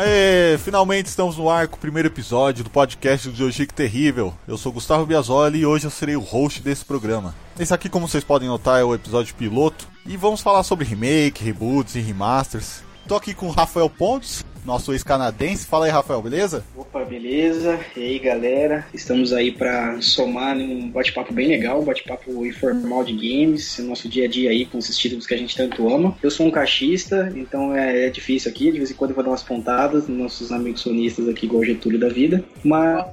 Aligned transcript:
Aê, 0.00 0.56
finalmente 0.58 1.06
estamos 1.06 1.36
no 1.36 1.50
ar 1.50 1.66
com 1.66 1.74
o 1.74 1.80
primeiro 1.80 2.06
episódio 2.06 2.62
do 2.62 2.70
podcast 2.70 3.28
do 3.28 3.34
Jojic 3.34 3.74
Terrível. 3.74 4.32
Eu 4.46 4.56
sou 4.56 4.70
Gustavo 4.70 5.04
Biasoli 5.04 5.58
e 5.58 5.66
hoje 5.66 5.88
eu 5.88 5.90
serei 5.90 6.14
o 6.14 6.20
host 6.20 6.62
desse 6.62 6.84
programa. 6.84 7.34
Esse 7.58 7.74
aqui, 7.74 7.88
como 7.88 8.06
vocês 8.06 8.22
podem 8.22 8.46
notar, 8.46 8.80
é 8.80 8.84
o 8.84 8.94
episódio 8.94 9.34
piloto 9.34 9.88
e 10.06 10.16
vamos 10.16 10.40
falar 10.40 10.62
sobre 10.62 10.84
remake, 10.84 11.42
reboots 11.42 11.96
e 11.96 12.00
remasters. 12.00 12.84
Tô 13.08 13.16
aqui 13.16 13.34
com 13.34 13.48
o 13.48 13.50
Rafael 13.50 13.90
Pontes, 13.90 14.44
nosso 14.68 14.92
ex-canadense. 14.92 15.66
Fala 15.66 15.86
aí, 15.86 15.90
Rafael, 15.90 16.20
beleza? 16.20 16.62
Opa, 16.76 17.02
beleza? 17.02 17.80
E 17.96 18.02
aí, 18.02 18.18
galera? 18.18 18.86
Estamos 18.92 19.32
aí 19.32 19.50
para 19.50 20.00
somar 20.02 20.56
um 20.56 20.90
bate-papo 20.90 21.32
bem 21.32 21.48
legal, 21.48 21.80
um 21.80 21.84
bate-papo 21.84 22.44
informal 22.44 23.02
de 23.02 23.14
games, 23.14 23.78
nosso 23.78 24.08
dia 24.08 24.26
a 24.26 24.28
dia 24.28 24.50
aí 24.50 24.66
com 24.66 24.78
esses 24.78 24.96
títulos 24.96 25.26
que 25.26 25.32
a 25.32 25.38
gente 25.38 25.56
tanto 25.56 25.88
ama. 25.92 26.16
Eu 26.22 26.30
sou 26.30 26.46
um 26.46 26.50
caixista, 26.50 27.32
então 27.34 27.74
é, 27.74 28.06
é 28.06 28.10
difícil 28.10 28.50
aqui, 28.50 28.70
de 28.70 28.76
vez 28.76 28.90
em 28.90 28.94
quando 28.94 29.10
eu 29.10 29.14
vou 29.16 29.24
dar 29.24 29.30
umas 29.30 29.42
pontadas 29.42 30.06
nos 30.06 30.18
nossos 30.18 30.52
amigos 30.52 30.82
sonistas 30.82 31.26
aqui, 31.28 31.46
igual 31.46 31.64
Getúlio 31.64 31.98
da 31.98 32.10
vida. 32.10 32.44
Mas 32.62 33.06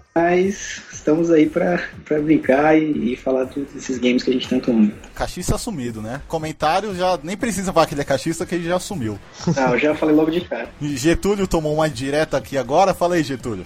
estamos 0.93 1.29
aí 1.29 1.49
para 1.49 1.81
brincar 2.23 2.77
e, 2.77 3.11
e 3.11 3.15
falar 3.17 3.43
desses 3.43 3.97
games 3.97 4.23
que 4.23 4.29
a 4.29 4.33
gente 4.33 4.47
tanto 4.47 4.71
ama. 4.71 4.89
Caixista 5.13 5.55
assumido, 5.55 6.01
né? 6.01 6.21
Comentário 6.25 6.95
já 6.95 7.19
nem 7.21 7.35
precisa 7.35 7.73
falar 7.73 7.85
que 7.85 7.93
ele 7.93 8.01
é 8.01 8.05
caixista, 8.05 8.45
que 8.45 8.55
ele 8.55 8.63
já 8.63 8.77
assumiu. 8.77 9.19
Não, 9.53 9.73
eu 9.73 9.77
já 9.77 9.93
falei 9.93 10.15
logo 10.15 10.31
de 10.31 10.39
cara. 10.39 10.69
Getúlio 10.81 11.45
tomou 11.45 11.73
uma 11.73 11.89
direta 11.89 12.38
aqui 12.38 12.57
agora. 12.57 12.93
Fala 12.93 13.15
aí, 13.15 13.23
Getúlio. 13.23 13.65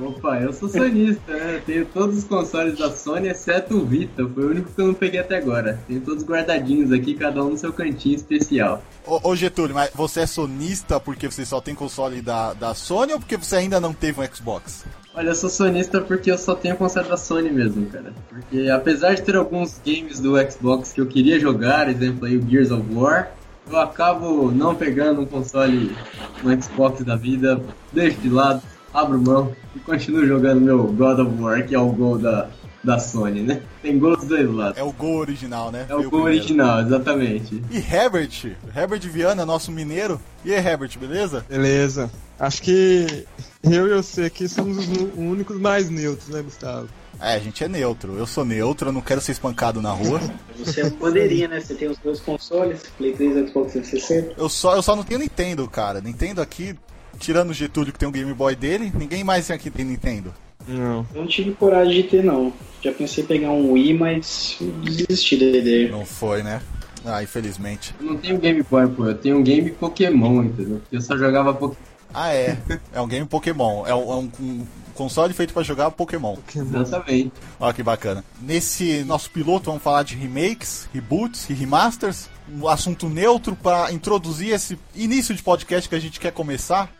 Opa, 0.00 0.40
eu 0.40 0.52
sou 0.52 0.68
sonista, 0.68 1.32
né? 1.32 1.60
Tenho 1.66 1.84
todos 1.86 2.18
os 2.18 2.24
consoles 2.24 2.78
da 2.78 2.90
Sony, 2.90 3.28
exceto 3.28 3.76
o 3.76 3.84
Vita. 3.84 4.26
Foi 4.26 4.44
o 4.44 4.50
único 4.50 4.70
que 4.72 4.80
eu 4.80 4.86
não 4.86 4.94
peguei 4.94 5.20
até 5.20 5.36
agora. 5.36 5.78
Tenho 5.86 6.00
todos 6.00 6.24
guardadinhos 6.24 6.90
aqui, 6.92 7.14
cada 7.14 7.44
um 7.44 7.50
no 7.50 7.58
seu 7.58 7.72
cantinho 7.72 8.16
especial. 8.16 8.82
Ô, 9.06 9.30
ô 9.30 9.36
Getúlio, 9.36 9.74
mas 9.74 9.90
você 9.94 10.20
é 10.20 10.26
sonista 10.26 10.98
porque 10.98 11.30
você 11.30 11.44
só 11.44 11.60
tem 11.60 11.74
console 11.74 12.22
da, 12.22 12.54
da 12.54 12.74
Sony 12.74 13.12
ou 13.12 13.18
porque 13.18 13.36
você 13.36 13.56
ainda 13.56 13.78
não 13.78 13.92
teve 13.92 14.20
um 14.20 14.34
Xbox? 14.34 14.84
Olha, 15.14 15.28
eu 15.28 15.34
sou 15.34 15.50
sonista 15.50 16.00
porque 16.00 16.30
eu 16.30 16.38
só 16.38 16.54
tenho 16.54 16.76
console 16.76 17.08
da 17.08 17.18
Sony 17.18 17.50
mesmo, 17.50 17.84
cara. 17.86 18.14
Porque 18.30 18.70
apesar 18.70 19.14
de 19.14 19.22
ter 19.22 19.36
alguns 19.36 19.78
games 19.84 20.18
do 20.18 20.34
Xbox 20.50 20.92
que 20.92 21.02
eu 21.02 21.06
queria 21.06 21.38
jogar, 21.38 21.90
exemplo 21.90 22.24
aí 22.24 22.36
o 22.36 22.48
Gears 22.48 22.70
of 22.70 22.82
War, 22.94 23.30
eu 23.70 23.78
acabo 23.78 24.50
não 24.50 24.74
pegando 24.74 25.20
um 25.20 25.26
console, 25.26 25.94
um 26.42 26.62
Xbox 26.62 27.04
da 27.04 27.14
vida, 27.14 27.62
deixo 27.92 28.18
de 28.20 28.30
lado, 28.30 28.62
abro 28.92 29.20
mão 29.20 29.52
e 29.74 29.80
continuo 29.80 30.26
jogando 30.26 30.60
meu 30.60 30.84
God 30.84 31.18
of 31.18 31.42
War, 31.42 31.66
que 31.66 31.74
é 31.74 31.78
o 31.78 31.90
gol 31.90 32.18
da, 32.18 32.48
da 32.82 32.98
Sony, 32.98 33.42
né? 33.42 33.62
Tem 33.80 33.98
gol 33.98 34.16
dos 34.16 34.26
dois 34.26 34.48
lados. 34.50 34.78
É 34.78 34.82
o 34.82 34.92
gol 34.92 35.16
original, 35.16 35.70
né? 35.70 35.86
É 35.88 35.94
o 35.94 36.10
gol 36.10 36.22
original, 36.22 36.80
exatamente. 36.80 37.62
E 37.70 37.78
Herbert, 37.78 38.56
Herbert 38.76 39.00
Viana, 39.08 39.46
nosso 39.46 39.70
mineiro. 39.70 40.20
E 40.44 40.52
aí, 40.52 40.64
Herbert, 40.64 40.98
beleza? 40.98 41.44
Beleza. 41.48 42.10
Acho 42.38 42.62
que 42.62 43.26
eu 43.62 43.86
e 43.86 43.94
você 43.94 44.24
aqui 44.24 44.48
somos 44.48 44.78
os 44.78 44.88
únicos 45.16 45.58
mais 45.60 45.88
neutros, 45.88 46.28
né, 46.28 46.42
Gustavo? 46.42 46.88
É, 47.20 47.34
a 47.34 47.38
gente 47.38 47.62
é 47.62 47.68
neutro. 47.68 48.16
Eu 48.16 48.26
sou 48.26 48.44
neutro, 48.44 48.88
eu 48.88 48.92
não 48.92 49.00
quero 49.00 49.20
ser 49.20 49.30
espancado 49.30 49.80
na 49.80 49.92
rua. 49.92 50.20
Você 50.58 50.80
é 50.80 50.90
bandeirinha, 50.90 51.46
né? 51.46 51.60
Você 51.60 51.74
tem 51.74 51.88
os 51.88 51.98
dois 51.98 52.18
consoles, 52.18 52.82
Play 52.98 53.12
3 53.12 53.36
e 53.36 53.48
Xbox 53.48 53.72
360. 53.72 54.34
Eu 54.36 54.48
só, 54.48 54.74
eu 54.74 54.82
só 54.82 54.96
não 54.96 55.04
tenho 55.04 55.20
Nintendo, 55.20 55.68
cara. 55.68 56.00
Nintendo 56.00 56.42
aqui, 56.42 56.76
tirando 57.22 57.50
o 57.50 57.54
Getúlio 57.54 57.92
que 57.92 57.98
tem 57.98 58.08
o 58.08 58.12
Game 58.12 58.32
Boy 58.34 58.56
dele, 58.56 58.92
ninguém 58.94 59.22
mais 59.22 59.50
aqui 59.50 59.70
tem 59.70 59.84
Nintendo. 59.84 60.34
Não. 60.66 61.06
Eu 61.14 61.22
não 61.22 61.26
tive 61.26 61.52
coragem 61.52 62.02
de 62.02 62.02
ter, 62.04 62.24
não. 62.24 62.52
Já 62.82 62.92
pensei 62.92 63.24
em 63.24 63.26
pegar 63.26 63.50
um 63.50 63.72
Wii, 63.72 63.94
mas 63.94 64.58
desisti 64.82 65.36
da 65.36 65.46
ideia. 65.46 65.90
Não 65.90 66.04
foi, 66.04 66.42
né? 66.42 66.60
Ah, 67.04 67.22
infelizmente. 67.22 67.94
Eu 68.00 68.06
não 68.06 68.16
tenho 68.16 68.38
Game 68.38 68.62
Boy, 68.68 68.88
pô. 68.88 69.06
Eu 69.06 69.14
tenho 69.16 69.38
um 69.38 69.42
game 69.42 69.70
Pokémon, 69.70 70.44
entendeu? 70.44 70.80
Eu 70.90 71.00
só 71.00 71.16
jogava 71.16 71.52
Pokémon. 71.54 71.80
Ah, 72.14 72.32
é. 72.32 72.58
É 72.92 73.00
um 73.00 73.08
game 73.08 73.26
Pokémon. 73.26 73.86
É 73.86 73.94
um, 73.94 74.12
é 74.12 74.16
um, 74.16 74.30
um 74.40 74.66
console 74.94 75.32
feito 75.32 75.52
para 75.52 75.62
jogar 75.62 75.90
Pokémon. 75.90 76.36
Exatamente. 76.54 77.32
Olha 77.58 77.72
que 77.72 77.82
bacana. 77.82 78.24
Nesse 78.40 79.02
nosso 79.04 79.30
piloto 79.30 79.66
vamos 79.66 79.82
falar 79.82 80.02
de 80.02 80.14
remakes, 80.14 80.88
reboots 80.92 81.48
e 81.50 81.54
remasters. 81.54 82.28
Um 82.52 82.68
assunto 82.68 83.08
neutro 83.08 83.56
para 83.56 83.92
introduzir 83.92 84.52
esse 84.52 84.78
início 84.94 85.34
de 85.34 85.42
podcast 85.42 85.88
que 85.88 85.94
a 85.94 86.00
gente 86.00 86.20
quer 86.20 86.32
começar. 86.32 86.92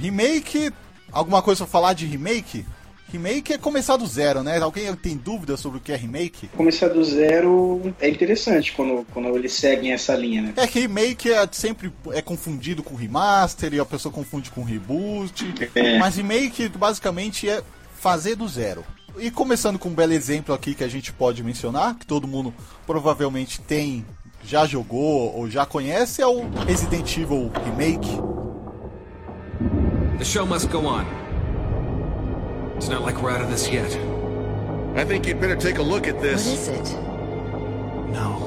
Remake, 0.00 0.72
alguma 1.12 1.42
coisa 1.42 1.64
para 1.64 1.70
falar 1.70 1.92
de 1.92 2.06
remake? 2.06 2.64
Remake 3.10 3.54
é 3.54 3.58
começar 3.58 3.96
do 3.96 4.06
zero, 4.06 4.42
né? 4.42 4.58
Alguém 4.60 4.94
tem 4.94 5.16
dúvida 5.16 5.56
sobre 5.56 5.78
o 5.78 5.80
que 5.80 5.90
é 5.90 5.96
remake? 5.96 6.48
Começar 6.48 6.88
do 6.88 7.02
zero 7.02 7.94
é 7.98 8.08
interessante 8.08 8.72
quando, 8.72 9.06
quando 9.14 9.28
eles 9.34 9.54
seguem 9.54 9.92
essa 9.92 10.14
linha, 10.14 10.42
né? 10.42 10.52
É 10.56 10.66
que 10.66 10.80
remake 10.80 11.32
é 11.32 11.48
sempre 11.50 11.90
é 12.12 12.20
confundido 12.20 12.82
com 12.82 12.94
remaster 12.94 13.72
e 13.72 13.80
a 13.80 13.84
pessoa 13.84 14.12
confunde 14.12 14.50
com 14.50 14.62
reboot. 14.62 15.54
É. 15.74 15.98
Mas 15.98 16.16
remake 16.16 16.68
basicamente 16.68 17.48
é 17.48 17.62
fazer 17.98 18.36
do 18.36 18.46
zero. 18.46 18.84
E 19.18 19.30
começando 19.30 19.78
com 19.78 19.88
um 19.88 19.94
belo 19.94 20.12
exemplo 20.12 20.54
aqui 20.54 20.74
que 20.74 20.84
a 20.84 20.88
gente 20.88 21.10
pode 21.10 21.42
mencionar, 21.42 21.96
que 21.96 22.06
todo 22.06 22.28
mundo 22.28 22.54
provavelmente 22.86 23.60
tem, 23.60 24.04
já 24.44 24.66
jogou 24.66 25.34
ou 25.34 25.48
já 25.50 25.64
conhece, 25.64 26.20
é 26.20 26.26
o 26.26 26.46
Resident 26.66 27.16
Evil 27.16 27.50
Remake. 27.64 28.37
The 30.18 30.24
show 30.24 30.44
must 30.44 30.70
go 30.70 30.86
on. 30.86 31.06
It's 32.76 32.88
not 32.88 33.02
like 33.02 33.22
we're 33.22 33.30
out 33.30 33.40
of 33.40 33.50
this 33.50 33.68
yet. 33.70 33.90
I 34.96 35.04
think 35.04 35.26
you'd 35.26 35.40
better 35.40 35.56
take 35.56 35.78
a 35.78 35.82
look 35.82 36.06
at 36.08 36.14
What 36.14 36.22
this. 36.22 36.46
is 36.46 36.68
it? 36.68 36.92
No. 38.12 38.44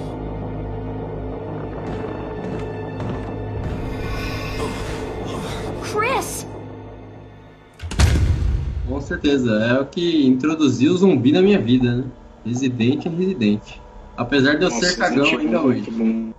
Chris! 5.82 6.46
Com 8.88 9.02
certeza. 9.02 9.52
É 9.64 9.80
o 9.80 9.86
que 9.86 10.26
introduziu 10.26 10.94
o 10.94 10.98
zumbi 10.98 11.32
na 11.32 11.42
minha 11.42 11.60
vida, 11.60 11.96
né? 11.96 12.04
Residente 12.46 13.08
é 13.08 13.12
residente. 13.12 13.82
Apesar 14.18 14.56
de 14.58 14.66
eu 14.66 14.72
ser 14.72 14.98
cagão 14.98 15.26
ainda 15.26 15.58
é 15.58 15.60
hoje. 15.60 15.92
bom. 15.92 16.32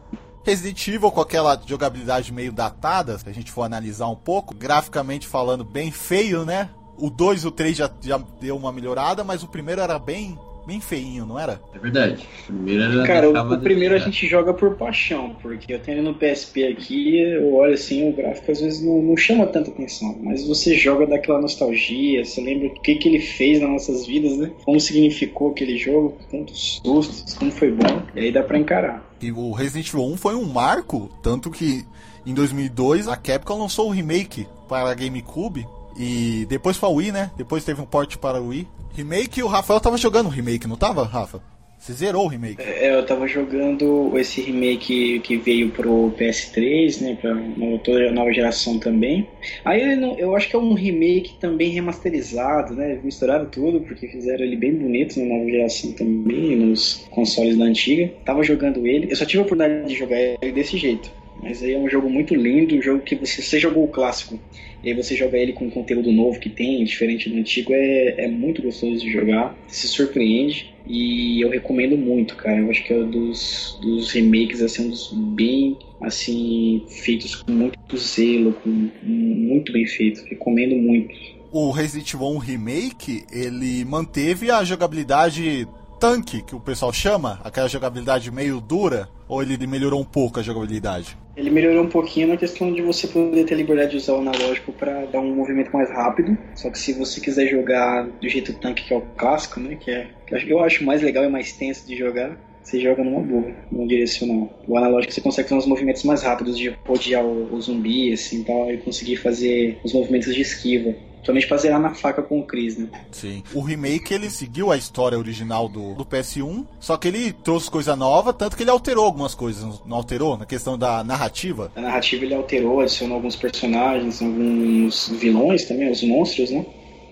Resident 0.45 0.89
Evil 0.89 1.11
com 1.11 1.21
aquela 1.21 1.61
jogabilidade 1.65 2.33
meio 2.33 2.53
datada, 2.53 3.17
se 3.19 3.29
a 3.29 3.33
gente 3.33 3.51
for 3.51 3.63
analisar 3.63 4.09
um 4.09 4.17
pouco, 4.17 4.55
graficamente 4.55 5.27
falando 5.27 5.65
bem 5.65 5.91
feio, 5.91 6.45
né? 6.45 6.69
O 6.97 7.09
2 7.09 7.45
e 7.45 7.47
o 7.47 7.51
3 7.51 7.77
já, 7.77 7.91
já 8.01 8.21
deu 8.41 8.57
uma 8.57 8.73
melhorada, 8.73 9.25
mas 9.25 9.43
o 9.43 9.49
primeiro 9.49 9.81
era 9.81 9.99
bem, 9.99 10.37
bem 10.67 10.81
feinho, 10.81 11.25
não 11.25 11.39
era? 11.39 11.61
É 11.75 11.79
verdade. 11.79 12.27
O 12.49 12.53
primeiro 12.53 12.83
era. 12.83 13.07
Cara, 13.07 13.31
o, 13.31 13.55
o 13.55 13.61
primeiro 13.61 13.95
a 13.95 13.99
gente 13.99 14.27
joga 14.27 14.53
por 14.53 14.77
paixão, 14.77 15.37
porque 15.41 15.73
eu 15.73 15.79
tenho 15.79 16.03
no 16.03 16.15
PSP 16.15 16.65
aqui, 16.65 17.21
eu 17.21 17.55
olho 17.55 17.75
assim, 17.75 18.09
o 18.09 18.13
gráfico 18.13 18.51
às 18.51 18.61
vezes 18.61 18.85
não, 18.85 19.01
não 19.01 19.17
chama 19.17 19.47
tanta 19.47 19.71
atenção, 19.71 20.19
mas 20.23 20.47
você 20.47 20.75
joga 20.75 21.07
daquela 21.07 21.41
nostalgia, 21.41 22.25
você 22.25 22.41
lembra 22.41 22.69
o 22.69 22.75
que, 22.81 22.97
que 22.97 23.09
ele 23.09 23.21
fez 23.21 23.61
nas 23.61 23.71
nossas 23.71 24.07
vidas, 24.07 24.37
né? 24.37 24.51
Como 24.65 24.79
significou 24.79 25.53
aquele 25.53 25.79
jogo, 25.79 26.19
tantos 26.31 26.81
sustos, 26.85 27.35
como 27.35 27.51
foi 27.51 27.71
bom, 27.71 28.03
e 28.15 28.21
aí 28.21 28.33
dá 28.33 28.43
pra 28.43 28.59
encarar. 28.59 29.12
E 29.23 29.31
o 29.31 29.53
Resident 29.53 29.89
Evil 29.89 30.05
1 30.13 30.17
foi 30.17 30.35
um 30.35 30.45
marco, 30.45 31.09
tanto 31.23 31.51
que 31.51 31.87
em 32.27 32.35
2002 32.35 33.07
a 33.09 33.17
Capcom 33.17 33.59
lançou 33.59 33.89
o 33.89 33.93
remake 33.93 34.49
para 34.69 34.93
GameCube 34.95 35.67
e 35.97 36.47
depois 36.49 36.77
foi 36.77 36.89
a 36.89 36.93
Wii, 36.93 37.13
né? 37.13 37.31
Depois 37.37 37.65
teve 37.65 37.81
um 37.81 37.87
port 37.87 38.17
para 38.17 38.41
o 38.41 38.49
Wii. 38.49 38.69
Remake, 38.95 39.43
o 39.43 39.47
Rafael 39.47 39.81
tava 39.81 39.97
jogando 39.97 40.27
o 40.27 40.31
remake, 40.31 40.67
não 40.67 40.77
tava, 40.77 41.05
Rafa? 41.05 41.41
Você 41.83 41.95
zerou 41.95 42.27
o 42.27 42.29
remake. 42.29 42.63
É, 42.63 42.95
eu 42.95 43.05
tava 43.05 43.27
jogando 43.27 44.17
esse 44.17 44.41
remake 44.41 45.19
que 45.19 45.37
veio 45.37 45.69
pro 45.71 46.13
PS3, 46.17 47.01
né, 47.01 47.19
pra 47.21 47.33
uma 47.35 47.77
toda 47.81 48.09
a 48.09 48.13
nova 48.13 48.33
geração 48.33 48.79
também. 48.79 49.27
Aí 49.65 49.97
não- 49.97 50.17
eu 50.17 50.37
acho 50.37 50.49
que 50.49 50.55
é 50.55 50.59
um 50.61 50.75
remake 50.75 51.35
também 51.41 51.71
remasterizado, 51.71 52.73
né, 52.75 53.01
misturaram 53.03 53.47
tudo, 53.47 53.81
porque 53.81 54.07
fizeram 54.07 54.45
ele 54.45 54.55
bem 54.55 54.73
bonito 54.77 55.19
na 55.19 55.27
nova 55.27 55.51
geração 55.51 55.91
também, 55.91 56.55
nos 56.55 57.05
consoles 57.11 57.59
da 57.59 57.65
antiga. 57.65 58.13
Tava 58.25 58.45
jogando 58.45 58.87
ele, 58.87 59.09
eu 59.11 59.17
só 59.17 59.25
tive 59.25 59.43
a 59.43 59.47
oportunidade 59.47 59.89
de 59.89 59.97
jogar 59.99 60.21
ele 60.21 60.53
desse 60.53 60.79
jeito. 60.79 61.11
Mas 61.43 61.61
aí 61.65 61.73
é 61.73 61.79
um 61.79 61.89
jogo 61.89 62.09
muito 62.09 62.33
lindo, 62.33 62.77
um 62.77 62.83
jogo 62.83 63.01
que 63.01 63.17
você, 63.17 63.43
você 63.43 63.59
jogou 63.59 63.83
o 63.83 63.89
clássico, 63.89 64.39
e 64.83 64.91
aí 64.91 64.95
você 64.95 65.15
joga 65.15 65.39
ele 65.39 65.53
com 65.53 65.71
conteúdo 65.71 66.11
novo 66.11 66.41
que 66.41 66.51
tem, 66.51 66.83
diferente 66.85 67.31
do 67.31 67.37
antigo, 67.37 67.73
é, 67.73 68.25
é 68.25 68.29
muito 68.29 68.61
gostoso 68.63 69.01
de 69.01 69.11
jogar, 69.11 69.57
se 69.69 69.87
surpreende. 69.89 70.73
E 70.87 71.41
eu 71.41 71.49
recomendo 71.49 71.97
muito, 71.97 72.35
cara. 72.35 72.59
Eu 72.59 72.71
acho 72.71 72.83
que 72.83 72.93
é 72.93 72.97
um 72.97 73.09
dos, 73.09 73.79
dos 73.81 74.11
remakes, 74.11 74.61
assim, 74.61 74.91
dos 74.91 75.13
bem, 75.13 75.79
assim, 76.01 76.85
feitos 76.89 77.37
com 77.37 77.53
muito 77.53 77.97
zelo, 77.97 78.53
com 78.55 78.91
muito 79.05 79.73
bem 79.73 79.87
feito. 79.87 80.25
Recomendo 80.25 80.75
muito. 80.75 81.15
O 81.53 81.71
Resident 81.71 82.13
Evil 82.15 82.29
1 82.29 82.39
Remake, 82.39 83.25
ele 83.31 83.85
manteve 83.85 84.51
a 84.51 84.65
jogabilidade 84.65 85.69
tanque, 86.01 86.43
que 86.43 86.57
o 86.57 86.61
pessoal 86.61 86.93
chama, 86.93 87.41
aquela 87.45 87.69
jogabilidade 87.69 88.29
meio 88.33 88.61
dura, 88.61 89.09
ou 89.29 89.41
ele 89.41 89.65
melhorou 89.69 90.01
um 90.01 90.05
pouco 90.05 90.41
a 90.41 90.43
jogabilidade? 90.43 91.17
Ele 91.35 91.51
melhorou 91.51 91.85
um 91.85 91.89
pouquinho 91.89 92.29
na 92.29 92.37
questão 92.37 92.73
de 92.73 92.83
você 92.83 93.09
poder 93.09 93.45
ter 93.45 93.55
liberdade 93.55 93.93
de 93.93 93.97
usar 93.97 94.15
o 94.15 94.21
analógico 94.21 94.73
para 94.73 95.07
dar 95.07 95.21
um 95.21 95.35
movimento 95.35 95.73
mais 95.73 95.91
rápido. 95.91 96.37
Só 96.55 96.71
que 96.71 96.79
se 96.79 96.93
você 96.93 97.21
quiser 97.21 97.49
jogar 97.49 98.07
do 98.07 98.29
jeito 98.29 98.53
tanque 98.55 98.85
que 98.85 98.93
é 98.93 98.97
o 98.97 99.01
clássico, 99.01 99.59
né, 99.59 99.77
que 99.77 99.91
é 99.91 100.11
que 100.27 100.51
eu 100.51 100.61
acho 100.61 100.85
mais 100.85 101.03
legal 101.03 101.25
e 101.25 101.29
mais 101.29 101.53
tenso 101.53 101.87
de 101.87 101.97
jogar, 101.97 102.39
você 102.63 102.81
joga 102.81 103.03
numa 103.03 103.21
boa, 103.21 103.51
no 103.71 103.87
direcional. 103.87 104.49
O 104.69 104.77
analógico 104.77 105.13
você 105.13 105.21
consegue 105.21 105.49
fazer 105.49 105.61
uns 105.61 105.67
movimentos 105.67 106.05
mais 106.05 106.23
rápidos 106.23 106.57
de 106.57 106.73
rodear 106.87 107.25
o, 107.25 107.53
o 107.53 107.61
zumbi, 107.61 108.13
assim, 108.13 108.45
tal, 108.45 108.71
e 108.71 108.79
conseguir 108.79 109.17
fazer 109.17 109.79
os 109.85 109.93
movimentos 109.93 110.35
de 110.35 110.43
esquiva. 110.43 110.95
Somente 111.25 111.47
pra 111.47 111.57
zerar 111.57 111.81
na 111.81 111.95
faca 111.95 112.23
com 112.23 112.41
o 112.41 112.47
Chris, 112.47 112.77
né? 112.77 112.89
Sim. 113.13 113.43
O 113.55 113.61
remake 113.61 114.13
ele 114.13 114.29
seguiu 114.29 114.73
a 114.73 114.77
história 114.77 115.17
original 115.17 115.69
do, 115.69 115.95
do 115.95 116.05
PS1, 116.05 116.67
só 116.81 116.97
que 116.97 117.09
ele 117.09 117.33
trouxe 117.33 117.71
coisa 117.71 117.95
nova, 117.95 118.33
tanto 118.33 118.57
que 118.57 118.63
ele 118.63 118.71
alterou 118.71 119.05
algumas 119.05 119.35
coisas. 119.35 119.81
Não 119.87 119.97
alterou? 119.97 120.37
Na 120.37 120.47
questão 120.47 120.77
da 120.77 121.05
narrativa? 121.05 121.71
A 121.77 121.81
narrativa 121.81 122.25
ele 122.25 122.35
alterou, 122.35 122.81
adicionou 122.81 123.17
alguns 123.17 123.37
personagens, 123.37 124.21
alguns 124.21 125.09
vilões 125.09 125.65
também, 125.65 125.91
os 125.91 126.03
monstros, 126.03 126.51
né? 126.51 126.67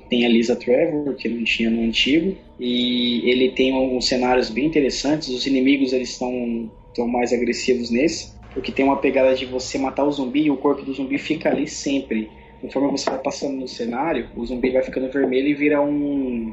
Tem 0.08 0.26
a 0.26 0.28
Lisa 0.28 0.56
Trevor, 0.56 1.14
que 1.14 1.28
não 1.28 1.44
tinha 1.44 1.70
no 1.70 1.82
antigo, 1.82 2.36
e 2.58 3.30
ele 3.30 3.50
tem 3.52 3.72
alguns 3.72 4.08
cenários 4.08 4.50
bem 4.50 4.66
interessantes. 4.66 5.28
Os 5.28 5.46
inimigos 5.46 5.92
eles 5.92 6.10
estão 6.10 6.68
estão 6.90 7.06
mais 7.06 7.32
agressivos 7.32 7.90
nesse, 7.90 8.32
porque 8.52 8.72
tem 8.72 8.84
uma 8.84 8.96
pegada 8.96 9.34
de 9.34 9.46
você 9.46 9.78
matar 9.78 10.04
o 10.04 10.12
zumbi 10.12 10.42
e 10.42 10.50
o 10.50 10.56
corpo 10.56 10.82
do 10.82 10.92
zumbi 10.92 11.18
fica 11.18 11.48
ali 11.48 11.68
sempre 11.68 12.28
conforme 12.60 12.90
você 12.90 13.08
vai 13.08 13.18
passando 13.18 13.56
no 13.56 13.68
cenário, 13.68 14.28
o 14.36 14.44
zumbi 14.44 14.70
vai 14.70 14.82
ficando 14.82 15.10
vermelho 15.10 15.48
e 15.48 15.54
vira 15.54 15.80
um, 15.80 16.52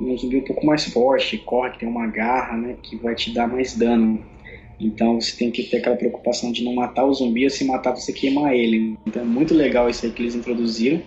um 0.00 0.18
zumbi 0.18 0.38
um 0.38 0.44
pouco 0.44 0.66
mais 0.66 0.84
forte, 0.84 1.38
corre, 1.38 1.72
que 1.72 1.78
tem 1.80 1.88
uma 1.88 2.06
garra, 2.06 2.56
né, 2.56 2.76
que 2.82 2.96
vai 2.96 3.14
te 3.14 3.32
dar 3.32 3.46
mais 3.46 3.76
dano. 3.76 4.24
Então 4.80 5.20
você 5.20 5.36
tem 5.36 5.50
que 5.50 5.64
ter 5.64 5.78
aquela 5.78 5.96
preocupação 5.96 6.50
de 6.50 6.64
não 6.64 6.74
matar 6.74 7.04
o 7.04 7.12
zumbi, 7.12 7.44
ou 7.44 7.50
se 7.50 7.64
matar 7.64 7.94
você 7.94 8.12
queimar 8.12 8.54
ele. 8.54 8.96
Então 9.06 9.22
é 9.22 9.24
muito 9.24 9.54
legal 9.54 9.90
isso 9.90 10.06
aí 10.06 10.12
que 10.12 10.22
eles 10.22 10.34
introduziram. 10.34 11.02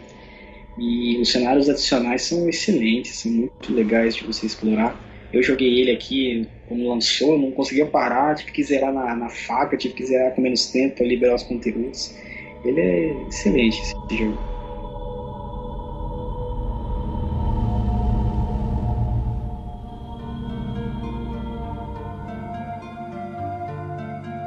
E 0.78 1.18
os 1.20 1.32
cenários 1.32 1.70
adicionais 1.70 2.24
são 2.24 2.48
excelentes, 2.50 3.16
são 3.16 3.32
muito 3.32 3.74
legais 3.74 4.16
de 4.16 4.24
você 4.24 4.46
explorar. 4.46 5.00
Eu 5.32 5.42
joguei 5.42 5.80
ele 5.80 5.92
aqui 5.92 6.48
quando 6.68 6.88
lançou, 6.88 7.38
não 7.38 7.52
conseguia 7.52 7.86
parar, 7.86 8.36
tive 8.36 8.52
que 8.52 8.64
zerar 8.64 8.94
na, 8.94 9.16
na 9.16 9.30
faca, 9.30 9.76
tive 9.76 9.96
que 9.96 10.06
zerar 10.06 10.34
com 10.34 10.42
menos 10.42 10.68
tempo 10.68 10.96
para 10.98 11.06
liberar 11.06 11.36
os 11.36 11.44
conteúdos. 11.44 12.16
Ele 12.64 12.80
é 12.80 13.28
excelente 13.28 13.82
esse 13.82 14.18
jogo. 14.18 14.54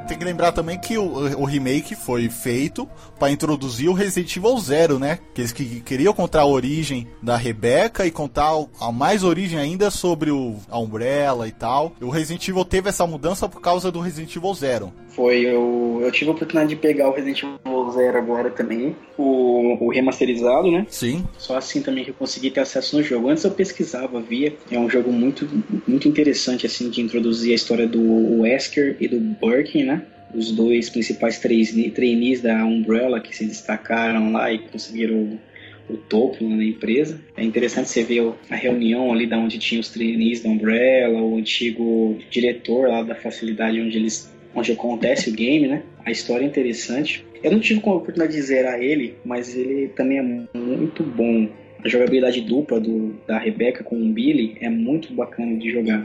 Tem 0.09 0.17
que 0.17 0.25
lembrar 0.25 0.53
também 0.53 0.79
que 0.79 0.97
o, 0.97 1.05
o 1.39 1.45
remake 1.45 1.95
foi 1.95 2.31
feito 2.31 2.89
para 3.19 3.31
introduzir 3.31 3.91
o 3.91 3.93
Resident 3.93 4.35
Evil 4.37 4.59
Zero, 4.61 4.99
né? 4.99 5.19
Que 5.35 5.43
eles 5.43 5.53
que, 5.53 5.81
queriam 5.81 6.15
contar 6.15 6.43
a 6.43 6.47
origem 6.47 7.07
da 7.21 7.37
Rebecca 7.37 8.07
e 8.07 8.11
contar 8.11 8.53
a 8.81 8.93
mais 8.93 9.25
origem 9.25 9.59
ainda 9.59 9.91
sobre 9.91 10.31
o, 10.31 10.57
a 10.71 10.79
Umbrella 10.79 11.47
e 11.49 11.53
tal. 11.53 11.93
O 12.01 12.09
Resident 12.09 12.49
Evil 12.49 12.65
teve 12.65 12.89
essa 12.89 13.07
mudança 13.07 13.47
por 13.49 13.61
causa 13.61 13.91
do 13.91 14.01
Resident 14.01 14.35
Evil 14.35 14.55
Zero. 14.55 14.93
Foi, 15.17 15.47
eu, 15.47 16.01
eu 16.03 16.13
tive 16.13 16.29
a 16.29 16.35
oportunidade 16.35 16.69
de 16.69 16.77
pegar 16.77 17.09
o 17.09 17.15
Resident 17.15 17.43
Evil 17.43 17.91
Zero 17.91 18.19
agora 18.19 18.51
também, 18.51 18.95
o, 19.17 19.87
o 19.87 19.89
remasterizado, 19.89 20.71
né? 20.71 20.87
Sim. 20.91 21.25
Só 21.39 21.57
assim 21.57 21.81
também 21.81 22.05
que 22.05 22.11
eu 22.11 22.15
consegui 22.15 22.51
ter 22.51 22.61
acesso 22.61 22.95
no 22.95 23.03
jogo. 23.03 23.31
Antes 23.31 23.43
eu 23.43 23.51
pesquisava, 23.51 24.21
via. 24.21 24.55
É 24.71 24.79
um 24.79 24.91
jogo 24.91 25.11
muito, 25.11 25.49
muito 25.89 26.07
interessante, 26.07 26.67
assim, 26.67 26.91
de 26.91 27.01
introduzir 27.01 27.53
a 27.53 27.55
história 27.55 27.89
do 27.89 28.43
Wesker 28.43 28.99
e 29.01 29.09
do 29.09 29.19
Birkin, 29.19 29.85
né? 29.85 30.03
Os 30.35 30.53
dois 30.53 30.91
principais 30.91 31.39
trainees 31.39 32.43
da 32.43 32.63
Umbrella 32.67 33.19
que 33.19 33.35
se 33.35 33.47
destacaram 33.47 34.33
lá 34.33 34.53
e 34.53 34.59
conseguiram 34.59 35.17
o, 35.17 35.95
o 35.95 35.97
topo 35.97 36.47
na 36.47 36.63
empresa. 36.63 37.19
É 37.35 37.43
interessante 37.43 37.89
você 37.89 38.03
ver 38.03 38.35
a 38.51 38.55
reunião 38.55 39.11
ali 39.11 39.27
da 39.27 39.39
onde 39.39 39.59
tinha 39.59 39.81
os 39.81 39.89
trainees 39.89 40.43
da 40.43 40.51
Umbrella, 40.51 41.23
o 41.23 41.39
antigo 41.39 42.19
diretor 42.29 42.91
lá 42.91 43.03
da 43.03 43.15
facilidade 43.15 43.81
onde 43.81 43.97
eles 43.97 44.36
onde 44.57 44.73
acontece 44.73 45.29
o 45.29 45.33
game, 45.33 45.69
né? 45.69 45.83
A 46.05 46.11
história 46.11 46.45
é 46.45 46.49
interessante. 46.49 47.25
Eu 47.43 47.53
não 47.53 47.61
tive 47.61 47.81
a 47.85 47.93
oportunidade 47.93 48.33
de 48.33 48.43
zerar 48.43 48.81
ele, 48.81 49.15
mas 49.25 49.55
ele 49.55 49.89
também 49.89 50.19
é 50.19 50.59
muito 50.59 51.03
bom. 51.03 51.49
A 51.85 51.89
jogabilidade 51.89 52.41
dupla 52.41 52.81
do, 52.81 53.15
da 53.29 53.39
Rebecca 53.39 53.85
com 53.85 53.95
o 53.95 54.13
Billy 54.13 54.57
é 54.61 54.69
muito 54.69 55.13
bacana 55.13 55.57
de 55.57 55.71
jogar. 55.71 56.03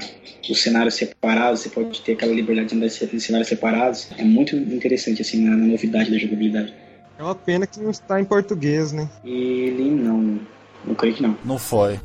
Os 0.47 0.61
cenários 0.61 0.95
separados, 0.95 1.61
você 1.61 1.69
pode 1.69 2.01
ter 2.01 2.11
aquela 2.11 2.33
liberdade 2.33 2.69
de 2.69 2.75
andar 2.75 2.85
em 2.85 3.19
cenários 3.19 3.47
separados. 3.47 4.09
É 4.17 4.23
muito 4.23 4.55
interessante, 4.55 5.21
assim, 5.21 5.43
na, 5.43 5.55
na 5.55 5.65
novidade 5.65 6.11
da 6.11 6.17
jogabilidade. 6.17 6.73
É 7.17 7.23
uma 7.23 7.33
pena 7.33 7.65
que 7.65 7.79
não 7.79 7.89
está 7.89 8.19
em 8.19 8.25
português, 8.25 8.91
né? 8.91 9.09
Ele 9.23 9.89
não. 9.89 10.39
Não 10.85 10.93
creio 10.93 11.15
que 11.15 11.23
não. 11.23 11.37
Não 11.45 11.57
foi. 11.57 11.99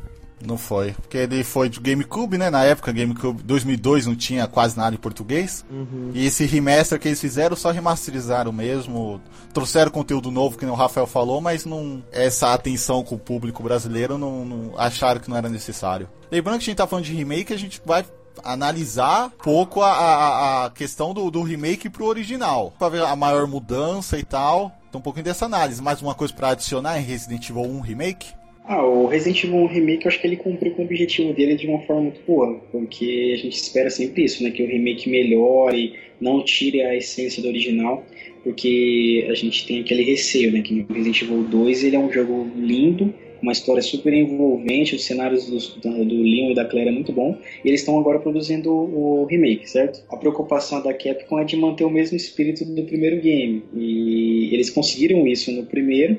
Não 0.45 0.57
foi. 0.57 0.91
Porque 0.91 1.17
ele 1.17 1.43
foi 1.43 1.69
do 1.69 1.81
GameCube, 1.81 2.37
né? 2.37 2.49
Na 2.49 2.63
época, 2.63 2.91
GameCube 2.91 3.41
2002 3.43 4.05
não 4.05 4.15
tinha 4.15 4.47
quase 4.47 4.77
nada 4.77 4.95
em 4.95 4.99
português. 4.99 5.65
Uhum. 5.69 6.11
E 6.13 6.25
esse 6.25 6.45
remaster 6.45 6.99
que 6.99 7.07
eles 7.07 7.19
fizeram 7.19 7.55
só 7.55 7.71
remasterizaram 7.71 8.51
mesmo. 8.51 9.19
Trouxeram 9.53 9.91
conteúdo 9.91 10.29
novo, 10.29 10.57
que 10.57 10.65
o 10.65 10.73
Rafael 10.73 11.07
falou, 11.07 11.41
mas 11.41 11.65
não 11.65 12.03
essa 12.11 12.53
atenção 12.53 13.03
com 13.03 13.15
o 13.15 13.19
público 13.19 13.63
brasileiro 13.63 14.17
não, 14.17 14.45
não 14.45 14.79
acharam 14.79 15.19
que 15.19 15.29
não 15.29 15.37
era 15.37 15.49
necessário. 15.49 16.07
Lembrando 16.31 16.59
que 16.59 16.65
a 16.65 16.67
gente 16.67 16.77
tá 16.77 16.87
falando 16.87 17.05
de 17.05 17.13
remake, 17.13 17.53
a 17.53 17.57
gente 17.57 17.81
vai 17.85 18.05
analisar 18.43 19.31
pouco 19.43 19.81
a, 19.81 19.91
a, 19.91 20.65
a 20.65 20.69
questão 20.69 21.13
do, 21.13 21.31
do 21.31 21.41
remake 21.41 21.89
pro 21.89 22.05
original. 22.05 22.73
Pra 22.77 22.89
ver 22.89 23.03
a 23.03 23.15
maior 23.15 23.47
mudança 23.47 24.17
e 24.19 24.23
tal. 24.23 24.71
Então 24.87 24.99
um 24.99 25.03
pouquinho 25.03 25.25
dessa 25.25 25.45
análise. 25.45 25.81
Mais 25.81 26.01
uma 26.01 26.13
coisa 26.13 26.33
para 26.33 26.49
adicionar 26.49 26.99
em 26.99 27.03
Resident 27.03 27.49
Evil 27.49 27.63
1 27.63 27.79
Remake? 27.81 28.36
Ah, 28.69 28.85
o 28.85 29.07
Resident 29.07 29.45
Evil 29.45 29.65
Remake 29.65 30.03
eu 30.03 30.09
acho 30.09 30.19
que 30.19 30.27
ele 30.27 30.35
cumpriu 30.35 30.73
com 30.73 30.81
o 30.81 30.85
objetivo 30.85 31.31
dele 31.31 31.55
de 31.55 31.65
uma 31.67 31.79
forma 31.83 32.01
muito 32.01 32.19
boa, 32.27 32.59
porque 32.69 33.31
a 33.33 33.37
gente 33.37 33.55
espera 33.55 33.89
sempre 33.89 34.25
isso, 34.25 34.43
né? 34.43 34.51
Que 34.51 34.61
o 34.61 34.67
remake 34.67 35.09
melhore, 35.09 35.93
não 36.19 36.43
tire 36.43 36.81
a 36.81 36.93
essência 36.93 37.41
do 37.41 37.47
original, 37.47 38.03
porque 38.43 39.25
a 39.29 39.33
gente 39.35 39.65
tem 39.65 39.79
aquele 39.79 40.03
receio, 40.03 40.51
né? 40.51 40.61
Que 40.61 40.85
o 40.89 40.93
Resident 40.93 41.21
Evil 41.21 41.43
2 41.43 41.83
ele 41.85 41.95
é 41.95 41.99
um 41.99 42.11
jogo 42.11 42.45
lindo, 42.57 43.13
uma 43.41 43.53
história 43.53 43.81
super 43.81 44.13
envolvente, 44.13 44.95
os 44.95 45.05
cenários 45.05 45.49
do, 45.49 46.03
do 46.03 46.21
Leon 46.21 46.51
e 46.51 46.55
da 46.55 46.65
Claire 46.65 46.89
é 46.89 46.91
muito 46.91 47.13
bom, 47.13 47.37
e 47.63 47.69
eles 47.69 47.79
estão 47.79 47.97
agora 47.97 48.19
produzindo 48.19 48.69
o, 48.69 49.21
o 49.21 49.25
remake, 49.27 49.69
certo? 49.69 50.03
A 50.09 50.17
preocupação 50.17 50.83
da 50.83 50.93
Capcom 50.93 51.39
é 51.39 51.45
de 51.45 51.55
manter 51.55 51.85
o 51.85 51.89
mesmo 51.89 52.17
espírito 52.17 52.65
do 52.65 52.83
primeiro 52.83 53.21
game, 53.21 53.63
e 53.73 54.49
eles 54.51 54.69
conseguiram 54.69 55.25
isso 55.25 55.53
no 55.53 55.65
primeiro, 55.65 56.17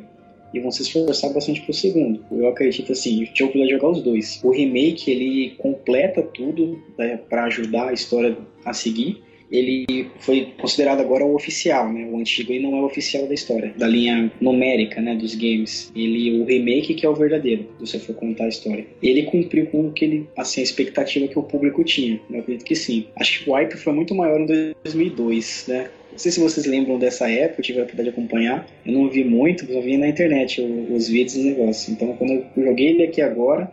e 0.53 0.61
vão 0.61 0.71
se 0.71 0.83
esforçar 0.83 1.33
bastante 1.33 1.61
pro 1.63 1.73
segundo. 1.73 2.25
Eu 2.31 2.49
acredito 2.49 2.93
assim, 2.93 3.25
o 3.25 3.29
jogo 3.35 3.59
vai 3.59 3.69
jogar 3.69 3.91
os 3.91 4.03
dois. 4.03 4.41
O 4.43 4.51
remake 4.51 5.11
ele 5.11 5.55
completa 5.59 6.23
tudo 6.23 6.83
né, 6.97 7.19
para 7.29 7.45
ajudar 7.45 7.89
a 7.89 7.93
história 7.93 8.37
a 8.65 8.73
seguir. 8.73 9.23
Ele 9.51 10.11
foi 10.19 10.53
considerado 10.59 11.01
agora 11.01 11.25
o 11.25 11.35
oficial, 11.35 11.93
né? 11.93 12.07
O 12.11 12.19
antigo 12.19 12.53
ele 12.53 12.63
não 12.63 12.77
é 12.77 12.81
o 12.83 12.85
oficial 12.85 13.27
da 13.27 13.35
história, 13.35 13.73
da 13.77 13.87
linha 13.87 14.31
numérica, 14.41 15.01
né, 15.01 15.15
dos 15.15 15.35
games. 15.35 15.91
Ele 15.95 16.41
o 16.41 16.45
remake 16.45 16.95
que 16.95 17.07
é 17.07 17.09
o 17.09 17.15
verdadeiro, 17.15 17.67
se 17.79 17.87
você 17.87 17.99
for 17.99 18.15
contar 18.15 18.45
a 18.45 18.49
história. 18.49 18.87
Ele 19.03 19.23
cumpriu 19.25 19.67
com 19.67 19.89
o 19.89 19.93
que 19.93 20.05
ele, 20.05 20.29
assim, 20.37 20.61
a 20.61 20.65
expectativa 20.65 21.29
que 21.29 21.39
o 21.39 21.43
público 21.43 21.83
tinha. 21.85 22.21
Eu 22.31 22.41
acredito 22.41 22.65
que 22.65 22.75
sim. 22.75 23.07
Acho 23.17 23.45
que 23.45 23.51
o 23.51 23.55
hype 23.55 23.77
foi 23.77 23.93
muito 23.93 24.15
maior 24.15 24.41
em 24.41 24.75
2002, 24.85 25.65
né? 25.69 25.91
Não 26.11 26.19
sei 26.19 26.33
se 26.33 26.41
vocês 26.41 26.67
lembram 26.67 26.99
dessa 26.99 27.31
época, 27.31 27.61
eu 27.61 27.65
tive 27.65 27.79
a 27.79 27.83
oportunidade 27.83 28.15
de 28.15 28.21
acompanhar. 28.21 28.67
Eu 28.85 28.93
não 28.93 29.09
vi 29.09 29.25
muito, 29.25 29.71
só 29.73 29.81
vi 29.81 29.97
na 29.97 30.09
internet 30.09 30.61
os 30.61 31.09
vídeos 31.09 31.37
e 31.37 31.39
os 31.41 31.45
negócios. 31.45 31.89
Então, 31.89 32.13
quando 32.17 32.33
eu 32.33 32.65
joguei 32.65 32.89
ele 32.89 33.05
aqui 33.05 33.21
agora, 33.21 33.71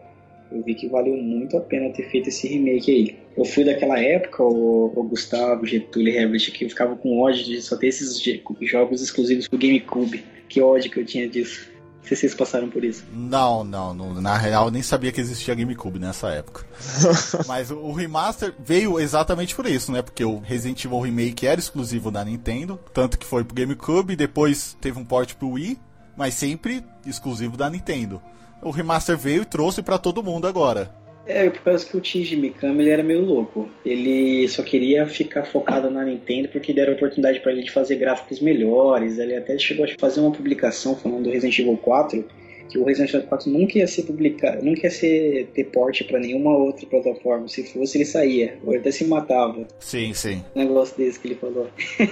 eu 0.55 0.63
vi 0.63 0.73
que 0.73 0.87
valeu 0.87 1.17
muito 1.17 1.57
a 1.57 1.61
pena 1.61 1.91
ter 1.91 2.09
feito 2.09 2.29
esse 2.29 2.47
remake 2.47 2.89
aí. 2.89 3.19
Eu 3.37 3.43
fui 3.43 3.65
daquela 3.65 3.99
época, 3.99 4.41
o, 4.41 4.91
o 4.95 5.03
Gustavo, 5.03 5.65
Getúlio 5.65 6.13
e 6.13 6.17
Herbert, 6.17 6.51
que 6.53 6.63
eu 6.63 6.69
ficava 6.69 6.95
com 6.95 7.19
ódio 7.19 7.43
de 7.43 7.61
só 7.61 7.75
ter 7.75 7.87
esses 7.87 8.21
jogos 8.61 9.01
exclusivos 9.01 9.47
pro 9.47 9.59
GameCube. 9.59 10.23
Que 10.47 10.61
ódio 10.61 10.89
que 10.89 10.99
eu 10.99 11.05
tinha 11.05 11.27
disso. 11.27 11.69
Não 11.99 12.07
sei 12.07 12.15
se 12.15 12.21
vocês 12.21 12.35
passaram 12.35 12.69
por 12.69 12.85
isso. 12.85 13.03
Não, 13.11 13.63
não, 13.63 13.93
não, 13.93 14.21
Na 14.21 14.37
real, 14.37 14.65
eu 14.65 14.71
nem 14.71 14.83
sabia 14.83 15.11
que 15.11 15.19
existia 15.19 15.55
GameCube 15.55 15.99
nessa 15.99 16.29
época. 16.29 16.63
Mas 17.47 17.71
o, 17.71 17.77
o 17.77 17.91
remaster 17.91 18.53
veio 18.63 18.99
exatamente 18.99 19.55
por 19.55 19.65
isso, 19.65 19.91
né? 19.91 20.03
Porque 20.03 20.23
o 20.23 20.37
Resident 20.37 20.85
Evil 20.85 20.99
Remake 20.99 21.47
era 21.47 21.59
exclusivo 21.59 22.11
da 22.11 22.23
Nintendo. 22.23 22.79
Tanto 22.93 23.17
que 23.17 23.25
foi 23.25 23.43
pro 23.43 23.55
GameCube, 23.55 24.15
depois 24.15 24.77
teve 24.79 24.99
um 24.99 25.03
port 25.03 25.33
pro 25.33 25.49
Wii, 25.49 25.79
mas 26.15 26.35
sempre 26.35 26.85
exclusivo 27.05 27.57
da 27.57 27.69
Nintendo. 27.69 28.21
O 28.65 28.71
remaster 28.71 29.15
veio 29.15 29.43
e 29.43 29.45
trouxe 29.45 29.83
para 29.83 29.99
todo 29.99 30.23
mundo 30.23 30.47
agora. 30.47 30.89
É, 31.27 31.47
por 31.51 31.61
causa 31.61 31.85
que 31.85 31.95
o 31.95 32.03
Shinji 32.03 32.35
Mikami 32.35 32.81
ele 32.81 32.89
era 32.89 33.03
meio 33.03 33.23
louco. 33.23 33.69
Ele 33.85 34.47
só 34.47 34.63
queria 34.63 35.05
ficar 35.05 35.45
focado 35.45 35.91
na 35.91 36.03
Nintendo 36.03 36.49
porque 36.49 36.73
deram 36.73 36.93
oportunidade 36.93 37.41
para 37.41 37.51
ele 37.51 37.61
de 37.61 37.71
fazer 37.71 37.97
gráficos 37.97 38.39
melhores. 38.39 39.19
Ele 39.19 39.35
até 39.35 39.55
chegou 39.59 39.85
a 39.85 39.87
fazer 39.99 40.19
uma 40.19 40.31
publicação 40.31 40.95
falando 40.95 41.25
do 41.25 41.29
Resident 41.29 41.59
Evil 41.59 41.77
4 41.77 42.25
que 42.67 42.79
o 42.79 42.83
Resident 42.83 43.13
Evil 43.13 43.27
4 43.27 43.51
nunca 43.51 43.77
ia 43.77 43.87
ser 43.87 44.01
publicado, 44.01 44.65
nunca 44.65 44.87
ia 44.87 44.91
ser 44.91 45.47
ter 45.53 45.65
porte 45.65 46.03
para 46.03 46.19
nenhuma 46.19 46.57
outra 46.57 46.87
plataforma. 46.87 47.47
Se 47.47 47.63
fosse, 47.71 47.99
ele 47.99 48.05
saía, 48.05 48.57
ou 48.65 48.75
até 48.75 48.89
se 48.89 49.05
matava. 49.05 49.67
Sim, 49.79 50.11
sim. 50.15 50.43
Um 50.55 50.59
negócio 50.59 50.97
desse 50.97 51.19
que 51.19 51.27
ele 51.27 51.35
falou. 51.35 51.67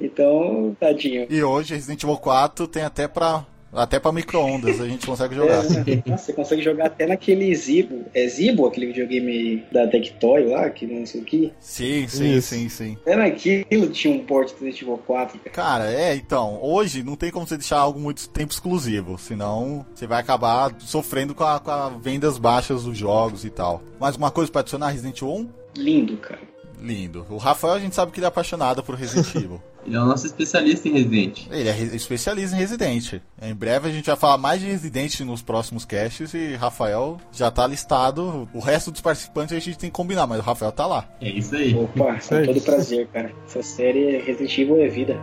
então, 0.00 0.76
tadinho. 0.80 1.28
E 1.30 1.40
hoje 1.44 1.74
Resident 1.74 2.02
Evil 2.02 2.16
4 2.16 2.66
tem 2.66 2.82
até 2.82 3.06
pra 3.06 3.46
Até 3.76 4.00
pra 4.00 4.10
micro-ondas 4.10 4.80
a 4.80 4.88
gente 4.88 5.06
consegue 5.06 5.34
jogar. 5.34 5.64
É, 5.64 6.02
nossa, 6.08 6.24
você 6.24 6.32
consegue 6.32 6.62
jogar 6.62 6.86
até 6.86 7.06
naquele 7.06 7.54
Zibo. 7.54 8.06
É 8.14 8.26
Zibo, 8.26 8.66
aquele 8.66 8.86
videogame 8.86 9.64
da 9.70 9.86
Tectoy 9.86 10.46
lá, 10.46 10.70
que 10.70 10.86
não 10.86 11.04
sei 11.04 11.20
o 11.20 11.24
que. 11.24 11.52
Sim, 11.60 12.08
sim, 12.08 12.36
Isso. 12.36 12.48
sim, 12.48 12.68
sim. 12.68 12.98
Até 13.02 13.16
naquilo 13.16 13.88
tinha 13.90 14.14
um 14.14 14.24
port 14.24 14.48
do 14.52 14.64
Resident 14.64 14.82
Evil 14.82 14.98
4, 15.06 15.38
cara. 15.38 15.50
Cara, 15.50 15.92
é, 15.92 16.14
então, 16.16 16.58
hoje 16.62 17.02
não 17.02 17.16
tem 17.16 17.30
como 17.30 17.46
você 17.46 17.56
deixar 17.56 17.78
algo 17.78 18.00
muito 18.00 18.28
tempo 18.30 18.52
exclusivo, 18.52 19.18
senão 19.18 19.84
você 19.94 20.06
vai 20.06 20.20
acabar 20.20 20.74
sofrendo 20.80 21.34
com 21.34 21.44
a, 21.44 21.60
com 21.60 21.70
a 21.70 21.90
vendas 21.90 22.38
baixas 22.38 22.84
dos 22.84 22.96
jogos 22.96 23.44
e 23.44 23.50
tal. 23.50 23.82
Mais 24.00 24.16
uma 24.16 24.30
coisa 24.30 24.50
pra 24.50 24.62
adicionar 24.62 24.88
Resident 24.88 25.18
Evil 25.18 25.34
1? 25.34 25.48
Lindo, 25.76 26.16
cara. 26.16 26.40
Lindo. 26.80 27.26
O 27.30 27.36
Rafael 27.36 27.74
a 27.74 27.78
gente 27.78 27.94
sabe 27.94 28.12
que 28.12 28.18
ele 28.18 28.26
é 28.26 28.28
apaixonado 28.28 28.82
por 28.82 28.94
Resident 28.94 29.32
Evil. 29.36 29.60
Ele 29.86 29.96
é 29.96 30.00
o 30.00 30.04
nosso 30.04 30.26
especialista 30.26 30.88
em 30.88 30.92
Resident. 30.92 31.46
Ele 31.50 31.68
é 31.68 31.72
re- 31.72 31.94
especialista 31.96 32.56
em 32.56 32.58
Resident. 32.58 33.20
Em 33.40 33.54
breve 33.54 33.88
a 33.88 33.92
gente 33.92 34.06
vai 34.06 34.16
falar 34.16 34.36
mais 34.38 34.60
de 34.60 34.66
Resident 34.66 35.20
nos 35.20 35.42
próximos 35.42 35.84
casts 35.84 36.34
e 36.34 36.54
Rafael 36.54 37.18
já 37.32 37.50
tá 37.50 37.66
listado. 37.66 38.48
O 38.52 38.58
resto 38.60 38.90
dos 38.90 39.00
participantes 39.00 39.56
a 39.56 39.60
gente 39.60 39.78
tem 39.78 39.88
que 39.90 39.94
combinar, 39.96 40.26
mas 40.26 40.38
o 40.38 40.42
Rafael 40.42 40.72
tá 40.72 40.86
lá. 40.86 41.08
É 41.20 41.28
isso 41.30 41.54
aí. 41.54 41.74
Opa, 41.74 42.16
Isso 42.16 42.28
com 42.30 42.44
todo 42.44 42.60
prazer, 42.62 43.06
cara. 43.08 43.32
Essa 43.46 43.62
série 43.62 44.18
Resident 44.18 44.58
Evil 44.58 44.82
é 44.82 44.88
vida. 44.88 45.16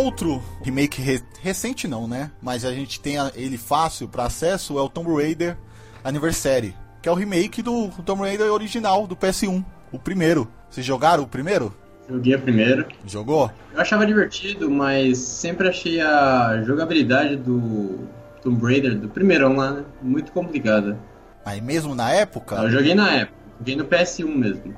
Outro 0.00 0.42
remake 0.62 1.02
re- 1.02 1.22
recente 1.42 1.86
não, 1.86 2.08
né? 2.08 2.30
Mas 2.40 2.64
a 2.64 2.72
gente 2.72 2.98
tem 3.00 3.16
ele 3.34 3.58
fácil 3.58 4.08
pra 4.08 4.24
acesso 4.24 4.78
é 4.78 4.82
o 4.82 4.88
Tomb 4.88 5.14
Raider 5.14 5.56
Anniversary, 6.02 6.74
que 7.02 7.08
é 7.08 7.12
o 7.12 7.14
remake 7.14 7.60
do 7.62 7.88
Tomb 8.04 8.22
Raider 8.22 8.50
original 8.50 9.06
do 9.06 9.14
PS1, 9.14 9.62
o 9.92 9.98
primeiro. 9.98 10.48
Vocês 10.70 10.86
jogaram 10.86 11.24
o 11.24 11.26
primeiro? 11.28 11.74
Joguei 12.08 12.34
a 12.34 12.38
primeira. 12.38 12.88
Jogou? 13.06 13.50
Eu 13.74 13.80
achava 13.80 14.06
divertido, 14.06 14.70
mas 14.70 15.18
sempre 15.18 15.68
achei 15.68 16.00
a 16.00 16.62
jogabilidade 16.64 17.36
do 17.36 18.08
Tomb 18.42 18.64
Raider, 18.64 18.96
do 18.98 19.08
primeirão 19.08 19.54
lá, 19.54 19.70
né? 19.72 19.84
Muito 20.00 20.32
complicada. 20.32 20.98
Aí 21.44 21.60
mesmo 21.60 21.94
na 21.94 22.10
época, 22.10 22.56
Eu 22.56 22.70
joguei 22.70 22.94
na 22.94 23.10
época, 23.12 23.36
joguei 23.58 23.76
no 23.76 23.84
PS1 23.84 24.34
mesmo. 24.34 24.74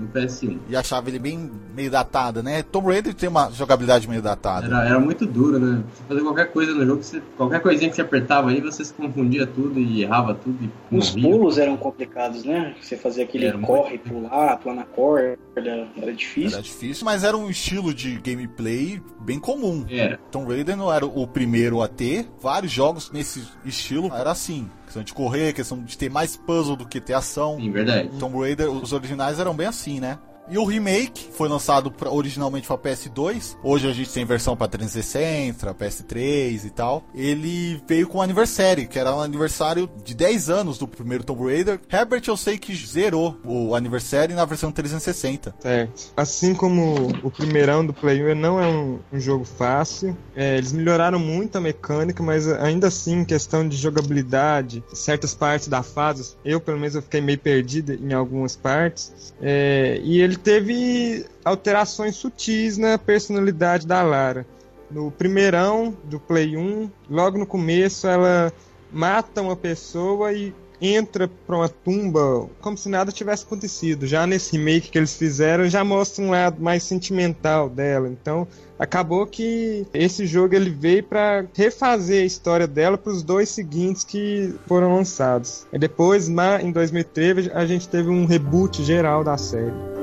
No 0.00 0.08
PS1. 0.08 0.58
e 0.68 0.76
achava 0.76 1.08
ele 1.08 1.18
bem 1.18 1.50
meio 1.74 1.90
datado, 1.90 2.42
né? 2.42 2.62
Tomb 2.62 2.88
Raider 2.88 3.14
tem 3.14 3.28
uma 3.28 3.50
jogabilidade 3.50 4.08
meio 4.08 4.22
datada. 4.22 4.66
Era, 4.66 4.84
era 4.84 5.00
muito 5.00 5.26
duro, 5.26 5.58
né? 5.58 5.82
Você 5.94 6.02
fazer 6.08 6.20
qualquer 6.22 6.52
coisa 6.52 6.72
no 6.74 6.84
jogo, 6.86 7.02
você, 7.02 7.22
qualquer 7.36 7.60
coisinha 7.60 7.90
que 7.90 7.96
você 7.96 8.02
apertava 8.02 8.50
aí, 8.50 8.60
você 8.60 8.84
se 8.84 8.92
confundia 8.94 9.46
tudo 9.46 9.78
e 9.78 10.02
errava 10.02 10.34
tudo 10.34 10.58
e 10.90 10.96
Os 10.96 11.14
morria. 11.14 11.30
pulos 11.30 11.58
eram 11.58 11.76
complicados, 11.76 12.44
né? 12.44 12.74
Você 12.80 12.96
fazia 12.96 13.24
aquele 13.24 13.46
Era 13.46 13.56
muito 13.56 13.66
corre, 13.66 13.98
pular, 13.98 14.56
pular 14.58 14.74
na 14.74 14.84
corda. 14.84 15.38
Era 15.56 16.12
difícil. 16.14 16.52
Era 16.54 16.62
difícil, 16.62 17.04
mas 17.04 17.22
era 17.24 17.36
um 17.36 17.50
estilo 17.50 17.92
de 17.92 18.16
gameplay 18.18 19.02
bem 19.20 19.38
comum. 19.38 19.84
Era. 19.88 20.18
Tomb 20.30 20.52
Raider 20.52 20.76
não 20.76 20.92
era 20.92 21.04
o 21.04 21.26
primeiro 21.26 21.82
a 21.82 21.88
ter. 21.88 22.26
Vários 22.40 22.72
jogos 22.72 23.10
nesse 23.10 23.42
estilo 23.64 24.10
era 24.14 24.30
assim. 24.30 24.68
Questão 24.90 25.04
de 25.04 25.14
correr, 25.14 25.52
questão 25.52 25.80
de 25.80 25.96
ter 25.96 26.10
mais 26.10 26.36
puzzle 26.36 26.74
do 26.74 26.84
que 26.84 27.00
ter 27.00 27.14
ação. 27.14 27.58
Sim, 27.60 27.70
verdade. 27.70 28.08
Tomb 28.18 28.36
Raider, 28.40 28.68
os 28.68 28.92
originais 28.92 29.38
eram 29.38 29.54
bem 29.54 29.68
assim, 29.68 30.00
né? 30.00 30.18
E 30.48 30.58
o 30.58 30.64
remake 30.64 31.28
foi 31.32 31.48
lançado 31.48 31.92
pra- 31.92 32.10
originalmente 32.10 32.66
para 32.66 32.76
PS2. 32.76 33.56
Hoje 33.62 33.88
a 33.88 33.92
gente 33.92 34.10
tem 34.12 34.24
versão 34.24 34.56
para 34.56 34.66
360, 34.66 35.72
PS3 35.74 36.64
e 36.64 36.70
tal. 36.70 37.04
Ele 37.14 37.80
veio 37.86 38.08
com 38.08 38.18
o 38.18 38.22
aniversário, 38.22 38.88
que 38.88 38.98
era 38.98 39.14
um 39.14 39.20
aniversário 39.20 39.88
de 40.04 40.12
10 40.12 40.50
anos 40.50 40.76
do 40.76 40.88
primeiro 40.88 41.22
Tomb 41.22 41.44
Raider. 41.44 41.78
Herbert 41.92 42.22
eu 42.26 42.36
sei 42.36 42.58
que 42.58 42.74
zerou 42.74 43.36
o 43.44 43.76
aniversário 43.76 44.34
na 44.34 44.44
versão 44.44 44.72
360. 44.72 45.54
Certo. 45.60 46.12
Assim 46.16 46.52
como 46.52 47.08
o 47.22 47.30
primeirão 47.30 47.86
do 47.86 47.92
Play 47.92 48.20
1 48.20 48.28
ele 48.30 48.40
não 48.40 48.60
é 48.60 48.66
um, 48.66 48.98
um 49.12 49.20
jogo 49.20 49.44
fácil, 49.44 50.16
é, 50.34 50.56
eles 50.58 50.72
melhoraram 50.72 51.18
muito 51.20 51.56
a 51.58 51.60
mecânica, 51.60 52.22
mas 52.24 52.48
ainda 52.48 52.88
assim, 52.88 53.24
questão 53.24 53.68
de 53.68 53.76
jogabilidade, 53.76 54.82
certas 54.92 55.32
partes 55.32 55.68
da 55.68 55.82
fase, 55.84 56.34
eu 56.44 56.60
pelo 56.60 56.78
menos 56.78 56.96
eu 56.96 57.02
fiquei 57.02 57.20
meio 57.20 57.38
perdido 57.38 57.92
em 57.92 58.12
algumas 58.12 58.56
partes, 58.56 59.32
é, 59.40 60.00
e 60.02 60.20
ele 60.20 60.29
teve 60.36 61.24
alterações 61.44 62.16
sutis 62.16 62.76
na 62.78 62.98
personalidade 62.98 63.86
da 63.86 64.02
Lara. 64.02 64.46
No 64.90 65.10
primeirão 65.10 65.96
do 66.04 66.18
Play 66.18 66.56
1, 66.56 66.90
logo 67.08 67.38
no 67.38 67.46
começo, 67.46 68.06
ela 68.06 68.52
mata 68.92 69.40
uma 69.40 69.54
pessoa 69.54 70.32
e 70.32 70.52
entra 70.80 71.28
pra 71.46 71.56
uma 71.56 71.68
tumba 71.68 72.48
como 72.60 72.76
se 72.76 72.88
nada 72.88 73.12
tivesse 73.12 73.44
acontecido. 73.44 74.06
Já 74.06 74.26
nesse 74.26 74.56
remake 74.56 74.90
que 74.90 74.98
eles 74.98 75.14
fizeram, 75.14 75.68
já 75.68 75.84
mostra 75.84 76.24
um 76.24 76.30
lado 76.30 76.60
mais 76.60 76.82
sentimental 76.82 77.68
dela. 77.68 78.08
Então, 78.08 78.48
acabou 78.78 79.26
que 79.26 79.86
esse 79.92 80.26
jogo 80.26 80.54
ele 80.54 80.70
veio 80.70 81.02
pra 81.02 81.44
refazer 81.54 82.22
a 82.22 82.26
história 82.26 82.66
dela 82.66 82.96
pros 82.96 83.22
dois 83.22 83.50
seguintes 83.50 84.04
que 84.04 84.54
foram 84.66 84.94
lançados. 84.94 85.66
E 85.72 85.78
depois, 85.78 86.28
em 86.28 86.72
2013, 86.72 87.50
a 87.52 87.66
gente 87.66 87.88
teve 87.88 88.08
um 88.08 88.24
reboot 88.24 88.82
geral 88.82 89.22
da 89.22 89.36
série. 89.36 89.99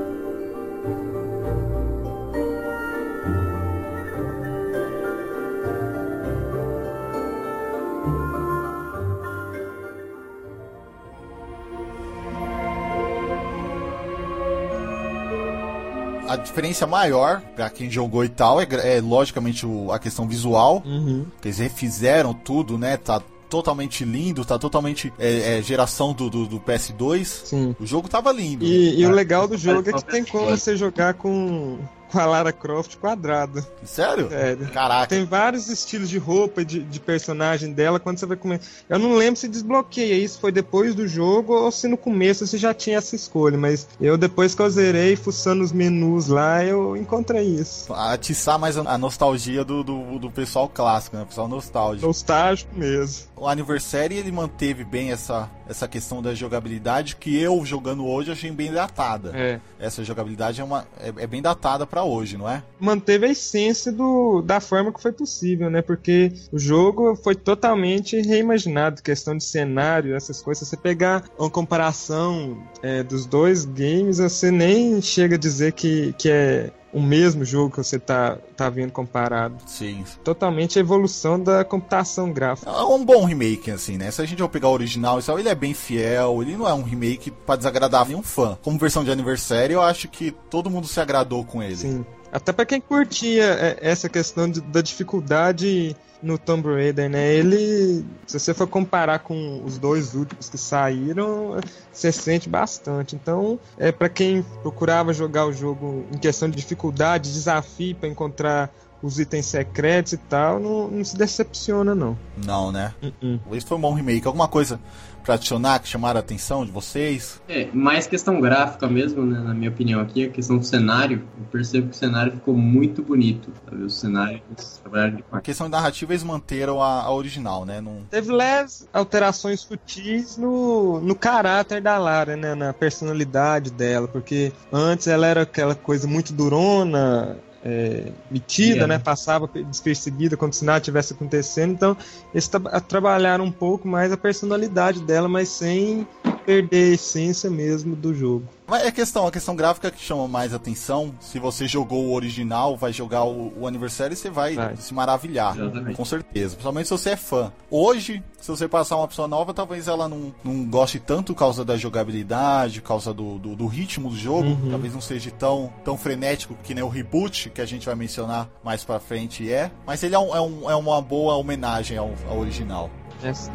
A 16.28 16.36
diferença 16.36 16.86
maior, 16.86 17.40
pra 17.56 17.70
quem 17.70 17.90
jogou 17.90 18.24
e 18.24 18.28
tal, 18.28 18.60
é, 18.60 18.66
é 18.96 19.00
logicamente 19.00 19.64
o- 19.66 19.90
a 19.90 19.98
questão 19.98 20.28
visual. 20.28 20.82
Uhum. 20.84 21.24
que 21.40 21.48
eles 21.48 21.58
refizeram 21.58 22.32
tudo, 22.34 22.76
né? 22.78 22.96
Tá 22.96 23.20
totalmente 23.48 24.04
lindo, 24.04 24.44
tá 24.44 24.58
totalmente 24.58 25.10
é, 25.18 25.58
é, 25.58 25.62
geração 25.62 26.12
do, 26.12 26.28
do, 26.28 26.46
do 26.46 26.60
PS2. 26.60 27.24
Sim. 27.46 27.74
O 27.80 27.86
jogo 27.86 28.06
tava 28.08 28.30
lindo. 28.30 28.62
E, 28.64 29.00
e 29.00 29.06
o 29.06 29.10
legal 29.10 29.48
do 29.48 29.56
jogo 29.56 29.88
é 29.88 29.92
que 29.94 30.04
tem 30.04 30.22
como 30.24 30.46
você 30.50 30.76
jogar 30.76 31.14
com, 31.14 31.78
com 32.10 32.18
a 32.18 32.26
Lara 32.26 32.52
Croft 32.52 32.96
quadrada. 32.96 33.66
Sério? 33.84 34.28
Sério. 34.28 34.68
Caraca. 34.70 35.06
Tem 35.06 35.24
vários 35.24 35.68
estilos 35.68 36.08
de 36.08 36.18
roupa 36.18 36.64
de, 36.64 36.82
de 36.82 37.00
personagem 37.00 37.72
dela 37.72 38.00
quando 38.00 38.18
você 38.18 38.26
vai 38.26 38.36
comer. 38.36 38.60
Eu 38.88 38.98
não 38.98 39.14
lembro 39.14 39.38
se 39.38 39.48
desbloqueia 39.48 40.14
isso, 40.14 40.40
foi 40.40 40.52
depois 40.52 40.94
do 40.94 41.06
jogo 41.06 41.54
ou 41.54 41.70
se 41.70 41.86
no 41.88 41.96
começo 41.96 42.46
você 42.46 42.58
já 42.58 42.72
tinha 42.74 42.98
essa 42.98 43.14
escolha, 43.14 43.56
mas 43.56 43.88
eu 44.00 44.16
depois 44.16 44.54
que 44.54 44.62
eu 44.62 44.70
zerei, 44.70 45.16
fuçando 45.16 45.62
os 45.62 45.72
menus 45.72 46.28
lá, 46.28 46.64
eu 46.64 46.96
encontrei 46.96 47.44
isso. 47.44 47.92
Atiçar 47.92 48.58
mais 48.58 48.76
a 48.76 48.98
nostalgia 48.98 49.64
do, 49.64 49.82
do, 49.82 50.18
do 50.18 50.30
pessoal 50.30 50.68
clássico, 50.68 51.16
né? 51.16 51.22
O 51.22 51.26
pessoal 51.26 51.48
nostálgico. 51.48 52.06
Nostálgico 52.06 52.76
mesmo. 52.76 53.28
O 53.36 53.46
Anniversary 53.46 54.16
ele 54.16 54.32
manteve 54.32 54.84
bem 54.84 55.12
essa, 55.12 55.48
essa 55.68 55.86
questão 55.86 56.20
da 56.20 56.34
jogabilidade 56.34 57.16
que 57.16 57.40
eu 57.40 57.64
jogando 57.64 58.06
hoje 58.06 58.32
achei 58.32 58.50
bem 58.50 58.72
datada. 58.72 59.32
É. 59.34 59.60
Essa 59.78 60.02
jogabilidade 60.02 60.60
é, 60.60 60.64
uma, 60.64 60.86
é, 60.98 61.12
é 61.16 61.26
bem 61.26 61.40
datada 61.40 61.86
pra 61.86 61.97
hoje, 62.02 62.36
não 62.36 62.48
é? 62.48 62.62
Manteve 62.78 63.26
a 63.26 63.30
essência 63.30 63.90
do, 63.92 64.42
da 64.42 64.60
forma 64.60 64.92
que 64.92 65.00
foi 65.00 65.12
possível, 65.12 65.70
né? 65.70 65.82
Porque 65.82 66.32
o 66.52 66.58
jogo 66.58 67.16
foi 67.16 67.34
totalmente 67.34 68.20
reimaginado, 68.20 69.02
questão 69.02 69.36
de 69.36 69.44
cenário, 69.44 70.14
essas 70.14 70.42
coisas. 70.42 70.66
Se 70.66 70.70
você 70.70 70.76
pegar 70.76 71.24
uma 71.38 71.50
comparação 71.50 72.62
é, 72.82 73.02
dos 73.02 73.26
dois 73.26 73.64
games, 73.64 74.18
você 74.18 74.50
nem 74.50 75.00
chega 75.00 75.36
a 75.36 75.38
dizer 75.38 75.72
que, 75.72 76.14
que 76.18 76.30
é 76.30 76.70
o 76.92 77.00
mesmo 77.00 77.44
jogo 77.44 77.70
que 77.70 77.76
você 77.76 77.98
tá, 77.98 78.38
tá 78.56 78.68
vendo 78.70 78.92
comparado. 78.92 79.56
Sim. 79.66 80.04
Totalmente 80.24 80.78
a 80.78 80.80
evolução 80.80 81.38
da 81.38 81.64
computação 81.64 82.32
gráfica. 82.32 82.70
É 82.70 82.82
um 82.82 83.04
bom 83.04 83.24
remake, 83.24 83.70
assim, 83.70 83.96
né? 83.96 84.10
Se 84.10 84.22
a 84.22 84.24
gente 84.24 84.40
for 84.40 84.48
pegar 84.48 84.68
o 84.68 84.72
original 84.72 85.18
e 85.18 85.22
tal, 85.22 85.38
ele 85.38 85.48
é 85.48 85.54
bem 85.54 85.74
fiel, 85.74 86.42
ele 86.42 86.56
não 86.56 86.68
é 86.68 86.74
um 86.74 86.82
remake 86.82 87.30
pra 87.30 87.56
desagradar 87.56 88.06
nenhum 88.06 88.22
fã. 88.22 88.58
Como 88.62 88.78
versão 88.78 89.04
de 89.04 89.10
aniversário, 89.10 89.74
eu 89.74 89.82
acho 89.82 90.08
que 90.08 90.30
todo 90.50 90.70
mundo 90.70 90.86
se 90.86 91.00
agradou 91.00 91.44
com 91.44 91.62
ele. 91.62 91.76
Sim. 91.76 92.06
Até 92.32 92.52
pra 92.52 92.66
quem 92.66 92.80
curtia 92.80 93.44
é, 93.44 93.78
essa 93.80 94.08
questão 94.08 94.50
de- 94.50 94.60
da 94.60 94.80
dificuldade 94.82 95.96
no 96.22 96.36
Tomb 96.36 96.68
Raider, 96.68 97.08
né? 97.08 97.32
Ele, 97.32 98.04
se 98.26 98.38
você 98.38 98.52
for 98.52 98.66
comparar 98.66 99.20
com 99.20 99.62
os 99.64 99.78
dois 99.78 100.14
últimos 100.14 100.48
que 100.48 100.58
saíram, 100.58 101.56
você 101.92 102.10
sente 102.10 102.48
bastante. 102.48 103.14
Então, 103.14 103.58
é 103.78 103.92
para 103.92 104.08
quem 104.08 104.42
procurava 104.62 105.12
jogar 105.12 105.46
o 105.46 105.52
jogo 105.52 106.04
em 106.12 106.18
questão 106.18 106.50
de 106.50 106.56
dificuldade, 106.56 107.32
desafio 107.32 107.94
pra 107.94 108.08
encontrar 108.08 108.68
os 109.00 109.20
itens 109.20 109.46
secretos 109.46 110.14
e 110.14 110.16
tal, 110.16 110.58
não, 110.58 110.88
não 110.88 111.04
se 111.04 111.16
decepciona 111.16 111.94
não. 111.94 112.18
Não, 112.44 112.72
né? 112.72 112.92
Uh-uh. 113.00 113.38
Esse 113.54 113.64
foi 113.64 113.78
um 113.78 113.80
bom 113.80 113.94
remake. 113.94 114.26
Alguma 114.26 114.48
coisa 114.48 114.80
pra 115.28 115.34
adicionar, 115.34 115.78
que 115.80 115.86
chamaram 115.86 116.16
a 116.16 116.20
atenção 116.20 116.64
de 116.64 116.72
vocês? 116.72 117.38
É, 117.46 117.68
mais 117.74 118.06
questão 118.06 118.40
gráfica 118.40 118.88
mesmo, 118.88 119.26
né, 119.26 119.38
na 119.38 119.52
minha 119.52 119.68
opinião 119.68 120.00
aqui, 120.00 120.24
a 120.24 120.30
questão 120.30 120.56
do 120.56 120.64
cenário, 120.64 121.22
eu 121.38 121.44
percebo 121.52 121.88
que 121.88 121.94
o 121.94 121.98
cenário 121.98 122.32
ficou 122.32 122.56
muito 122.56 123.02
bonito, 123.02 123.52
sabe? 123.66 123.82
O 123.82 123.90
cenário, 123.90 124.40
eles 124.50 124.78
trabalharam 124.82 125.18
A 125.30 125.40
questão 125.42 125.66
de 125.66 125.72
narrativa, 125.72 126.14
eles 126.14 126.22
manteram 126.22 126.82
a, 126.82 127.02
a 127.02 127.12
original, 127.12 127.66
né? 127.66 127.78
Não... 127.78 128.04
Teve 128.08 128.32
leves 128.32 128.88
alterações 128.90 129.60
sutis 129.60 130.38
no, 130.38 130.98
no 131.00 131.14
caráter 131.14 131.82
da 131.82 131.98
Lara, 131.98 132.34
né? 132.34 132.54
Na 132.54 132.72
personalidade 132.72 133.70
dela, 133.70 134.08
porque 134.08 134.50
antes 134.72 135.08
ela 135.08 135.26
era 135.26 135.42
aquela 135.42 135.74
coisa 135.74 136.08
muito 136.08 136.32
durona, 136.32 137.36
é, 137.62 138.12
metida, 138.30 138.86
né? 138.86 138.98
Passava 138.98 139.48
despercebida 139.48 140.36
como 140.36 140.52
se 140.52 140.64
nada 140.64 140.80
tivesse 140.80 141.12
acontecendo. 141.12 141.72
Então, 141.72 141.96
eles 142.32 142.48
tra- 142.48 142.80
trabalharam 142.80 143.44
um 143.44 143.52
pouco 143.52 143.88
mais 143.88 144.12
a 144.12 144.16
personalidade 144.16 145.00
dela, 145.04 145.28
mas 145.28 145.50
sem 145.50 146.06
perder 146.48 146.92
a 146.92 146.94
essência 146.94 147.50
mesmo 147.50 147.94
do 147.94 148.14
jogo. 148.14 148.46
Mas 148.66 148.82
é 148.84 148.90
questão, 148.90 149.26
a 149.26 149.30
questão 149.30 149.54
gráfica 149.54 149.90
que 149.90 150.00
chama 150.02 150.26
mais 150.26 150.54
atenção. 150.54 151.14
Se 151.20 151.38
você 151.38 151.66
jogou 151.68 152.06
o 152.06 152.14
original, 152.14 152.74
vai 152.74 152.90
jogar 152.90 153.24
o, 153.24 153.52
o 153.60 153.66
aniversário, 153.66 154.16
você 154.16 154.30
vai, 154.30 154.54
Vai. 154.54 154.76
se 154.76 154.94
maravilhar. 154.94 155.54
Exatamente. 155.58 155.94
Com 155.96 156.04
certeza. 156.06 156.50
Principalmente 156.54 156.86
se 156.86 156.90
você 156.92 157.10
é 157.10 157.16
fã. 157.16 157.52
Hoje, 157.70 158.22
se 158.40 158.48
você 158.50 158.66
passar 158.66 158.96
uma 158.96 159.06
pessoa 159.08 159.28
nova, 159.28 159.52
talvez 159.52 159.88
ela 159.88 160.08
não, 160.08 160.34
não 160.42 160.64
goste 160.64 160.98
tanto 160.98 161.34
por 161.34 161.38
causa 161.38 161.64
da 161.66 161.76
jogabilidade, 161.76 162.80
por 162.80 162.88
causa 162.88 163.12
do, 163.12 163.38
do, 163.38 163.54
do 163.54 163.66
ritmo 163.66 164.08
do 164.08 164.16
jogo. 164.16 164.48
Uhum. 164.48 164.70
Talvez 164.70 164.94
não 164.94 165.00
seja 165.02 165.30
tão, 165.30 165.70
tão 165.84 165.98
frenético 165.98 166.56
que 166.62 166.74
nem 166.74 166.82
o 166.84 166.88
reboot, 166.88 167.50
que 167.50 167.60
a 167.60 167.66
gente 167.66 167.84
vai 167.84 167.94
mencionar 167.94 168.48
mais 168.64 168.84
pra 168.84 168.98
frente 168.98 169.50
é. 169.52 169.70
Mas 169.86 170.02
ele 170.02 170.14
é, 170.14 170.18
um- 170.18 170.34
é, 170.34 170.40
um- 170.40 170.70
é 170.70 170.76
uma 170.76 171.00
boa 171.02 171.34
homenagem 171.36 171.98
ao, 171.98 172.10
ao 172.28 172.38
original. 172.38 172.88
É 173.22 173.28
assim. 173.30 173.50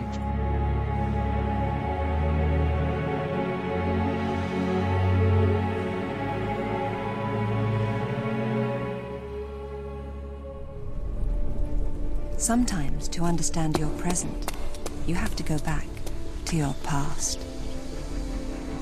Sometimes, 12.44 13.08
to 13.08 13.24
understand 13.24 13.80
your 13.80 13.88
present, 13.92 14.52
you 15.08 15.16
have 15.16 15.34
to 15.38 15.44
go 15.44 15.58
back 15.60 15.88
to 16.44 16.58
your 16.58 16.76
past. 16.84 17.40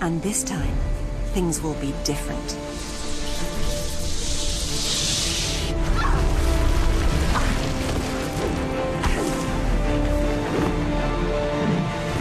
And 0.02 0.20
this 0.24 0.44
time, 0.44 0.76
things 1.36 1.62
will 1.62 1.76
be 1.76 1.94
different. 2.04 2.58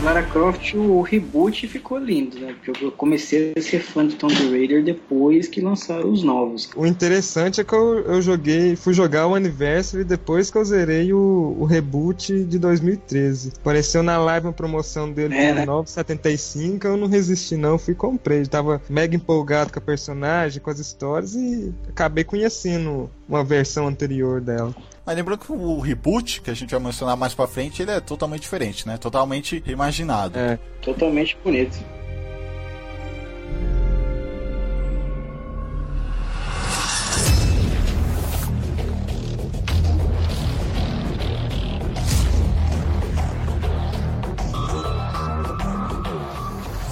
Lara 0.03 0.23
Croft, 0.23 0.75
o 0.75 1.03
reboot 1.03 1.69
ficou 1.69 1.99
lindo, 1.99 2.39
né? 2.39 2.55
Porque 2.55 2.85
eu 2.85 2.91
comecei 2.93 3.53
a 3.57 3.61
ser 3.61 3.81
fã 3.81 4.07
de 4.07 4.17
Tomb 4.17 4.35
Raider 4.51 4.83
depois 4.83 5.47
que 5.47 5.61
lançaram 5.61 6.11
os 6.11 6.23
novos. 6.23 6.71
O 6.75 6.87
interessante 6.87 7.61
é 7.61 7.65
que 7.65 7.75
eu, 7.75 8.01
eu 8.01 8.23
joguei, 8.23 8.77
fui 8.77 8.95
jogar 8.95 9.27
o 9.27 9.35
Anniversary 9.35 10.05
depois 10.05 10.51
que 10.51 10.57
eu 10.57 10.65
zerei 10.65 11.13
o, 11.13 11.57
o 11.59 11.65
reboot 11.65 12.45
de 12.45 12.59
2013. 12.59 13.53
Apareceu 13.61 14.03
na 14.03 14.17
live 14.19 14.47
uma 14.47 14.53
promoção 14.53 15.11
dele 15.13 15.35
É, 15.35 15.49
por 15.49 15.55
né? 15.57 15.67
9,75, 15.67 16.85
eu 16.85 16.97
não 16.97 17.07
resisti 17.07 17.57
não, 17.57 17.79
fui 17.79 17.93
e 17.93 17.97
comprei. 17.97 18.47
Tava 18.47 18.81
mega 18.89 19.15
empolgado 19.15 19.73
com 19.73 19.79
a 19.79 19.83
personagem, 19.83 20.63
com 20.63 20.71
as 20.71 20.79
histórias 20.79 21.35
e 21.35 21.73
acabei 21.89 22.25
conhecendo 22.25 23.11
uma 23.29 23.45
versão 23.45 23.87
anterior 23.87 24.41
dela. 24.41 24.75
Mas 25.11 25.17
lembrando 25.17 25.41
que 25.41 25.51
o 25.51 25.81
reboot, 25.81 26.41
que 26.41 26.53
a 26.53 26.55
gente 26.55 26.71
vai 26.71 26.79
mencionar 26.79 27.17
mais 27.17 27.35
pra 27.35 27.45
frente, 27.45 27.83
ele 27.83 27.91
é 27.91 27.99
totalmente 27.99 28.43
diferente, 28.43 28.87
né? 28.87 28.97
Totalmente 28.97 29.61
reimaginado. 29.67 30.39
É, 30.39 30.57
Totalmente 30.81 31.37
bonito. 31.43 31.77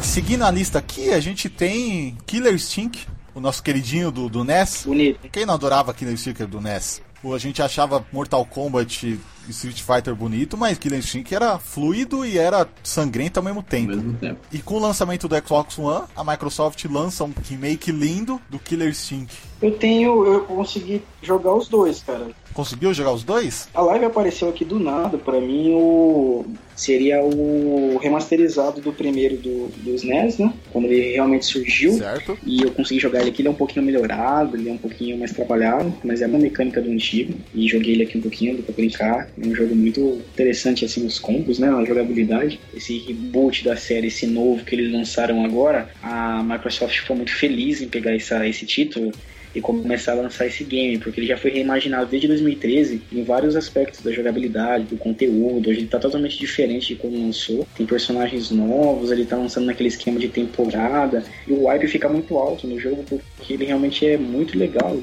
Seguindo 0.02 0.42
a 0.42 0.50
lista 0.50 0.80
aqui, 0.80 1.12
a 1.12 1.20
gente 1.20 1.48
tem 1.48 2.18
Killer 2.26 2.52
Instinct, 2.52 3.06
o 3.32 3.38
nosso 3.38 3.62
queridinho 3.62 4.10
do, 4.10 4.28
do 4.28 4.42
NES. 4.42 4.82
Bonito. 4.84 5.28
Quem 5.30 5.46
não 5.46 5.54
adorava 5.54 5.94
Killer 5.94 6.14
Instinct 6.14 6.46
do 6.46 6.60
NES? 6.60 7.06
A 7.24 7.38
gente 7.38 7.60
achava 7.60 8.06
Mortal 8.12 8.44
Kombat 8.46 9.18
Street 9.50 9.80
Fighter 9.82 10.14
bonito, 10.14 10.56
mas 10.56 10.78
Killer 10.78 10.98
Instinct 10.98 11.34
era 11.34 11.58
fluido 11.58 12.24
e 12.24 12.38
era 12.38 12.66
sangrento 12.82 13.38
ao 13.38 13.44
mesmo 13.44 13.60
Ao 13.60 13.64
tempo. 13.64 13.96
mesmo 13.96 14.14
tempo. 14.14 14.40
E 14.52 14.58
com 14.58 14.74
o 14.74 14.78
lançamento 14.78 15.28
do 15.28 15.36
Xbox 15.36 15.78
One, 15.78 16.04
a 16.16 16.24
Microsoft 16.24 16.84
lança 16.86 17.24
um 17.24 17.32
remake 17.48 17.90
lindo 17.92 18.40
do 18.48 18.58
Killer 18.58 18.88
Instinct. 18.88 19.36
Eu 19.60 19.72
tenho, 19.72 20.24
eu 20.24 20.40
consegui 20.42 21.02
jogar 21.22 21.54
os 21.54 21.68
dois, 21.68 22.02
cara. 22.02 22.28
Conseguiu 22.54 22.92
jogar 22.94 23.12
os 23.12 23.22
dois? 23.22 23.68
A 23.74 23.82
live 23.82 24.04
apareceu 24.04 24.48
aqui 24.48 24.64
do 24.64 24.78
nada, 24.78 25.18
pra 25.18 25.40
mim 25.40 25.70
o 25.74 26.44
seria 26.78 27.22
o 27.22 27.98
remasterizado 27.98 28.80
do 28.80 28.92
primeiro 28.92 29.36
do, 29.36 29.68
do 29.78 29.94
SNES, 29.94 30.38
né? 30.38 30.52
Quando 30.72 30.86
ele 30.86 31.12
realmente 31.12 31.44
surgiu. 31.44 31.94
Certo. 31.94 32.38
E 32.44 32.62
eu 32.62 32.70
consegui 32.70 33.00
jogar 33.00 33.20
ele 33.20 33.30
aqui, 33.30 33.42
ele 33.42 33.48
é 33.48 33.50
um 33.50 33.54
pouquinho 33.54 33.84
melhorado, 33.84 34.56
ele 34.56 34.68
é 34.68 34.72
um 34.72 34.78
pouquinho 34.78 35.18
mais 35.18 35.32
trabalhado, 35.32 35.92
mas 36.04 36.22
é 36.22 36.26
uma 36.26 36.38
mecânica 36.38 36.80
do 36.80 36.90
antigo. 36.90 37.34
E 37.52 37.68
joguei 37.68 37.94
ele 37.94 38.04
aqui 38.04 38.18
um 38.18 38.22
pouquinho, 38.22 38.54
deu 38.54 38.62
pra 38.62 38.74
brincar. 38.74 39.28
É 39.40 39.46
um 39.46 39.54
jogo 39.54 39.74
muito 39.74 40.22
interessante, 40.32 40.84
assim, 40.84 41.06
os 41.06 41.18
combos, 41.18 41.58
né? 41.58 41.68
A 41.68 41.84
jogabilidade. 41.84 42.60
Esse 42.74 42.98
reboot 42.98 43.64
da 43.64 43.76
série, 43.76 44.08
esse 44.08 44.26
novo 44.26 44.64
que 44.64 44.74
eles 44.74 44.92
lançaram 44.92 45.44
agora, 45.44 45.88
a 46.02 46.42
Microsoft 46.42 46.98
ficou 47.00 47.16
muito 47.16 47.32
feliz 47.32 47.80
em 47.80 47.88
pegar 47.88 48.14
essa, 48.14 48.46
esse 48.46 48.66
título 48.66 49.12
e 49.58 49.60
começar 49.60 50.12
a 50.12 50.14
lançar 50.16 50.46
esse 50.46 50.64
game, 50.64 50.98
porque 50.98 51.20
ele 51.20 51.26
já 51.26 51.36
foi 51.36 51.50
reimaginado 51.50 52.06
desde 52.10 52.28
2013 52.28 53.02
em 53.12 53.22
vários 53.24 53.56
aspectos 53.56 54.00
da 54.02 54.10
jogabilidade, 54.12 54.84
do 54.84 54.96
conteúdo. 54.96 55.68
Hoje 55.68 55.80
ele 55.80 55.86
tá 55.88 55.98
totalmente 55.98 56.38
diferente 56.38 56.88
de 56.88 56.96
quando 56.96 57.20
lançou. 57.20 57.66
Tem 57.76 57.84
personagens 57.86 58.50
novos, 58.50 59.10
ele 59.10 59.24
tá 59.24 59.36
lançando 59.36 59.66
naquele 59.66 59.88
esquema 59.88 60.18
de 60.18 60.28
temporada, 60.28 61.22
e 61.46 61.52
o 61.52 61.66
hype 61.66 61.86
fica 61.88 62.08
muito 62.08 62.36
alto 62.36 62.66
no 62.66 62.78
jogo 62.78 63.04
porque 63.08 63.52
ele 63.54 63.64
realmente 63.64 64.06
é 64.06 64.16
muito 64.16 64.58
legal. 64.58 64.96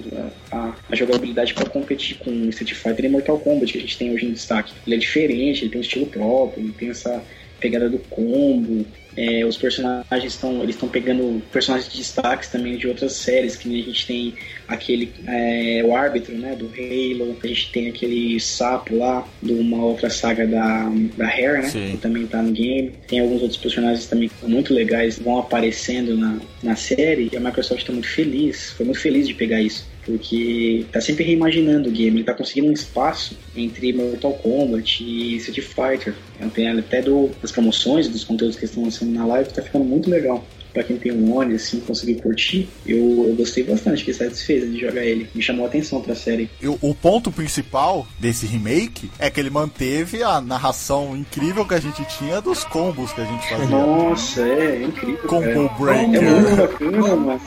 A, 0.51 0.55
a- 0.57 0.75
a 0.89 0.95
jogabilidade 0.95 1.53
para 1.53 1.69
competir 1.69 2.17
com 2.17 2.31
Street 2.49 2.73
Fighter 2.73 3.05
e 3.05 3.09
Mortal 3.09 3.39
Kombat 3.39 3.71
que 3.71 3.77
a 3.77 3.81
gente 3.81 3.97
tem 3.97 4.13
hoje 4.13 4.25
em 4.25 4.31
destaque. 4.33 4.73
Ele 4.85 4.95
é 4.95 4.99
diferente, 4.99 5.63
ele 5.63 5.69
tem 5.71 5.79
um 5.79 5.81
estilo 5.81 6.05
próprio, 6.05 6.63
ele 6.63 6.73
tem 6.73 6.89
essa 6.89 7.21
pegada 7.59 7.89
do 7.89 7.97
combo. 7.99 8.85
É, 9.17 9.45
os 9.45 9.57
personagens 9.57 10.33
estão 10.33 10.61
eles 10.61 10.75
estão 10.75 10.89
pegando 10.89 11.41
personagens 11.51 11.91
de 11.91 11.97
destaques 11.97 12.49
também 12.49 12.77
de 12.77 12.87
outras 12.87 13.13
séries 13.13 13.55
que 13.55 13.69
nem 13.69 13.81
a 13.81 13.85
gente 13.85 14.05
tem 14.05 14.33
aquele 14.67 15.11
é, 15.27 15.81
o 15.85 15.95
árbitro 15.95 16.35
né 16.37 16.55
do 16.55 16.65
Halo 16.65 17.37
a 17.41 17.47
gente 17.47 17.71
tem 17.71 17.87
aquele 17.87 18.39
sapo 18.39 18.97
lá 18.97 19.25
de 19.41 19.53
uma 19.53 19.85
outra 19.85 20.09
saga 20.09 20.45
da 20.45 20.91
da 21.15 21.27
Hair 21.27 21.61
né 21.61 21.69
Sim. 21.69 21.91
que 21.91 21.97
também 21.97 22.27
tá 22.27 22.41
no 22.41 22.51
game 22.51 22.91
tem 23.07 23.19
alguns 23.19 23.41
outros 23.41 23.57
personagens 23.57 24.05
também 24.05 24.27
que 24.27 24.35
são 24.39 24.49
muito 24.49 24.73
legais 24.73 25.17
vão 25.17 25.39
aparecendo 25.39 26.17
na, 26.17 26.37
na 26.61 26.75
série 26.75 27.29
e 27.31 27.37
a 27.37 27.39
Microsoft 27.39 27.81
está 27.81 27.93
muito 27.93 28.09
feliz 28.09 28.71
foi 28.71 28.85
muito 28.85 28.99
feliz 28.99 29.27
de 29.27 29.33
pegar 29.33 29.61
isso 29.61 29.94
porque 30.05 30.85
tá 30.91 31.01
sempre 31.01 31.23
reimaginando 31.23 31.89
o 31.89 31.91
game, 31.91 32.17
ele 32.17 32.23
tá 32.23 32.33
conseguindo 32.33 32.69
um 32.69 32.73
espaço 32.73 33.35
entre 33.55 33.91
Mortal 33.91 34.33
Kombat 34.33 35.03
e 35.03 35.35
Street 35.37 35.61
Fighter. 35.61 36.13
Tem 36.53 36.67
até 36.67 37.01
do, 37.01 37.29
das 37.41 37.51
promoções, 37.51 38.07
dos 38.07 38.23
conteúdos 38.23 38.55
que 38.55 38.65
estão 38.65 38.83
lançando 38.83 39.11
na 39.11 39.25
live, 39.25 39.51
tá 39.51 39.61
ficando 39.61 39.83
muito 39.83 40.09
legal. 40.09 40.45
Pra 40.75 40.83
quem 40.83 40.97
tem 40.97 41.13
um 41.13 41.33
One, 41.33 41.55
assim, 41.55 41.79
conseguir 41.79 42.15
curtir, 42.15 42.67
eu, 42.85 43.27
eu 43.29 43.35
gostei 43.37 43.63
bastante, 43.63 43.99
fiquei 43.99 44.13
satisfeito 44.13 44.67
de 44.67 44.81
jogar 44.81 45.05
ele. 45.05 45.29
Me 45.33 45.41
chamou 45.41 45.65
a 45.65 45.69
atenção 45.69 46.01
pra 46.01 46.13
série. 46.13 46.49
O, 46.81 46.93
ponto 46.93 47.31
principal 47.31 48.05
desse 48.19 48.45
remake 48.45 49.09
é 49.17 49.29
que 49.29 49.39
ele 49.39 49.49
manteve 49.49 50.21
a 50.21 50.41
narração 50.41 51.15
incrível 51.15 51.65
que 51.65 51.75
a 51.75 51.79
gente 51.79 52.03
tinha 52.17 52.41
dos 52.41 52.65
combos 52.65 53.13
que 53.13 53.21
a 53.21 53.23
gente 53.25 53.47
fazia. 53.47 53.67
Nossa, 53.67 54.41
é, 54.41 54.81
é 54.81 54.83
incrível. 54.83 55.29
Combo 55.29 55.69
cara. 55.69 55.79
Breaker. 55.79 56.23
É 56.23 56.29
muito 56.29 56.55
bacana, 56.57 57.15
mano. 57.15 57.41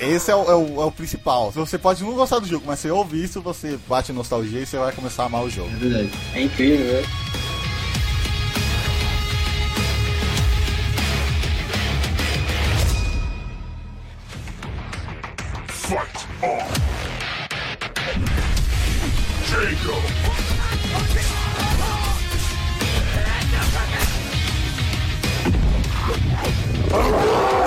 Esse 0.00 0.32
é 0.32 0.34
o, 0.34 0.42
é, 0.42 0.56
o, 0.56 0.82
é 0.82 0.84
o 0.84 0.90
principal. 0.90 1.52
Você 1.52 1.78
pode 1.78 2.02
não 2.02 2.12
gostar 2.14 2.40
do 2.40 2.46
jogo, 2.48 2.64
mas 2.66 2.80
se 2.80 2.90
ouvir 2.90 3.22
isso, 3.22 3.40
você 3.40 3.78
bate 3.88 4.12
nostalgia 4.12 4.62
e 4.62 4.66
você 4.66 4.78
vai 4.78 4.90
começar 4.90 5.22
a 5.22 5.26
amar 5.26 5.44
o 5.44 5.50
jogo. 5.50 5.70
É 5.70 5.76
verdade. 5.76 6.10
É 6.34 6.42
incrível, 6.42 7.04
né? 15.90 16.00
Que 26.90 27.57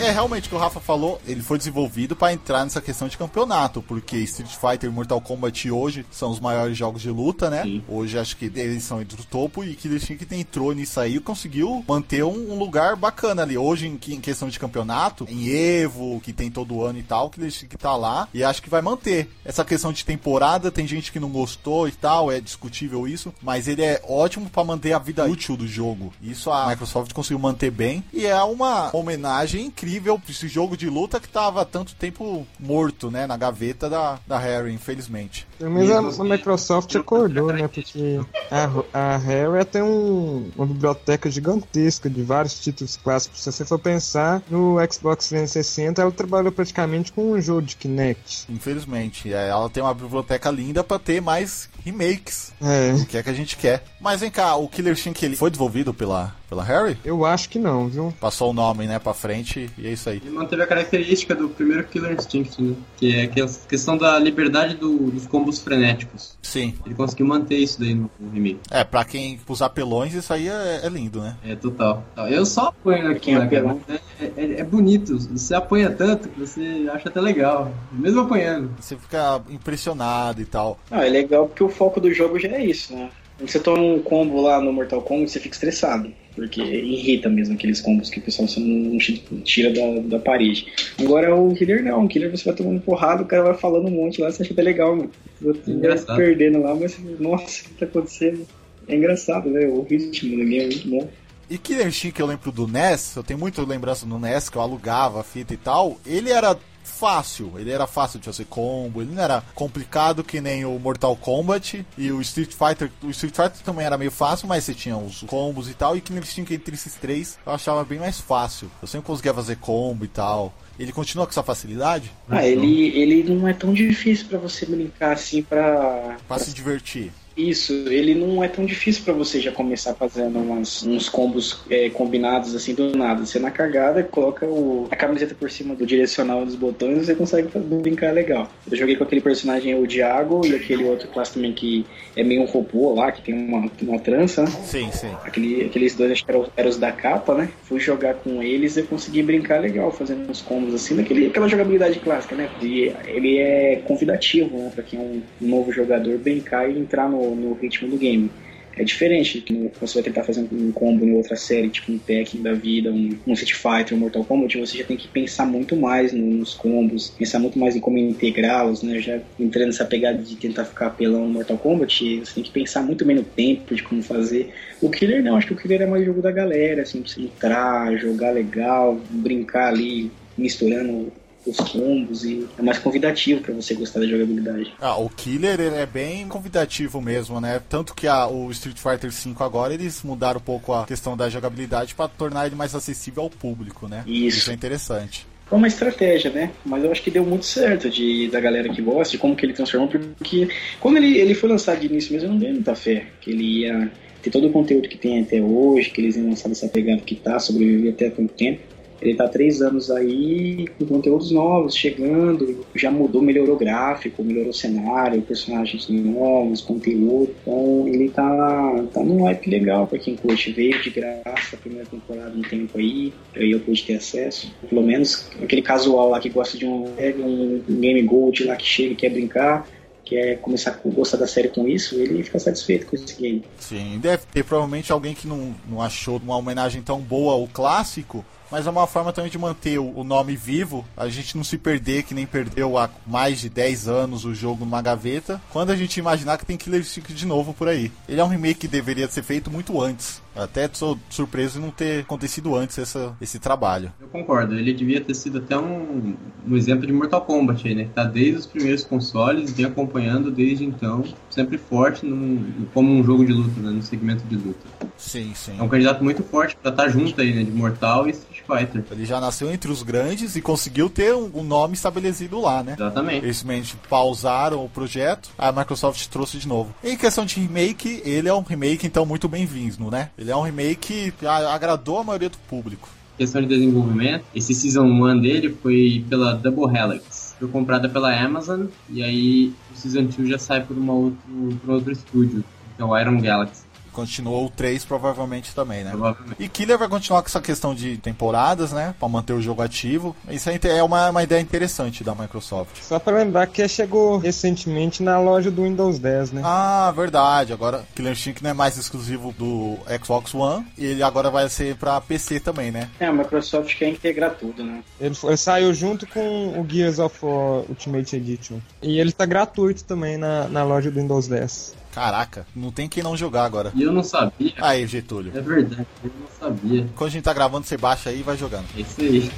é 0.00 0.10
realmente 0.10 0.46
o 0.46 0.50
que 0.50 0.54
o 0.54 0.58
Rafa 0.58 0.80
falou, 0.80 1.20
ele 1.26 1.42
foi 1.42 1.58
desenvolvido 1.58 2.14
para 2.16 2.32
entrar 2.32 2.64
nessa 2.64 2.80
questão 2.80 3.08
de 3.08 3.16
campeonato, 3.16 3.82
porque 3.82 4.16
Street 4.18 4.54
Fighter 4.54 4.88
e 4.88 4.92
Mortal 4.92 5.20
Kombat 5.20 5.70
hoje 5.70 6.06
são 6.10 6.30
os 6.30 6.40
maiores 6.40 6.76
jogos 6.76 7.02
de 7.02 7.10
luta, 7.10 7.50
né? 7.50 7.62
Sim. 7.64 7.82
Hoje 7.88 8.18
acho 8.18 8.36
que 8.36 8.46
eles 8.46 8.82
são 8.84 9.00
entre 9.00 9.20
o 9.20 9.24
topo 9.24 9.64
e 9.64 9.74
Killer 9.74 9.98
Instinct 9.98 10.34
entrou 10.34 10.72
nisso 10.72 11.00
aí 11.00 11.16
e 11.16 11.20
conseguiu 11.20 11.84
manter 11.86 12.24
um, 12.24 12.52
um 12.52 12.58
lugar 12.58 12.96
bacana 12.96 13.42
ali. 13.42 13.58
Hoje, 13.58 13.86
em, 13.86 14.14
em 14.14 14.20
questão 14.20 14.48
de 14.48 14.58
campeonato, 14.58 15.26
em 15.28 15.48
Evo, 15.48 16.20
que 16.20 16.32
tem 16.32 16.50
todo 16.50 16.82
ano 16.82 16.98
e 16.98 17.02
tal, 17.02 17.30
Killer 17.30 17.48
Instinct 17.48 17.76
tá 17.78 17.96
lá 17.96 18.28
e 18.32 18.44
acho 18.44 18.62
que 18.62 18.70
vai 18.70 18.82
manter. 18.82 19.28
Essa 19.44 19.64
questão 19.64 19.92
de 19.92 20.04
temporada, 20.04 20.70
tem 20.70 20.86
gente 20.86 21.10
que 21.10 21.20
não 21.20 21.30
gostou 21.30 21.88
e 21.88 21.92
tal, 21.92 22.30
é 22.30 22.40
discutível 22.40 23.06
isso, 23.06 23.32
mas 23.42 23.68
ele 23.68 23.82
é 23.82 24.00
ótimo 24.06 24.48
para 24.48 24.64
manter 24.64 24.92
a 24.92 24.98
vida 24.98 25.24
útil 25.24 25.56
do 25.56 25.66
jogo. 25.66 26.12
Isso 26.22 26.50
a 26.50 26.68
Microsoft 26.68 27.12
conseguiu 27.12 27.38
manter 27.38 27.70
bem 27.70 28.04
e 28.12 28.26
é 28.26 28.42
uma 28.42 28.94
homenagem 28.94 29.66
incrível 29.66 29.87
pra 30.00 30.30
esse 30.30 30.48
jogo 30.48 30.76
de 30.76 30.88
luta 30.88 31.18
que 31.20 31.28
tava 31.28 31.62
há 31.62 31.64
tanto 31.64 31.94
tempo 31.94 32.46
morto, 32.58 33.10
né, 33.10 33.26
na 33.26 33.36
gaveta 33.36 33.88
da, 33.88 34.18
da 34.26 34.38
Harry, 34.38 34.72
infelizmente. 34.72 35.46
Pelo 35.58 35.70
menos 35.70 36.18
a, 36.18 36.22
a 36.22 36.24
Microsoft 36.24 36.94
acordou, 36.96 37.52
né? 37.52 37.66
Porque 37.68 38.20
a, 38.50 39.14
a 39.14 39.16
Rare 39.16 39.64
tem 39.64 39.82
um, 39.82 40.50
uma 40.56 40.66
biblioteca 40.66 41.30
gigantesca 41.30 42.08
de 42.08 42.22
vários 42.22 42.58
títulos 42.60 42.96
clássicos. 42.96 43.42
Se 43.42 43.52
você 43.52 43.64
for 43.64 43.78
pensar 43.78 44.42
no 44.50 44.76
Xbox 44.90 45.28
360, 45.28 46.02
ela 46.02 46.12
trabalhou 46.12 46.52
praticamente 46.52 47.12
com 47.12 47.32
um 47.32 47.40
jogo 47.40 47.62
de 47.62 47.76
Kinect. 47.76 48.46
Infelizmente. 48.48 49.32
É, 49.32 49.48
Ela 49.48 49.68
tem 49.68 49.82
uma 49.82 49.94
biblioteca 49.94 50.50
linda 50.50 50.84
pra 50.84 50.98
ter 50.98 51.20
mais 51.20 51.68
remakes. 51.90 52.52
É, 52.60 52.92
O 52.94 53.06
que 53.06 53.16
é 53.16 53.22
que 53.22 53.30
a 53.30 53.34
gente 53.34 53.56
quer. 53.56 53.82
Mas 54.00 54.20
vem 54.20 54.30
cá, 54.30 54.56
o 54.56 54.68
Killer 54.68 54.92
Instinct 54.92 55.24
ele 55.24 55.36
foi 55.36 55.50
desenvolvido 55.50 55.92
pela, 55.94 56.34
pela 56.48 56.62
Harry? 56.62 56.96
eu 57.04 57.24
acho 57.24 57.48
que 57.48 57.58
não, 57.58 57.88
viu? 57.88 58.12
Passou 58.20 58.50
o 58.50 58.52
nome, 58.52 58.86
né, 58.86 58.98
pra 58.98 59.14
frente 59.14 59.70
e 59.78 59.86
é 59.86 59.92
isso 59.92 60.08
aí. 60.08 60.16
Ele 60.24 60.30
manteve 60.34 60.62
a 60.62 60.66
característica 60.66 61.34
do 61.34 61.48
primeiro 61.48 61.84
Killer 61.84 62.12
Instinct, 62.12 62.60
né? 62.62 62.74
Que 62.96 63.14
é 63.14 63.22
aquela 63.22 63.48
questão 63.68 63.96
da 63.96 64.18
liberdade 64.18 64.74
do- 64.76 65.10
dos 65.10 65.26
combos 65.26 65.58
frenéticos. 65.60 66.36
Sim. 66.42 66.74
Ele 66.86 66.94
conseguiu 66.94 67.26
manter 67.26 67.56
isso 67.58 67.78
daí 67.80 67.94
no, 67.94 68.10
no 68.18 68.30
remake. 68.30 68.60
É, 68.70 68.82
pra 68.84 69.04
quem 69.04 69.38
os 69.48 69.62
apelões, 69.62 70.14
isso 70.14 70.32
aí 70.32 70.48
é, 70.48 70.80
é 70.84 70.88
lindo, 70.88 71.20
né? 71.20 71.36
É, 71.44 71.54
total. 71.56 72.04
Eu 72.28 72.44
só 72.46 72.68
apanho 72.68 73.10
aqui, 73.10 73.30
é 73.32 73.38
né, 73.38 73.46
cara? 73.48 73.76
É, 74.18 74.24
é- 74.36 74.60
é 74.60 74.64
bonito. 74.64 75.18
Você 75.18 75.54
apanha 75.54 75.90
tanto 75.90 76.28
que 76.28 76.40
você 76.40 76.88
acha 76.92 77.08
até 77.08 77.20
legal. 77.20 77.72
Mesmo 77.92 78.20
apanhando. 78.22 78.70
Você 78.80 78.96
fica 78.96 79.40
impressionado 79.50 80.40
e 80.40 80.44
tal. 80.44 80.78
Ah, 80.90 81.04
é 81.06 81.08
legal 81.10 81.46
porque 81.46 81.62
o 81.62 81.68
foco 81.78 82.00
do 82.00 82.12
jogo 82.12 82.38
já 82.38 82.48
é 82.48 82.64
isso, 82.64 82.92
né? 82.94 83.08
Quando 83.38 83.50
você 83.50 83.60
toma 83.60 83.80
um 83.80 84.02
combo 84.02 84.42
lá 84.42 84.60
no 84.60 84.72
Mortal 84.72 85.00
Kombat, 85.00 85.30
você 85.30 85.38
fica 85.38 85.54
estressado. 85.54 86.12
Porque 86.34 86.60
irrita 86.60 87.28
mesmo 87.28 87.54
aqueles 87.54 87.80
combos 87.80 88.10
que 88.10 88.18
o 88.18 88.22
pessoal 88.22 88.48
só 88.48 88.60
não 88.60 88.98
tira 89.44 89.72
da, 89.72 90.00
da 90.02 90.18
parede. 90.18 90.66
Agora 91.00 91.34
o 91.34 91.54
Killer 91.54 91.82
não, 91.82 92.04
o 92.04 92.08
Killer 92.08 92.30
você 92.30 92.44
vai 92.44 92.54
tomando 92.54 92.80
porrada, 92.80 93.22
o 93.22 93.26
cara 93.26 93.44
vai 93.44 93.54
falando 93.54 93.86
um 93.86 93.90
monte 93.90 94.20
lá, 94.20 94.30
você 94.30 94.42
acha 94.42 94.52
até 94.52 94.62
legal, 94.62 94.96
mano. 94.96 95.10
Você 95.40 95.60
vai 95.60 95.74
Engraçado. 95.74 96.16
perdendo 96.16 96.60
lá, 96.60 96.74
mas 96.74 96.98
nossa, 97.18 97.62
o 97.62 97.64
que 97.64 97.74
tá 97.74 97.86
acontecendo? 97.86 98.46
É 98.88 98.96
engraçado, 98.96 99.48
né? 99.50 99.66
O 99.66 99.82
ritmo 99.82 100.36
do 100.36 100.44
game 100.44 100.58
é 100.58 100.66
muito 100.66 100.88
bom. 100.88 101.08
E 101.50 101.56
Killer 101.56 101.86
Instinct 101.86 102.14
que 102.14 102.22
eu 102.22 102.26
lembro 102.26 102.52
do 102.52 102.66
NES, 102.66 103.16
eu 103.16 103.22
tenho 103.22 103.38
muita 103.38 103.62
lembrança 103.62 104.04
no 104.04 104.18
NES, 104.18 104.48
que 104.48 104.56
eu 104.56 104.62
alugava 104.62 105.20
a 105.20 105.24
fita 105.24 105.54
e 105.54 105.56
tal, 105.56 105.98
ele 106.06 106.30
era 106.30 106.56
fácil, 106.84 107.52
ele 107.56 107.70
era 107.70 107.86
fácil 107.86 108.18
de 108.18 108.26
fazer 108.26 108.44
combo, 108.46 109.02
ele 109.02 109.12
não 109.12 109.22
era 109.22 109.42
complicado 109.54 110.24
que 110.24 110.40
nem 110.40 110.64
o 110.64 110.78
Mortal 110.78 111.14
Kombat 111.16 111.84
e 111.96 112.10
o 112.10 112.20
Street 112.20 112.52
Fighter, 112.52 112.90
o 113.02 113.10
Street 113.10 113.34
Fighter 113.34 113.62
também 113.64 113.86
era 113.86 113.96
meio 113.96 114.10
fácil, 114.10 114.48
mas 114.48 114.64
você 114.64 114.74
tinha 114.74 114.96
os 114.96 115.22
combos 115.22 115.68
e 115.70 115.74
tal, 115.74 115.96
e 115.96 116.00
Killer 116.00 116.22
Instinct 116.22 116.52
entre 116.52 116.74
esses 116.74 116.94
três 116.94 117.38
eu 117.46 117.52
achava 117.52 117.84
bem 117.84 117.98
mais 117.98 118.20
fácil, 118.20 118.70
eu 118.82 118.88
sempre 118.88 119.06
conseguia 119.06 119.34
fazer 119.34 119.56
combo 119.56 120.04
e 120.04 120.08
tal. 120.08 120.52
Ele 120.78 120.92
continua 120.92 121.26
com 121.26 121.30
essa 121.30 121.42
facilidade 121.42 122.12
Ah, 122.28 122.46
ele, 122.46 122.96
ele 122.96 123.24
não 123.24 123.48
é 123.48 123.52
tão 123.52 123.74
difícil 123.74 124.28
pra 124.28 124.38
você 124.38 124.64
brincar 124.64 125.12
assim 125.12 125.42
pra, 125.42 126.16
pra 126.28 126.38
se 126.38 126.54
divertir. 126.54 127.12
Isso, 127.38 127.72
ele 127.88 128.14
não 128.16 128.42
é 128.42 128.48
tão 128.48 128.64
difícil 128.66 129.04
pra 129.04 129.12
você 129.12 129.40
já 129.40 129.52
começar 129.52 129.94
fazendo 129.94 130.40
umas- 130.40 130.82
uns 130.82 131.08
combos 131.08 131.60
é, 131.70 131.88
combinados 131.90 132.54
assim 132.54 132.74
do 132.74 132.96
nada. 132.96 133.24
Você 133.24 133.38
na 133.38 133.50
cargada 133.50 134.02
coloca 134.02 134.44
o- 134.46 134.88
a 134.90 134.96
camiseta 134.96 135.34
por 135.38 135.48
cima 135.50 135.74
do 135.76 135.86
direcional 135.86 136.44
dos 136.44 136.56
botões 136.56 136.98
e 137.02 137.04
você 137.06 137.14
consegue 137.14 137.48
brincar 137.56 138.12
legal. 138.12 138.50
Eu 138.68 138.76
joguei 138.76 138.96
com 138.96 139.04
aquele 139.04 139.20
personagem, 139.20 139.74
o 139.74 139.86
Diago, 139.86 140.44
e 140.44 140.54
aquele 140.56 140.84
outro 140.84 141.06
classe 141.08 141.34
também 141.34 141.52
que 141.52 141.86
é 142.16 142.24
meio 142.24 142.42
um 142.42 142.46
robô 142.46 142.92
lá, 142.94 143.12
que 143.12 143.22
tem 143.22 143.34
uma, 143.34 143.70
uma 143.82 143.98
trança, 144.00 144.42
né? 144.42 144.50
Sim, 144.50 144.90
sim. 144.90 145.08
Aquele, 145.24 145.64
aqueles 145.66 145.94
dois 145.94 146.10
acho 146.10 146.24
que 146.24 146.30
eram, 146.30 146.46
eram 146.56 146.68
os 146.70 146.76
da 146.76 146.90
capa, 146.90 147.34
né? 147.34 147.48
Fui 147.62 147.78
jogar 147.78 148.14
com 148.14 148.42
eles 148.42 148.76
e 148.76 148.82
consegui 148.82 149.22
brincar 149.22 149.60
legal, 149.60 149.92
fazendo 149.92 150.28
uns 150.28 150.40
combos 150.40 150.74
assim, 150.74 150.96
daquele, 150.96 151.26
aquela 151.26 151.46
jogabilidade 151.48 152.00
clássica, 152.00 152.34
né? 152.34 152.48
E 152.60 152.92
ele 153.06 153.38
é 153.38 153.76
convidativo, 153.86 154.56
né? 154.58 154.70
Pra 154.74 154.82
quem 154.82 154.98
é 154.98 155.02
um 155.02 155.22
novo 155.40 155.70
jogador 155.70 156.18
brincar 156.18 156.68
e 156.68 156.78
entrar 156.78 157.08
no, 157.08 157.27
no 157.36 157.52
ritmo 157.54 157.88
do 157.88 157.98
game. 157.98 158.30
É 158.76 158.84
diferente 158.84 159.40
que 159.40 159.72
você 159.80 159.94
vai 159.94 160.04
tentar 160.04 160.22
fazer 160.22 160.46
um 160.52 160.70
combo 160.70 161.04
em 161.04 161.12
outra 161.12 161.34
série, 161.34 161.68
tipo 161.68 161.90
um 161.90 161.98
Tekken 161.98 162.42
da 162.42 162.52
vida, 162.54 162.92
um, 162.92 163.18
um 163.26 163.32
Street 163.32 163.54
Fighter, 163.54 163.96
um 163.96 164.00
Mortal 164.00 164.24
Kombat, 164.24 164.56
você 164.56 164.78
já 164.78 164.84
tem 164.84 164.96
que 164.96 165.08
pensar 165.08 165.46
muito 165.46 165.74
mais 165.74 166.12
no- 166.12 166.24
nos 166.24 166.54
combos, 166.54 167.10
pensar 167.10 167.40
muito 167.40 167.58
mais 167.58 167.74
em 167.74 167.80
como 167.80 167.98
integrá-los, 167.98 168.84
né? 168.84 169.00
Já 169.00 169.20
entrando 169.36 169.66
nessa 169.66 169.84
pegada 169.84 170.22
de 170.22 170.36
tentar 170.36 170.64
ficar 170.64 170.86
apelão 170.88 171.26
no 171.26 171.32
Mortal 171.32 171.58
Kombat, 171.58 172.20
você 172.20 172.34
tem 172.34 172.44
que 172.44 172.52
pensar 172.52 172.82
muito 172.82 173.04
bem 173.04 173.16
no 173.16 173.24
tempo 173.24 173.74
de 173.74 173.82
como 173.82 174.00
fazer. 174.00 174.54
O 174.80 174.90
Killer 174.90 175.24
não, 175.24 175.36
acho 175.36 175.48
que 175.48 175.54
o 175.54 175.56
Killer 175.56 175.82
é 175.82 175.86
mais 175.86 176.04
jogo 176.04 176.22
da 176.22 176.30
galera, 176.30 176.82
assim, 176.82 177.02
pra 177.02 177.10
você 177.10 177.20
entrar, 177.20 177.96
jogar 177.96 178.30
legal, 178.30 179.04
brincar 179.10 179.68
ali, 179.70 180.16
misturando 180.36 181.12
os 181.50 181.56
combos 181.56 182.24
e 182.24 182.46
é 182.58 182.62
mais 182.62 182.78
convidativo 182.78 183.40
pra 183.40 183.54
você 183.54 183.74
gostar 183.74 184.00
da 184.00 184.06
jogabilidade. 184.06 184.72
Ah, 184.80 184.96
o 184.98 185.08
Killer 185.08 185.60
é 185.60 185.86
bem 185.86 186.26
convidativo 186.28 187.00
mesmo, 187.00 187.40
né? 187.40 187.60
Tanto 187.68 187.94
que 187.94 188.06
a- 188.06 188.26
o 188.26 188.50
Street 188.50 188.76
Fighter 188.78 189.10
V 189.10 189.34
agora 189.40 189.74
eles 189.74 190.02
mudaram 190.02 190.38
um 190.38 190.42
pouco 190.42 190.72
a 190.72 190.84
questão 190.86 191.16
da 191.16 191.28
jogabilidade 191.28 191.94
para 191.94 192.08
tornar 192.08 192.46
ele 192.46 192.54
mais 192.56 192.74
acessível 192.74 193.24
ao 193.24 193.30
público, 193.30 193.88
né? 193.88 194.02
Isso. 194.06 194.50
é 194.50 194.54
interessante. 194.54 195.26
É 195.50 195.54
uma 195.54 195.66
estratégia, 195.66 196.30
né? 196.30 196.50
Mas 196.64 196.84
eu 196.84 196.92
acho 196.92 197.02
que 197.02 197.10
deu 197.10 197.24
muito 197.24 197.46
certo 197.46 197.88
de, 197.88 198.28
da 198.28 198.38
galera 198.38 198.68
que 198.68 198.82
gosta, 198.82 199.12
de 199.12 199.18
como 199.18 199.34
que 199.34 199.46
ele 199.46 199.54
transformou, 199.54 199.88
porque 199.88 200.48
quando 200.78 200.98
ele, 200.98 201.16
ele 201.16 201.32
foi 201.34 201.48
lançado 201.48 201.80
de 201.80 201.86
início 201.86 202.12
mesmo, 202.12 202.28
eu 202.28 202.32
não 202.32 202.38
dei 202.38 202.52
muita 202.52 202.74
fé 202.74 203.06
que 203.20 203.30
ele 203.30 203.60
ia 203.62 203.90
ter 204.22 204.30
todo 204.30 204.46
o 204.48 204.50
conteúdo 204.52 204.88
que 204.88 204.98
tem 204.98 205.22
até 205.22 205.40
hoje, 205.40 205.88
que 205.90 206.00
eles 206.02 206.16
iam 206.16 206.28
lançar 206.28 206.48
dessa 206.50 206.68
pegada 206.68 207.00
que 207.00 207.14
tá, 207.14 207.38
sobreviver 207.38 207.94
até 207.94 208.10
tanto 208.10 208.34
tempo. 208.34 208.60
Ele 209.00 209.14
tá 209.14 209.24
há 209.24 209.28
três 209.28 209.62
anos 209.62 209.90
aí, 209.90 210.66
com 210.78 210.86
conteúdos 210.86 211.30
novos, 211.30 211.76
chegando, 211.76 212.64
já 212.74 212.90
mudou, 212.90 213.22
melhorou 213.22 213.54
o 213.54 213.58
gráfico, 213.58 214.24
melhorou 214.24 214.50
o 214.50 214.54
cenário, 214.54 215.22
personagens 215.22 215.88
novos, 215.88 216.60
conteúdo. 216.60 217.34
Então 217.42 217.84
ele 217.86 218.08
tá, 218.08 218.84
tá 218.92 219.02
num 219.02 219.24
hype 219.24 219.50
legal 219.50 219.86
pra 219.86 219.98
quem 219.98 220.16
curte. 220.16 220.52
Veio 220.52 220.82
de 220.82 220.90
graça 220.90 221.54
a 221.54 221.56
primeira 221.56 221.86
temporada 221.86 222.36
um 222.36 222.42
tempo 222.42 222.78
aí, 222.78 223.12
aí 223.36 223.52
eu 223.52 223.60
pude 223.60 223.84
ter 223.84 223.94
acesso. 223.94 224.52
Pelo 224.68 224.82
menos 224.82 225.30
aquele 225.42 225.62
casual 225.62 226.10
lá 226.10 226.20
que 226.20 226.28
gosta 226.28 226.58
de 226.58 226.66
um, 226.66 226.86
um 226.88 227.80
Game 227.80 228.02
Gold 228.02 228.44
lá 228.44 228.56
que 228.56 228.66
chega 228.66 228.92
e 228.92 228.96
quer 228.96 229.10
brincar, 229.10 229.68
quer 230.04 230.40
começar 230.40 230.70
a 230.70 230.88
gostar 230.88 231.18
da 231.18 231.26
série 231.26 231.48
com 231.48 231.68
isso, 231.68 231.94
ele 231.94 232.22
fica 232.22 232.38
satisfeito 232.38 232.86
com 232.86 232.96
esse 232.96 233.14
game. 233.14 233.44
Sim, 233.58 233.98
deve 234.00 234.24
ter 234.32 234.42
provavelmente 234.42 234.90
alguém 234.90 235.14
que 235.14 235.28
não, 235.28 235.54
não 235.68 235.82
achou 235.82 236.16
uma 236.16 236.36
homenagem 236.36 236.82
tão 236.82 237.00
boa 237.00 237.34
ao 237.34 237.46
clássico, 237.46 238.24
mas 238.50 238.66
é 238.66 238.70
uma 238.70 238.86
forma 238.86 239.12
também 239.12 239.30
de 239.30 239.38
manter 239.38 239.78
o, 239.78 240.02
nome 240.04 240.36
vivo, 240.36 240.84
a 240.96 241.08
gente 241.08 241.36
não 241.36 241.44
se 241.44 241.58
perder, 241.58 242.02
que 242.04 242.14
nem 242.14 242.26
perdeu 242.26 242.78
há 242.78 242.88
mais 243.06 243.40
de 243.40 243.48
10 243.48 243.88
anos 243.88 244.24
o 244.24 244.34
jogo 244.34 244.64
numa 244.64 244.80
gaveta, 244.82 245.40
quando 245.50 245.70
a 245.70 245.76
gente 245.76 245.98
imaginar 245.98 246.38
que 246.38 246.46
tem 246.46 246.56
Killer 246.56 246.80
Instinct 246.80 247.12
de 247.14 247.26
novo 247.26 247.52
por 247.54 247.68
aí. 247.68 247.90
Ele 248.08 248.20
é 248.20 248.24
um 248.24 248.28
remake 248.28 248.60
que 248.60 248.68
deveria 248.68 249.08
ser 249.08 249.22
feito 249.22 249.50
muito 249.50 249.80
antes. 249.80 250.20
Até 250.36 250.70
sou 250.72 250.96
surpreso 251.10 251.58
em 251.58 251.62
não 251.62 251.70
ter 251.72 252.02
acontecido 252.02 252.54
antes 252.54 252.78
essa, 252.78 253.12
esse 253.20 253.40
trabalho. 253.40 253.92
Eu 254.00 254.06
concordo, 254.06 254.54
ele 254.54 254.72
devia 254.72 255.00
ter 255.00 255.14
sido 255.14 255.38
até 255.38 255.58
um, 255.58 256.14
um 256.46 256.56
exemplo 256.56 256.86
de 256.86 256.92
Mortal 256.92 257.22
Kombat 257.22 257.66
aí, 257.66 257.74
né? 257.74 257.84
Que 257.84 257.90
tá 257.90 258.04
desde 258.04 258.36
os 258.36 258.46
primeiros 258.46 258.84
consoles, 258.84 259.50
vem 259.52 259.66
acompanhando 259.66 260.30
desde 260.30 260.64
então, 260.64 261.02
sempre 261.28 261.58
forte 261.58 262.06
num- 262.06 262.66
como 262.72 262.92
um 262.92 263.02
jogo 263.02 263.24
de 263.26 263.32
luta, 263.32 263.60
né? 263.60 263.70
No 263.70 263.82
segmento 263.82 264.22
de 264.28 264.36
luta. 264.36 264.60
Sim, 264.96 265.32
sim. 265.34 265.56
É 265.58 265.62
um 265.62 265.68
candidato 265.68 266.04
muito 266.04 266.22
forte 266.22 266.56
pra 266.56 266.70
estar 266.70 266.88
junto 266.88 267.20
aí, 267.20 267.34
né? 267.34 267.42
De 267.42 267.50
Mortal 267.50 268.06
e 268.06 268.10
Street 268.10 268.37
Fighter. 268.48 268.82
Ele 268.90 269.04
já 269.04 269.20
nasceu 269.20 269.52
entre 269.52 269.70
os 269.70 269.82
grandes 269.82 270.34
e 270.34 270.40
conseguiu 270.40 270.88
ter 270.88 271.14
um, 271.14 271.30
um 271.34 271.42
nome 271.42 271.74
estabelecido 271.74 272.40
lá, 272.40 272.62
né? 272.62 272.74
Exatamente. 272.74 273.26
Eles 273.26 273.36
simplesmente 273.36 273.76
pausaram 273.88 274.64
o 274.64 274.68
projeto, 274.68 275.30
a 275.36 275.52
Microsoft 275.52 276.06
trouxe 276.08 276.38
de 276.38 276.48
novo. 276.48 276.74
Em 276.82 276.96
questão 276.96 277.26
de 277.26 277.38
remake, 277.38 278.00
ele 278.04 278.28
é 278.28 278.34
um 278.34 278.42
remake 278.42 278.86
então 278.86 279.04
muito 279.04 279.28
bem-vindo, 279.28 279.90
né? 279.90 280.10
Ele 280.16 280.30
é 280.30 280.36
um 280.36 280.42
remake 280.42 281.12
que 281.18 281.26
agradou 281.26 281.98
a 281.98 282.04
maioria 282.04 282.30
do 282.30 282.38
público. 282.48 282.88
Questão 283.18 283.42
de 283.42 283.48
desenvolvimento, 283.48 284.24
esse 284.32 284.54
Season 284.54 284.84
1 284.84 285.20
dele 285.20 285.56
foi 285.60 286.04
pela 286.08 286.34
Double 286.34 286.64
Helix. 286.74 287.34
Foi 287.38 287.48
comprada 287.48 287.88
pela 287.88 288.14
Amazon 288.16 288.66
e 288.88 289.02
aí 289.02 289.52
o 289.74 289.76
Season 289.76 290.04
2 290.04 290.28
já 290.28 290.38
sai 290.38 290.64
por, 290.64 290.76
uma 290.76 290.92
outro, 290.92 291.18
por 291.60 291.74
outro 291.74 291.92
estúdio, 291.92 292.44
que 292.76 292.82
é 292.82 292.84
o 292.84 292.96
Iron 292.96 293.20
Galaxy. 293.20 293.67
Continuou 293.98 294.46
o 294.46 294.50
3 294.50 294.84
provavelmente 294.84 295.52
também, 295.54 295.82
né? 295.82 295.90
Provavelmente. 295.90 296.36
E 296.42 296.48
Killer 296.48 296.78
vai 296.78 296.88
continuar 296.88 297.20
com 297.22 297.26
essa 297.28 297.40
questão 297.40 297.74
de 297.74 297.96
temporadas, 297.96 298.70
né? 298.72 298.94
Pra 298.98 299.08
manter 299.08 299.32
o 299.32 299.40
jogo 299.40 299.60
ativo. 299.60 300.14
Isso 300.30 300.48
aí 300.48 300.60
é 300.62 300.82
uma, 300.82 301.10
uma 301.10 301.22
ideia 301.22 301.40
interessante 301.40 302.04
da 302.04 302.14
Microsoft. 302.14 302.80
Só 302.80 302.98
pra 303.00 303.16
lembrar 303.16 303.46
que 303.48 303.66
chegou 303.66 304.16
recentemente 304.18 305.02
na 305.02 305.18
loja 305.18 305.50
do 305.50 305.64
Windows 305.64 305.98
10, 305.98 306.32
né? 306.32 306.42
Ah, 306.44 306.92
verdade. 306.94 307.52
Agora 307.52 307.84
Killer 307.94 308.12
Instinct 308.12 308.42
não 308.42 308.50
é 308.50 308.54
mais 308.54 308.76
exclusivo 308.78 309.32
do 309.36 309.76
Xbox 310.02 310.32
One. 310.34 310.64
E 310.78 310.84
ele 310.86 311.02
agora 311.02 311.28
vai 311.30 311.48
ser 311.48 311.74
pra 311.76 312.00
PC 312.00 312.38
também, 312.40 312.70
né? 312.70 312.88
É, 313.00 313.06
a 313.06 313.12
Microsoft 313.12 313.76
quer 313.76 313.88
integrar 313.88 314.34
tudo, 314.36 314.62
né? 314.62 314.82
Ele, 315.00 315.14
foi- 315.14 315.30
ele 315.30 315.36
saiu 315.36 315.74
junto 315.74 316.06
com 316.06 316.60
o 316.60 316.66
Gears 316.68 316.98
of 317.00 317.16
War 317.24 317.64
Ultimate 317.68 318.14
Edition. 318.14 318.58
E 318.80 319.00
ele 319.00 319.10
tá 319.12 319.26
gratuito 319.26 319.82
também 319.84 320.16
na, 320.16 320.46
na 320.48 320.62
loja 320.62 320.90
do 320.90 321.00
Windows 321.00 321.26
10. 321.26 321.74
Caraca, 321.98 322.46
não 322.54 322.70
tem 322.70 322.88
quem 322.88 323.02
não 323.02 323.16
jogar 323.16 323.44
agora. 323.44 323.72
E 323.74 323.82
eu 323.82 323.92
não 323.92 324.04
sabia. 324.04 324.52
Aí, 324.58 324.86
Getúlio. 324.86 325.36
É 325.36 325.40
verdade, 325.40 325.84
eu 326.04 326.12
não 326.20 326.28
sabia. 326.38 326.86
Quando 326.94 327.08
a 327.08 327.12
gente 327.12 327.24
tá 327.24 327.34
gravando, 327.34 327.66
você 327.66 327.76
baixa 327.76 328.10
aí 328.10 328.20
e 328.20 328.22
vai 328.22 328.36
jogando. 328.36 328.66
É 328.76 328.82
isso 328.82 329.00
aí. 329.00 329.28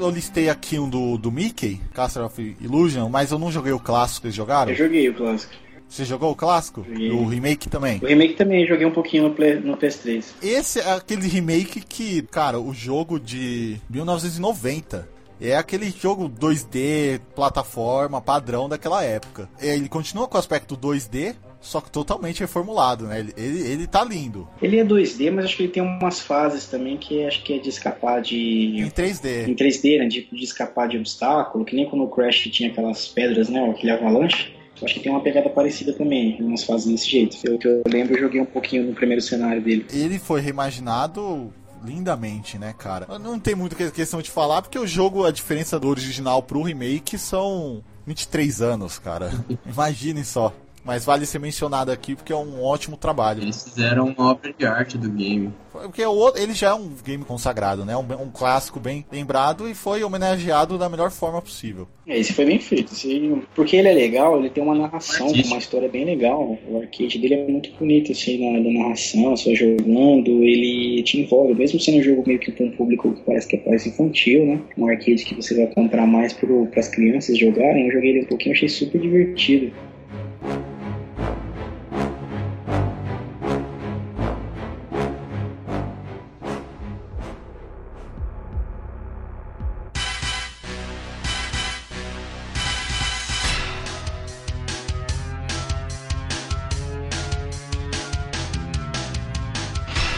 Eu 0.00 0.08
listei 0.10 0.48
aqui 0.48 0.78
um 0.78 0.88
do, 0.88 1.18
do 1.18 1.30
Mickey, 1.30 1.78
Castle 1.92 2.24
of 2.24 2.56
Illusion, 2.60 3.08
mas 3.10 3.30
eu 3.30 3.38
não 3.38 3.52
joguei 3.52 3.72
o 3.72 3.78
clássico. 3.78 4.22
Vocês 4.22 4.34
jogaram? 4.34 4.72
Eu 4.72 4.76
joguei 4.76 5.08
o 5.10 5.14
clássico. 5.14 5.52
Você 5.86 6.04
jogou 6.04 6.30
o 6.30 6.34
clássico? 6.36 6.84
Joguei. 6.88 7.10
O 7.10 7.26
remake 7.26 7.68
também? 7.68 7.98
O 8.02 8.06
remake 8.06 8.34
também, 8.34 8.66
joguei 8.66 8.86
um 8.86 8.92
pouquinho 8.92 9.24
no, 9.24 9.34
Play- 9.34 9.60
no 9.60 9.76
PS3. 9.76 10.24
Esse 10.40 10.80
é 10.80 10.92
aquele 10.92 11.26
remake 11.28 11.80
que, 11.80 12.22
cara, 12.22 12.58
o 12.58 12.72
jogo 12.72 13.20
de 13.20 13.76
1990. 13.90 15.06
É 15.42 15.56
aquele 15.56 15.90
jogo 15.90 16.28
2D, 16.28 17.18
plataforma, 17.34 18.20
padrão 18.20 18.68
daquela 18.68 19.02
época. 19.02 19.48
Ele 19.58 19.88
continua 19.88 20.28
com 20.28 20.36
o 20.36 20.38
aspecto 20.40 20.76
2D, 20.76 21.34
só 21.60 21.80
que 21.80 21.90
totalmente 21.90 22.40
reformulado, 22.40 23.06
né? 23.06 23.20
Ele, 23.20 23.34
ele, 23.36 23.58
ele 23.60 23.86
tá 23.86 24.02
lindo. 24.04 24.48
Ele 24.62 24.78
é 24.78 24.84
2D, 24.84 25.30
mas 25.30 25.44
acho 25.44 25.56
que 25.56 25.62
ele 25.64 25.72
tem 25.72 25.82
umas 25.82 26.20
fases 26.20 26.66
também 26.66 26.96
que 26.96 27.24
acho 27.24 27.42
que 27.42 27.52
é 27.54 27.58
de 27.58 27.68
escapar 27.68 28.22
de. 28.22 28.36
Em 28.80 28.88
3D. 28.90 29.48
Em 29.48 29.54
3D, 29.54 29.98
né? 29.98 30.06
De, 30.08 30.26
de 30.32 30.44
escapar 30.44 30.88
de 30.88 30.96
obstáculo, 30.96 31.64
que 31.64 31.76
nem 31.76 31.88
quando 31.88 32.02
o 32.04 32.08
Crash 32.08 32.48
tinha 32.50 32.70
aquelas 32.70 33.06
pedras, 33.08 33.48
né? 33.48 33.68
Aquele 33.70 33.92
avalanche. 33.92 34.54
Eu 34.80 34.86
acho 34.86 34.94
que 34.94 35.00
tem 35.00 35.12
uma 35.12 35.20
pegada 35.20 35.50
parecida 35.50 35.92
também, 35.92 36.38
umas 36.40 36.64
fases 36.64 36.86
desse 36.90 37.10
jeito. 37.10 37.36
Pelo 37.42 37.58
que 37.58 37.68
eu 37.68 37.82
lembro, 37.86 38.14
eu 38.14 38.20
joguei 38.20 38.40
um 38.40 38.46
pouquinho 38.46 38.84
no 38.84 38.94
primeiro 38.94 39.20
cenário 39.20 39.60
dele. 39.60 39.84
Ele 39.92 40.18
foi 40.18 40.40
reimaginado 40.40 41.52
lindamente, 41.84 42.56
né, 42.58 42.74
cara? 42.78 43.06
Não 43.18 43.38
tem 43.38 43.54
muito 43.54 43.76
que- 43.76 43.90
questão 43.90 44.22
de 44.22 44.30
falar, 44.30 44.62
porque 44.62 44.78
o 44.78 44.86
jogo, 44.86 45.24
a 45.26 45.30
diferença 45.30 45.78
do 45.78 45.88
original 45.88 46.42
pro 46.42 46.62
remake 46.62 47.18
são 47.18 47.82
23 48.06 48.62
anos, 48.62 48.98
cara. 48.98 49.30
Imaginem 49.70 50.24
só. 50.24 50.52
Mas 50.84 51.04
vale 51.04 51.26
ser 51.26 51.38
mencionado 51.38 51.92
aqui 51.92 52.14
porque 52.16 52.32
é 52.32 52.36
um 52.36 52.62
ótimo 52.62 52.96
trabalho. 52.96 53.42
Eles 53.42 53.62
fizeram 53.64 54.06
uma 54.16 54.30
obra 54.32 54.52
de 54.56 54.64
arte 54.64 54.96
do 54.96 55.10
game. 55.10 55.52
Porque 55.70 56.02
o 56.04 56.10
outro, 56.12 56.42
ele 56.42 56.54
já 56.54 56.70
é 56.70 56.74
um 56.74 56.90
game 57.04 57.22
consagrado, 57.22 57.84
né? 57.84 57.94
Um, 57.96 58.00
um 58.22 58.30
clássico 58.30 58.80
bem 58.80 59.04
lembrado 59.12 59.68
e 59.68 59.74
foi 59.74 60.02
homenageado 60.02 60.78
da 60.78 60.88
melhor 60.88 61.10
forma 61.10 61.40
possível. 61.42 61.86
É, 62.06 62.18
esse 62.18 62.32
foi 62.32 62.46
bem 62.46 62.58
feito. 62.58 62.92
esse- 62.92 63.42
porque 63.54 63.76
ele 63.76 63.88
é 63.88 63.92
legal, 63.92 64.38
ele 64.38 64.48
tem 64.50 64.62
uma 64.64 64.74
narração, 64.74 65.28
uma 65.28 65.58
história 65.58 65.88
bem 65.88 66.04
legal. 66.04 66.58
O 66.68 66.78
arcade 66.80 67.18
dele 67.18 67.34
é 67.34 67.46
muito 67.46 67.70
bonito, 67.78 68.10
assim, 68.12 68.38
na, 68.52 68.58
na 68.60 68.80
narração, 68.82 69.36
só 69.36 69.54
jogando, 69.54 70.30
ele 70.42 71.02
te 71.02 71.20
envolve. 71.20 71.54
Mesmo 71.54 71.78
sendo 71.78 71.98
um 71.98 72.02
jogo 72.02 72.24
meio 72.26 72.38
que 72.38 72.50
para 72.50 72.64
um 72.66 72.70
público 72.72 73.12
que 73.12 73.20
parece 73.22 73.46
que 73.46 73.56
é 73.56 73.68
mais 73.68 73.86
infantil, 73.86 74.46
né? 74.46 74.60
Um 74.78 74.88
arcade 74.88 75.24
que 75.24 75.34
você 75.34 75.54
vai 75.54 75.66
comprar 75.74 76.06
mais 76.06 76.32
para 76.32 76.48
as 76.80 76.88
crianças 76.88 77.38
jogarem. 77.38 77.86
Eu 77.86 77.92
joguei 77.92 78.10
ele 78.10 78.22
um 78.22 78.26
pouquinho, 78.28 78.54
achei 78.54 78.68
super 78.68 78.98
divertido. 79.00 79.72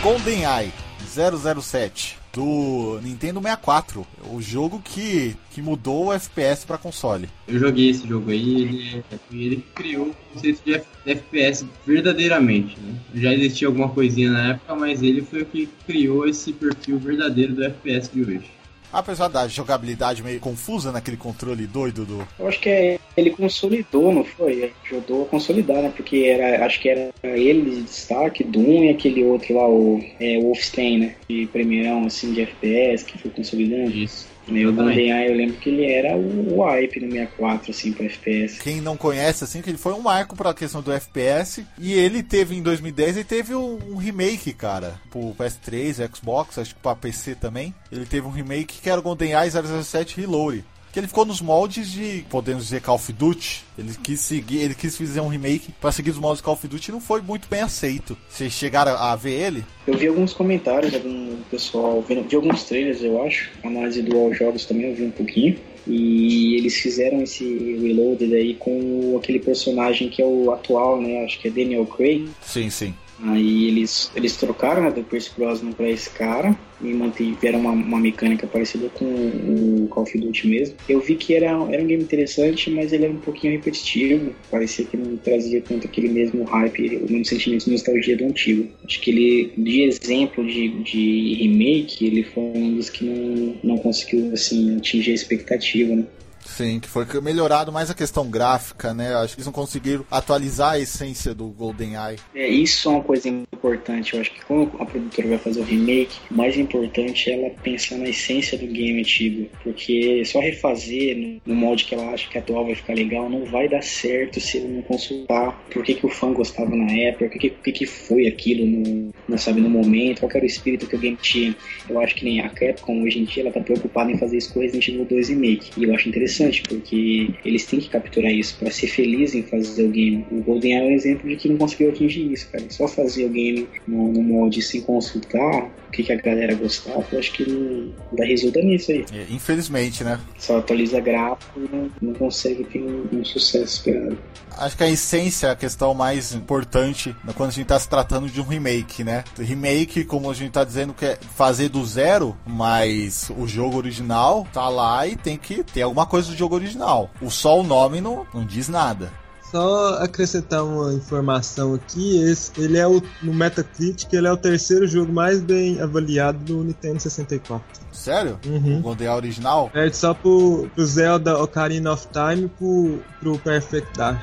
GoldenEye 0.03 0.73
007 1.07 2.19
do 2.33 2.99
Nintendo 3.05 3.41
64, 3.41 4.05
o 4.33 4.43
jogo 4.43 4.83
que, 4.85 5.37
que 5.53 5.62
mudou 5.62 6.07
o 6.07 6.12
FPS 6.12 6.67
pra 6.67 6.77
console. 6.77 7.29
Eu 7.47 7.61
joguei 7.61 7.91
esse 7.91 8.09
jogo 8.09 8.33
aí, 8.33 8.62
ele, 8.62 9.05
ele 9.31 9.65
criou 9.73 10.09
o 10.09 10.15
conceito 10.35 10.61
de 10.65 10.83
FPS 11.07 11.65
verdadeiramente, 11.87 12.77
né? 12.81 12.97
Já 13.15 13.33
existia 13.33 13.69
alguma 13.69 13.91
coisinha 13.91 14.33
na 14.33 14.51
época, 14.55 14.75
mas 14.75 15.03
ele 15.03 15.23
foi 15.23 15.43
o 15.43 15.47
que 15.47 15.69
criou 15.87 16.27
esse 16.27 16.53
perfil 16.53 16.99
verdadeiro 16.99 17.55
do 17.55 17.62
FPS 17.62 18.11
de 18.12 18.23
hoje. 18.23 18.51
Apesar 18.93 19.29
da 19.29 19.49
jogabilidade 19.49 20.23
meio 20.23 20.39
confusa 20.39 20.93
naquele 20.93 21.17
controle 21.17 21.67
doido 21.67 22.05
do. 22.05 22.29
Eu 22.39 22.49
acho 22.49 22.61
que 22.61 22.69
é, 22.69 22.99
ele 23.17 23.31
consolidou, 23.31 24.13
não 24.13 24.25
foi? 24.25 24.73
Ajudou 24.85 25.23
a 25.23 25.27
consolidar, 25.27 25.83
né? 25.83 25.93
Porque 25.97 26.19
era, 26.19 26.65
acho 26.67 26.81
que 26.81 26.89
era 26.89 27.11
ele 27.23 27.71
de 27.71 27.83
destaque, 27.83 28.45
Doom 28.45 28.85
e 28.85 28.91
aquele 28.91 29.25
outro 29.25 29.55
lá, 29.55 29.69
o 29.69 30.03
é, 30.21 30.39
Wolfenstein, 30.41 30.99
né? 30.99 31.15
De 31.29 31.47
primeirão, 31.47 32.07
assim, 32.07 32.33
de 32.33 32.43
FPS, 32.43 33.05
que 33.05 33.19
foi 33.19 33.31
consolidando. 33.31 33.91
Isso. 33.97 34.32
E 34.49 34.61
Exatamente. 34.61 34.77
GoldenEye, 34.77 35.29
eu 35.29 35.37
lembro 35.37 35.57
que 35.57 35.69
ele 35.69 35.85
era 35.85 36.17
o, 36.17 36.63
hype 36.65 37.01
no 37.01 37.13
64, 37.13 37.71
assim, 37.71 37.93
pra 37.93 38.07
FPS. 38.07 38.61
Quem 38.61 38.81
não 38.81 38.97
conhece, 38.97 39.45
assim, 39.45 39.63
que 39.63 39.71
ele 39.71 39.79
foi 39.79 39.93
um 39.93 40.01
marco 40.01 40.37
pra 40.37 40.55
questão 40.55 40.83
do 40.83 40.93
FPS. 40.93 41.65
E 41.79 41.93
ele 41.93 42.23
teve 42.23 42.57
em 42.57 42.63
2010, 42.63 43.17
ele 43.17 43.25
teve 43.25 43.55
um, 43.55 43.79
um 43.91 43.97
remake, 43.97 44.53
cara. 44.53 45.01
Pro 45.11 45.35
PS3, 45.39 46.15
Xbox, 46.15 46.59
acho 46.59 46.75
que 46.75 46.81
pra 46.81 46.95
PC 46.95 47.35
também. 47.35 47.75
Ele 47.91 48.05
teve 48.05 48.27
um 48.27 48.31
remake 48.31 48.81
que 48.81 48.91
era 48.91 49.01
o 49.01 49.03
GoldenEye 49.03 49.51
007 49.51 50.21
Reload. 50.21 50.65
Que 50.93 50.99
ele 51.01 51.07
ficou 51.09 51.25
nos 51.25 51.41
moldes 51.41 51.91
de, 51.91 52.23
podemos 52.29 52.65
dizer, 52.65 52.83
Call 52.83 52.97
of 52.97 53.11
Duty. 53.13 53.65
Ele 53.79 53.93
quis 54.03 54.21
seguir, 54.21 54.59
ele 54.59 54.75
quis 54.75 54.95
fazer 54.97 55.21
um 55.21 55.29
remake 55.29 55.71
pra 55.81 55.91
seguir 55.91 56.11
os 56.11 56.19
moldes 56.19 56.39
de 56.41 56.45
Call 56.45 56.53
of 56.55 56.69
Duty 56.69 56.91
e 56.91 56.93
não 56.93 57.01
foi 57.01 57.23
muito 57.23 57.49
bem 57.49 57.63
aceito. 57.63 58.17
Vocês 58.29 58.53
chegaram 58.53 58.93
a 58.97 59.17
ver 59.17 59.33
ele? 59.33 59.65
Eu 59.87 59.97
vi 59.97 60.07
alguns 60.09 60.35
comentários 60.35 60.93
do 60.93 61.39
pessoal, 61.51 62.05
vendo- 62.07 62.29
de 62.29 62.37
alguns 62.37 62.65
trailers, 62.65 63.03
eu 63.03 63.25
acho. 63.25 63.51
Análise 63.65 64.03
do 64.03 64.17
All 64.19 64.35
Jogos 64.35 64.67
também 64.67 64.91
eu 64.91 64.95
vi 64.95 65.05
um 65.05 65.11
pouquinho. 65.11 65.57
E 65.87 66.57
eles 66.59 66.77
fizeram 66.77 67.23
esse 67.23 67.43
reloaded 67.83 68.33
aí 68.35 68.55
com 68.55 69.17
aquele 69.19 69.41
personagem 69.41 70.09
que 70.11 70.23
é 70.23 70.25
o 70.27 70.53
atual, 70.53 71.01
né? 71.01 71.25
Acho 71.25 71.41
que 71.41 71.49
é 71.49 71.51
Daniel 71.51 71.87
Craig. 71.87 72.29
Sim, 72.41 72.71
sim. 72.71 72.95
Aí 73.23 73.69
eles, 73.69 74.11
eles 74.17 74.37
trocaram 74.37 74.83
né, 74.83 74.91
do 74.91 75.05
Pierce 75.05 75.31
Brosnan 75.37 75.73
pra 75.73 75.89
esse 75.89 76.11
cara 76.11 76.57
e 76.81 76.93
mantiveram 76.93 77.61
uma, 77.61 77.71
uma 77.71 78.01
mecânica 78.01 78.47
parecida 78.47 78.89
com 78.89 79.05
o 79.05 79.87
Call 79.89 80.03
of 80.03 80.19
Duty 80.19 80.49
mesmo. 80.49 80.77
Eu 80.89 81.01
vi 81.01 81.15
que 81.15 81.35
era, 81.35 81.47
era 81.47 81.83
um 81.83 81.87
game 81.87 82.03
interessante, 82.03 82.71
mas 82.71 82.93
ele 82.93 83.05
era 83.05 83.13
um 83.13 83.21
pouquinho 83.21 83.53
repetitivo. 83.53 84.35
Parecia 84.51 84.85
que 84.85 84.97
não 84.97 85.17
trazia 85.17 85.61
tanto 85.61 85.87
aquele 85.87 86.09
mesmo 86.09 86.43
hype, 86.45 86.97
o 86.97 87.11
mesmo 87.11 87.25
sentimento 87.25 87.65
de 87.65 87.71
nostalgia 87.71 88.17
do 88.17 88.25
antigo. 88.25 88.69
Acho 88.85 89.01
que 89.01 89.11
ele, 89.11 89.53
de 89.57 89.83
exemplo 89.83 90.45
de, 90.45 90.69
de 90.83 91.35
remake, 91.35 92.07
ele 92.07 92.25
foi 92.25 92.43
um 92.43 92.75
dos 92.75 92.91
que 92.91 93.05
não, 93.05 93.55
não 93.63 93.79
conseguiu 93.79 94.33
assim, 94.33 94.77
atingir 94.77 95.13
a 95.13 95.15
expectativa, 95.15 95.95
né? 95.95 96.05
Sim, 96.53 96.81
que 96.81 96.88
foi 96.88 97.07
melhorado 97.23 97.73
mais 97.73 97.91
a 97.91 97.95
questão 97.95 98.29
gráfica, 98.29 98.93
né? 98.93 99.15
Acho 99.15 99.35
que 99.35 99.41
eles 99.41 99.47
não 99.47 99.53
conseguiram 99.53 100.05
atualizar 100.11 100.73
a 100.73 100.79
essência 100.79 101.35
do 101.35 101.47
GoldenEye. 101.49 102.19
É, 102.35 102.47
isso 102.47 102.88
é 102.91 102.93
uma 102.93 103.03
coisa 103.03 103.27
importante. 103.27 104.12
Eu 104.12 104.21
acho 104.21 104.31
que 104.31 104.45
quando 104.45 104.71
a 104.79 104.85
produtora 104.85 105.29
vai 105.29 105.38
fazer 105.38 105.61
o 105.61 105.65
remake, 105.65 106.19
o 106.31 106.35
mais 106.35 106.59
importante 106.59 107.31
é 107.31 107.38
ela 107.38 107.55
pensar 107.62 107.97
na 107.97 108.09
essência 108.09 108.59
do 108.59 108.67
game 108.67 109.01
antigo. 109.01 109.49
Porque 109.62 110.23
só 110.27 110.41
refazer 110.41 111.17
no, 111.17 111.41
no 111.47 111.55
molde 111.55 111.85
que 111.85 111.95
ela 111.95 112.12
acha 112.12 112.29
que 112.29 112.37
atual 112.37 112.67
vai 112.67 112.75
ficar 112.75 112.95
legal 112.95 113.31
não 113.31 113.47
vai 113.47 113.67
dar 113.67 113.83
certo 113.83 114.38
se 114.38 114.59
ele 114.59 114.69
não 114.69 114.83
consultar 114.83 115.59
por 115.73 115.83
que, 115.83 115.95
que 115.95 116.05
o 116.05 116.11
fã 116.11 116.33
gostava 116.35 116.77
na 116.77 116.93
época, 116.93 117.25
o 117.25 117.31
que, 117.31 117.49
que, 117.49 117.73
que, 117.73 117.87
foi 117.87 118.27
aquilo 118.27 118.67
no, 118.67 119.11
no, 119.27 119.38
sabe, 119.38 119.61
no 119.61 119.71
momento, 119.71 120.21
qual 120.21 120.31
era 120.35 120.45
o 120.45 120.47
espírito 120.47 120.87
que 120.87 120.97
o 120.97 120.99
game 120.99 121.17
tinha. 121.17 121.57
Eu 121.88 121.99
acho 122.01 122.15
que 122.15 122.25
nem 122.25 122.41
a 122.41 122.51
Capcom 122.51 123.03
hoje 123.03 123.21
em 123.21 123.25
dia 123.25 123.43
ela 123.43 123.53
tá 123.53 123.61
preocupada 123.61 124.11
em 124.11 124.19
fazer 124.19 124.37
isso 124.37 124.53
com 124.53 124.61
Resident 124.61 124.88
Evil 124.88 125.07
2 125.07 125.29
Remake. 125.31 125.71
E 125.77 125.85
eu 125.85 125.95
acho 125.95 126.09
interessante 126.09 126.42
porque 126.51 127.31
eles 127.45 127.67
têm 127.67 127.81
que 127.81 127.89
capturar 127.89 128.33
isso 128.33 128.57
para 128.59 128.71
ser 128.71 128.87
feliz 128.89 129.35
em 129.35 129.43
fazer 129.43 129.85
o 129.85 129.91
game. 129.91 130.27
O 130.31 130.43
GoldenEye 130.43 130.81
é 130.81 130.85
um 130.85 130.91
exemplo 130.91 131.29
de 131.29 131.37
que 131.37 131.49
não 131.49 131.57
conseguiu 131.57 131.91
atingir 131.91 132.33
isso, 132.33 132.49
cara. 132.51 132.65
Só 132.71 132.89
fazer 132.89 133.27
o 133.27 133.29
game 133.29 133.69
no, 133.87 134.13
no 134.13 134.23
molde 134.23 134.63
sem 134.63 134.81
consultar 134.81 135.71
o 135.89 135.93
que, 135.93 136.03
que 136.03 136.13
a 136.13 136.17
galera 136.17 136.55
gostava, 136.55 137.05
eu 137.13 137.19
acho 137.19 137.33
que 137.33 137.49
não 137.49 137.93
dá 138.13 138.25
resulta 138.25 138.61
nisso 138.61 138.93
aí. 138.93 139.05
É, 139.13 139.27
Infelizmente, 139.31 140.03
né? 140.03 140.19
Só 140.39 140.59
atualiza 140.59 140.99
gráfico 141.01 141.61
e 141.61 141.77
não, 141.77 141.91
não 142.01 142.15
consegue 142.15 142.65
ter 142.65 142.81
um, 142.81 143.07
um 143.13 143.25
sucesso 143.25 143.75
esperado. 143.77 144.19
Acho 144.57 144.77
que 144.77 144.85
a 144.85 144.91
essência 144.91 145.49
é 145.49 145.51
a 145.51 145.57
questão 145.57 145.95
mais 145.95 146.33
importante 146.33 147.15
quando 147.37 147.51
a 147.51 147.53
gente 147.53 147.67
tá 147.67 147.79
se 147.79 147.89
tratando 147.89 148.29
de 148.29 148.41
um 148.41 148.45
remake, 148.45 149.03
né? 149.03 149.25
Remake, 149.39 150.05
como 150.05 150.31
a 150.31 150.35
gente 150.35 150.53
tá 150.53 150.65
dizendo, 150.65 150.95
que 150.95 151.05
é 151.05 151.19
fazer 151.37 151.69
do 151.69 151.85
zero, 151.85 152.37
mas 152.47 153.31
o 153.37 153.47
jogo 153.47 153.77
original 153.77 154.47
tá 154.53 154.69
lá 154.69 155.07
e 155.07 155.17
tem 155.17 155.37
que 155.37 155.63
ter 155.63 155.83
alguma 155.83 156.07
coisa 156.07 156.32
do 156.33 156.38
jogo 156.38 156.55
original. 156.55 157.11
O 157.21 157.31
só 157.31 157.61
o 157.61 157.62
nome 157.62 158.01
não, 158.01 158.27
não 158.33 158.45
diz 158.45 158.68
nada. 158.68 159.11
Só 159.53 160.03
acrescentar 160.03 160.64
uma 160.64 160.95
informação 160.95 161.75
aqui, 161.75 162.16
esse, 162.23 162.51
ele 162.57 162.79
é 162.79 162.87
o 162.87 163.03
no 163.23 163.35
Metacritic, 163.35 164.11
ele 164.11 164.27
é 164.27 164.33
o 164.33 164.37
terceiro 164.37 164.87
jogo 164.87 165.12
mais 165.12 165.42
bem 165.42 165.79
avaliado 165.79 166.38
do 166.38 166.64
Nintendo 166.64 166.99
64. 166.99 167.62
Sério? 167.92 168.40
Uhum. 168.47 168.79
O 168.79 168.81
GoldenEye 168.81 169.14
original? 169.14 169.68
Perde 169.71 169.95
só 169.95 170.14
pro, 170.14 170.71
pro 170.75 170.87
Zelda 170.87 171.38
Ocarina 171.38 171.92
of 171.92 172.09
Time 172.09 172.47
e 172.47 172.49
pro, 172.49 173.03
pro 173.21 173.38
Perfect 173.40 173.99
Dark. 173.99 174.23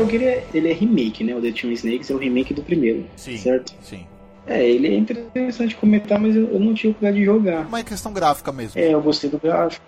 Metal 0.00 0.10
Gear 0.10 0.22
é- 0.24 0.44
ele 0.54 0.68
é 0.70 0.72
remake, 0.72 1.24
né? 1.24 1.34
O 1.34 1.40
The 1.40 1.52
Twin 1.52 1.72
Snakes 1.72 2.10
é 2.10 2.14
o 2.14 2.18
remake 2.18 2.52
do 2.54 2.62
primeiro, 2.62 3.04
Sim. 3.16 3.36
certo? 3.38 3.74
Sim. 3.82 4.00
É, 4.48 4.64
ele 4.64 4.86
é 4.86 4.94
interessante 4.96 5.74
comentar, 5.74 6.20
mas 6.20 6.36
eu, 6.36 6.48
eu 6.52 6.60
não 6.60 6.72
tive 6.72 6.90
oportunidade 6.90 7.18
de 7.18 7.24
jogar. 7.24 7.66
Uma 7.66 7.82
questão 7.82 8.12
gráfica 8.12 8.52
mesmo. 8.52 8.80
É, 8.80 8.94
eu 8.94 9.02
gostei 9.02 9.28
do 9.28 9.40
gráfico, 9.40 9.82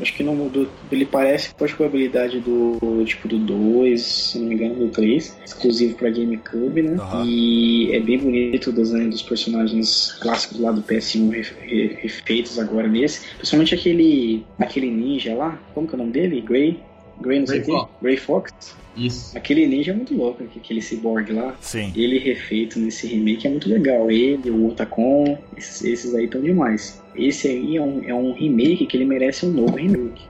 acho 0.00 0.14
que 0.14 0.22
não 0.22 0.34
mudou. 0.34 0.66
Ele 0.90 1.04
parece 1.04 1.54
com 1.54 1.64
a 1.64 1.66
jogabilidade 1.66 2.40
do 2.40 2.78
tipo 3.04 3.28
do 3.28 3.38
2, 3.38 4.00
se 4.00 4.38
não 4.38 4.46
me 4.46 4.54
engano, 4.54 4.74
do 4.76 4.88
3, 4.88 5.36
exclusivo 5.44 5.96
pra 5.96 6.08
GameCube, 6.08 6.80
né? 6.80 6.96
Aham. 6.98 7.26
E 7.26 7.92
é 7.94 8.00
bem 8.00 8.16
bonito 8.16 8.70
o 8.70 8.72
design 8.72 9.10
dos 9.10 9.20
personagens 9.20 10.12
clássicos 10.22 10.58
lá 10.60 10.72
do 10.72 10.80
PS1 10.80 11.28
re- 11.30 11.42
re- 11.60 11.98
refeitos 12.00 12.58
agora 12.58 12.88
nesse. 12.88 13.26
Principalmente 13.36 13.74
aquele 13.74 14.46
aquele 14.58 14.90
ninja 14.90 15.34
lá, 15.34 15.60
como 15.74 15.86
que 15.86 15.94
é 15.94 15.96
o 15.96 15.98
nome 15.98 16.12
dele? 16.12 16.40
Grey? 16.40 16.80
Grey 17.20 17.40
não 17.40 17.46
sei 17.46 17.60
o? 17.60 17.64
Fox. 17.66 17.90
Grey 18.00 18.16
Fox? 18.16 18.79
Isso. 18.96 19.36
Aquele 19.36 19.66
ninja 19.66 19.92
é 19.92 19.94
muito 19.94 20.14
louco, 20.14 20.42
aquele 20.42 20.82
cyborg 20.82 21.32
lá. 21.32 21.56
Sim. 21.60 21.92
Ele 21.96 22.18
refeito 22.18 22.78
nesse 22.78 23.06
remake 23.06 23.46
é 23.46 23.50
muito 23.50 23.68
legal. 23.68 24.10
Ele, 24.10 24.50
o 24.50 24.68
Otacon, 24.68 25.38
esses, 25.56 25.84
esses 25.84 26.14
aí 26.14 26.24
estão 26.24 26.40
demais. 26.40 27.02
Esse 27.14 27.48
aí 27.48 27.76
é 27.76 27.82
um, 27.82 28.02
é 28.04 28.14
um 28.14 28.32
remake 28.32 28.86
que 28.86 28.96
ele 28.96 29.04
merece 29.04 29.46
um 29.46 29.50
novo 29.50 29.76
remake. 29.76 30.28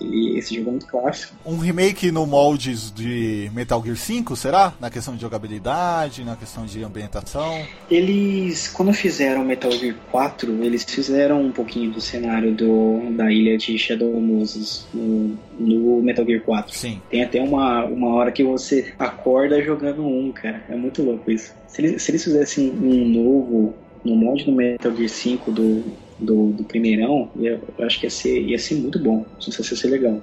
E 0.00 0.38
esse 0.38 0.54
jogo 0.54 0.68
é 0.68 0.70
muito 0.72 0.86
clássico. 0.86 1.34
Um 1.44 1.58
remake 1.58 2.10
no 2.10 2.26
moldes 2.26 2.90
de 2.92 3.50
Metal 3.54 3.82
Gear 3.82 3.96
5, 3.96 4.36
será? 4.36 4.72
Na 4.80 4.90
questão 4.90 5.14
de 5.14 5.20
jogabilidade, 5.20 6.24
na 6.24 6.36
questão 6.36 6.64
de 6.64 6.82
ambientação. 6.82 7.64
Eles, 7.90 8.68
quando 8.68 8.92
fizeram 8.92 9.44
Metal 9.44 9.70
Gear 9.70 9.96
4, 10.10 10.64
eles 10.64 10.84
fizeram 10.84 11.42
um 11.42 11.52
pouquinho 11.52 11.90
do 11.90 12.00
cenário 12.00 12.54
do, 12.54 13.12
da 13.16 13.30
ilha 13.30 13.56
de 13.56 13.78
Shadow 13.78 14.20
Moses 14.20 14.86
no, 14.92 15.38
no 15.58 16.02
Metal 16.02 16.24
Gear 16.24 16.42
4. 16.42 16.76
Sim. 16.76 17.00
Tem 17.10 17.22
até 17.22 17.40
uma, 17.40 17.84
uma 17.84 18.14
hora 18.14 18.32
que 18.32 18.42
você 18.42 18.92
acorda 18.98 19.62
jogando 19.62 20.04
um, 20.04 20.32
cara. 20.32 20.64
É 20.68 20.76
muito 20.76 21.02
louco 21.02 21.30
isso. 21.30 21.54
Se 21.68 21.80
eles, 21.80 22.02
se 22.02 22.10
eles 22.10 22.24
fizessem 22.24 22.70
um 22.70 23.08
novo, 23.08 23.74
no 24.04 24.16
molde 24.16 24.44
do 24.44 24.52
Metal 24.52 24.94
Gear 24.94 25.08
5 25.08 25.50
do, 25.50 25.84
do, 26.22 26.52
do 26.52 26.64
primeirão, 26.64 27.30
eu, 27.36 27.60
eu 27.78 27.84
acho 27.84 28.00
que 28.00 28.06
ia 28.06 28.10
ser, 28.10 28.40
ia 28.40 28.58
ser 28.58 28.76
muito 28.76 28.98
bom. 28.98 29.26
Não 29.34 29.40
sei 29.40 29.64
se 29.64 29.72
ia 29.74 29.76
ser 29.80 29.88
legal. 29.88 30.22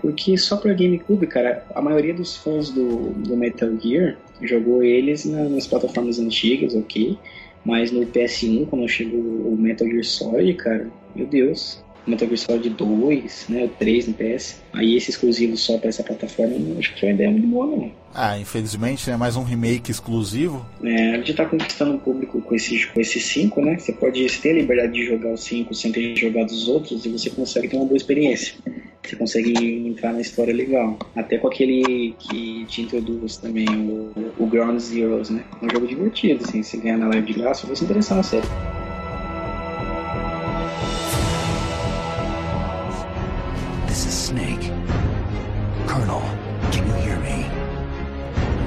Porque 0.00 0.36
só 0.36 0.56
pra 0.56 0.72
GameCube, 0.74 1.26
cara, 1.28 1.64
a 1.74 1.80
maioria 1.80 2.12
dos 2.14 2.36
fãs 2.36 2.70
do, 2.70 3.10
do 3.12 3.36
Metal 3.36 3.70
Gear 3.78 4.18
jogou 4.40 4.82
eles 4.82 5.24
na- 5.24 5.48
nas 5.48 5.66
plataformas 5.66 6.18
antigas, 6.18 6.74
ok. 6.74 7.16
Mas 7.64 7.92
no 7.92 8.04
PS1, 8.06 8.66
quando 8.66 8.88
chegou 8.88 9.20
o 9.20 9.56
Metal 9.56 9.86
Gear 9.86 10.04
Solid, 10.04 10.54
cara, 10.54 10.90
meu 11.14 11.26
Deus. 11.26 11.84
Metal 12.06 12.26
Gear 12.28 12.38
Solid 12.38 12.70
2, 12.70 13.46
né, 13.48 13.64
o 13.64 13.68
3 13.68 14.08
no 14.08 14.14
PS. 14.14 14.60
Aí 14.72 14.96
esse 14.96 15.10
exclusivo 15.10 15.56
só 15.56 15.78
pra 15.78 15.88
essa 15.88 16.02
plataforma, 16.02 16.54
acho 16.78 16.94
que 16.94 17.00
foi 17.00 17.08
uma 17.10 17.14
ideia 17.14 17.30
muito 17.30 17.46
boa, 17.46 17.66
não. 17.66 18.02
Ah, 18.14 18.38
infelizmente, 18.38 19.08
né? 19.08 19.16
Mais 19.16 19.36
um 19.36 19.42
remake 19.42 19.90
exclusivo. 19.90 20.66
É, 20.82 21.12
a 21.12 21.16
gente 21.16 21.32
tá 21.32 21.46
conquistando 21.46 21.94
o 21.94 21.98
público 21.98 22.42
com 22.42 22.54
esse, 22.54 22.86
com 22.88 23.00
esse 23.00 23.18
5, 23.18 23.60
né? 23.62 23.78
Você 23.78 23.92
pode 23.92 24.22
você 24.28 24.40
tem 24.40 24.52
a 24.52 24.54
liberdade 24.56 24.92
de 24.92 25.06
jogar 25.06 25.32
o 25.32 25.36
5 25.36 25.74
sem 25.74 25.92
ter 25.92 26.14
jogado 26.16 26.50
os 26.50 26.68
outros 26.68 27.04
e 27.06 27.08
você 27.08 27.30
consegue 27.30 27.68
ter 27.68 27.76
uma 27.76 27.86
boa 27.86 27.96
experiência. 27.96 28.54
Você 29.02 29.16
consegue 29.16 29.52
entrar 29.88 30.12
na 30.12 30.20
história 30.20 30.54
legal. 30.54 30.98
Até 31.16 31.38
com 31.38 31.48
aquele 31.48 32.14
que 32.18 32.64
te 32.66 32.82
introduz 32.82 33.36
também, 33.36 33.66
o, 33.68 34.12
o 34.38 34.46
Ground 34.46 34.78
Zeroes, 34.78 35.30
né? 35.30 35.44
É 35.60 35.64
um 35.64 35.70
jogo 35.70 35.86
divertido, 35.86 36.44
assim, 36.44 36.62
se 36.62 36.76
ganhar 36.76 36.98
na 36.98 37.08
live 37.08 37.26
de 37.26 37.40
graça, 37.40 37.66
vai 37.66 37.74
se 37.74 37.84
interessar 37.84 38.16
na 38.16 38.22
série. 38.22 38.46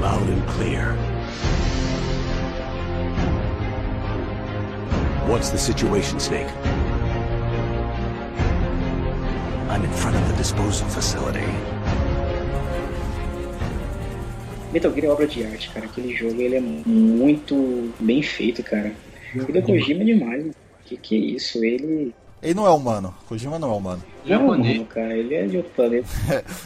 Loud 0.05 0.29
and 0.29 0.47
clear. 0.47 0.93
What's 5.25 5.49
the 5.49 5.57
situation, 5.57 6.19
Snake? 6.19 6.51
I'm 9.67 9.83
in 9.83 9.89
front 10.01 10.15
of 10.15 10.27
the 10.29 10.35
disposal 10.37 10.87
facility. 10.89 11.49
Metal 14.71 14.91
Gear 14.93 15.05
é 15.05 15.09
obra 15.09 15.25
de 15.25 15.43
arte, 15.43 15.71
cara. 15.71 15.87
Aquele 15.87 16.15
jogo 16.15 16.39
ele 16.39 16.57
é 16.57 16.61
muito 16.61 17.91
bem 17.99 18.21
feito, 18.21 18.61
cara. 18.61 18.91
O 19.33 19.41
Hideo 19.49 19.63
Kojima 19.63 20.03
é 20.03 20.05
demais, 20.05 20.41
mano. 20.43 20.55
Que 20.85 20.97
que 20.97 21.15
é 21.15 21.19
isso? 21.19 21.65
Ele 21.65 22.13
Ele 22.45 22.53
não 22.53 22.67
é 22.67 22.69
humano. 22.69 23.13
Kojima 23.27 23.57
não 23.57 23.71
é 23.71 23.75
humano. 23.75 24.03
é 24.23 24.29
Japonês. 24.29 24.75
humano, 24.75 24.85
cara. 24.85 25.17
Ele 25.17 25.33
é 25.33 25.45
de 25.47 25.57
outro 25.57 25.71
planeta. 25.75 26.07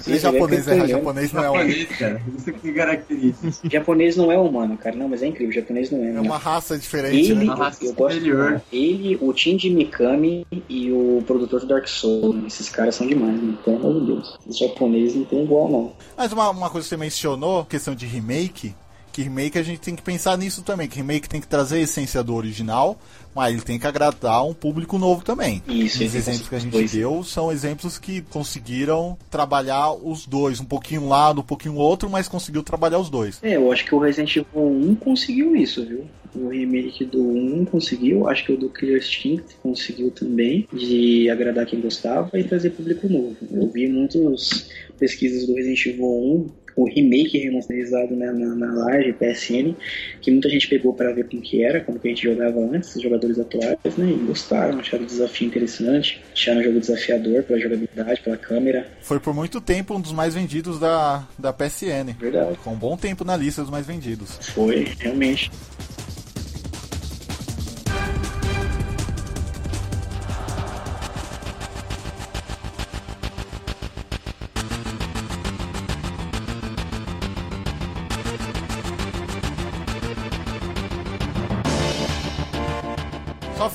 Ele 0.05 0.15
é 0.15 0.19
japonês, 0.19 0.67
é, 0.67 0.87
japonês 0.87 1.33
não 1.33 1.43
é 1.43 1.49
humano. 1.49 1.69
Japonês, 1.69 1.97
cara. 1.97 2.21
Isso 2.37 2.53
que 2.53 2.71
caracteriza. 2.73 3.51
Japonês 3.71 4.17
não 4.17 4.31
é 4.31 4.37
humano, 4.37 4.77
cara. 4.77 4.95
Não, 4.95 5.07
mas 5.07 5.23
é 5.23 5.27
incrível. 5.27 5.53
Japonês 5.53 5.89
não 5.89 5.99
é. 6.03 6.09
É 6.09 6.11
né? 6.13 6.21
uma 6.21 6.37
raça 6.37 6.77
diferente, 6.77 7.31
Ele, 7.31 7.35
né? 7.35 7.43
Uma 7.45 7.55
raça 7.55 7.85
eu 7.85 7.93
gosto 7.93 8.15
superior. 8.15 8.61
ele, 8.71 9.17
o 9.21 9.33
Shinji 9.35 9.69
Mikami 9.69 10.45
e 10.67 10.91
o 10.91 11.23
produtor 11.25 11.61
do 11.61 11.67
Dark 11.67 11.87
Souls. 11.87 12.35
Esses 12.45 12.69
caras 12.69 12.95
são 12.95 13.07
demais, 13.07 13.41
né? 13.41 13.55
pelo 13.63 13.77
amor 13.77 14.01
de 14.01 14.07
Deus. 14.07 14.37
Os 14.45 14.57
japoneses 14.57 15.15
não 15.15 15.23
tem 15.25 15.43
igual, 15.43 15.69
não. 15.69 15.93
Mas 16.17 16.31
uma, 16.33 16.49
uma 16.49 16.69
coisa 16.69 16.85
que 16.85 16.89
você 16.89 16.97
mencionou, 16.97 17.63
questão 17.65 17.95
de 17.95 18.05
remake, 18.05 18.75
que 19.11 19.21
remake 19.21 19.57
a 19.57 19.63
gente 19.63 19.79
tem 19.79 19.95
que 19.95 20.01
pensar 20.01 20.37
nisso 20.37 20.61
também, 20.61 20.87
que 20.87 20.97
remake 20.97 21.27
tem 21.29 21.41
que 21.41 21.47
trazer 21.47 21.77
a 21.77 21.81
essência 21.81 22.23
do 22.23 22.33
original, 22.35 22.99
mas 23.35 23.53
ele 23.53 23.61
tem 23.61 23.79
que 23.79 23.87
agradar 23.87 24.45
um 24.45 24.53
público 24.53 24.97
novo 24.97 25.23
também. 25.23 25.61
Isso, 25.67 26.03
Os 26.03 26.15
exemplos 26.15 26.49
que 26.49 26.55
a 26.55 26.59
gente 26.59 26.71
dois. 26.71 26.91
deu 26.91 27.23
são 27.23 27.51
exemplos 27.51 27.97
que 27.97 28.21
conseguiram 28.21 29.17
trabalhar 29.29 29.91
os 29.93 30.25
dois, 30.25 30.59
um 30.59 30.65
pouquinho 30.65 31.03
um 31.03 31.09
lado, 31.09 31.41
um 31.41 31.43
pouquinho 31.43 31.75
outro, 31.75 32.09
mas 32.09 32.27
conseguiu 32.27 32.63
trabalhar 32.63 32.99
os 32.99 33.09
dois. 33.09 33.39
É, 33.41 33.55
eu 33.55 33.71
acho 33.71 33.85
que 33.85 33.93
o 33.95 33.99
Resident 33.99 34.35
Evil 34.35 34.47
1 34.55 34.95
conseguiu 34.95 35.55
isso, 35.55 35.85
viu? 35.85 36.05
O 36.35 36.49
remake 36.49 37.05
do 37.05 37.21
1 37.21 37.65
conseguiu, 37.65 38.27
acho 38.27 38.45
que 38.45 38.51
o 38.53 38.57
do 38.57 38.69
Clear 38.69 38.97
Instinct 38.99 39.55
conseguiu 39.63 40.11
também, 40.11 40.67
de 40.71 41.29
agradar 41.29 41.65
quem 41.65 41.81
gostava 41.81 42.37
e 42.37 42.43
trazer 42.43 42.69
público 42.71 43.09
novo. 43.09 43.35
Eu 43.51 43.67
vi 43.71 43.87
muitas 43.87 44.69
pesquisas 44.99 45.47
do 45.47 45.55
Resident 45.55 45.85
Evil 45.87 46.05
1, 46.05 46.47
o 46.79 46.85
remake 46.85 47.37
remasterizado 47.37 48.15
né, 48.15 48.31
na, 48.31 48.55
na 48.55 48.73
live 48.85 49.13
PSN, 49.13 49.75
que 50.21 50.31
muita 50.31 50.49
gente 50.49 50.67
pegou 50.67 50.93
para 50.93 51.11
ver 51.11 51.27
como 51.27 51.41
que 51.41 51.61
era, 51.61 51.81
como 51.81 51.99
que 51.99 52.07
a 52.07 52.11
gente 52.11 52.23
jogava 52.23 52.59
antes, 52.59 52.95
os 52.95 53.01
jogadores 53.01 53.37
atuais, 53.37 53.97
né? 53.97 54.09
E 54.09 54.25
gostaram, 54.25 54.79
acharam 54.79 55.03
o 55.03 55.07
desafio 55.07 55.47
interessante, 55.47 56.21
acharam 56.31 56.61
o 56.61 56.63
jogo 56.63 56.79
desafiador 56.79 57.43
pela 57.43 57.59
jogabilidade, 57.59 58.21
pela 58.21 58.37
câmera. 58.37 58.87
Foi 59.01 59.19
por 59.19 59.33
muito 59.33 59.59
tempo 59.59 59.93
um 59.95 60.01
dos 60.01 60.13
mais 60.13 60.33
vendidos 60.33 60.79
da, 60.79 61.27
da 61.37 61.51
PSN. 61.51 62.13
Verdade. 62.17 62.57
Com 62.63 62.71
um 62.71 62.77
bom 62.77 62.95
tempo 62.95 63.25
na 63.25 63.35
lista 63.35 63.61
dos 63.61 63.71
mais 63.71 63.85
vendidos. 63.85 64.37
Foi, 64.53 64.87
realmente. 64.99 65.51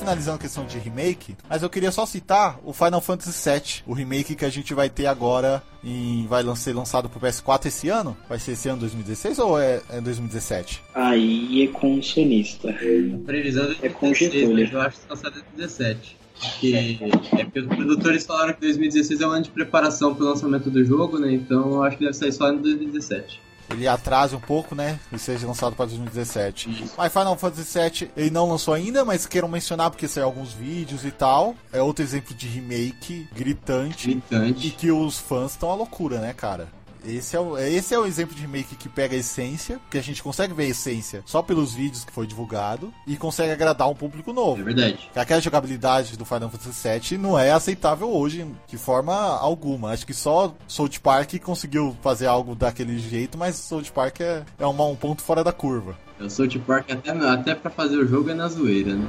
Finalizando 0.05 0.37
a 0.37 0.39
questão 0.39 0.67
de 0.67 0.79
remake, 0.79 1.35
mas 1.49 1.63
eu 1.63 1.71
queria 1.71 1.91
só 1.91 2.05
citar 2.05 2.59
o 2.63 2.73
Final 2.75 3.01
Fantasy 3.01 3.51
VII, 3.51 3.83
o 3.87 3.95
remake 3.95 4.35
que 4.35 4.45
a 4.45 4.51
gente 4.51 4.75
vai 4.75 4.91
ter 4.91 5.07
agora 5.07 5.63
e 5.83 6.27
vai 6.29 6.45
ser 6.57 6.75
lançado 6.75 7.09
pro 7.09 7.21
PS4 7.21 7.67
esse 7.67 7.89
ano? 7.89 8.17
Vai 8.29 8.39
ser 8.39 8.53
esse 8.53 8.69
ano 8.69 8.81
2016 8.81 9.39
ou 9.39 9.59
é, 9.59 9.81
é 9.91 10.01
2017? 10.01 10.83
Aí 10.95 11.65
é 11.65 11.69
com 11.69 11.99
o 11.99 12.03
sonista. 12.03 12.71
A 12.71 13.27
previsão 13.27 13.65
é 13.83 13.87
É 13.87 13.89
com 13.89 14.07
2016, 14.07 14.33
Getúlio. 14.33 14.65
mas 14.65 14.73
eu 14.73 14.81
acho 14.81 15.01
que 15.01 15.09
só 15.09 15.17
sai 15.17 15.31
em 15.31 15.35
2017. 15.35 16.17
Porque, 16.35 16.99
é 17.39 17.45
porque 17.45 17.61
os 17.61 17.67
produtores 17.67 18.27
falaram 18.27 18.53
que 18.53 18.61
2016 18.61 19.21
é 19.21 19.27
um 19.27 19.31
ano 19.31 19.45
de 19.45 19.51
preparação 19.51 20.15
pro 20.15 20.27
lançamento 20.27 20.69
do 20.69 20.85
jogo, 20.85 21.19
né? 21.19 21.33
Então 21.33 21.75
eu 21.75 21.83
acho 21.83 21.97
que 21.97 22.05
deve 22.05 22.17
sair 22.17 22.33
só 22.33 22.53
em 22.53 22.59
2017. 22.59 23.41
Ele 23.71 23.89
atrasa 23.89 24.37
um 24.37 24.41
pouco, 24.41 24.75
né? 24.75 24.99
E 25.13 25.19
seja 25.19 25.47
lançado 25.47 25.75
para 25.75 25.87
2017. 25.87 26.71
Isso. 26.85 26.95
Mas 26.97 27.13
Final 27.13 27.37
Fantasy 27.37 27.79
VII 27.79 28.11
ele 28.17 28.31
não 28.31 28.49
lançou 28.49 28.75
ainda, 28.75 29.05
mas 29.05 29.27
queiram 29.27 29.49
mencionar 29.49 29.91
porque 29.91 30.07
saiu 30.07 30.27
alguns 30.27 30.53
vídeos 30.53 31.05
e 31.05 31.11
tal. 31.11 31.55
É 31.73 31.81
outro 31.81 32.05
exemplo 32.05 32.35
de 32.35 32.47
remake 32.47 33.29
gritante. 33.35 34.11
E 34.11 34.15
Gritante. 34.15 34.71
que 34.71 34.91
os 34.91 35.19
fãs 35.19 35.53
estão 35.53 35.71
à 35.71 35.75
loucura, 35.75 36.19
né, 36.21 36.33
cara? 36.33 36.69
Esse 37.07 37.37
é, 37.37 37.41
o, 37.41 37.59
esse 37.59 37.95
é 37.95 37.99
o 37.99 38.07
exemplo 38.07 38.35
de 38.35 38.41
remake 38.43 38.77
que 38.77 38.89
pega 38.89 39.15
a 39.15 39.19
essência, 39.19 39.81
que 39.91 39.99
a 39.99 40.03
gente 40.03 40.23
consegue 40.23 40.55
ver 40.55 40.65
a 40.65 40.69
essência 40.69 41.23
só 41.27 41.43
pelos 41.43 41.75
vídeos 41.75 42.05
que 42.05 42.13
foi 42.13 42.27
divulgado 42.27 42.93
e 43.07 43.17
consegue 43.17 43.53
agradar 43.53 43.89
um 43.89 43.95
público 43.95 44.31
É 44.31 44.35
novo. 44.35 44.65
verdade. 44.65 45.11
Que 45.13 45.19
Aquela 45.19 45.41
jogabilidade 45.41 46.17
do 46.17 46.25
Final 46.25 46.49
Fantasy 46.51 46.89
VII 47.15 47.19
não 47.19 47.39
é 47.39 47.53
aceitável 47.53 48.11
hoje 48.11 48.47
de 48.67 48.79
forma 48.79 49.13
alguma. 49.15 49.91
Acho 49.91 50.07
que 50.07 50.15
só 50.15 50.55
South 50.67 50.99
Park 51.03 51.35
conseguiu 51.43 51.97
fazer 52.03 52.27
algo 52.27 52.55
daquele 52.55 52.99
jeito, 52.99 53.37
mas 53.37 53.57
South 53.57 53.85
Park 53.95 54.21
é, 54.21 54.43
é 54.59 54.67
uma- 54.67 54.87
um 54.87 54.97
ponto 54.97 55.23
fora 55.23 55.45
da 55.45 55.53
curva. 55.53 55.97
Eu 56.19 56.31
sou 56.31 56.47
de 56.47 56.59
Park 56.59 56.91
até, 56.91 57.11
até 57.11 57.55
pra 57.55 57.71
fazer 57.71 57.97
o 57.97 58.07
jogo 58.07 58.31
é 58.31 58.35
na 58.35 58.49
zoeira, 58.49 58.95
né? 58.95 59.07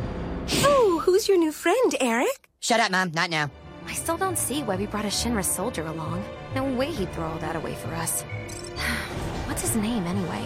Oh, 0.67 0.99
who's 1.07 1.27
your 1.27 1.37
new 1.39 1.53
friend, 1.53 1.95
Eric? 2.01 2.31
Shut 2.59 2.79
up, 2.81 2.91
Mom. 2.91 3.05
Not 3.15 3.29
now. 3.29 3.49
I 3.88 3.93
still 3.93 4.17
don't 4.17 4.38
see 4.38 4.63
why 4.63 4.75
we 4.75 4.86
brought 4.86 5.05
a 5.05 5.09
Shinra 5.09 5.43
soldier 5.43 5.86
along. 5.88 6.23
No 6.55 6.63
way 6.63 6.91
he'd 6.91 7.11
throw 7.13 7.27
all 7.27 7.38
that 7.39 7.55
away 7.55 7.75
for 7.75 7.93
us. 7.95 8.21
What's 9.47 9.61
his 9.61 9.75
name, 9.75 10.05
anyway? 10.05 10.43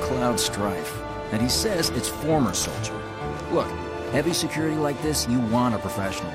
Cloud 0.00 0.38
Strife. 0.38 0.92
And 1.32 1.40
he 1.42 1.48
says 1.48 1.90
it's 1.90 2.08
former 2.08 2.54
soldier. 2.54 2.94
Look, 3.52 3.68
heavy 4.12 4.32
security 4.32 4.76
like 4.76 5.00
this, 5.02 5.28
you 5.28 5.38
want 5.52 5.74
a 5.74 5.78
professional. 5.78 6.32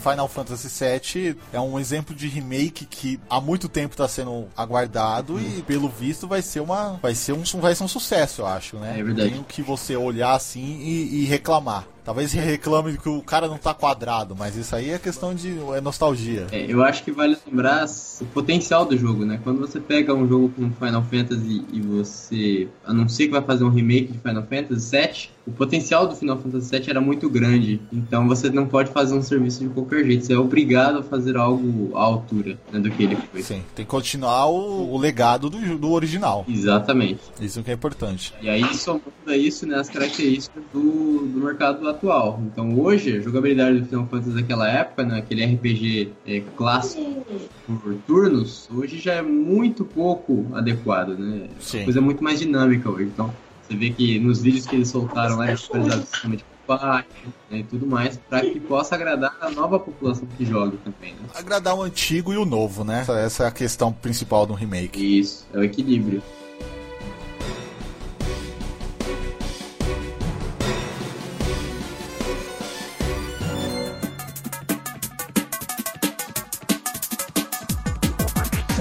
Final 0.00 0.28
Fantasy 0.28 0.68
VII 0.68 1.36
é 1.52 1.60
um 1.60 1.78
exemplo 1.78 2.14
de 2.14 2.26
remake 2.26 2.86
que 2.86 3.20
há 3.28 3.38
muito 3.38 3.68
tempo 3.68 3.92
está 3.92 4.08
sendo 4.08 4.48
aguardado 4.56 5.38
e 5.38 5.62
pelo 5.62 5.90
visto 5.90 6.26
vai 6.26 6.40
ser 6.40 6.60
uma 6.60 6.98
vai 7.02 7.14
ser 7.14 7.34
um 7.34 7.42
vai 7.60 7.74
ser 7.74 7.84
um 7.84 7.88
sucesso, 7.88 8.40
eu 8.40 8.46
acho, 8.46 8.76
né? 8.76 8.98
É 8.98 9.02
verdade. 9.02 9.30
Tem 9.30 9.40
o 9.40 9.44
que 9.44 9.60
você 9.60 9.94
olhar 9.96 10.32
assim 10.32 10.80
e, 10.80 11.20
e 11.20 11.24
reclamar. 11.26 11.86
Talvez 12.10 12.32
reclame 12.32 12.98
que 12.98 13.08
o 13.08 13.22
cara 13.22 13.46
não 13.46 13.56
tá 13.56 13.72
quadrado, 13.72 14.34
mas 14.36 14.56
isso 14.56 14.74
aí 14.74 14.90
é 14.90 14.98
questão 14.98 15.32
de 15.32 15.56
é 15.76 15.80
nostalgia. 15.80 16.48
É, 16.50 16.66
eu 16.68 16.82
acho 16.82 17.04
que 17.04 17.12
vale 17.12 17.36
lembrar 17.46 17.86
o 18.20 18.24
potencial 18.24 18.84
do 18.84 18.98
jogo, 18.98 19.24
né? 19.24 19.38
Quando 19.44 19.60
você 19.60 19.78
pega 19.78 20.12
um 20.12 20.26
jogo 20.26 20.48
como 20.48 20.74
Final 20.74 21.04
Fantasy 21.04 21.64
e 21.72 21.80
você 21.80 22.66
anuncia 22.84 23.26
que 23.26 23.32
vai 23.32 23.42
fazer 23.42 23.62
um 23.62 23.70
remake 23.70 24.12
de 24.12 24.18
Final 24.18 24.42
Fantasy 24.42 24.90
VII, 24.90 25.30
o 25.46 25.52
potencial 25.52 26.06
do 26.08 26.16
Final 26.16 26.36
Fantasy 26.38 26.70
VII 26.70 26.90
era 26.90 27.00
muito 27.00 27.30
grande. 27.30 27.80
Então 27.92 28.26
você 28.26 28.50
não 28.50 28.66
pode 28.66 28.90
fazer 28.90 29.14
um 29.14 29.22
serviço 29.22 29.62
de 29.62 29.70
qualquer 29.70 30.04
jeito. 30.04 30.26
Você 30.26 30.32
é 30.32 30.38
obrigado 30.38 30.98
a 30.98 31.02
fazer 31.04 31.36
algo 31.36 31.96
à 31.96 32.02
altura 32.02 32.58
né, 32.72 32.80
do 32.80 32.90
que 32.90 33.04
ele 33.04 33.16
foi. 33.16 33.42
Sim, 33.42 33.62
tem 33.74 33.84
que 33.84 33.90
continuar 33.90 34.46
o, 34.46 34.92
o 34.92 34.98
legado 34.98 35.48
do, 35.48 35.78
do 35.78 35.92
original. 35.92 36.44
Exatamente. 36.48 37.20
Isso 37.40 37.62
que 37.62 37.70
é 37.70 37.74
importante. 37.74 38.34
E 38.42 38.48
aí 38.48 38.74
somando 38.74 39.04
isso, 39.28 39.64
né, 39.64 39.76
as 39.76 39.88
características 39.88 40.62
do, 40.72 40.80
do 41.26 41.40
mercado 41.40 41.88
atual. 41.88 41.99
Então 42.02 42.78
hoje, 42.78 43.18
a 43.18 43.20
jogabilidade 43.20 43.80
do 43.80 43.86
Final 43.86 44.06
Fantasy 44.06 44.30
daquela 44.30 44.68
época, 44.68 45.04
né, 45.04 45.18
aquele 45.18 45.44
RPG 45.44 46.12
é, 46.26 46.40
clássico 46.56 47.24
por 47.66 47.94
turnos, 48.06 48.68
hoje 48.74 48.98
já 48.98 49.14
é 49.14 49.22
muito 49.22 49.84
pouco 49.84 50.46
adequado, 50.54 51.10
né? 51.10 51.44
É 51.44 51.60
Sim. 51.60 51.78
uma 51.78 51.84
coisa 51.84 52.00
muito 52.00 52.24
mais 52.24 52.38
dinâmica 52.38 52.90
hoje. 52.90 53.04
Então 53.04 53.32
você 53.62 53.76
vê 53.76 53.90
que 53.90 54.18
nos 54.18 54.42
vídeos 54.42 54.66
que 54.66 54.76
eles 54.76 54.88
soltaram 54.88 55.36
lá, 55.36 55.48
eles 55.48 55.64
atualizaram 55.64 56.02
o 56.02 56.06
sistema 56.06 56.36
de 56.36 56.44
combate 56.66 57.08
né, 57.50 57.58
e 57.58 57.64
tudo 57.64 57.86
mais, 57.86 58.16
para 58.28 58.40
que 58.42 58.60
possa 58.60 58.94
agradar 58.94 59.36
a 59.40 59.50
nova 59.50 59.78
população 59.78 60.26
que 60.36 60.44
joga 60.44 60.76
também, 60.84 61.12
né? 61.14 61.28
Agradar 61.34 61.74
o 61.74 61.82
antigo 61.82 62.32
e 62.32 62.36
o 62.36 62.44
novo, 62.44 62.84
né? 62.84 63.02
Essa, 63.02 63.18
essa 63.18 63.44
é 63.44 63.46
a 63.46 63.50
questão 63.50 63.92
principal 63.92 64.46
do 64.46 64.54
remake. 64.54 65.18
Isso, 65.18 65.46
é 65.52 65.58
o 65.58 65.64
equilíbrio. 65.64 66.22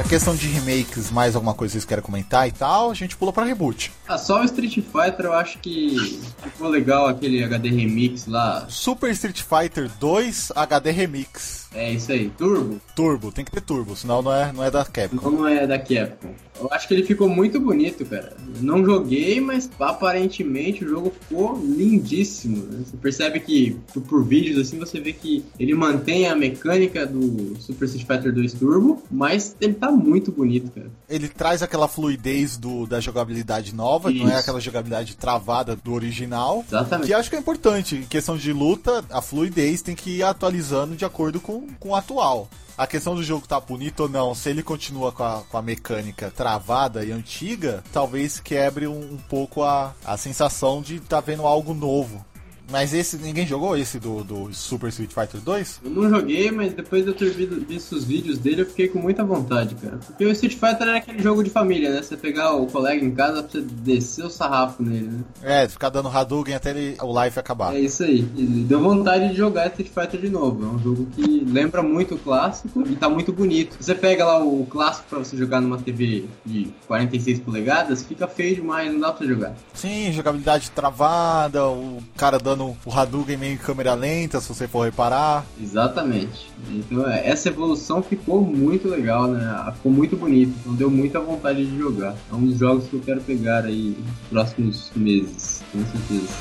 Questão 0.10 0.36
de 0.36 0.48
remakes, 0.48 1.12
mais 1.12 1.36
alguma 1.36 1.54
coisa 1.54 1.72
que 1.72 1.74
vocês 1.74 1.86
querem 1.86 2.04
comentar 2.04 2.48
e 2.48 2.52
tal, 2.52 2.90
a 2.90 2.94
gente 2.96 3.16
pula 3.16 3.32
pra 3.32 3.44
reboot. 3.44 3.92
Ah, 4.08 4.18
só 4.18 4.42
o 4.42 4.44
Street 4.46 4.74
Fighter 4.80 5.26
eu 5.26 5.34
acho 5.34 5.60
que 5.60 5.96
ficou 6.42 6.68
legal 6.68 7.08
aquele 7.08 7.44
HD 7.44 7.70
Remix 7.70 8.26
lá. 8.26 8.66
Super 8.70 9.12
Street 9.12 9.42
Fighter 9.44 9.88
2 10.00 10.52
HD 10.56 10.90
Remix. 10.92 11.60
É 11.72 11.94
isso 11.94 12.12
aí, 12.12 12.32
Turbo. 12.36 12.82
Turbo, 12.96 13.32
tem 13.32 13.46
que 13.46 13.52
ter 13.52 13.62
turbo, 13.62 13.96
senão 13.96 14.24
não 14.24 14.34
é, 14.34 14.52
não 14.52 14.64
é 14.64 14.72
da 14.72 14.84
Capcom. 14.84 15.18
Como 15.18 15.46
é 15.46 15.68
da 15.68 15.78
Capcom. 15.78 16.34
Eu 16.60 16.68
acho 16.72 16.88
que 16.88 16.94
ele 16.96 17.04
ficou 17.04 17.30
muito 17.30 17.60
bonito, 17.60 18.04
cara. 18.06 18.36
Não 18.60 18.84
joguei, 18.84 19.40
mas 19.40 19.70
aparentemente 19.80 20.84
o 20.84 20.90
jogo 20.90 21.14
ficou 21.22 21.56
lindíssimo. 21.64 22.64
né? 22.66 22.84
Você 22.86 22.98
percebe 22.98 23.40
que 23.40 23.78
por- 23.94 24.02
por 24.02 24.26
vídeos 24.26 24.60
assim 24.60 24.80
você 24.80 25.00
vê 25.00 25.14
que 25.14 25.46
ele 25.60 25.76
mantém 25.76 26.28
a 26.28 26.36
mecânica 26.36 27.06
do 27.06 27.56
Super 27.62 27.86
Street 27.86 28.08
Fighter 28.08 28.34
2 28.34 28.54
Turbo, 28.54 29.04
mas 29.12 29.56
ele 29.62 29.76
tá 29.76 29.92
muito 30.00 30.32
bonito, 30.32 30.72
cara. 30.72 30.90
Ele 31.08 31.28
traz 31.28 31.62
aquela 31.62 31.88
fluidez 31.88 32.58
do, 32.58 32.86
da 32.86 33.00
jogabilidade 33.00 33.74
nova, 33.74 34.10
não 34.10 34.28
é 34.28 34.32
Isso. 34.32 34.40
aquela 34.40 34.60
jogabilidade 34.60 35.16
travada 35.16 35.76
do 35.76 35.94
original. 35.94 36.64
Exatamente. 36.68 37.08
Que 37.08 37.14
acho 37.14 37.30
que 37.30 37.36
é 37.36 37.40
importante. 37.40 37.98
Em 37.98 38.06
questão 38.06 38.38
de 38.38 38.52
luta, 38.52 39.04
a 39.10 39.22
fluidez 39.22 39.82
tem 39.82 39.96
que 39.96 40.18
ir 40.18 40.24
atualizando 40.24 40.96
de 40.96 41.06
acordo 41.06 41.40
com, 41.40 41.68
com 41.80 41.90
o 41.90 41.96
atual. 41.96 42.50
A 42.80 42.88
questão 42.88 43.14
do 43.14 43.22
jogo 43.22 43.46
tá 43.46 43.60
bonito 43.60 44.04
ou 44.04 44.10
não, 44.10 44.34
se 44.34 44.50
ele 44.50 44.64
continua 44.64 45.12
com 45.12 45.22
a, 45.22 45.44
com 45.50 45.58
a 45.58 45.62
mecânica 45.62 46.32
travada 46.34 47.04
e 47.04 47.12
antiga, 47.12 47.84
talvez 47.92 48.40
quebre 48.40 48.88
um, 48.88 49.16
um 49.16 49.18
pouco 49.18 49.64
a, 49.64 49.94
a 50.06 50.16
sensação 50.16 50.82
de 50.82 51.02
tá 51.02 51.20
vendo 51.20 51.46
algo 51.46 51.74
novo. 51.74 52.26
Mas 52.70 52.94
esse, 52.94 53.18
ninguém 53.18 53.46
jogou 53.46 53.76
esse 53.76 54.00
do, 54.00 54.24
do 54.24 54.54
Super 54.54 54.90
Street 54.90 55.12
Fighter 55.12 55.42
2? 55.42 55.82
Eu 55.84 55.90
não 55.92 56.10
joguei, 56.10 56.52
mas 56.52 56.74
depois 56.74 57.04
de 57.04 57.10
eu 57.10 57.14
ter 57.14 57.30
visto, 57.32 57.94
os 57.94 58.04
vídeos 58.04 58.38
dele, 58.38 58.62
eu 58.62 58.66
fiquei 58.66 58.88
com 58.88 59.00
muita 59.00 59.24
vontade, 59.24 59.76
cara. 59.76 59.98
Porque 59.98 60.26
o 60.26 60.32
Street 60.32 60.54
Fighter 60.54 60.88
era 60.88 60.98
aquele 60.98 61.22
jogo 61.22 61.44
de 61.44 61.50
família, 61.50 61.92
né? 61.92 62.02
Você 62.02 62.16
pegar 62.16 62.54
o 62.54 62.68
colega 62.68 63.04
em 63.04 63.12
casa 63.12 63.42
pra 63.42 63.52
você 63.52 63.62
descer 63.62 64.26
o 64.26 64.30
sarrafo 64.30 64.84
nele, 64.84 65.08
né? 65.08 65.24
É, 65.42 65.68
ficar 65.68 65.90
dando 65.90 66.10
Hadouken 66.10 66.56
até 66.56 66.70
ele, 66.70 66.98
o 67.02 67.24
life 67.24 67.40
acabar. 67.40 67.76
É 67.76 67.80
isso 67.80 68.04
aí. 68.04 68.20
E 68.36 68.44
deu 68.44 68.80
vontade 68.80 69.30
de 69.30 69.36
jogar 69.36 69.68
Street 69.68 69.90
Fighter 69.90 70.20
de 70.20 70.30
novo. 70.30 70.64
É 70.64 70.68
um 70.68 70.80
jogo 70.80 71.08
que 71.16 71.44
lembra 71.46 71.82
muito 71.82 72.16
o 72.16 72.20
clássico 72.20 72.84
e 72.88 72.96
tá 72.96 73.10
muito 73.10 73.34
bonito. 73.34 73.78
Você 73.80 73.96
pega 73.96 74.26
lá 74.26 74.44
o 74.44 74.66
clássico 74.66 75.08
pra 75.10 75.20
você 75.20 75.36
jogar 75.36 75.62
numa 75.62 75.78
TV 75.78 76.26
de 76.46 76.72
46 76.88 77.40
polegadas, 77.40 78.04
fica 78.04 78.28
feio 78.28 78.56
demais, 78.56 78.92
não 78.92 79.00
dá 79.00 79.12
pra 79.12 79.26
jogar. 79.26 79.56
Sim, 79.74 80.12
jogabilidade 80.12 80.72
travada, 80.72 81.68
o 81.68 82.02
cara 82.16 82.38
dando 82.38 82.59
o 82.64 82.92
Hadouken 82.92 83.38
meio 83.38 83.54
em 83.54 83.58
câmera 83.58 83.94
lenta, 83.94 84.40
se 84.42 84.50
você 84.50 84.68
for 84.68 84.86
reparar. 84.86 85.46
Exatamente. 85.62 86.52
Então 86.70 87.10
é, 87.10 87.28
essa 87.28 87.50
evolução 87.50 88.02
ficou 88.02 88.42
muito 88.42 88.88
legal, 88.88 89.28
né? 89.28 89.72
Ficou 89.76 89.92
muito 89.92 90.16
bonito. 90.18 90.54
Então 90.62 90.76
deu 90.76 90.92
muita 90.92 91.20
vontade 91.20 91.66
de 91.66 91.78
jogar. 91.78 92.16
É 92.32 92.36
um 92.36 92.46
dos 92.46 92.58
jogos 92.58 92.88
que 92.88 92.96
eu 92.96 93.02
quero 93.02 93.22
pegar 93.22 93.66
aí 93.66 93.98
nos 93.98 94.30
próximos 94.30 94.92
meses, 94.96 95.64
com 95.72 95.86
certeza. 95.86 96.34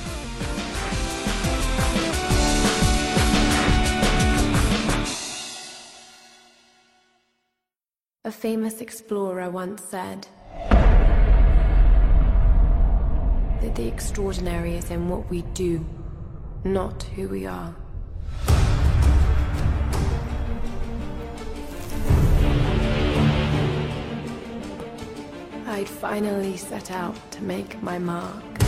A 8.25 8.31
famous 8.31 8.83
explorer 8.83 9.49
once 9.49 9.83
said 9.85 10.27
that 13.63 13.75
the 13.75 13.89
extraordinary 13.89 14.77
is 14.77 14.91
in 14.91 15.09
what 15.09 15.31
we 15.31 15.43
do, 15.55 15.81
not 16.65 17.03
who 17.15 17.29
we 17.29 17.47
are. 17.47 17.75
I'd 25.67 25.89
finally 25.89 26.57
set 26.57 26.91
out 26.91 27.17
to 27.33 27.45
make 27.45 27.81
my 27.83 27.99
mark. 27.99 28.59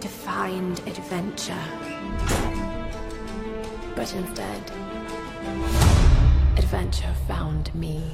To 0.00 0.08
find 0.08 0.78
adventure. 0.86 1.64
But 3.96 4.14
instead. 4.14 5.99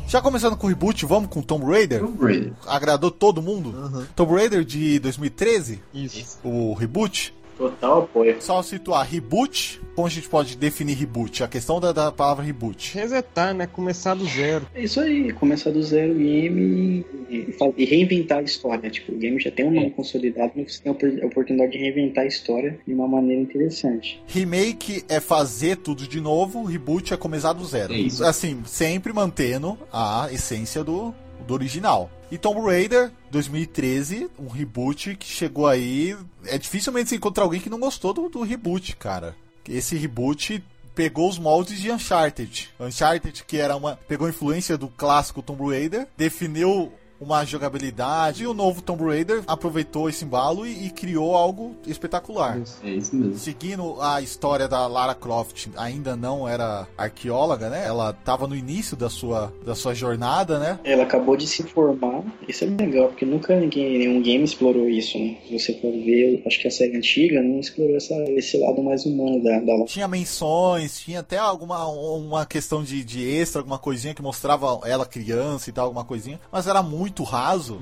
Já 0.07 0.21
começando 0.21 0.57
com 0.57 0.67
o 0.67 0.71
reboot, 0.71 1.05
vamos 1.07 1.29
com 1.31 1.43
Tomb 1.43 1.65
Raider? 1.67 2.01
Tomb 2.01 2.25
Raider. 2.25 2.53
Agradou 2.67 3.11
todo 3.11 3.43
mundo? 3.43 4.07
Tomb 4.15 4.35
Raider 4.35 4.65
de 4.65 4.99
2013, 4.99 5.83
Isso. 5.95 6.39
o 6.45 6.75
reboot. 6.75 7.35
Total 7.57 8.03
apoio. 8.03 8.37
Só 8.41 8.63
situar, 8.63 9.07
reboot, 9.07 9.81
como 9.95 10.07
a 10.07 10.11
gente 10.11 10.29
pode 10.29 10.57
definir 10.57 10.95
reboot? 10.95 11.43
A 11.43 11.49
questão 11.49 11.81
da, 11.81 11.91
da 11.91 12.13
palavra 12.13 12.45
reboot. 12.45 12.95
Resetar, 12.95 13.55
né? 13.55 13.67
Começar 13.67 14.15
do 14.15 14.27
zero. 14.27 14.67
É 14.75 14.83
isso 14.83 15.01
aí, 15.01 15.33
começar 15.33 15.71
do 15.71 15.83
zero 15.83 16.13
o 16.13 16.17
game 16.17 17.05
e, 17.31 17.57
e 17.79 17.85
reinventar 17.85 18.39
a 18.39 18.43
história. 18.43 18.91
Tipo, 18.91 19.13
o 19.13 19.17
game 19.17 19.41
já 19.41 19.51
tem 19.51 19.65
um 19.65 19.71
nome 19.71 19.91
consolidado, 19.91 20.53
mas 20.55 20.75
você 20.75 20.83
tem 20.83 20.93
a 21.23 21.27
oportunidade 21.27 21.73
de 21.73 21.79
reinventar 21.79 22.25
a 22.25 22.27
história 22.27 22.79
de 22.87 22.93
uma 22.93 23.09
maneira 23.09 23.41
interessante. 23.41 24.23
Remake 24.27 25.05
é 25.09 25.19
fazer 25.19 25.77
tudo 25.77 26.07
de 26.07 26.21
novo, 26.21 26.65
reboot 26.65 27.15
é 27.15 27.17
começar 27.17 27.55
do 27.55 27.65
zero. 27.65 27.95
É 27.95 27.99
isso. 27.99 28.23
Assim, 28.23 28.63
sempre 28.67 29.13
mantendo 29.13 29.79
a 29.91 30.29
essência 30.31 30.85
do, 30.85 31.15
do 31.47 31.55
original. 31.55 32.11
E 32.31 32.37
Tomb 32.37 32.61
Raider 32.61 33.13
2013, 33.31 34.29
um 34.39 34.49
reboot 34.49 35.15
que 35.17 35.27
chegou 35.27 35.67
aí. 35.67 36.17
É 36.47 36.59
dificilmente 36.59 37.11
você 37.11 37.17
encontrar 37.17 37.45
alguém 37.45 37.61
que 37.61 37.71
não 37.71 37.79
gostou 37.79 38.13
do, 38.13 38.29
do 38.29 38.43
reboot, 38.43 38.97
cara. 38.97 39.37
Esse 39.69 39.97
reboot 39.97 40.63
pegou 40.95 41.29
os 41.29 41.39
moldes 41.39 41.81
de 41.81 41.93
Uncharted. 41.93 42.71
Uncharted, 42.81 43.45
que 43.45 43.59
era 43.59 43.77
uma. 43.77 43.97
pegou 44.09 44.29
influência 44.29 44.77
do 44.77 44.89
clássico 44.89 45.43
Tomb 45.43 45.71
Raider, 45.71 46.09
definiu 46.17 46.93
uma 47.21 47.45
jogabilidade 47.45 48.45
e 48.45 48.47
o 48.47 48.55
novo 48.55 48.83
Tomb 48.83 49.05
Raider 49.05 49.43
aproveitou 49.47 50.09
esse 50.09 50.25
embalo 50.25 50.67
e, 50.67 50.87
e 50.87 50.91
criou 50.91 51.35
algo 51.35 51.75
espetacular. 51.87 52.61
É 52.83 52.91
isso 52.91 53.15
mesmo. 53.15 53.39
Seguindo 53.39 54.01
a 54.01 54.21
história 54.21 54.69
da 54.69 54.87
Lara 54.87 55.15
Croft, 55.15 55.69
ainda 55.77 56.17
não 56.17 56.49
era 56.49 56.87
arqueóloga, 56.97 57.69
né? 57.71 57.87
Ela 57.87 58.11
estava 58.11 58.47
no 58.47 58.55
início 58.55 58.97
da 58.97 59.09
sua, 59.09 59.53
da 59.65 59.75
sua 59.75 59.95
jornada, 59.95 60.59
né? 60.59 60.79
Ela 60.85 61.05
acabou 61.05 61.37
de 61.37 61.47
se 61.47 61.63
formar, 61.63 62.23
isso 62.47 62.65
é 62.65 62.67
legal, 62.67 63.09
porque 63.09 63.25
nunca 63.25 63.59
ninguém, 63.59 63.99
nenhum 63.99 64.23
game 64.23 64.45
explorou 64.45 64.89
isso, 64.89 65.19
né? 65.19 65.37
Se 65.47 65.59
você 65.59 65.75
for 65.81 65.93
ver, 65.93 66.43
acho 66.47 66.61
que 66.61 66.69
a 66.69 66.71
série 66.71 66.97
antiga 66.97 67.43
não 67.43 67.61
explorou 67.61 67.97
essa, 67.97 68.15
esse 68.31 68.59
lado 68.59 68.83
mais 68.83 69.07
humano 69.07 69.43
da, 69.43 69.59
da 69.61 69.73
Lara. 69.73 69.85
Tinha 69.87 70.09
menções, 70.09 71.01
tinha 71.01 71.21
até 71.21 71.39
alguma 71.39 71.87
uma 71.87 72.45
questão 72.47 72.83
de, 72.83 73.05
de 73.05 73.27
extra, 73.29 73.61
alguma 73.61 73.79
coisinha 73.79 74.15
que 74.15 74.23
mostrava 74.23 74.81
ela 74.85 75.07
criança 75.07 75.71
e 75.71 75.73
tal, 75.73 75.87
alguma 75.87 76.05
coisinha, 76.05 76.41
mas 76.51 76.67
era 76.67 76.83
muito 76.83 77.06
raso. 77.25 77.81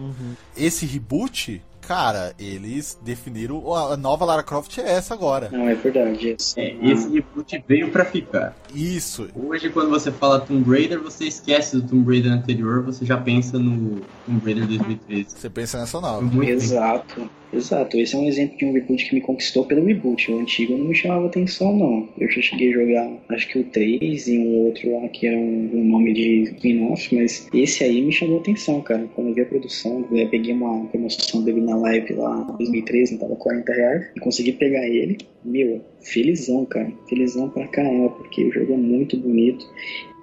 Esse 0.56 0.86
reboot, 0.86 1.60
cara, 1.86 2.34
eles 2.38 2.98
definiram 3.02 3.72
a 3.74 3.96
nova 3.96 4.24
Lara 4.24 4.42
Croft 4.42 4.78
é 4.78 4.92
essa 4.92 5.14
agora. 5.14 5.48
Não, 5.52 5.68
é 5.68 5.74
verdade. 5.74 6.28
Esse, 6.28 6.60
É, 6.60 6.74
esse 6.82 7.08
reboot 7.12 7.64
veio 7.66 7.90
pra 7.90 8.04
ficar. 8.04 8.56
Isso. 8.74 9.28
Hoje, 9.34 9.70
quando 9.70 9.90
você 9.90 10.10
fala 10.10 10.40
Tomb 10.40 10.68
Raider, 10.68 11.00
você 11.00 11.24
esquece 11.26 11.76
do 11.76 11.86
Tomb 11.88 12.10
Raider 12.10 12.32
anterior, 12.32 12.82
você 12.82 13.04
já 13.04 13.16
pensa 13.16 13.58
no 13.58 14.00
Tomb 14.26 14.44
Raider 14.44 14.66
2013. 14.66 15.26
Você 15.36 15.50
pensa 15.50 15.78
nessa 15.78 16.00
nova. 16.00 16.20
Muito 16.22 16.38
bem. 16.38 16.50
Exato, 16.50 17.30
exato. 17.52 17.96
Esse 17.96 18.14
é 18.14 18.18
um 18.18 18.26
exemplo 18.26 18.56
de 18.58 18.64
um 18.64 18.72
reboot 18.72 19.08
que 19.08 19.14
me 19.14 19.20
conquistou 19.20 19.64
pelo 19.66 19.84
reboot. 19.84 20.30
O 20.30 20.40
antigo 20.40 20.76
não 20.76 20.86
me 20.86 20.94
chamava 20.94 21.26
atenção, 21.26 21.76
não. 21.76 22.08
Eu 22.18 22.28
já 22.30 22.40
cheguei 22.40 22.70
a 22.70 22.74
jogar, 22.74 23.10
acho 23.30 23.48
que 23.48 23.58
o 23.58 23.64
3 23.64 24.28
e 24.28 24.38
um 24.38 24.66
outro 24.66 25.00
lá 25.00 25.08
que 25.08 25.26
era 25.26 25.36
um, 25.36 25.70
um 25.74 25.84
nome 25.84 26.12
de 26.12 26.42
spin-off, 26.54 27.14
mas 27.14 27.48
esse 27.52 27.84
aí 27.84 28.02
me 28.02 28.12
chamou 28.12 28.38
atenção, 28.40 28.80
cara. 28.80 29.06
Quando 29.14 29.28
eu 29.28 29.34
vi 29.34 29.42
a 29.42 29.46
produção, 29.46 30.04
eu 30.10 30.28
peguei 30.28 30.52
uma 30.52 30.86
promoção 30.86 31.42
dele 31.42 31.60
na 31.60 31.73
live 31.76 32.14
lá 32.14 32.46
em 32.50 32.56
2013, 32.56 33.12
não 33.12 33.20
tava 33.20 33.36
40 33.36 33.72
reais, 33.72 34.06
e 34.16 34.20
consegui 34.20 34.52
pegar 34.52 34.86
ele. 34.86 35.18
Meu, 35.44 35.80
felizão, 36.00 36.64
cara. 36.64 36.90
Felizão 37.08 37.48
pra 37.50 37.66
caramba, 37.68 38.10
porque 38.10 38.44
o 38.44 38.52
jogo 38.52 38.72
é 38.72 38.76
muito 38.76 39.16
bonito. 39.16 39.66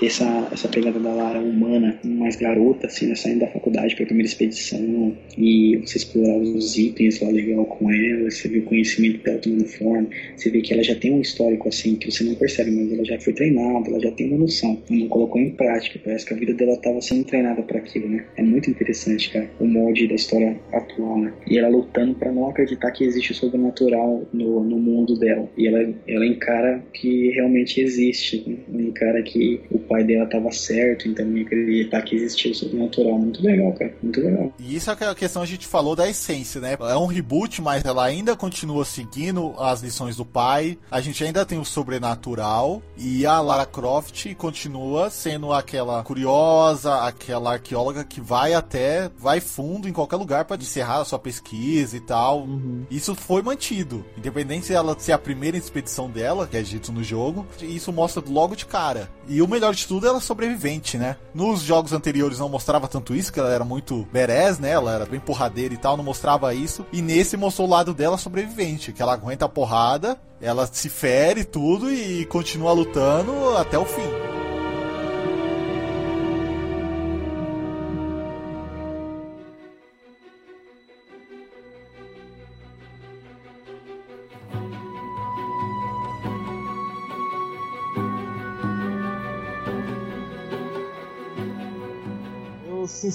Essa, 0.02 0.49
essa 0.52 0.68
pegada 0.68 0.99
da 0.99 1.14
Lara 1.14 1.39
humana, 1.39 1.99
mais 2.04 2.36
garota, 2.36 2.88
assim, 2.88 3.08
né, 3.08 3.16
saindo 3.16 3.41
da 3.41 3.47
faculdade 3.47 3.95
pra 3.95 4.06
primeira 4.06 4.28
expedição, 4.28 5.16
e 5.38 5.78
você 5.78 5.97
explorar 5.97 6.38
os 6.38 6.78
itens 6.78 7.22
lá 7.22 7.30
legal 7.30 7.66
com 7.66 7.91
ela, 7.91 8.30
você 8.30 8.47
vê 8.47 8.60
o 8.60 8.64
conhecimento 8.64 9.24
dela 9.24 9.38
tomando 9.38 9.66
forma, 9.66 10.08
você 10.36 10.49
vê 10.49 10.62
que 10.62 10.74
ela 10.74 10.84
já 10.84 10.95
tem 10.95 11.12
um 11.12 11.22
histórico, 11.22 11.70
assim, 11.70 11.95
que 11.95 12.12
você 12.12 12.24
não 12.24 12.34
percebe, 12.34 12.72
mas 12.72 12.91
ela 12.91 13.06
já 13.06 13.20
foi 13.20 13.34
treinada, 13.34 13.89
ela 13.89 13.99
já 13.99 14.12
tem 14.12 14.28
uma 14.28 14.39
noção, 14.39 14.82
não 14.89 15.08
colocou 15.08 15.39
em 15.39 15.52
prática, 15.52 15.99
parece 16.04 16.26
que 16.26 16.34
a 16.34 16.38
vida 16.38 16.54
dela 16.54 16.74
estava 16.74 16.99
sendo 17.02 17.24
treinada 17.26 17.62
para 17.62 17.78
aquilo, 17.78 18.10
né? 18.10 18.26
É 18.38 18.43
muito 18.43 18.70
interessante, 18.70 19.30
cara, 19.32 19.49
o 19.60 19.66
molde 19.66 20.08
da 20.08 20.16
história 20.16 20.60
atual, 20.74 21.20
né? 21.20 21.34
E 21.47 21.60
ela 21.60 21.70
lutando 21.70 22.16
para 22.16 22.32
não 22.32 22.49
acreditar 22.49 22.91
que 22.91 23.04
existe 23.04 23.34
o 23.34 23.36
sobrenatural 23.36 24.28
no, 24.34 24.64
no 24.64 24.80
mundo 24.80 25.18
dela, 25.20 25.47
e 25.56 25.68
ela, 25.68 25.93
ela 26.08 26.26
encara 26.26 26.84
que 26.93 27.30
realmente 27.32 27.80
existe, 27.80 28.43
né? 28.47 28.58
ela 28.74 28.82
encara 28.82 29.22
que 29.22 29.62
o 29.70 29.80
pai 29.92 30.06
dela 30.06 30.24
estava 30.24 30.50
certo, 30.52 31.08
então 31.10 31.26
não 31.26 31.42
acreditar 31.42 32.02
que 32.02 32.16
existia 32.16 32.52
o 32.52 32.56
sobrenatural, 32.56 33.20
muito 33.20 33.44
legal, 33.44 33.74
cara, 33.74 33.94
muito 34.02 34.22
legal. 34.22 34.54
E 34.58 34.76
isso 34.76 34.89
é 34.89 34.94
aquela 34.94 35.14
questão 35.14 35.42
que 35.42 35.50
a 35.50 35.52
gente 35.52 35.68
falou 35.68 35.96
da 35.96 36.10
essência, 36.10 36.62
né? 36.62 36.78
É 36.80 36.96
um 36.96 37.08
reboot, 37.08 37.62
mas 37.62 37.84
ela 37.84 38.06
ainda 38.06 38.36
continua 38.36 38.86
seguindo 38.86 39.54
as 39.60 39.82
lições 39.82 40.16
do 40.16 40.26
pai. 40.26 40.78
A 40.89 41.02
gente 41.02 41.22
ainda 41.24 41.46
tem 41.46 41.60
o 41.60 41.66
sobrenatural. 41.66 42.82
E 42.98 43.26
a 43.26 43.42
Lara 43.42 43.66
Croft 43.66 44.34
continua 44.36 45.10
sendo 45.10 45.52
aquela 45.52 46.04
curiosa, 46.04 47.04
aquela 47.04 47.54
arqueóloga 47.54 48.04
que 48.04 48.22
vai 48.22 48.54
até, 48.54 49.10
vai 49.18 49.42
fundo 49.42 49.89
em 49.89 49.94
qualquer 49.94 50.16
lugar 50.16 50.46
para 50.46 50.62
encerrar 50.62 51.02
a 51.02 51.06
sua 51.06 51.20
pesquisa 51.20 51.98
e 51.98 52.00
tal. 52.00 52.48
Isso 52.89 53.14
foi 53.16 53.42
mantido. 53.42 54.06
Independente 54.18 54.68
se 54.68 54.74
ela 54.74 54.98
ser 54.98 55.12
a 55.12 55.18
primeira 55.18 55.58
expedição 55.58 56.10
dela, 56.10 56.48
que 56.48 56.56
é 56.56 56.62
dito 56.62 56.92
no 56.92 57.04
jogo, 57.04 57.46
isso 57.62 57.92
mostra 57.92 58.24
logo 58.26 58.56
de 58.56 58.66
cara. 58.66 59.10
E 59.28 59.42
o 59.42 59.48
melhor 59.48 59.74
de 59.74 59.81
tudo, 59.88 60.08
ela 60.08 60.18
é 60.18 60.22
sobrevivente, 60.22 60.98
né? 60.98 61.16
Nos 61.34 61.62
jogos 61.62 61.94
anteriores 61.94 62.40
não 62.40 62.50
mostrava 62.50 62.88
tanto 62.88 63.16
isso, 63.16 63.32
que 63.32 63.40
ela 63.40 63.52
era 63.52 63.64
muito 63.64 64.08
badass, 64.12 64.60
né? 64.60 64.72
Ela 64.72 64.94
era 64.94 65.06
bem 65.06 65.20
porradeira 65.20 65.74
e 65.74 65.78
tal, 65.78 65.98
não 65.98 66.04
mostrava 66.04 66.54
isso. 66.54 66.86
E 66.92 67.02
nesse 67.02 67.38
mostrou 67.38 67.68
o 67.68 67.72
lado 67.72 67.94
dela 67.94 68.18
sobrevivente, 68.18 68.92
que 68.92 69.02
ela 69.02 69.14
aguenta 69.14 69.46
a 69.46 69.50
porrada, 69.50 70.18
ela 70.42 70.68
se 70.68 70.90
fere 70.90 71.44
tudo 71.44 71.92
e 71.92 72.26
continua 72.26 72.72
lutando 72.72 73.58
até 73.58 73.78
o 73.78 73.86
fim. 73.86 74.31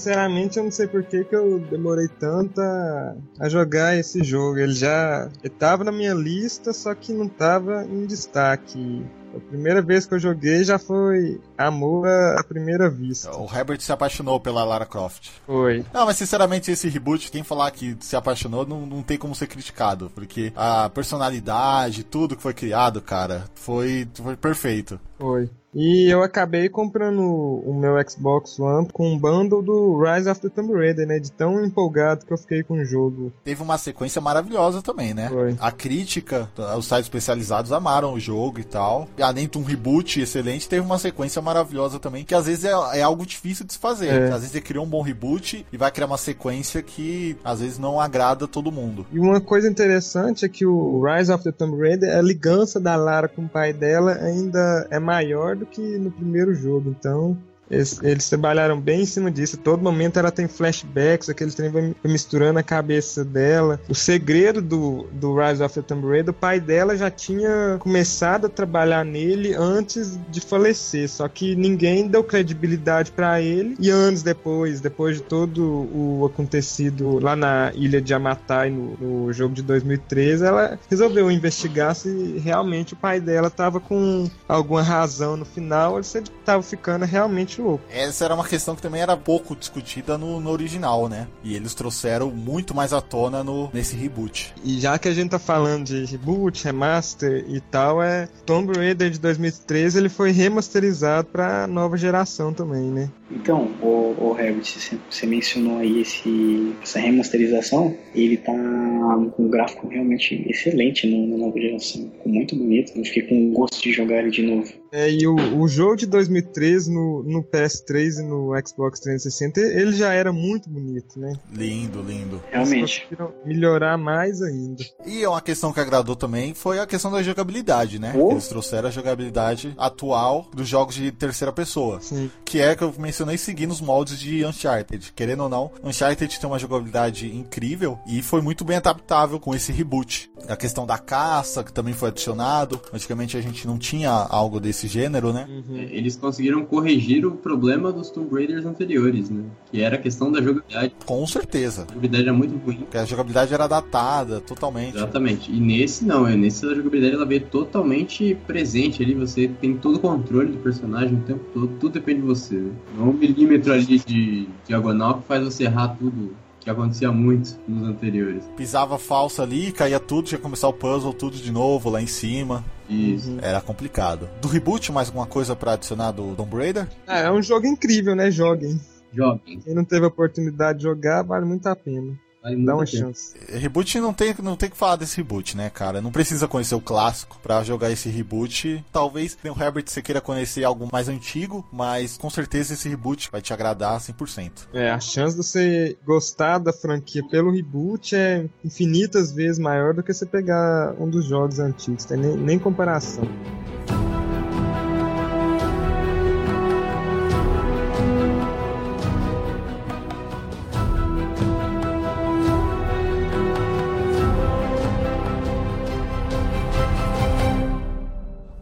Sinceramente, 0.06 0.56
eu 0.56 0.64
não 0.64 0.70
sei 0.70 0.86
por 0.86 1.02
que, 1.02 1.24
que 1.24 1.34
eu 1.34 1.58
demorei 1.58 2.06
tanto 2.06 2.60
a, 2.60 3.16
a 3.40 3.48
jogar 3.48 3.96
esse 3.96 4.22
jogo. 4.22 4.58
Ele 4.58 4.72
já 4.72 5.28
ele 5.42 5.52
tava 5.52 5.82
na 5.82 5.90
minha 5.90 6.14
lista, 6.14 6.72
só 6.72 6.94
que 6.94 7.12
não 7.12 7.28
tava 7.28 7.84
em 7.84 8.06
destaque. 8.06 9.04
A 9.34 9.40
primeira 9.40 9.82
vez 9.82 10.06
que 10.06 10.14
eu 10.14 10.18
joguei 10.18 10.64
já 10.64 10.78
foi 10.78 11.40
amor 11.58 12.08
à 12.08 12.42
primeira 12.44 12.88
vista. 12.88 13.36
O 13.36 13.44
Herbert 13.52 13.80
se 13.80 13.92
apaixonou 13.92 14.40
pela 14.40 14.64
Lara 14.64 14.86
Croft. 14.86 15.28
Foi. 15.44 15.84
Não, 15.92 16.06
mas 16.06 16.16
sinceramente, 16.16 16.70
esse 16.70 16.88
reboot, 16.88 17.30
quem 17.30 17.42
falar 17.42 17.70
que 17.72 17.96
se 18.00 18.16
apaixonou, 18.16 18.64
não, 18.64 18.86
não 18.86 19.02
tem 19.02 19.18
como 19.18 19.34
ser 19.34 19.48
criticado. 19.48 20.10
Porque 20.14 20.52
a 20.56 20.88
personalidade, 20.88 22.04
tudo 22.04 22.36
que 22.36 22.42
foi 22.42 22.54
criado, 22.54 23.02
cara, 23.02 23.44
foi, 23.56 24.08
foi 24.14 24.36
perfeito. 24.36 24.98
Foi. 25.18 25.50
E 25.76 26.10
eu 26.10 26.22
acabei 26.22 26.70
comprando 26.70 27.20
o 27.20 27.74
meu 27.74 27.96
Xbox 28.08 28.58
One 28.58 28.88
com 28.90 29.12
um 29.12 29.18
bundle 29.18 29.62
do 29.62 30.02
Rise 30.02 30.26
of 30.26 30.40
the 30.40 30.48
Tomb 30.48 30.72
Raider, 30.72 31.06
né? 31.06 31.18
De 31.18 31.30
tão 31.30 31.62
empolgado 31.62 32.24
que 32.24 32.32
eu 32.32 32.38
fiquei 32.38 32.62
com 32.62 32.78
o 32.78 32.84
jogo. 32.84 33.30
Teve 33.44 33.62
uma 33.62 33.76
sequência 33.76 34.18
maravilhosa 34.18 34.80
também, 34.80 35.12
né? 35.12 35.28
Foi. 35.28 35.54
A 35.60 35.70
crítica, 35.70 36.48
os 36.78 36.86
sites 36.86 37.04
especializados 37.04 37.72
amaram 37.72 38.14
o 38.14 38.18
jogo 38.18 38.58
e 38.58 38.64
tal. 38.64 39.06
E 39.18 39.22
além 39.22 39.46
de 39.46 39.58
um 39.58 39.62
reboot 39.62 40.18
excelente, 40.18 40.66
teve 40.66 40.80
uma 40.80 40.98
sequência 40.98 41.42
maravilhosa 41.42 41.98
também, 41.98 42.24
que 42.24 42.34
às 42.34 42.46
vezes 42.46 42.64
é, 42.64 42.72
é 42.94 43.02
algo 43.02 43.26
difícil 43.26 43.66
de 43.66 43.74
se 43.74 43.78
fazer. 43.78 44.08
É. 44.08 44.24
Às 44.28 44.40
vezes 44.40 44.52
você 44.52 44.62
cria 44.62 44.80
um 44.80 44.88
bom 44.88 45.02
reboot 45.02 45.66
e 45.70 45.76
vai 45.76 45.90
criar 45.90 46.06
uma 46.06 46.16
sequência 46.16 46.80
que 46.80 47.36
às 47.44 47.60
vezes 47.60 47.78
não 47.78 48.00
agrada 48.00 48.48
todo 48.48 48.72
mundo. 48.72 49.04
E 49.12 49.18
uma 49.18 49.42
coisa 49.42 49.68
interessante 49.68 50.46
é 50.46 50.48
que 50.48 50.64
o 50.64 51.04
Rise 51.04 51.30
of 51.30 51.44
the 51.44 51.52
Tomb 51.52 51.76
Raider, 51.78 52.16
a 52.16 52.22
ligança 52.22 52.80
da 52.80 52.96
Lara 52.96 53.28
com 53.28 53.42
o 53.42 53.48
pai 53.48 53.74
dela 53.74 54.12
ainda 54.12 54.86
é 54.90 54.98
maior 54.98 55.54
do 55.54 55.65
que 55.66 55.98
no 55.98 56.10
primeiro 56.10 56.54
jogo. 56.54 56.90
Então, 56.90 57.36
eles, 57.70 58.00
eles 58.02 58.28
trabalharam 58.28 58.80
bem 58.80 59.02
em 59.02 59.06
cima 59.06 59.30
disso. 59.30 59.56
Todo 59.56 59.82
momento 59.82 60.18
ela 60.18 60.30
tem 60.30 60.48
flashbacks, 60.48 61.28
aquele 61.28 61.52
trem 61.52 61.70
vai 61.70 61.94
misturando 62.04 62.58
a 62.58 62.62
cabeça 62.62 63.24
dela. 63.24 63.80
O 63.88 63.94
segredo 63.94 64.62
do, 64.62 65.06
do 65.12 65.36
Rise 65.36 65.62
of 65.62 65.74
the 65.74 65.82
Tomb 65.82 66.06
Raider, 66.06 66.30
o 66.30 66.34
pai 66.34 66.60
dela 66.60 66.96
já 66.96 67.10
tinha 67.10 67.76
começado 67.78 68.46
a 68.46 68.48
trabalhar 68.48 69.04
nele 69.04 69.54
antes 69.54 70.18
de 70.30 70.40
falecer. 70.40 71.08
Só 71.08 71.28
que 71.28 71.56
ninguém 71.56 72.08
deu 72.08 72.22
credibilidade 72.22 73.10
pra 73.10 73.40
ele. 73.40 73.76
E 73.78 73.90
anos 73.90 74.22
depois, 74.22 74.80
depois 74.80 75.16
de 75.16 75.22
todo 75.22 75.88
o 75.92 76.26
acontecido 76.26 77.18
lá 77.18 77.34
na 77.34 77.72
ilha 77.74 78.00
de 78.00 78.14
Amatai, 78.14 78.70
no, 78.70 78.96
no 78.96 79.32
jogo 79.32 79.54
de 79.54 79.62
2013, 79.62 80.44
ela 80.44 80.78
resolveu 80.88 81.30
investigar 81.30 81.94
se 81.94 82.38
realmente 82.38 82.94
o 82.94 82.96
pai 82.96 83.20
dela 83.20 83.48
estava 83.48 83.80
com 83.80 84.28
alguma 84.48 84.82
razão 84.82 85.36
no 85.36 85.44
final, 85.44 85.94
ou 85.94 86.02
se 86.02 86.18
ele 86.18 86.26
estava 86.40 86.62
ficando 86.62 87.04
realmente 87.04 87.55
Essa 87.90 88.24
era 88.24 88.34
uma 88.34 88.46
questão 88.46 88.74
que 88.74 88.82
também 88.82 89.00
era 89.00 89.16
pouco 89.16 89.56
discutida 89.56 90.16
no, 90.18 90.40
no 90.40 90.50
original, 90.50 91.08
né? 91.08 91.26
E 91.42 91.54
eles 91.54 91.74
trouxeram 91.74 92.30
muito 92.30 92.74
mais 92.74 92.92
à 92.92 93.00
tona 93.00 93.42
no, 93.42 93.70
nesse 93.72 93.96
reboot. 93.96 94.54
E 94.64 94.80
já 94.80 94.98
que 94.98 95.08
a 95.08 95.14
gente 95.14 95.30
tá 95.30 95.38
falando 95.38 95.84
de 95.84 96.04
reboot, 96.04 96.64
remaster 96.64 97.44
e 97.48 97.60
tal, 97.60 98.02
é 98.02 98.28
Tomb 98.44 98.72
Raider 98.76 99.10
de 99.10 99.18
2013 99.18 99.98
ele 99.98 100.08
foi 100.08 100.30
remasterizado 100.30 101.28
pra 101.28 101.66
nova 101.66 101.96
geração 101.96 102.52
também, 102.52 102.90
né? 102.90 103.10
Então, 103.30 103.68
o, 103.82 104.14
o 104.18 104.36
Herbert, 104.38 104.64
você, 105.10 105.26
mencionou 105.26 105.78
aí 105.78 106.00
esse, 106.00 106.74
essa 106.80 107.00
remasterização, 107.00 107.96
ele 108.14 108.36
tá 108.36 108.52
com 108.52 109.44
um 109.44 109.48
gráfico 109.48 109.88
realmente 109.88 110.44
excelente 110.48 111.06
no, 111.08 111.26
na 111.26 111.36
nova 111.36 111.58
geração, 111.58 112.02
ficou 112.02 112.32
muito 112.32 112.54
bonito, 112.54 112.92
eu 112.94 113.04
fiquei 113.04 113.22
com 113.22 113.52
gosto 113.52 113.82
de 113.82 113.92
jogar 113.92 114.20
ele 114.20 114.30
de 114.30 114.42
novo. 114.42 114.72
É, 114.96 115.10
e 115.12 115.26
o, 115.26 115.34
o 115.60 115.68
jogo 115.68 115.94
de 115.94 116.06
2013 116.06 116.90
no, 116.90 117.22
no 117.22 117.44
PS3 117.44 118.20
e 118.20 118.22
no 118.22 118.50
Xbox 118.66 118.98
360, 119.00 119.60
ele 119.60 119.92
já 119.92 120.14
era 120.14 120.32
muito 120.32 120.70
bonito, 120.70 121.20
né? 121.20 121.38
Lindo, 121.52 122.00
lindo. 122.00 122.42
Realmente. 122.50 122.78
Eles 122.78 122.98
conseguiram 123.00 123.34
melhorar 123.44 123.98
mais 123.98 124.40
ainda. 124.40 124.82
E 125.04 125.26
uma 125.26 125.42
questão 125.42 125.70
que 125.70 125.80
agradou 125.80 126.16
também 126.16 126.54
foi 126.54 126.78
a 126.78 126.86
questão 126.86 127.12
da 127.12 127.22
jogabilidade, 127.22 127.98
né? 127.98 128.14
Oh. 128.16 128.30
Eles 128.30 128.48
trouxeram 128.48 128.88
a 128.88 128.90
jogabilidade 128.90 129.74
atual 129.76 130.48
dos 130.54 130.66
jogos 130.66 130.94
de 130.94 131.12
terceira 131.12 131.52
pessoa. 131.52 132.00
Sim. 132.00 132.30
Que 132.42 132.62
é 132.62 132.74
que 132.74 132.82
eu 132.82 132.94
mencionei 132.98 133.36
seguindo 133.36 133.72
os 133.72 133.82
moldes 133.82 134.18
de 134.18 134.46
Uncharted. 134.46 135.12
Querendo 135.14 135.42
ou 135.42 135.48
não, 135.50 135.70
Uncharted 135.84 136.40
tem 136.40 136.48
uma 136.48 136.58
jogabilidade 136.58 137.36
incrível 137.36 137.98
e 138.06 138.22
foi 138.22 138.40
muito 138.40 138.64
bem 138.64 138.78
adaptável 138.78 139.38
com 139.38 139.54
esse 139.54 139.72
reboot. 139.72 140.30
A 140.48 140.56
questão 140.56 140.86
da 140.86 140.98
caça, 140.98 141.62
que 141.64 141.72
também 141.72 141.94
foi 141.94 142.08
adicionado. 142.08 142.80
Antigamente 142.92 143.36
a 143.36 143.40
gente 143.40 143.66
não 143.66 143.78
tinha 143.78 144.10
algo 144.10 144.60
desse 144.60 144.86
gênero, 144.88 145.32
né? 145.32 145.46
É, 145.74 145.96
Eles 145.96 146.16
conseguiram 146.16 146.64
corrigir 146.64 147.26
o 147.26 147.32
problema 147.32 147.92
dos 147.92 148.10
Tomb 148.10 148.32
Raiders 148.34 148.64
anteriores, 148.64 149.30
né? 149.30 149.44
Que 149.70 149.80
era 149.80 149.96
a 149.96 149.98
questão 149.98 150.30
da 150.30 150.40
jogabilidade. 150.40 150.94
Com 151.04 151.26
certeza. 151.26 151.82
A 151.82 151.94
jogabilidade 151.94 152.22
era 152.24 152.32
muito 152.32 152.56
ruim. 152.64 152.78
Porque 152.78 152.98
a 152.98 153.04
jogabilidade 153.04 153.54
era 153.54 153.66
datada 153.66 154.40
totalmente. 154.40 154.96
Exatamente. 154.96 155.50
E 155.50 155.60
nesse 155.60 156.04
não, 156.04 156.26
é 156.26 156.36
nesse 156.36 156.64
a 156.66 156.74
jogabilidade 156.74 157.14
ela 157.14 157.26
veio 157.26 157.42
totalmente 157.42 158.36
presente 158.46 159.02
ali, 159.02 159.14
você 159.14 159.48
tem 159.48 159.76
todo 159.76 159.96
o 159.96 160.00
controle 160.00 160.52
do 160.52 160.58
personagem 160.58 161.16
o 161.16 161.22
tempo 161.22 161.44
todo, 161.52 161.68
tudo 161.78 161.92
depende 161.92 162.20
de 162.20 162.26
você. 162.26 162.56
Né? 162.56 162.72
Não 162.96 163.06
é 163.06 163.08
um 163.10 163.12
milímetro 163.12 163.72
ali 163.72 163.98
de 163.98 164.48
diagonal 164.66 165.18
que 165.18 165.26
faz 165.26 165.44
você 165.44 165.64
errar 165.64 165.88
tudo, 165.88 166.34
que 166.66 166.70
acontecia 166.70 167.12
muito 167.12 167.56
nos 167.68 167.88
anteriores. 167.88 168.44
Pisava 168.56 168.98
falsa 168.98 169.44
ali, 169.44 169.70
caía 169.70 170.00
tudo, 170.00 170.26
tinha 170.26 170.36
que 170.36 170.42
começar 170.42 170.66
o 170.66 170.72
puzzle 170.72 171.14
tudo 171.14 171.36
de 171.36 171.52
novo 171.52 171.88
lá 171.88 172.02
em 172.02 172.08
cima. 172.08 172.64
Isso. 172.90 173.38
Era 173.40 173.60
complicado. 173.60 174.28
Do 174.42 174.48
reboot, 174.48 174.90
mais 174.90 175.06
alguma 175.06 175.26
coisa 175.26 175.54
pra 175.54 175.74
adicionar 175.74 176.10
do 176.10 176.34
Tomb 176.34 176.56
Raider? 176.56 176.88
Ah, 177.06 177.20
é 177.20 177.30
um 177.30 177.40
jogo 177.40 177.68
incrível, 177.68 178.16
né? 178.16 178.32
Joguem. 178.32 178.80
Joguem. 179.12 179.60
Quem 179.60 179.74
não 179.76 179.84
teve 179.84 180.06
a 180.06 180.08
oportunidade 180.08 180.78
de 180.78 180.84
jogar, 180.84 181.22
vale 181.22 181.46
muito 181.46 181.68
a 181.68 181.76
pena. 181.76 182.18
Vale 182.46 182.64
Dá 182.64 182.76
uma 182.76 182.86
chance. 182.86 183.34
Reboot 183.48 183.98
não 183.98 184.12
tem, 184.12 184.32
não 184.40 184.56
tem 184.56 184.70
que 184.70 184.76
falar 184.76 184.94
desse 184.94 185.16
reboot, 185.16 185.56
né, 185.56 185.68
cara? 185.68 186.00
Não 186.00 186.12
precisa 186.12 186.46
conhecer 186.46 186.76
o 186.76 186.80
clássico 186.80 187.38
pra 187.42 187.64
jogar 187.64 187.90
esse 187.90 188.08
reboot. 188.08 188.84
Talvez, 188.92 189.36
nem 189.42 189.52
o 189.52 189.60
Herbert, 189.60 189.84
você 189.86 190.00
queira 190.00 190.20
conhecer 190.20 190.62
algo 190.62 190.88
mais 190.92 191.08
antigo, 191.08 191.66
mas 191.72 192.16
com 192.16 192.30
certeza 192.30 192.74
esse 192.74 192.88
reboot 192.88 193.30
vai 193.32 193.42
te 193.42 193.52
agradar 193.52 193.98
100%. 193.98 194.68
É, 194.72 194.90
a 194.90 195.00
chance 195.00 195.36
de 195.36 195.42
você 195.42 195.98
gostar 196.06 196.58
da 196.58 196.72
franquia 196.72 197.26
pelo 197.28 197.50
reboot 197.50 198.14
é 198.14 198.46
infinitas 198.64 199.32
vezes 199.32 199.58
maior 199.58 199.92
do 199.92 200.02
que 200.02 200.14
você 200.14 200.24
pegar 200.24 200.94
um 201.00 201.10
dos 201.10 201.24
jogos 201.24 201.58
antigos. 201.58 202.04
Tem 202.04 202.16
nem, 202.16 202.36
nem 202.36 202.58
comparação. 202.60 203.24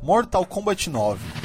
Mortal 0.05 0.45
Kombat 0.45 0.87
9. 0.87 1.44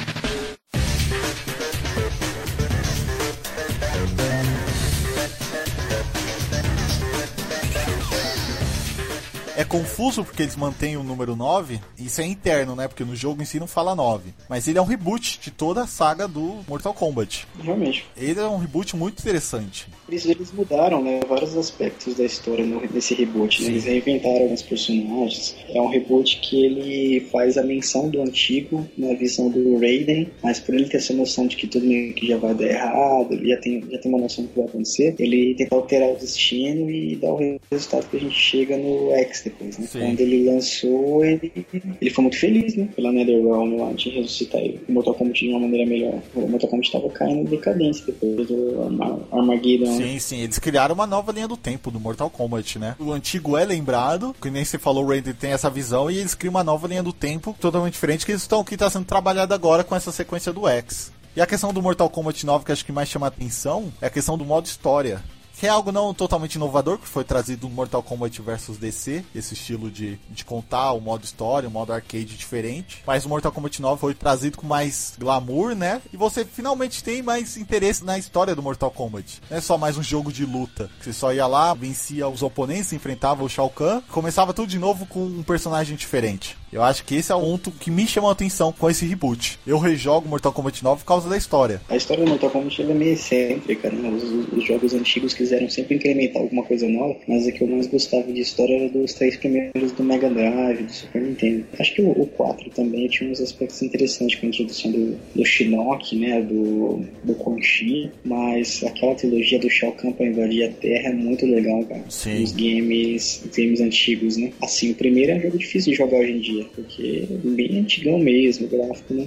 É 9.60 9.64
confuso 9.64 10.24
porque 10.24 10.42
eles 10.42 10.56
mantêm 10.56 10.96
o 10.96 11.02
número 11.02 11.36
9, 11.36 11.78
isso 11.98 12.22
é 12.22 12.24
interno, 12.24 12.74
né? 12.74 12.88
Porque 12.88 13.04
no 13.04 13.14
jogo 13.14 13.42
em 13.42 13.44
si 13.44 13.60
não 13.60 13.66
fala 13.66 13.94
9. 13.94 14.32
Mas 14.48 14.66
ele 14.66 14.78
é 14.78 14.80
um 14.80 14.86
reboot 14.86 15.38
de 15.38 15.50
toda 15.50 15.82
a 15.82 15.86
saga 15.86 16.26
do 16.26 16.60
Mortal 16.66 16.94
Kombat. 16.94 17.46
Realmente. 17.62 18.06
Ele 18.16 18.40
é 18.40 18.48
um 18.48 18.56
reboot 18.56 18.96
muito 18.96 19.18
interessante. 19.18 19.86
Eles, 20.08 20.24
eles 20.24 20.50
mudaram 20.50 21.04
né, 21.04 21.20
vários 21.28 21.54
aspectos 21.58 22.14
da 22.14 22.24
história 22.24 22.64
nesse 22.64 23.12
reboot. 23.12 23.62
Né? 23.62 23.68
Eles 23.68 23.84
reinventaram 23.84 24.44
alguns 24.44 24.62
personagens. 24.62 25.54
É 25.68 25.78
um 25.78 25.88
reboot 25.88 26.40
que 26.40 26.64
ele 26.64 27.20
faz 27.30 27.58
a 27.58 27.62
menção 27.62 28.08
do 28.08 28.22
antigo 28.22 28.88
na 28.96 29.12
visão 29.12 29.50
do 29.50 29.78
Raiden, 29.78 30.30
mas 30.42 30.58
por 30.58 30.74
ele 30.74 30.88
ter 30.88 30.96
essa 30.96 31.12
noção 31.12 31.46
de 31.46 31.56
que 31.56 31.66
tudo 31.66 31.84
meio 31.84 32.14
que 32.14 32.26
já 32.26 32.38
vai 32.38 32.54
dar 32.54 32.64
errado, 32.64 33.34
ele 33.34 33.50
já 33.50 33.58
tem, 33.58 33.84
já 33.90 33.98
tem 33.98 34.10
uma 34.10 34.22
noção 34.22 34.44
do 34.44 34.48
que 34.48 34.56
vai 34.56 34.68
acontecer, 34.68 35.14
ele 35.18 35.54
tenta 35.54 35.74
alterar 35.74 36.08
o 36.08 36.16
destino 36.16 36.90
e 36.90 37.14
dar 37.16 37.34
o 37.34 37.60
resultado 37.70 38.08
que 38.08 38.16
a 38.16 38.20
gente 38.20 38.34
chega 38.34 38.78
no 38.78 39.12
X 39.12 39.49
depois. 39.50 39.78
Né? 39.78 39.86
Sim. 39.86 39.98
Quando 40.00 40.20
ele 40.20 40.44
lançou, 40.50 41.24
ele, 41.24 41.52
ele 42.00 42.10
foi 42.10 42.22
muito 42.22 42.38
feliz 42.38 42.74
né, 42.76 42.88
pela 42.94 43.12
NetherRealm 43.12 43.76
lá 43.80 43.92
de 43.92 44.10
ressuscitar 44.10 44.60
ele. 44.60 44.80
O 44.88 44.92
Mortal 44.92 45.14
Kombat 45.14 45.44
de 45.44 45.50
uma 45.50 45.60
maneira 45.60 45.88
melhor. 45.88 46.20
O 46.34 46.48
Mortal 46.48 46.68
Kombat 46.70 46.88
estava 46.88 47.08
caindo 47.10 47.40
em 47.40 47.44
decadência 47.44 48.04
depois 48.06 48.46
do 48.46 48.82
Arma- 48.82 49.20
Armageddon. 49.32 49.96
Sim, 49.96 50.18
sim, 50.18 50.40
eles 50.40 50.58
criaram 50.58 50.94
uma 50.94 51.06
nova 51.06 51.32
linha 51.32 51.48
do 51.48 51.56
tempo 51.56 51.90
do 51.90 52.00
Mortal 52.00 52.30
Kombat, 52.30 52.78
né? 52.78 52.96
O 52.98 53.12
antigo 53.12 53.56
é 53.56 53.64
lembrado, 53.64 54.34
que 54.40 54.50
nem 54.50 54.64
você 54.64 54.78
falou, 54.78 55.04
o 55.04 55.08
Raiden 55.08 55.34
tem 55.34 55.52
essa 55.52 55.68
visão, 55.70 56.10
e 56.10 56.18
eles 56.18 56.34
criam 56.34 56.50
uma 56.52 56.64
nova 56.64 56.86
linha 56.86 57.02
do 57.02 57.12
tempo 57.12 57.56
totalmente 57.60 57.92
diferente, 57.94 58.24
que 58.24 58.32
eles 58.32 58.42
estão 58.42 58.64
que 58.64 58.74
está 58.74 58.88
sendo 58.90 59.04
trabalhado 59.04 59.52
agora 59.54 59.82
com 59.84 59.94
essa 59.96 60.12
sequência 60.12 60.52
do 60.52 60.68
X. 60.68 61.12
E 61.36 61.40
a 61.40 61.46
questão 61.46 61.72
do 61.72 61.80
Mortal 61.80 62.10
Kombat 62.10 62.44
9 62.44 62.64
que 62.64 62.72
acho 62.72 62.84
que 62.84 62.90
mais 62.92 63.08
chama 63.08 63.26
atenção 63.28 63.92
é 64.00 64.06
a 64.06 64.10
questão 64.10 64.36
do 64.36 64.44
modo 64.44 64.66
história. 64.66 65.22
Que 65.60 65.66
é 65.66 65.68
algo 65.68 65.92
não 65.92 66.14
totalmente 66.14 66.54
inovador, 66.54 66.96
que 66.96 67.06
foi 67.06 67.22
trazido 67.22 67.68
no 67.68 67.74
Mortal 67.74 68.02
Kombat 68.02 68.40
vs 68.40 68.78
DC, 68.78 69.22
esse 69.34 69.52
estilo 69.52 69.90
de, 69.90 70.18
de 70.30 70.42
contar 70.42 70.90
o 70.92 71.02
modo 71.02 71.22
história, 71.22 71.68
o 71.68 71.70
modo 71.70 71.92
arcade 71.92 72.34
diferente. 72.34 73.02
Mas 73.06 73.26
o 73.26 73.28
Mortal 73.28 73.52
Kombat 73.52 73.82
9 73.82 74.00
foi 74.00 74.14
trazido 74.14 74.56
com 74.56 74.66
mais 74.66 75.12
glamour, 75.18 75.74
né? 75.74 76.00
E 76.14 76.16
você 76.16 76.46
finalmente 76.46 77.04
tem 77.04 77.22
mais 77.22 77.58
interesse 77.58 78.02
na 78.02 78.16
história 78.16 78.54
do 78.54 78.62
Mortal 78.62 78.90
Kombat. 78.90 79.42
Não 79.50 79.58
é 79.58 79.60
só 79.60 79.76
mais 79.76 79.98
um 79.98 80.02
jogo 80.02 80.32
de 80.32 80.46
luta. 80.46 80.88
que 80.98 81.04
Você 81.04 81.12
só 81.12 81.30
ia 81.30 81.46
lá, 81.46 81.74
vencia 81.74 82.26
os 82.26 82.42
oponentes, 82.42 82.94
enfrentava 82.94 83.44
o 83.44 83.48
Shao 83.48 83.68
Kahn, 83.68 84.00
começava 84.08 84.54
tudo 84.54 84.66
de 84.66 84.78
novo 84.78 85.04
com 85.04 85.22
um 85.22 85.42
personagem 85.42 85.94
diferente. 85.94 86.56
Eu 86.72 86.82
acho 86.82 87.04
que 87.04 87.16
esse 87.16 87.32
é 87.32 87.34
o 87.34 87.40
ponto 87.40 87.70
que 87.72 87.90
me 87.90 88.06
chamou 88.06 88.30
a 88.30 88.32
atenção 88.32 88.72
com 88.72 88.88
esse 88.88 89.04
reboot. 89.04 89.58
Eu 89.66 89.78
rejogo 89.78 90.28
Mortal 90.28 90.52
Kombat 90.52 90.82
9 90.82 91.00
por 91.00 91.06
causa 91.06 91.28
da 91.28 91.36
história. 91.36 91.82
A 91.88 91.96
história 91.96 92.24
do 92.24 92.30
Mortal 92.30 92.48
Kombat 92.48 92.80
é 92.80 92.84
meio 92.86 93.12
excêntrica, 93.12 93.90
né? 93.90 94.08
Os, 94.08 94.56
os 94.56 94.64
jogos 94.64 94.94
antigos 94.94 95.34
quiseram 95.50 95.68
sempre 95.68 95.96
incrementar 95.96 96.40
alguma 96.40 96.62
coisa 96.62 96.88
nova, 96.88 97.16
mas 97.26 97.46
o 97.46 97.52
que 97.52 97.62
eu 97.62 97.66
mais 97.66 97.88
gostava 97.88 98.32
de 98.32 98.40
história 98.40 98.76
era 98.76 98.88
dos 98.88 99.12
três 99.14 99.36
primeiros 99.36 99.90
do 99.92 100.04
Mega 100.04 100.30
Drive, 100.30 100.84
do 100.84 100.92
Super 100.92 101.22
Nintendo. 101.22 101.64
Acho 101.78 101.94
que 101.94 102.02
o, 102.02 102.10
o 102.10 102.26
4 102.26 102.70
também 102.70 103.08
tinha 103.08 103.28
uns 103.30 103.40
aspectos 103.40 103.82
interessantes 103.82 104.38
com 104.38 104.46
a 104.46 104.48
introdução 104.48 104.92
do, 104.92 105.18
do 105.34 105.44
Shinnok, 105.44 106.16
né? 106.16 106.40
Do, 106.42 107.04
do 107.24 107.34
Quan 107.34 107.60
Chi, 107.60 108.10
mas 108.24 108.84
aquela 108.84 109.14
trilogia 109.16 109.58
do 109.58 109.68
Shao 109.68 109.92
Kahn 109.92 110.12
pra 110.12 110.26
invadir 110.26 110.64
a 110.64 110.68
Terra 110.70 111.08
é 111.08 111.12
muito 111.12 111.44
legal, 111.46 111.84
cara. 111.84 112.04
Sim. 112.08 112.42
Os 112.44 112.52
games, 112.52 113.42
games 113.56 113.80
antigos, 113.80 114.36
né? 114.36 114.52
Assim, 114.62 114.92
o 114.92 114.94
primeiro 114.94 115.32
é 115.32 115.36
um 115.36 115.40
jogo 115.40 115.58
difícil 115.58 115.92
de 115.92 115.98
jogar 115.98 116.18
hoje 116.18 116.32
em 116.32 116.40
dia, 116.40 116.64
porque 116.74 117.24
é 117.28 117.48
bem 117.48 117.78
antigão 117.78 118.18
mesmo, 118.18 118.66
o 118.66 118.70
gráfico, 118.70 119.14
né? 119.14 119.26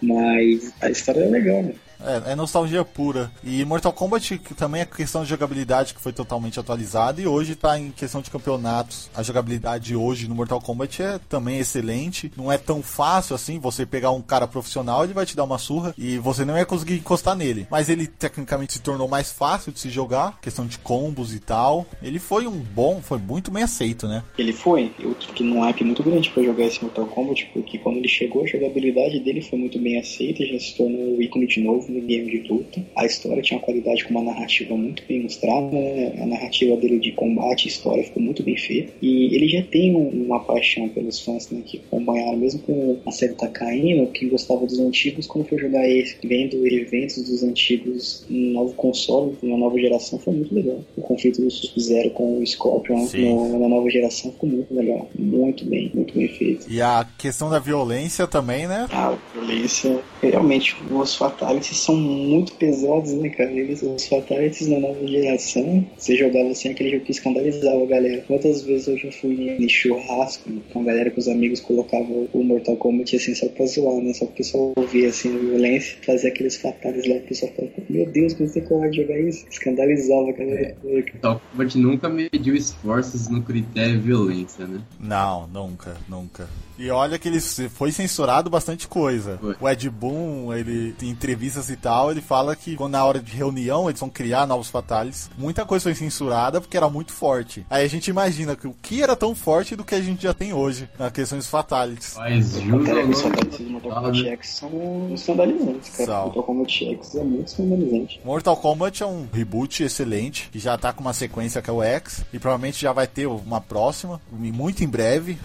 Mas 0.00 0.72
a 0.80 0.90
história 0.90 1.20
é 1.20 1.28
legal, 1.28 1.62
né? 1.62 1.74
É, 2.04 2.32
é 2.32 2.36
nostalgia 2.36 2.84
pura. 2.84 3.30
E 3.42 3.64
Mortal 3.64 3.92
Kombat 3.92 4.38
que 4.38 4.54
também 4.54 4.82
é 4.82 4.84
questão 4.84 5.22
de 5.22 5.28
jogabilidade 5.28 5.94
que 5.94 6.00
foi 6.00 6.12
totalmente 6.12 6.58
atualizada 6.58 7.20
e 7.20 7.26
hoje 7.26 7.54
tá 7.54 7.78
em 7.78 7.90
questão 7.90 8.20
de 8.20 8.30
campeonatos. 8.30 9.10
A 9.14 9.22
jogabilidade 9.22 9.94
hoje 9.94 10.28
no 10.28 10.34
Mortal 10.34 10.60
Kombat 10.60 11.02
é 11.02 11.20
também 11.28 11.58
excelente. 11.58 12.32
Não 12.36 12.50
é 12.50 12.58
tão 12.58 12.82
fácil 12.82 13.34
assim 13.34 13.58
você 13.58 13.84
pegar 13.84 14.10
um 14.10 14.22
cara 14.22 14.46
profissional, 14.46 15.04
ele 15.04 15.12
vai 15.12 15.26
te 15.26 15.36
dar 15.36 15.44
uma 15.44 15.58
surra 15.58 15.94
e 15.96 16.18
você 16.18 16.44
não 16.44 16.56
ia 16.56 16.66
conseguir 16.66 16.94
encostar 16.94 17.36
nele. 17.36 17.66
Mas 17.70 17.88
ele 17.88 18.06
tecnicamente 18.06 18.74
se 18.74 18.82
tornou 18.82 19.08
mais 19.08 19.30
fácil 19.30 19.72
de 19.72 19.80
se 19.80 19.90
jogar, 19.90 20.38
questão 20.40 20.66
de 20.66 20.78
combos 20.78 21.34
e 21.34 21.40
tal. 21.40 21.86
Ele 22.02 22.18
foi 22.18 22.46
um 22.46 22.58
bom, 22.58 23.00
foi 23.02 23.18
muito 23.18 23.50
bem 23.50 23.62
aceito, 23.62 24.06
né? 24.06 24.22
Ele 24.38 24.52
foi, 24.52 24.92
eu 24.98 25.14
fiquei 25.14 25.46
num 25.46 25.60
hype 25.60 25.84
muito 25.84 26.02
grande 26.02 26.30
pra 26.30 26.42
jogar 26.42 26.64
esse 26.64 26.82
Mortal 26.82 27.06
Kombat, 27.06 27.50
porque 27.52 27.78
quando 27.78 27.96
ele 27.96 28.08
chegou, 28.08 28.44
a 28.44 28.46
jogabilidade 28.46 29.20
dele 29.20 29.42
foi 29.42 29.58
muito 29.58 29.78
bem 29.78 29.98
aceita, 29.98 30.44
já 30.44 30.58
se 30.58 30.76
tornou 30.76 31.16
o 31.16 31.22
ícone 31.22 31.46
de 31.46 31.60
novo 31.60 31.89
no 31.90 32.00
game 32.00 32.30
de 32.30 32.48
luta. 32.48 32.82
A 32.96 33.06
história 33.06 33.42
tinha 33.42 33.58
uma 33.58 33.64
qualidade 33.64 34.04
com 34.04 34.10
uma 34.10 34.22
narrativa 34.22 34.76
muito 34.76 35.02
bem 35.08 35.22
mostrada, 35.22 35.70
né? 35.70 36.14
a 36.22 36.26
narrativa 36.26 36.76
dele 36.76 36.98
de 36.98 37.12
combate 37.12 37.66
e 37.66 37.68
história 37.68 38.04
ficou 38.04 38.22
muito 38.22 38.42
bem 38.42 38.56
feita. 38.56 38.92
E 39.02 39.34
ele 39.34 39.48
já 39.48 39.62
tem 39.62 39.94
um, 39.94 40.08
uma 40.08 40.40
paixão 40.40 40.88
pelos 40.88 41.20
fãs 41.20 41.50
né, 41.50 41.62
que 41.64 41.78
acompanharam, 41.78 42.36
mesmo 42.36 42.60
com 42.60 42.98
a 43.06 43.10
série 43.10 43.34
tá 43.34 43.48
caindo, 43.48 44.06
que 44.12 44.26
gostava 44.26 44.66
dos 44.66 44.78
antigos, 44.78 45.26
quando 45.26 45.46
foi 45.46 45.58
jogar 45.58 45.88
esse, 45.88 46.16
vendo 46.22 46.66
eventos 46.66 47.22
dos 47.22 47.42
antigos 47.42 48.24
no 48.28 48.52
novo 48.52 48.74
console, 48.74 49.36
na 49.42 49.56
nova 49.56 49.78
geração, 49.78 50.18
foi 50.18 50.34
muito 50.34 50.54
legal. 50.54 50.80
O 50.96 51.02
conflito 51.02 51.42
do 51.42 51.50
Sub-Zero 51.50 52.10
com 52.10 52.38
o 52.38 52.46
Scorpion 52.46 53.06
no, 53.12 53.58
na 53.58 53.68
nova 53.68 53.88
geração 53.90 54.32
ficou 54.32 54.48
muito 54.48 54.74
legal. 54.74 55.08
Muito 55.18 55.64
bem, 55.64 55.90
muito 55.94 56.14
bem 56.14 56.28
feito. 56.28 56.70
E 56.70 56.80
a 56.80 57.06
questão 57.18 57.50
da 57.50 57.58
violência 57.58 58.26
também, 58.26 58.66
né? 58.66 58.86
Ah, 58.90 59.08
a 59.08 59.34
violência. 59.34 60.00
Realmente, 60.22 60.76
os 60.90 61.16
Fatalities 61.16 61.78
são 61.78 61.96
muito 61.96 62.52
pesados, 62.54 63.12
né, 63.12 63.30
cara? 63.30 63.50
Eles, 63.50 63.82
os 63.82 64.06
Fatalities 64.06 64.68
na 64.68 64.78
nova 64.78 65.06
geração, 65.06 65.86
você 65.96 66.16
jogava 66.16 66.50
assim 66.50 66.70
aquele 66.70 66.90
jogo 66.90 67.04
que 67.04 67.12
escandalizava 67.12 67.82
a 67.82 67.86
galera. 67.86 68.24
Quantas 68.26 68.62
vezes 68.62 68.88
eu 68.88 68.98
já 68.98 69.10
fui 69.12 69.50
em 69.50 69.68
churrasco 69.68 70.50
com 70.72 70.80
a 70.80 70.84
galera, 70.84 71.10
com 71.10 71.20
os 71.20 71.28
amigos, 71.28 71.60
colocava 71.60 72.06
o 72.32 72.44
Mortal 72.44 72.76
Kombat 72.76 73.16
assim 73.16 73.34
só 73.34 73.48
pra 73.48 73.66
zoar, 73.66 74.02
né? 74.02 74.12
Só 74.12 74.26
que 74.26 74.32
o 74.32 74.36
pessoal 74.36 74.72
ouvia 74.76 75.08
assim 75.08 75.34
a 75.34 75.38
violência, 75.38 75.96
fazia 76.04 76.30
aqueles 76.30 76.56
Fatalities 76.56 77.06
lá, 77.06 77.16
o 77.16 77.20
pessoal 77.20 77.52
falava, 77.52 77.74
meu 77.88 78.06
Deus, 78.06 78.34
como 78.34 78.48
você 78.48 78.60
pode 78.60 78.96
jogar 78.96 79.18
isso? 79.20 79.46
Escandalizava 79.50 80.28
a 80.28 80.32
galera. 80.32 80.76
É, 80.84 81.02
Mortal 81.02 81.42
Kombat 81.50 81.78
nunca 81.78 82.08
mediu 82.08 82.54
esforços 82.54 83.28
no 83.28 83.42
critério 83.42 84.00
violência, 84.00 84.66
né? 84.66 84.80
Não, 84.98 85.46
nunca, 85.46 85.96
nunca. 86.08 86.48
E 86.80 86.90
olha 86.90 87.18
que 87.18 87.28
ele 87.28 87.38
foi 87.40 87.92
censurado 87.92 88.48
bastante 88.48 88.88
coisa. 88.88 89.38
Foi. 89.38 89.56
O 89.60 89.68
Ed 89.68 89.90
Boon, 89.90 90.54
ele 90.54 90.92
tem 90.92 91.10
entrevistas 91.10 91.68
e 91.68 91.76
tal, 91.76 92.10
ele 92.10 92.22
fala 92.22 92.56
que 92.56 92.74
quando 92.74 92.92
na 92.92 93.04
hora 93.04 93.20
de 93.20 93.36
reunião 93.36 93.90
eles 93.90 94.00
vão 94.00 94.08
criar 94.08 94.46
novos 94.46 94.70
fatales, 94.70 95.30
muita 95.36 95.66
coisa 95.66 95.82
foi 95.82 95.94
censurada 95.94 96.58
porque 96.58 96.78
era 96.78 96.88
muito 96.88 97.12
forte. 97.12 97.66
Aí 97.68 97.84
a 97.84 97.88
gente 97.88 98.08
imagina 98.08 98.56
que 98.56 98.66
o 98.66 98.74
que 98.80 99.02
era 99.02 99.14
tão 99.14 99.34
forte 99.34 99.76
do 99.76 99.84
que 99.84 99.94
a 99.94 100.00
gente 100.00 100.22
já 100.22 100.32
tem 100.32 100.54
hoje 100.54 100.88
na 100.98 101.10
questão 101.10 101.36
dos 101.36 101.48
fatalities. 101.48 102.14
Mas 102.16 102.56
os 102.56 103.20
fatalities 103.20 103.58
do 103.58 103.70
Mortal 103.72 103.92
Kombat 103.92 104.28
X 104.28 104.48
são 104.48 105.10
escandalizantes, 105.12 105.90
cara. 105.90 106.22
Mortal 106.22 106.42
Kombat 106.42 106.84
X 106.84 107.14
é 107.14 107.24
muito 107.24 107.48
escandalizante. 107.48 108.20
Mortal 108.24 108.56
Kombat 108.56 109.02
é 109.02 109.06
um 109.06 109.28
reboot 109.30 109.82
excelente, 109.82 110.48
que 110.50 110.58
já 110.58 110.78
tá 110.78 110.94
com 110.94 111.02
uma 111.02 111.12
sequência 111.12 111.60
que 111.60 111.68
é 111.68 111.72
o 111.72 111.82
X, 111.82 112.24
e 112.32 112.38
provavelmente 112.38 112.80
já 112.80 112.92
vai 112.92 113.06
ter 113.06 113.26
uma 113.26 113.60
próxima, 113.60 114.18
muito 114.32 114.82
em 114.82 114.88
breve. 114.88 115.38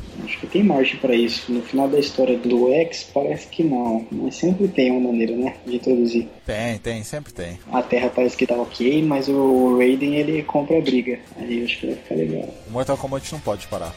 Tem 0.46 0.64
margem 0.64 0.98
para 0.98 1.14
isso 1.14 1.36
isso. 1.36 1.52
No 1.52 1.62
final 1.62 1.88
da 1.88 2.00
história 2.00 2.38
do 2.38 2.72
X, 2.72 3.10
parece 3.14 3.48
que 3.48 3.64
não. 3.64 4.06
Mas 4.12 4.36
sempre 4.36 4.68
tem 4.68 4.92
uma 4.92 5.12
maneira, 5.12 5.36
né? 5.36 5.56
De 5.66 5.76
introduzir. 5.76 6.28
Tem, 6.46 6.78
tem, 6.78 7.04
sempre 7.04 7.34
tem. 7.34 7.60
A 7.72 7.82
Terra 7.82 8.12
parece 8.14 8.38
que 8.38 8.48
tá 8.48 8.56
ok, 8.56 9.04
mas 9.04 9.28
o 9.28 9.78
Raiden 9.78 10.16
ele 10.16 10.44
compra 10.44 10.78
a 10.78 10.82
briga. 10.82 11.20
Aí 11.38 11.60
eu 11.60 11.66
acho 11.66 11.80
que 11.80 11.88
vai 11.88 11.96
ficar 11.96 12.16
legal. 12.16 12.50
O 12.68 12.72
Mortal 12.72 12.98
Kombat 12.98 13.32
não 13.34 13.40
pode 13.40 13.68
parar. 13.68 13.94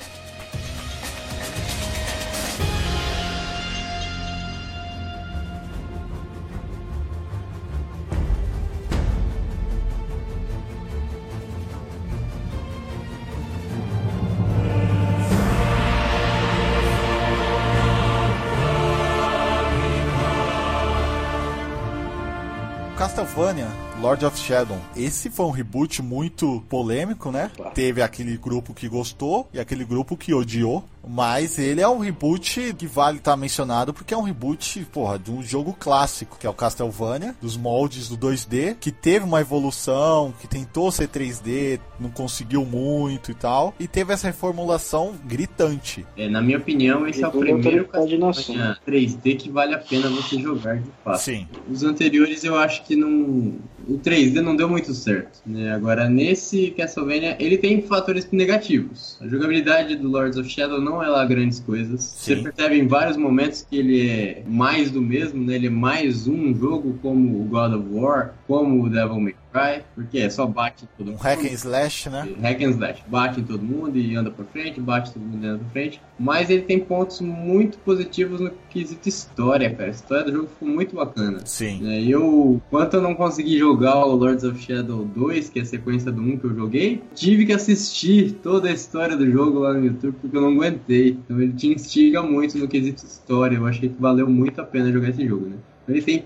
Lord 24.08 24.24
of 24.24 24.38
Shadow. 24.38 24.78
Esse 24.96 25.28
foi 25.28 25.44
um 25.44 25.50
reboot 25.50 26.00
muito 26.00 26.64
polêmico, 26.66 27.30
né? 27.30 27.50
Teve 27.74 28.00
aquele 28.00 28.38
grupo 28.38 28.72
que 28.72 28.88
gostou 28.88 29.46
e 29.52 29.60
aquele 29.60 29.84
grupo 29.84 30.16
que 30.16 30.32
odiou. 30.32 30.82
Mas 31.08 31.58
ele 31.58 31.80
é 31.80 31.88
um 31.88 31.98
reboot 31.98 32.74
que 32.76 32.86
vale 32.86 33.16
estar 33.18 33.30
tá 33.30 33.36
mencionado 33.36 33.94
porque 33.94 34.12
é 34.12 34.16
um 34.16 34.22
reboot, 34.22 34.86
porra, 34.92 35.18
de 35.18 35.30
um 35.30 35.42
jogo 35.42 35.74
clássico, 35.78 36.36
que 36.38 36.46
é 36.46 36.50
o 36.50 36.54
Castlevania, 36.54 37.34
dos 37.40 37.56
moldes 37.56 38.08
do 38.08 38.16
2D, 38.16 38.76
que 38.78 38.92
teve 38.92 39.24
uma 39.24 39.40
evolução, 39.40 40.34
que 40.38 40.46
tentou 40.46 40.90
ser 40.90 41.08
3D, 41.08 41.80
não 41.98 42.10
conseguiu 42.10 42.64
muito 42.64 43.30
e 43.30 43.34
tal, 43.34 43.74
e 43.80 43.88
teve 43.88 44.12
essa 44.12 44.26
reformulação 44.26 45.14
gritante. 45.24 46.06
É, 46.16 46.28
na 46.28 46.42
minha 46.42 46.58
opinião, 46.58 47.06
esse 47.06 47.24
é 47.24 47.28
o 47.28 47.30
primeiro 47.30 47.88
Castlevania 47.88 48.76
3D 48.86 49.36
que 49.36 49.50
vale 49.50 49.74
a 49.74 49.78
pena 49.78 50.08
você 50.10 50.38
jogar 50.38 50.76
de 50.76 50.90
fato. 51.02 51.20
Sim. 51.20 51.48
Os 51.70 51.82
anteriores 51.82 52.44
eu 52.44 52.56
acho 52.56 52.84
que 52.84 52.94
não 52.94 53.56
o 53.88 53.98
3D 53.98 54.42
não 54.42 54.54
deu 54.54 54.68
muito 54.68 54.92
certo. 54.92 55.40
Né? 55.46 55.72
Agora, 55.72 56.08
nesse 56.08 56.70
Castlevania, 56.72 57.36
ele 57.40 57.56
tem 57.56 57.80
fatores 57.80 58.28
negativos. 58.30 59.16
A 59.20 59.26
jogabilidade 59.26 59.96
do 59.96 60.08
Lords 60.08 60.36
of 60.36 60.48
Shadow 60.48 60.78
não 60.78 60.97
é 61.02 61.08
lá 61.08 61.24
grandes 61.24 61.60
coisas. 61.60 62.02
Sim. 62.02 62.36
Você 62.36 62.42
percebe 62.42 62.78
em 62.78 62.86
vários 62.86 63.16
momentos 63.16 63.66
que 63.68 63.76
ele 63.76 64.08
é 64.08 64.42
mais 64.46 64.90
do 64.90 65.00
mesmo, 65.00 65.44
né? 65.44 65.54
ele 65.54 65.66
é 65.66 65.70
mais 65.70 66.26
um 66.26 66.54
jogo 66.54 66.98
como 67.02 67.40
o 67.40 67.44
God 67.44 67.74
of 67.74 67.88
War, 67.90 68.34
como 68.46 68.84
o 68.84 68.90
Devil 68.90 69.20
May 69.20 69.34
Cry, 69.58 69.82
porque 69.94 70.18
é 70.18 70.30
só 70.30 70.46
bate 70.46 70.84
em 70.84 70.88
todo 70.96 71.06
mundo. 71.06 71.18
Um 71.18 71.22
hack 71.22 71.44
and 71.44 71.52
slash, 71.52 72.08
né? 72.08 72.28
Hack 72.40 72.62
and 72.62 72.70
slash. 72.70 73.02
Bate 73.08 73.40
em 73.40 73.44
todo 73.44 73.62
mundo 73.62 73.98
e 73.98 74.14
anda 74.14 74.30
pra 74.30 74.44
frente, 74.44 74.80
bate 74.80 75.12
todo 75.12 75.22
mundo 75.22 75.44
e 75.44 75.48
anda 75.48 75.58
pra 75.58 75.68
frente. 75.70 76.00
Mas 76.18 76.48
ele 76.50 76.62
tem 76.62 76.78
pontos 76.78 77.20
muito 77.20 77.78
positivos 77.78 78.40
no 78.40 78.50
quesito 78.70 79.08
história, 79.08 79.70
cara. 79.74 79.88
A 79.88 79.90
história 79.90 80.24
do 80.24 80.32
jogo 80.32 80.48
ficou 80.48 80.68
muito 80.68 80.94
bacana. 80.94 81.40
Sim. 81.44 81.88
É, 81.88 82.02
eu, 82.02 82.60
quanto 82.70 82.94
eu 82.94 83.02
não 83.02 83.14
consegui 83.14 83.58
jogar 83.58 84.04
o 84.04 84.14
Lords 84.14 84.44
of 84.44 84.60
Shadow 84.60 85.04
2, 85.04 85.50
que 85.50 85.58
é 85.58 85.62
a 85.62 85.66
sequência 85.66 86.12
do 86.12 86.20
1 86.20 86.38
que 86.38 86.44
eu 86.44 86.54
joguei, 86.54 87.02
tive 87.14 87.46
que 87.46 87.52
assistir 87.52 88.32
toda 88.42 88.68
a 88.68 88.72
história 88.72 89.16
do 89.16 89.30
jogo 89.30 89.60
lá 89.60 89.74
no 89.74 89.84
YouTube 89.84 90.16
porque 90.20 90.36
eu 90.36 90.40
não 90.40 90.52
aguentei. 90.52 91.10
Então 91.10 91.40
ele 91.40 91.52
te 91.52 91.68
instiga 91.68 92.22
muito 92.22 92.56
no 92.58 92.68
quesito 92.68 93.04
história. 93.04 93.56
Eu 93.56 93.66
achei 93.66 93.88
que 93.88 94.00
valeu 94.00 94.28
muito 94.28 94.60
a 94.60 94.64
pena 94.64 94.92
jogar 94.92 95.10
esse 95.10 95.26
jogo, 95.26 95.46
né? 95.46 95.56
Ele 95.88 96.02
tem, 96.02 96.24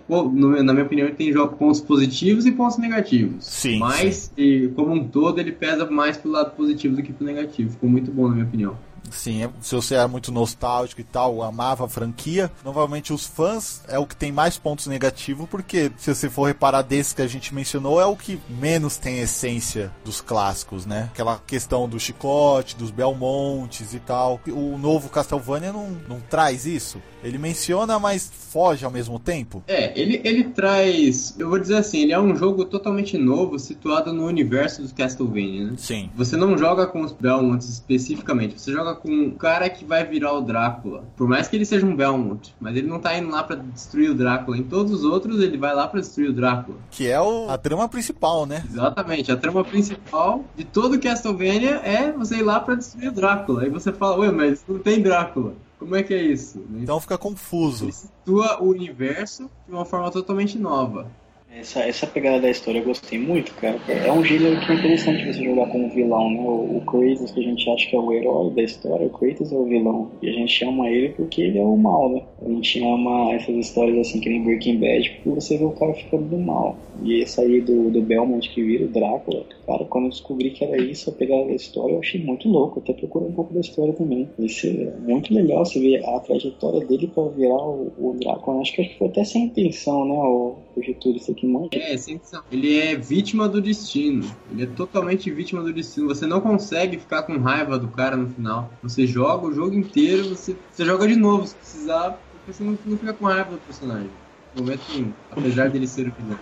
na 0.64 0.72
minha 0.72 0.84
opinião, 0.84 1.06
ele 1.06 1.14
tem 1.14 1.32
pontos 1.48 1.80
positivos 1.80 2.46
e 2.46 2.52
pontos 2.52 2.78
negativos. 2.78 3.44
Sim. 3.44 3.78
Mas, 3.78 4.32
sim. 4.34 4.72
como 4.74 4.92
um 4.92 5.06
todo, 5.06 5.38
ele 5.38 5.52
pesa 5.52 5.88
mais 5.88 6.16
pro 6.16 6.30
lado 6.30 6.56
positivo 6.56 6.96
do 6.96 7.02
que 7.02 7.12
pro 7.12 7.24
negativo. 7.24 7.70
Ficou 7.70 7.88
muito 7.88 8.10
bom, 8.10 8.28
na 8.28 8.34
minha 8.34 8.46
opinião. 8.46 8.76
Sim, 9.12 9.44
é, 9.44 9.50
se 9.60 9.74
você 9.74 9.94
é 9.94 10.06
muito 10.06 10.32
nostálgico 10.32 11.00
e 11.00 11.04
tal, 11.04 11.42
amava 11.42 11.84
a 11.84 11.88
franquia, 11.88 12.50
normalmente 12.64 13.12
os 13.12 13.26
fãs 13.26 13.82
é 13.88 13.98
o 13.98 14.06
que 14.06 14.16
tem 14.16 14.32
mais 14.32 14.58
pontos 14.58 14.86
negativos, 14.86 15.48
porque 15.48 15.92
se 15.96 16.14
você 16.14 16.28
for 16.28 16.46
reparar 16.46 16.82
desse 16.82 17.14
que 17.14 17.22
a 17.22 17.26
gente 17.26 17.54
mencionou, 17.54 18.00
é 18.00 18.06
o 18.06 18.16
que 18.16 18.40
menos 18.48 18.96
tem 18.96 19.20
essência 19.20 19.92
dos 20.04 20.20
clássicos, 20.20 20.86
né? 20.86 21.10
Aquela 21.12 21.38
questão 21.38 21.88
do 21.88 22.00
chicote, 22.00 22.76
dos 22.76 22.90
Belmontes 22.90 23.94
e 23.94 24.00
tal. 24.00 24.40
O 24.48 24.78
novo 24.78 25.08
Castlevania 25.08 25.72
não, 25.72 25.90
não 26.08 26.20
traz 26.20 26.66
isso. 26.66 27.00
Ele 27.22 27.38
menciona, 27.38 27.98
mas 27.98 28.30
foge 28.32 28.84
ao 28.84 28.90
mesmo 28.90 29.18
tempo. 29.18 29.62
É, 29.68 29.98
ele, 29.98 30.20
ele 30.24 30.44
traz. 30.44 31.34
Eu 31.38 31.48
vou 31.48 31.58
dizer 31.58 31.76
assim, 31.76 32.02
ele 32.02 32.12
é 32.12 32.20
um 32.20 32.34
jogo 32.34 32.64
totalmente 32.64 33.16
novo, 33.16 33.58
situado 33.58 34.12
no 34.12 34.26
universo 34.26 34.82
do 34.82 34.94
Castlevania, 34.94 35.66
né? 35.66 35.74
Sim. 35.76 36.10
Você 36.16 36.36
não 36.36 36.58
joga 36.58 36.86
com 36.86 37.02
os 37.02 37.12
Belmonts 37.12 37.68
especificamente, 37.68 38.60
você 38.60 38.72
joga 38.72 38.94
com 39.02 39.10
um 39.10 39.30
cara 39.30 39.68
que 39.68 39.84
vai 39.84 40.04
virar 40.06 40.32
o 40.32 40.40
Drácula. 40.40 41.04
Por 41.16 41.28
mais 41.28 41.48
que 41.48 41.56
ele 41.56 41.66
seja 41.66 41.84
um 41.84 41.96
Belmont, 41.96 42.54
mas 42.60 42.76
ele 42.76 42.86
não 42.86 43.00
tá 43.00 43.16
indo 43.18 43.30
lá 43.30 43.42
para 43.42 43.56
destruir 43.56 44.10
o 44.10 44.14
Drácula. 44.14 44.56
Em 44.56 44.62
todos 44.62 44.92
os 44.92 45.04
outros, 45.04 45.40
ele 45.40 45.58
vai 45.58 45.74
lá 45.74 45.88
para 45.88 46.00
destruir 46.00 46.30
o 46.30 46.32
Drácula. 46.32 46.78
Que 46.90 47.08
é 47.08 47.20
o, 47.20 47.50
a 47.50 47.58
trama 47.58 47.88
principal, 47.88 48.46
né? 48.46 48.64
Exatamente. 48.70 49.32
A 49.32 49.36
trama 49.36 49.64
principal 49.64 50.44
de 50.56 50.64
todo 50.64 50.98
Castlevania 51.00 51.80
é 51.84 52.12
você 52.12 52.36
ir 52.36 52.42
lá 52.42 52.60
para 52.60 52.76
destruir 52.76 53.08
o 53.08 53.12
Drácula. 53.12 53.62
Aí 53.62 53.70
você 53.70 53.92
fala, 53.92 54.18
ué, 54.18 54.30
mas 54.30 54.64
não 54.68 54.78
tem 54.78 55.02
Drácula. 55.02 55.54
Como 55.78 55.96
é 55.96 56.02
que 56.04 56.14
é 56.14 56.22
isso? 56.22 56.64
Então 56.76 57.00
fica 57.00 57.18
confuso. 57.18 57.86
Ele 57.86 57.92
situa 57.92 58.62
o 58.62 58.68
universo 58.68 59.50
de 59.66 59.74
uma 59.74 59.84
forma 59.84 60.12
totalmente 60.12 60.56
nova. 60.56 61.08
Essa, 61.54 61.80
essa 61.80 62.06
pegada 62.06 62.40
da 62.40 62.50
história 62.50 62.78
eu 62.78 62.84
gostei 62.84 63.18
muito, 63.18 63.52
cara. 63.54 63.78
É 63.86 64.10
um 64.10 64.24
gênero 64.24 64.58
que 64.60 64.72
é 64.72 64.74
interessante 64.74 65.26
você 65.26 65.44
jogar 65.44 65.66
como 65.66 65.90
vilão, 65.90 66.30
né? 66.30 66.40
O, 66.40 66.78
o 66.78 66.80
Kratos, 66.86 67.30
que 67.30 67.40
a 67.40 67.42
gente 67.42 67.68
acha 67.68 67.90
que 67.90 67.94
é 67.94 67.98
o 67.98 68.10
herói 68.10 68.50
da 68.52 68.62
história, 68.62 69.06
o 69.06 69.10
Kratos 69.10 69.52
é 69.52 69.54
o 69.54 69.64
vilão. 69.64 70.10
E 70.22 70.30
a 70.30 70.32
gente 70.32 70.50
chama 70.50 70.88
ele 70.88 71.10
porque 71.10 71.42
ele 71.42 71.58
é 71.58 71.62
o 71.62 71.76
mal, 71.76 72.08
né? 72.08 72.22
A 72.40 72.48
gente 72.48 72.82
ama 72.82 73.34
essas 73.34 73.54
histórias 73.54 73.98
assim, 73.98 74.20
que 74.20 74.30
nem 74.30 74.42
Breaking 74.42 74.78
Bad, 74.78 75.10
porque 75.10 75.28
você 75.28 75.58
vê 75.58 75.64
o 75.64 75.72
cara 75.72 75.92
ficando 75.92 76.24
do 76.24 76.38
mal. 76.38 76.74
E 77.04 77.20
esse 77.20 77.40
aí 77.40 77.60
do, 77.60 77.90
do 77.90 78.00
Belmont 78.00 78.48
que 78.48 78.62
vira 78.62 78.84
o 78.84 78.88
Drácula, 78.88 79.44
cara, 79.66 79.84
quando 79.84 80.04
eu 80.04 80.10
descobri 80.10 80.50
que 80.50 80.64
era 80.64 80.80
isso, 80.80 81.10
a 81.10 81.12
pegada 81.12 81.46
da 81.46 81.54
história, 81.54 81.92
eu 81.94 81.98
achei 81.98 82.22
muito 82.22 82.48
louco. 82.48 82.80
Até 82.80 82.94
procurei 82.94 83.28
um 83.28 83.32
pouco 83.32 83.52
da 83.52 83.60
história 83.60 83.92
também. 83.92 84.26
Isso 84.38 84.66
é 84.66 84.92
muito 85.06 85.34
legal 85.34 85.66
você 85.66 85.78
ver 85.78 86.02
a 86.04 86.18
trajetória 86.20 86.80
dele 86.86 87.10
para 87.14 87.28
virar 87.28 87.62
o, 87.62 87.92
o 87.98 88.16
Drácula. 88.18 88.60
Acho 88.60 88.74
que 88.74 88.98
foi 88.98 89.08
até 89.08 89.22
sem 89.22 89.44
intenção, 89.44 90.06
né? 90.06 90.14
O, 90.14 90.56
o 90.76 90.82
Getúlio, 90.82 91.18
isso 91.18 91.30
aqui 91.30 91.46
manja. 91.46 91.70
É, 91.72 91.96
sem 91.96 92.14
intenção. 92.14 92.42
Ele 92.50 92.78
é 92.78 92.96
vítima 92.96 93.48
do 93.48 93.60
destino. 93.60 94.30
Ele 94.50 94.64
é 94.64 94.66
totalmente 94.66 95.30
vítima 95.30 95.62
do 95.62 95.72
destino. 95.72 96.08
Você 96.08 96.26
não 96.26 96.40
consegue 96.40 96.98
ficar 96.98 97.22
com 97.22 97.38
raiva 97.38 97.78
do 97.78 97.88
cara 97.88 98.16
no 98.16 98.28
final. 98.28 98.70
Você 98.82 99.06
joga 99.06 99.46
o 99.46 99.52
jogo 99.52 99.74
inteiro, 99.74 100.30
você, 100.30 100.56
você 100.70 100.84
joga 100.84 101.06
de 101.06 101.16
novo 101.16 101.46
se 101.46 101.54
precisar, 101.54 102.10
porque 102.10 102.52
você 102.52 102.64
não, 102.64 102.78
não 102.84 102.98
fica 102.98 103.12
com 103.12 103.26
raiva 103.26 103.52
do 103.52 103.58
personagem. 103.58 104.10
momento 104.56 104.82
nenhum, 104.92 105.12
apesar 105.30 105.70
dele 105.70 105.86
ser 105.86 106.08
o 106.08 106.12
vilão. 106.12 106.38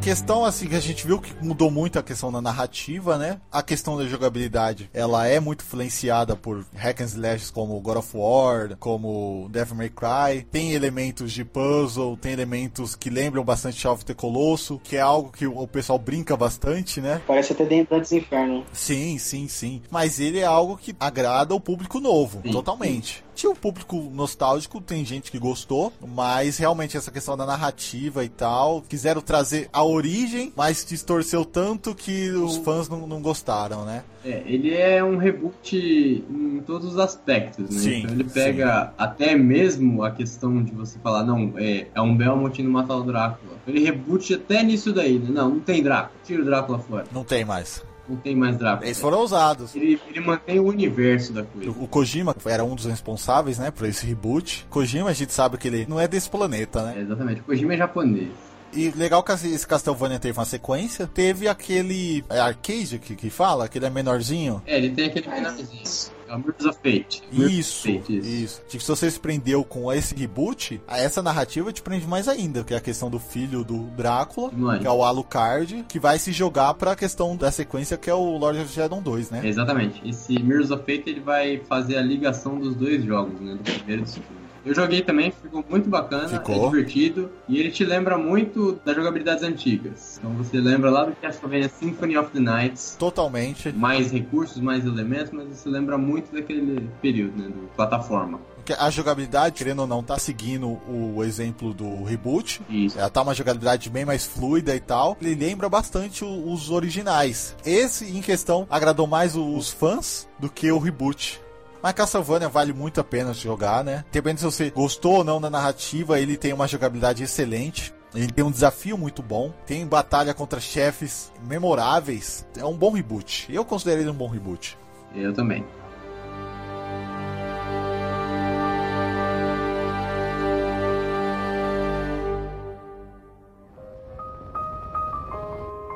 Questão, 0.00 0.44
assim, 0.46 0.66
que 0.66 0.74
a 0.74 0.80
gente 0.80 1.06
viu 1.06 1.20
que 1.20 1.34
mudou 1.44 1.70
muito 1.70 1.98
a 1.98 2.02
questão 2.02 2.32
da 2.32 2.40
narrativa, 2.40 3.18
né? 3.18 3.38
A 3.52 3.62
questão 3.62 3.98
da 3.98 4.06
jogabilidade, 4.06 4.88
ela 4.94 5.26
é 5.26 5.38
muito 5.38 5.62
influenciada 5.62 6.34
por 6.34 6.64
hack 6.74 7.02
and 7.02 7.04
slash 7.04 7.52
como 7.52 7.78
God 7.80 7.98
of 7.98 8.16
War, 8.16 8.76
como 8.78 9.48
Devil 9.50 9.76
May 9.76 9.90
Cry. 9.90 10.46
Tem 10.50 10.72
elementos 10.72 11.30
de 11.32 11.44
puzzle, 11.44 12.16
tem 12.16 12.32
elementos 12.32 12.96
que 12.96 13.10
lembram 13.10 13.44
bastante 13.44 13.76
Shadow 13.76 13.94
of 13.94 14.04
the 14.06 14.14
Colosso, 14.14 14.80
que 14.82 14.96
é 14.96 15.00
algo 15.00 15.30
que 15.30 15.46
o 15.46 15.66
pessoal 15.66 15.98
brinca 15.98 16.34
bastante, 16.34 17.00
né? 17.00 17.20
Parece 17.26 17.52
até 17.52 17.66
dentro 17.66 18.00
do 18.00 18.14
Inferno. 18.14 18.64
Sim, 18.72 19.18
sim, 19.18 19.48
sim. 19.48 19.82
Mas 19.90 20.18
ele 20.18 20.38
é 20.38 20.46
algo 20.46 20.78
que 20.78 20.96
agrada 20.98 21.54
o 21.54 21.60
público 21.60 22.00
novo, 22.00 22.40
sim, 22.42 22.50
totalmente. 22.50 23.16
Sim 23.16 23.29
tinha 23.40 23.50
um 23.50 23.56
público 23.56 23.96
nostálgico, 24.12 24.82
tem 24.82 25.02
gente 25.02 25.30
que 25.30 25.38
gostou, 25.38 25.90
mas 26.06 26.58
realmente 26.58 26.96
essa 26.96 27.10
questão 27.10 27.38
da 27.38 27.46
narrativa 27.46 28.22
e 28.22 28.28
tal, 28.28 28.82
quiseram 28.82 29.22
trazer 29.22 29.66
a 29.72 29.82
origem, 29.82 30.52
mas 30.54 30.84
distorceu 30.84 31.42
tanto 31.42 31.94
que 31.94 32.28
os 32.30 32.58
fãs 32.58 32.86
não, 32.86 33.06
não 33.06 33.22
gostaram, 33.22 33.86
né? 33.86 34.02
É, 34.22 34.42
ele 34.44 34.74
é 34.74 35.02
um 35.02 35.16
reboot 35.16 35.74
em 35.74 36.60
todos 36.66 36.92
os 36.92 36.98
aspectos, 36.98 37.70
né? 37.70 37.80
Sim, 37.80 37.98
então 38.00 38.10
ele 38.10 38.24
pega 38.24 38.84
sim. 38.84 38.92
até 38.98 39.34
mesmo 39.34 40.02
a 40.02 40.10
questão 40.10 40.62
de 40.62 40.72
você 40.72 40.98
falar, 40.98 41.24
não, 41.24 41.54
é, 41.56 41.86
é 41.94 42.00
um 42.02 42.14
Belmont 42.14 42.62
no 42.62 42.70
matar 42.70 42.96
o 42.96 43.02
Drácula. 43.02 43.54
Ele 43.66 43.80
reboot 43.80 44.34
até 44.34 44.62
nisso 44.62 44.92
daí, 44.92 45.18
né? 45.18 45.30
Não, 45.30 45.48
não 45.48 45.60
tem 45.60 45.82
Drácula, 45.82 46.12
tira 46.26 46.42
o 46.42 46.44
Drácula 46.44 46.78
fora. 46.78 47.06
Não 47.10 47.24
tem 47.24 47.42
mais 47.42 47.82
não 48.10 48.16
tem 48.16 48.34
mais. 48.34 48.56
Eles 48.82 49.00
foram 49.00 49.22
usados. 49.22 49.74
Ele, 49.74 50.00
ele, 50.08 50.20
mantém 50.20 50.58
o 50.58 50.64
universo 50.64 51.32
da 51.32 51.44
coisa. 51.44 51.70
O, 51.70 51.86
Kojima 51.86 52.34
era 52.44 52.64
um 52.64 52.74
dos 52.74 52.86
responsáveis, 52.86 53.58
né, 53.58 53.70
por 53.70 53.86
esse 53.86 54.04
reboot. 54.04 54.66
Kojima, 54.68 55.10
a 55.10 55.12
gente 55.12 55.32
sabe 55.32 55.56
que 55.56 55.68
ele 55.68 55.86
não 55.88 56.00
é 56.00 56.08
desse 56.08 56.28
planeta, 56.28 56.82
né? 56.82 56.94
É, 56.98 57.00
exatamente. 57.02 57.40
O 57.40 57.44
Kojima 57.44 57.74
é 57.74 57.76
japonês. 57.76 58.28
E 58.72 58.90
legal 58.90 59.22
que 59.22 59.32
esse 59.32 59.66
Castlevania 59.66 60.18
teve 60.18 60.38
uma 60.38 60.44
sequência. 60.44 61.06
Teve 61.06 61.48
aquele 61.48 62.24
é 62.28 62.38
arcade 62.38 62.98
que, 62.98 63.16
que 63.16 63.30
fala, 63.30 63.64
aquele 63.64 63.86
é 63.86 63.90
menorzinho. 63.90 64.62
É, 64.66 64.76
ele 64.76 64.90
tem 64.90 65.06
aquele 65.06 65.28
menorzinho. 65.28 65.82
É 66.30 66.36
Mirrors 66.36 66.64
of 66.64 66.78
Fate. 66.82 67.22
Isso, 67.32 67.88
of 67.88 67.98
Fate, 67.98 68.18
isso, 68.18 68.62
isso. 68.68 68.80
Se 68.80 68.86
você 68.86 69.10
se 69.10 69.18
prendeu 69.18 69.64
com 69.64 69.92
esse 69.92 70.14
reboot, 70.14 70.80
essa 70.86 71.20
narrativa 71.20 71.72
te 71.72 71.82
prende 71.82 72.06
mais 72.06 72.28
ainda, 72.28 72.62
que 72.62 72.72
é 72.72 72.76
a 72.76 72.80
questão 72.80 73.10
do 73.10 73.18
filho 73.18 73.64
do 73.64 73.78
Drácula, 73.96 74.50
que 74.78 74.86
é 74.86 74.90
o 74.90 75.02
Alucard, 75.02 75.84
que 75.88 75.98
vai 75.98 76.18
se 76.18 76.32
jogar 76.32 76.74
pra 76.74 76.94
questão 76.94 77.36
da 77.36 77.50
sequência 77.50 77.96
que 77.96 78.08
é 78.08 78.14
o 78.14 78.38
Lord 78.38 78.60
of 78.60 78.72
Shadow 78.72 79.00
2, 79.00 79.30
né? 79.30 79.40
Exatamente. 79.44 80.00
Esse 80.08 80.38
Mirrors 80.40 80.70
of 80.70 80.80
Fate 80.84 81.10
ele 81.10 81.20
vai 81.20 81.58
fazer 81.68 81.96
a 81.96 82.02
ligação 82.02 82.58
dos 82.58 82.76
dois 82.76 83.04
jogos, 83.04 83.40
né? 83.40 83.54
Do 83.54 83.62
primeiro 83.62 84.02
e 84.02 84.04
do 84.04 84.08
segundo. 84.08 84.39
Eu 84.64 84.74
joguei 84.74 85.02
também, 85.02 85.30
ficou 85.30 85.64
muito 85.68 85.88
bacana, 85.88 86.28
ficou. 86.28 86.66
é 86.66 86.70
divertido 86.70 87.30
e 87.48 87.58
ele 87.58 87.70
te 87.70 87.84
lembra 87.84 88.18
muito 88.18 88.78
das 88.84 88.94
jogabilidades 88.94 89.42
antigas. 89.42 90.18
Então 90.18 90.32
você 90.34 90.58
lembra 90.60 90.90
lá 90.90 91.04
do 91.04 91.12
Castlevania 91.16 91.68
Symphony 91.68 92.16
of 92.16 92.30
the 92.30 92.40
Nights. 92.40 92.96
Totalmente. 92.98 93.72
Mais 93.72 94.10
recursos, 94.12 94.60
mais 94.60 94.84
elementos, 94.84 95.32
mas 95.32 95.48
você 95.48 95.68
lembra 95.68 95.96
muito 95.96 96.32
daquele 96.32 96.88
período, 97.00 97.36
né, 97.36 97.48
do 97.48 97.68
plataforma. 97.74 98.40
A 98.78 98.90
jogabilidade, 98.90 99.56
querendo 99.56 99.80
ou 99.80 99.86
não, 99.86 100.02
tá 100.02 100.18
seguindo 100.18 100.78
o 100.86 101.24
exemplo 101.24 101.74
do 101.74 102.04
reboot. 102.04 102.60
Isso. 102.68 102.98
Ela 102.98 103.10
tá 103.10 103.22
uma 103.22 103.34
jogabilidade 103.34 103.90
bem 103.90 104.04
mais 104.04 104.24
fluida 104.24 104.76
e 104.76 104.80
tal. 104.80 105.16
Ele 105.20 105.34
lembra 105.34 105.68
bastante 105.68 106.24
os 106.24 106.70
originais. 106.70 107.56
Esse, 107.64 108.04
em 108.04 108.20
questão, 108.20 108.68
agradou 108.70 109.06
mais 109.06 109.34
os 109.34 109.70
fãs 109.70 110.28
do 110.38 110.48
que 110.48 110.70
o 110.70 110.78
reboot. 110.78 111.40
Mas 111.82 111.92
Castlevania 111.94 112.48
vale 112.48 112.72
muito 112.72 113.00
a 113.00 113.04
pena 113.04 113.32
jogar, 113.32 113.82
né? 113.82 114.04
Depende 114.12 114.40
se 114.40 114.44
você 114.44 114.70
gostou 114.70 115.16
ou 115.18 115.24
não 115.24 115.40
da 115.40 115.48
narrativa, 115.48 116.20
ele 116.20 116.36
tem 116.36 116.52
uma 116.52 116.68
jogabilidade 116.68 117.22
excelente. 117.22 117.92
Ele 118.14 118.30
tem 118.30 118.44
um 118.44 118.50
desafio 118.50 118.98
muito 118.98 119.22
bom, 119.22 119.52
tem 119.64 119.86
batalha 119.86 120.34
contra 120.34 120.60
chefes 120.60 121.32
memoráveis. 121.46 122.46
É 122.58 122.64
um 122.64 122.76
bom 122.76 122.90
reboot. 122.92 123.46
Eu 123.48 123.64
considero 123.64 124.00
ele 124.00 124.10
um 124.10 124.14
bom 124.14 124.28
reboot. 124.28 124.76
Eu 125.14 125.32
também. 125.32 125.64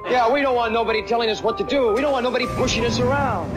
Yeah, 0.08 0.28
we 0.32 0.42
don't 0.42 0.54
want 0.54 0.72
nobody 0.72 1.02
telling 1.02 1.30
us 1.30 1.42
what 1.42 1.58
to 1.58 1.64
do. 1.64 1.92
We 1.92 2.00
don't 2.00 2.12
want 2.12 2.22
nobody 2.22 2.46
pushing 2.56 2.84
us 2.84 3.00
around. 3.00 3.50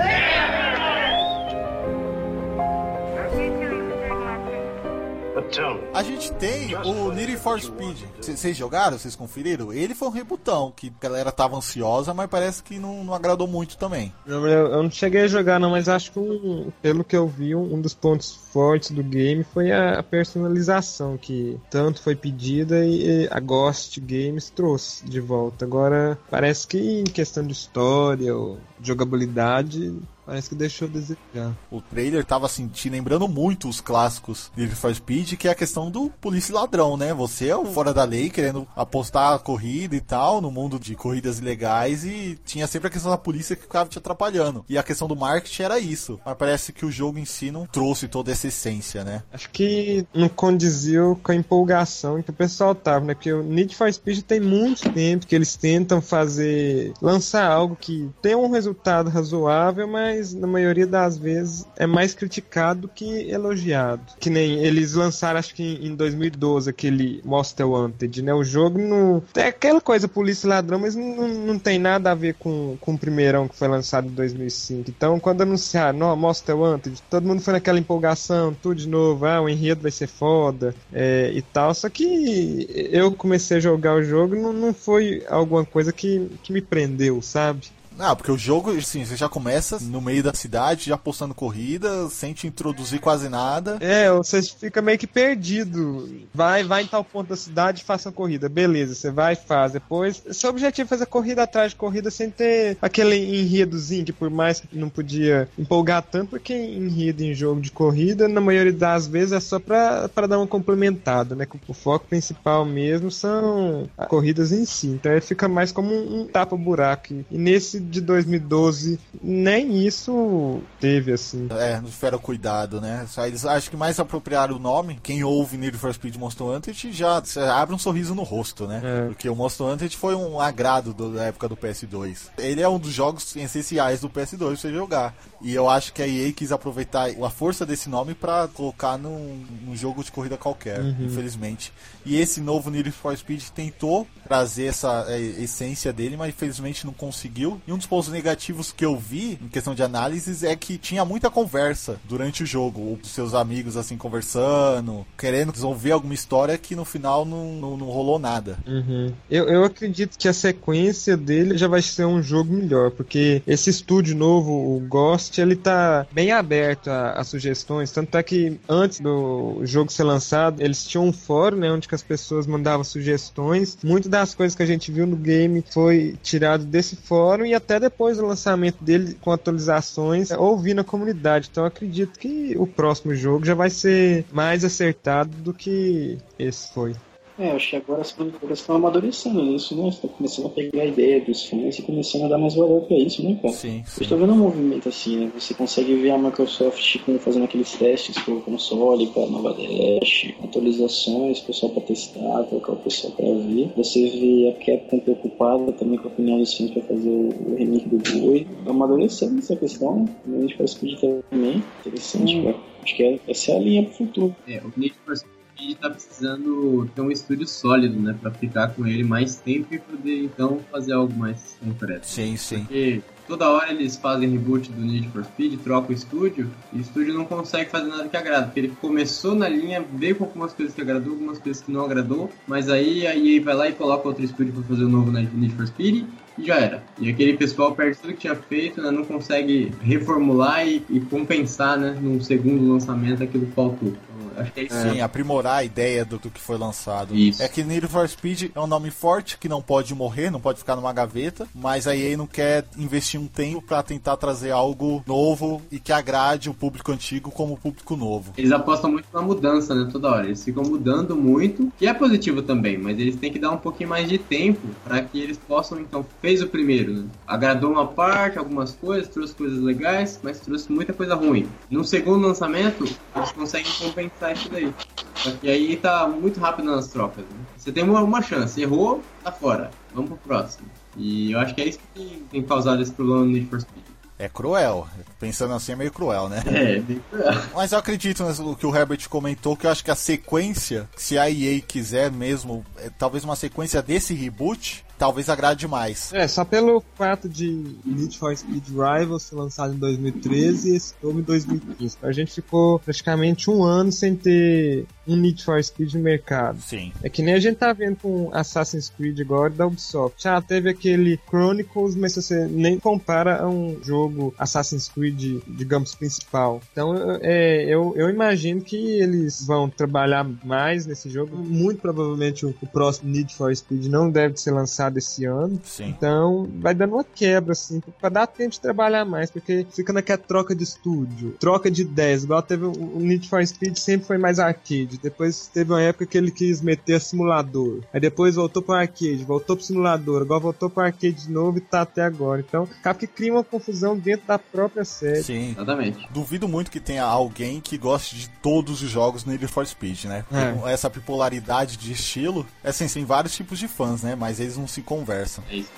A 5.93 6.03
gente 6.03 6.31
tem 6.33 6.75
o 6.75 7.11
Need 7.11 7.37
for 7.37 7.59
Speed. 7.61 7.99
Vocês 8.19 8.57
jogaram? 8.57 8.97
Vocês 8.97 9.15
conferiram? 9.15 9.71
Ele 9.71 9.93
foi 9.93 10.07
um 10.07 10.11
rebutão, 10.11 10.73
que 10.75 10.87
a 10.87 11.03
galera 11.03 11.31
tava 11.31 11.55
ansiosa, 11.55 12.13
mas 12.13 12.27
parece 12.29 12.63
que 12.63 12.79
não, 12.79 13.03
não 13.03 13.13
agradou 13.13 13.47
muito 13.47 13.77
também. 13.77 14.13
Eu, 14.25 14.45
eu, 14.47 14.83
não 14.83 14.89
cheguei 14.89 15.21
a 15.21 15.27
jogar, 15.27 15.59
não, 15.59 15.71
mas 15.71 15.87
acho 15.87 16.11
que 16.11 16.19
um, 16.19 16.71
pelo 16.81 17.03
que 17.03 17.15
eu 17.15 17.27
vi, 17.27 17.55
um, 17.55 17.79
dos 17.79 17.93
pontos 17.93 18.35
fortes 18.51 18.91
do 18.91 19.03
game 19.03 19.43
foi 19.43 19.71
a, 19.71 19.99
a, 19.99 20.03
personalização, 20.03 21.17
que 21.17 21.59
tanto 21.69 22.01
foi 22.01 22.15
pedida 22.15 22.83
e, 22.85 23.23
e 23.23 23.29
a 23.29 23.39
Ghost 23.39 23.99
Games 23.99 24.49
trouxe 24.49 25.05
de 25.05 25.19
volta. 25.19 25.65
Agora, 25.65 26.17
parece 26.29 26.67
que 26.67 26.77
em 26.77 27.03
questão 27.03 27.45
de 27.45 27.53
história 27.53 28.35
ou 28.35 28.57
jogabilidade, 28.81 29.95
Parece 30.27 30.49
que 30.49 30.55
deixou 30.55 30.89
a 30.89 30.91
desejar. 30.91 31.57
O 31.71 31.79
trailer 31.81 32.25
tava 32.25 32.45
assim, 32.47 32.67
te 32.67 32.89
lembrando 32.89 33.29
muito 33.29 33.69
os 33.69 33.79
clássicos 33.79 34.51
de 34.53 34.63
Need 34.63 34.75
for 34.75 34.93
Speed, 34.93 35.35
que 35.35 35.47
é 35.47 35.51
a 35.51 35.55
questão 35.55 35.89
do 35.89 36.09
polícia 36.19 36.53
ladrão, 36.53 36.97
né? 36.97 37.13
Você 37.13 37.47
é 37.47 37.55
o 37.55 37.65
fora 37.65 37.93
da 37.93 38.03
lei, 38.03 38.29
querendo 38.29 38.67
apostar 38.75 39.33
a 39.33 39.39
corrida 39.39 39.95
e 39.95 40.01
tal, 40.01 40.41
no 40.41 40.51
mundo 40.51 40.77
de 40.77 40.95
corridas 40.95 41.39
ilegais, 41.39 42.03
e 42.03 42.37
tinha 42.43 42.67
sempre 42.67 42.89
a 42.89 42.91
questão 42.91 43.09
da 43.09 43.17
polícia 43.17 43.55
que 43.55 43.61
ficava 43.61 43.89
te 43.89 43.97
atrapalhando. 43.97 44.65
E 44.67 44.77
a 44.77 44.83
questão 44.83 45.07
do 45.07 45.15
marketing 45.15 45.63
era 45.63 45.79
isso. 45.79 46.19
Mas 46.25 46.35
parece 46.37 46.73
que 46.73 46.85
o 46.85 46.91
jogo 46.91 47.17
em 47.17 47.25
si 47.25 47.49
não 47.49 47.65
trouxe 47.65 48.09
toda 48.09 48.29
essa 48.29 48.47
essência, 48.47 49.05
né? 49.05 49.23
Acho 49.31 49.49
que 49.49 50.05
não 50.13 50.27
condiziu 50.27 51.17
com 51.23 51.31
a 51.31 51.35
empolgação 51.35 52.21
que 52.21 52.31
o 52.31 52.33
pessoal 52.33 52.75
tava, 52.75 53.05
né? 53.05 53.13
Porque 53.13 53.31
o 53.31 53.43
Need 53.43 53.73
for 53.77 53.91
Speed 53.93 54.23
tem 54.23 54.41
muito 54.41 54.89
tempo 54.91 55.25
que 55.25 55.35
eles 55.35 55.55
tentam 55.55 56.01
fazer, 56.01 56.91
lançar 57.01 57.49
algo 57.49 57.77
que 57.79 58.09
tem 58.21 58.35
um 58.35 58.51
resultado 58.51 59.09
razoável, 59.09 59.87
mas 59.87 60.16
mas 60.17 60.33
na 60.33 60.47
maioria 60.47 60.87
das 60.87 61.17
vezes 61.17 61.65
é 61.77 61.85
mais 61.85 62.13
criticado 62.13 62.81
do 62.81 62.87
que 62.87 63.29
elogiado. 63.29 64.01
Que 64.19 64.29
nem 64.29 64.63
eles 64.63 64.93
lançaram, 64.93 65.39
acho 65.39 65.53
que 65.53 65.79
em 65.81 65.95
2012, 65.95 66.69
aquele 66.69 67.21
Monster 67.23 67.67
Wanted, 67.67 68.21
né? 68.21 68.33
O 68.33 68.43
jogo 68.43 68.79
não. 68.79 69.21
É 69.35 69.47
aquela 69.47 69.79
coisa 69.79 70.07
polícia 70.07 70.47
e 70.47 70.49
ladrão, 70.49 70.79
mas 70.79 70.95
não, 70.95 71.27
não 71.27 71.59
tem 71.59 71.79
nada 71.79 72.11
a 72.11 72.15
ver 72.15 72.35
com, 72.35 72.77
com 72.81 72.93
o 72.93 72.97
primeirão 72.97 73.47
que 73.47 73.55
foi 73.55 73.67
lançado 73.67 74.07
em 74.07 74.11
2005. 74.11 74.89
Então, 74.89 75.19
quando 75.19 75.41
anunciaram, 75.41 75.99
ó, 76.01 76.15
Monster 76.15 76.57
Wanted, 76.57 77.01
todo 77.09 77.27
mundo 77.27 77.41
foi 77.41 77.53
naquela 77.53 77.79
empolgação, 77.79 78.53
tudo 78.53 78.75
de 78.75 78.87
novo, 78.87 79.25
ah, 79.25 79.41
o 79.41 79.49
enredo 79.49 79.81
vai 79.81 79.91
ser 79.91 80.07
foda 80.07 80.73
é, 80.91 81.31
e 81.33 81.41
tal. 81.41 81.73
Só 81.73 81.89
que 81.89 82.67
eu 82.91 83.11
comecei 83.11 83.57
a 83.57 83.61
jogar 83.61 83.95
o 83.95 84.03
jogo 84.03 84.35
não, 84.35 84.51
não 84.51 84.73
foi 84.73 85.23
alguma 85.29 85.65
coisa 85.65 85.93
que, 85.93 86.29
que 86.43 86.51
me 86.51 86.61
prendeu, 86.61 87.21
sabe? 87.21 87.67
Ah, 87.99 88.15
porque 88.15 88.31
o 88.31 88.37
jogo, 88.37 88.71
assim, 88.71 89.03
você 89.03 89.15
já 89.15 89.27
começa 89.27 89.79
no 89.81 90.01
meio 90.01 90.23
da 90.23 90.33
cidade, 90.33 90.89
já 90.89 90.97
postando 90.97 91.33
corrida, 91.33 92.09
sem 92.09 92.33
te 92.33 92.47
introduzir 92.47 92.99
quase 92.99 93.29
nada. 93.29 93.77
É, 93.79 94.11
você 94.11 94.41
fica 94.41 94.81
meio 94.81 94.97
que 94.97 95.07
perdido. 95.07 96.09
Vai, 96.33 96.63
vai 96.63 96.83
em 96.83 96.87
tal 96.87 97.03
ponto 97.03 97.29
da 97.29 97.35
cidade 97.35 97.83
faça 97.83 98.09
a 98.09 98.11
corrida. 98.11 98.49
Beleza, 98.49 98.95
você 98.95 99.11
vai 99.11 99.33
e 99.33 99.35
faz. 99.35 99.73
Depois, 99.73 100.21
seu 100.31 100.49
objetivo 100.49 100.87
é 100.87 100.89
fazer 100.89 101.05
corrida 101.05 101.43
atrás 101.43 101.71
de 101.71 101.77
corrida 101.77 102.11
sem 102.11 102.29
ter 102.29 102.77
aquele 102.81 103.15
enredozinho 103.15 104.05
que 104.05 104.13
por 104.13 104.29
mais 104.29 104.59
que 104.59 104.77
não 104.77 104.89
podia 104.89 105.49
empolgar 105.57 106.01
tanto, 106.01 106.31
porque 106.31 106.53
enredo 106.53 107.23
em 107.23 107.33
jogo 107.33 107.61
de 107.61 107.71
corrida, 107.71 108.27
na 108.27 108.41
maioria 108.41 108.73
das 108.73 109.07
vezes 109.07 109.31
é 109.31 109.39
só 109.39 109.59
pra, 109.59 110.09
pra 110.09 110.27
dar 110.27 110.37
uma 110.37 110.47
complementada, 110.47 111.35
né? 111.35 111.47
O 111.67 111.73
foco 111.73 112.05
principal 112.07 112.65
mesmo 112.65 113.09
são 113.09 113.89
corridas 114.07 114.51
em 114.51 114.65
si. 114.65 114.87
Então 114.87 115.11
ele 115.11 115.21
fica 115.21 115.47
mais 115.47 115.71
como 115.71 115.93
um, 115.93 116.21
um 116.21 116.27
tapa-buraco. 116.27 117.13
E 117.31 117.37
nesse 117.37 117.79
de 117.87 118.01
2012, 118.01 118.99
nem 119.21 119.85
isso 119.85 120.61
teve, 120.79 121.11
assim. 121.13 121.47
É, 121.51 121.79
não 121.81 121.89
tiveram 121.89 122.19
cuidado, 122.19 122.79
né? 122.81 123.05
Só 123.09 123.25
eles 123.25 123.45
acho 123.45 123.69
que 123.69 123.77
mais 123.77 123.99
apropriaram 123.99 124.55
o 124.55 124.59
nome. 124.59 124.99
Quem 125.01 125.23
ouve 125.23 125.57
Need 125.57 125.77
for 125.77 125.93
Speed 125.93 126.15
Monster 126.15 126.45
Hunter 126.47 126.73
já 126.73 127.21
abre 127.59 127.73
um 127.75 127.79
sorriso 127.79 128.13
no 128.13 128.23
rosto, 128.23 128.67
né? 128.67 128.81
É. 128.83 129.07
Porque 129.07 129.29
o 129.29 129.35
Monster 129.35 129.65
Hunter 129.67 129.89
foi 129.97 130.15
um 130.15 130.39
agrado 130.39 130.93
do- 130.93 131.13
da 131.13 131.23
época 131.25 131.47
do 131.47 131.55
PS2. 131.55 132.29
Ele 132.37 132.61
é 132.61 132.69
um 132.69 132.79
dos 132.79 132.91
jogos 132.93 133.35
essenciais 133.35 134.01
do 134.01 134.09
PS2 134.09 134.37
pra 134.37 134.55
você 134.69 134.73
jogar. 134.73 135.15
E 135.41 135.53
eu 135.53 135.69
acho 135.69 135.93
que 135.93 136.01
a 136.01 136.07
EA 136.07 136.31
quis 136.33 136.51
aproveitar 136.51 137.09
a 137.09 137.29
força 137.29 137.65
desse 137.65 137.89
nome 137.89 138.13
pra 138.15 138.47
colocar 138.53 138.97
num, 138.97 139.43
num 139.65 139.75
jogo 139.75 140.03
de 140.03 140.11
corrida 140.11 140.35
qualquer, 140.37 140.79
Uhum. 140.81 140.95
infelizmente. 141.05 141.71
E 142.07 142.15
esse 142.15 142.39
novo 142.39 142.69
Need 142.69 142.89
for 142.91 143.15
Speed 143.17 143.43
tentou 143.53 144.07
trazer 144.27 144.65
essa 144.65 145.05
é, 145.07 145.19
essência 145.19 145.91
dele, 145.91 146.17
mas 146.17 146.29
infelizmente 146.29 146.85
não 146.85 146.93
conseguiu. 146.93 147.61
E 147.67 147.71
um 147.71 147.77
dos 147.77 147.85
pontos 147.85 148.09
negativos 148.09 148.71
que 148.71 148.85
eu 148.85 148.95
vi 148.97 149.39
em 149.41 149.47
questão 149.47 149.75
de 149.75 149.83
análises 149.83 150.43
é 150.43 150.55
que 150.55 150.77
tinha 150.77 151.03
muita 151.03 151.29
conversa 151.29 151.99
durante 152.05 152.43
o 152.43 152.45
jogo. 152.45 152.97
Os 153.01 153.09
seus 153.09 153.33
amigos 153.33 153.75
assim 153.75 153.97
conversando, 153.97 155.05
querendo 155.17 155.51
desenvolver 155.51 155.91
alguma 155.91 156.13
história 156.13 156.57
que 156.57 156.75
no 156.75 156.85
final 156.85 157.25
não, 157.25 157.53
não, 157.53 157.77
não 157.77 157.87
rolou 157.87 158.19
nada. 158.19 158.57
Uhum. 158.65 159.13
Eu, 159.29 159.47
eu 159.47 159.63
acredito 159.63 160.17
que 160.17 160.27
a 160.27 160.33
sequência 160.33 161.17
dele 161.17 161.57
já 161.57 161.67
vai 161.67 161.81
ser 161.81 162.05
um 162.05 162.21
jogo 162.21 162.53
melhor, 162.53 162.91
porque 162.91 163.41
esse 163.45 163.69
estúdio 163.69 164.15
novo, 164.15 164.51
o 164.51 164.79
Ghost, 164.79 165.39
ele 165.39 165.55
tá 165.55 166.05
bem 166.11 166.31
aberto 166.31 166.89
a, 166.89 167.11
a 167.11 167.23
sugestões, 167.23 167.91
tanto 167.91 168.17
é 168.17 168.23
que 168.23 168.59
antes 168.67 168.99
do 168.99 169.61
jogo 169.63 169.91
ser 169.91 170.03
lançado, 170.03 170.61
eles 170.61 170.85
tinham 170.85 171.05
um 171.05 171.13
fórum, 171.13 171.57
né, 171.57 171.71
onde 171.71 171.87
as 171.97 172.03
pessoas 172.03 172.47
mandavam 172.47 172.83
sugestões. 172.83 173.77
Muitas 173.83 174.09
das 174.09 174.33
coisas 174.33 174.55
que 174.55 174.63
a 174.63 174.65
gente 174.65 174.91
viu 174.91 175.05
no 175.05 175.15
game 175.15 175.63
foi 175.69 176.15
tirado 176.23 176.63
desse 176.63 176.95
fórum 176.95 177.45
e 177.45 177.53
até 177.53 177.79
depois 177.79 178.17
do 178.17 178.25
lançamento 178.25 178.83
dele 178.83 179.17
com 179.19 179.31
atualizações, 179.31 180.31
é, 180.31 180.37
ouvi 180.37 180.73
na 180.73 180.83
comunidade. 180.83 181.49
Então 181.51 181.65
acredito 181.65 182.19
que 182.19 182.55
o 182.57 182.65
próximo 182.65 183.13
jogo 183.15 183.45
já 183.45 183.53
vai 183.53 183.69
ser 183.69 184.25
mais 184.31 184.63
acertado 184.63 185.35
do 185.37 185.53
que 185.53 186.17
esse 186.37 186.73
foi. 186.73 186.95
É, 187.39 187.51
acho 187.51 187.69
que 187.69 187.75
agora 187.75 188.01
as 188.01 188.11
produtoras 188.11 188.59
estão 188.59 188.75
amadurecendo 188.77 189.43
nisso, 189.43 189.75
né? 189.75 189.89
Estão 189.89 190.09
começando 190.09 190.47
a 190.47 190.49
pegar 190.49 190.81
a 190.81 190.85
ideia 190.85 191.21
dos 191.23 191.45
fãs 191.45 191.77
e 191.77 191.81
começando 191.83 192.25
a 192.25 192.27
dar 192.29 192.37
mais 192.39 192.55
valor 192.55 192.81
pra 192.87 192.97
isso, 192.97 193.23
né, 193.23 193.37
cara? 193.41 193.53
Sim, 193.53 193.83
Eu 193.97 194.01
estou 194.01 194.17
vendo 194.17 194.33
um 194.33 194.37
movimento 194.37 194.89
assim, 194.89 195.17
né? 195.17 195.31
Você 195.37 195.53
consegue 195.53 195.93
ver 195.95 196.11
a 196.11 196.17
Microsoft 196.17 196.97
fazendo 197.19 197.43
aqueles 197.45 197.71
testes 197.73 198.17
pro 198.23 198.41
console, 198.41 199.07
com 199.07 199.23
a 199.23 199.27
nova 199.27 199.53
Dash, 199.53 200.33
atualizações, 200.43 201.39
pessoal 201.41 201.71
pra 201.73 201.83
testar, 201.83 202.43
colocar 202.45 202.71
o 202.73 202.77
pessoal 202.77 203.13
pra 203.13 203.25
ver. 203.25 203.71
Você 203.77 204.09
vê 204.09 204.49
a 204.49 204.65
Capcom 204.65 204.99
preocupada 204.99 205.71
também 205.73 205.99
com 205.99 206.07
a 206.07 206.11
opinião 206.11 206.39
dos 206.39 206.57
fãs 206.57 206.71
pra 206.71 206.81
fazer 206.83 207.09
o, 207.09 207.55
remake 207.55 207.87
do 207.87 207.97
Boi. 208.19 208.47
Amadurecendo 208.65 209.37
essa 209.39 209.55
questão, 209.55 209.99
né? 209.99 210.15
O 210.25 210.29
Need 210.31 210.55
for 210.57 210.67
Speed 210.67 210.99
também. 210.99 211.63
Interessante, 211.85 212.41
cara. 212.41 212.55
Acho 212.83 212.95
que 212.95 213.03
é- 213.03 213.19
essa 213.27 213.51
é 213.51 213.55
a 213.55 213.59
linha 213.59 213.83
pro 213.83 213.93
futuro. 213.93 214.35
É, 214.47 214.59
o 214.59 214.71
Need 214.75 214.95
for 215.05 215.15
Speed 215.57 215.77
tá 215.77 215.89
precisando 215.89 216.89
ter 216.93 217.01
um 217.01 217.11
estúdio 217.11 217.47
sólido, 217.47 217.99
né? 217.99 218.15
Pra 218.21 218.31
ficar 218.31 218.69
com 218.69 218.85
ele 218.85 219.03
mais 219.03 219.37
tempo 219.37 219.73
e 219.73 219.79
poder 219.79 220.23
então 220.23 220.59
fazer 220.71 220.93
algo 220.93 221.13
mais 221.17 221.57
concreto. 221.63 222.05
Sim, 222.05 222.37
sim. 222.37 222.59
Porque 222.59 223.01
toda 223.27 223.49
hora 223.49 223.71
eles 223.71 223.97
fazem 223.97 224.29
reboot 224.29 224.71
do 224.71 224.81
Need 224.81 225.09
for 225.09 225.25
Speed, 225.25 225.59
trocam 225.61 225.89
o 225.89 225.93
estúdio, 225.93 226.49
e 226.71 226.77
o 226.77 226.81
estúdio 226.81 227.13
não 227.13 227.25
consegue 227.25 227.69
fazer 227.69 227.87
nada 227.87 228.07
que 228.07 228.15
agrada, 228.15 228.45
porque 228.45 228.59
ele 228.59 228.73
começou 228.79 229.35
na 229.35 229.49
linha, 229.49 229.83
veio 229.93 230.15
com 230.15 230.25
algumas 230.25 230.53
coisas 230.53 230.73
que 230.73 230.81
agradou, 230.81 231.13
algumas 231.13 231.39
coisas 231.39 231.61
que 231.61 231.71
não 231.71 231.83
agradou, 231.83 232.29
mas 232.47 232.69
aí 232.69 233.05
a 233.05 233.15
EA 233.15 233.41
vai 233.41 233.55
lá 233.55 233.67
e 233.67 233.73
coloca 233.73 234.07
outro 234.07 234.23
estúdio 234.23 234.53
pra 234.53 234.63
fazer 234.63 234.85
o 234.85 234.89
novo 234.89 235.11
Need 235.11 235.55
for 235.55 235.67
Speed, 235.67 236.05
e 236.37 236.45
já 236.45 236.55
era. 236.55 236.83
E 236.99 237.09
aquele 237.09 237.35
pessoal 237.35 237.75
perde 237.75 237.97
tudo 237.97 238.13
que 238.13 238.19
tinha 238.19 238.35
feito, 238.35 238.81
né, 238.81 238.91
não 238.91 239.03
consegue 239.03 239.71
reformular 239.81 240.65
e, 240.67 240.83
e 240.89 240.99
compensar, 241.01 241.77
né, 241.77 241.97
num 241.99 242.21
segundo 242.21 242.71
lançamento 242.71 243.23
aquilo 243.23 243.47
que 243.47 243.53
faltou. 243.53 243.93
É. 244.37 244.67
Sim, 244.69 245.01
aprimorar 245.01 245.57
a 245.57 245.63
ideia 245.63 246.05
do, 246.05 246.17
do 246.17 246.29
que 246.29 246.39
foi 246.39 246.57
lançado. 246.57 247.15
Isso. 247.15 247.41
É 247.41 247.47
que 247.47 247.63
Need 247.63 247.87
for 247.87 248.07
Speed 248.07 248.51
é 248.53 248.59
um 248.59 248.67
nome 248.67 248.91
forte 248.91 249.37
que 249.37 249.49
não 249.49 249.61
pode 249.61 249.93
morrer, 249.95 250.29
não 250.29 250.39
pode 250.39 250.59
ficar 250.59 250.75
numa 250.75 250.93
gaveta, 250.93 251.47
mas 251.53 251.87
a 251.87 251.95
EA 251.95 252.17
não 252.17 252.27
quer 252.27 252.65
investir 252.77 253.19
um 253.19 253.27
tempo 253.27 253.61
pra 253.61 253.81
tentar 253.81 254.17
trazer 254.17 254.51
algo 254.51 255.03
novo 255.05 255.61
e 255.71 255.79
que 255.79 255.91
agrade 255.91 256.49
o 256.49 256.53
público 256.53 256.91
antigo 256.91 257.31
como 257.31 257.53
o 257.53 257.57
público 257.57 257.95
novo. 257.95 258.33
Eles 258.37 258.51
apostam 258.51 258.91
muito 258.91 259.07
na 259.13 259.21
mudança, 259.21 259.73
né? 259.73 259.89
Toda 259.91 260.09
hora. 260.09 260.25
Eles 260.25 260.43
ficam 260.43 260.63
mudando 260.63 261.15
muito, 261.15 261.71
que 261.77 261.87
é 261.87 261.93
positivo 261.93 262.41
também, 262.41 262.77
mas 262.77 262.99
eles 262.99 263.15
têm 263.15 263.31
que 263.31 263.39
dar 263.39 263.51
um 263.51 263.57
pouquinho 263.57 263.89
mais 263.89 264.07
de 264.07 264.17
tempo 264.17 264.67
para 264.83 265.01
que 265.01 265.19
eles 265.19 265.37
possam, 265.37 265.79
então, 265.79 266.05
fez 266.21 266.41
o 266.41 266.47
primeiro, 266.47 266.93
né? 266.93 267.05
Agradou 267.25 267.71
uma 267.71 267.87
parte, 267.87 268.37
algumas 268.37 268.71
coisas, 268.73 269.07
trouxe 269.07 269.33
coisas 269.33 269.59
legais, 269.59 270.19
mas 270.23 270.39
trouxe 270.39 270.71
muita 270.71 270.93
coisa 270.93 271.15
ruim. 271.15 271.47
No 271.69 271.83
segundo 271.83 272.27
lançamento, 272.27 272.83
eles 273.15 273.31
conseguem 273.31 273.71
compensar 273.79 274.26
isso 274.33 274.49
daí. 274.49 274.73
Só 275.15 275.31
que 275.31 275.49
aí 275.49 275.75
tá 275.77 276.07
muito 276.07 276.39
rápido 276.39 276.71
nas 276.71 276.87
trocas, 276.87 277.23
né? 277.25 277.39
Você 277.57 277.71
tem 277.71 277.83
uma, 277.83 278.01
uma 278.01 278.21
chance, 278.21 278.61
errou, 278.61 279.01
tá 279.23 279.31
fora. 279.31 279.71
Vamos 279.93 280.11
pro 280.11 280.19
próximo. 280.19 280.67
E 280.95 281.31
eu 281.31 281.39
acho 281.39 281.53
que 281.53 281.61
é 281.61 281.67
isso 281.67 281.79
que 281.79 281.99
tem, 281.99 282.23
tem 282.31 282.43
causado 282.43 282.81
esse 282.81 282.91
problema 282.91 283.21
no 283.21 283.27
Need 283.27 283.47
for 283.47 283.59
Speed. 283.61 283.83
É 284.19 284.27
cruel. 284.27 284.87
Pensando 285.19 285.53
assim 285.53 285.73
é 285.73 285.75
meio 285.75 285.91
cruel, 285.91 286.27
né? 286.27 286.41
É, 286.47 286.79
bem 286.79 287.01
cruel. 287.09 287.33
Mas 287.53 287.71
eu 287.71 287.77
acredito 287.77 288.23
no 288.23 288.55
que 288.55 288.65
o 288.65 288.75
Herbert 288.75 289.07
comentou, 289.09 289.55
que 289.55 289.67
eu 289.67 289.71
acho 289.71 289.83
que 289.83 289.91
a 289.91 289.95
sequência, 289.95 290.89
se 290.95 291.17
a 291.19 291.29
EA 291.29 291.61
quiser 291.61 292.11
mesmo, 292.11 292.65
é, 292.77 292.89
talvez 292.89 293.23
uma 293.23 293.35
sequência 293.35 293.81
desse 293.81 294.15
reboot, 294.15 294.83
talvez 294.97 295.29
agrade 295.29 295.67
mais. 295.67 296.11
É, 296.13 296.27
só 296.27 296.43
pelo 296.43 296.83
fato 296.95 297.29
de 297.29 297.75
Need 297.85 298.17
for 298.17 298.35
Speed 298.35 298.67
Rivals 298.69 299.23
ser 299.23 299.35
lançado 299.35 299.73
em 299.73 299.77
2013 299.77 300.71
e 300.71 300.75
esse 300.75 300.93
novo 301.01 301.19
em 301.19 301.23
2015. 301.23 301.97
A 302.01 302.11
gente 302.11 302.33
ficou 302.33 302.79
praticamente 302.79 303.49
um 303.49 303.63
ano 303.63 303.91
sem 303.91 304.15
ter 304.15 304.85
um 305.07 305.15
Need 305.15 305.43
for 305.43 305.63
Speed 305.63 305.93
no 305.93 306.01
mercado. 306.01 306.59
Sim. 306.61 306.91
É 307.01 307.09
que 307.09 307.21
nem 307.21 307.33
a 307.33 307.39
gente 307.39 307.57
tá 307.57 307.71
vendo 307.71 307.97
com 307.97 308.29
Assassin's 308.33 308.89
Creed 308.89 309.19
agora 309.21 309.49
da 309.49 309.65
Ubisoft. 309.65 310.27
Ah, 310.27 310.41
teve 310.41 310.69
aquele 310.69 311.19
Chronicles, 311.29 311.95
mas 311.95 312.15
você 312.15 312.45
nem 312.45 312.79
compara 312.79 313.41
a 313.41 313.47
um 313.47 313.77
jogo 313.83 314.33
Assassin's 314.37 314.87
Creed, 314.87 315.41
digamos, 315.47 315.95
principal. 315.95 316.61
Então, 316.71 316.95
é, 317.21 317.63
eu, 317.63 317.93
eu 317.95 318.09
imagino 318.09 318.61
que 318.61 318.75
eles 318.75 319.45
vão 319.45 319.69
trabalhar 319.69 320.25
mais 320.43 320.85
nesse 320.85 321.09
jogo. 321.09 321.37
Muito 321.37 321.81
provavelmente 321.81 322.45
o, 322.45 322.53
o 322.61 322.67
próximo 322.67 323.09
Need 323.09 323.33
for 323.33 323.55
Speed 323.55 323.85
não 323.85 324.09
deve 324.09 324.37
ser 324.37 324.51
lançado 324.51 324.86
esse 324.95 325.25
ano. 325.25 325.59
Sim. 325.63 325.89
Então, 325.89 326.47
vai 326.59 326.73
dando 326.73 326.93
uma 326.93 327.03
quebra, 327.03 327.51
assim, 327.51 327.81
pra 327.99 328.09
dar 328.09 328.27
tempo 328.27 328.51
de 328.51 328.59
trabalhar 328.59 329.05
mais, 329.05 329.29
porque 329.29 329.65
fica 329.71 329.91
naquela 329.91 330.17
troca 330.17 330.55
de 330.55 330.63
estúdio, 330.63 331.35
troca 331.39 331.69
de 331.69 331.81
ideias, 331.81 332.23
igual 332.23 332.41
teve 332.41 332.65
o 332.65 332.99
Need 332.99 333.27
for 333.27 333.45
Speed 333.45 333.77
sempre 333.77 334.07
foi 334.07 334.17
mais 334.17 334.39
arcade, 334.39 334.99
depois 335.01 335.47
teve 335.47 335.71
uma 335.71 335.81
época 335.81 336.05
que 336.05 336.17
ele 336.17 336.31
quis 336.31 336.61
meter 336.61 336.99
simulador, 337.01 337.81
aí 337.93 337.99
depois 337.99 338.35
voltou 338.35 338.61
pro 338.61 338.75
arcade, 338.75 339.23
voltou 339.23 339.55
pro 339.55 339.65
simulador, 339.65 340.21
agora 340.21 340.39
voltou 340.39 340.69
pro 340.69 340.83
arcade 340.83 341.25
de 341.25 341.31
novo 341.31 341.57
e 341.57 341.61
tá 341.61 341.81
até 341.81 342.03
agora. 342.03 342.43
Então, 342.47 342.67
acaba 342.79 342.99
que 342.99 343.07
cria 343.07 343.33
uma 343.33 343.43
confusão 343.43 343.97
dentro 343.97 344.27
da 344.27 344.39
própria 344.39 344.85
série. 344.85 345.23
Sim. 345.23 345.51
Exatamente. 345.51 346.07
Duvido 346.11 346.47
muito 346.47 346.71
que 346.71 346.79
tenha 346.79 347.03
alguém 347.03 347.59
que 347.59 347.77
goste 347.77 348.15
de 348.15 348.29
todos 348.41 348.81
os 348.81 348.89
jogos 348.89 349.25
no 349.25 349.31
Need 349.31 349.47
for 349.47 349.65
Speed, 349.65 350.05
né? 350.05 350.25
É. 350.31 350.51
Com 350.51 350.67
Essa 350.67 350.89
bipolaridade 350.89 351.77
de 351.77 351.91
estilo, 351.91 352.45
é 352.63 352.69
assim, 352.69 352.87
tem 352.87 353.05
vários 353.05 353.35
tipos 353.35 353.59
de 353.59 353.67
fãs, 353.67 354.03
né? 354.03 354.15
Mas 354.15 354.39
eles 354.39 354.57
não 354.57 354.67
se 354.67 354.76
conversam. 354.81 355.43
É 355.49 355.57
isso. 355.57 355.71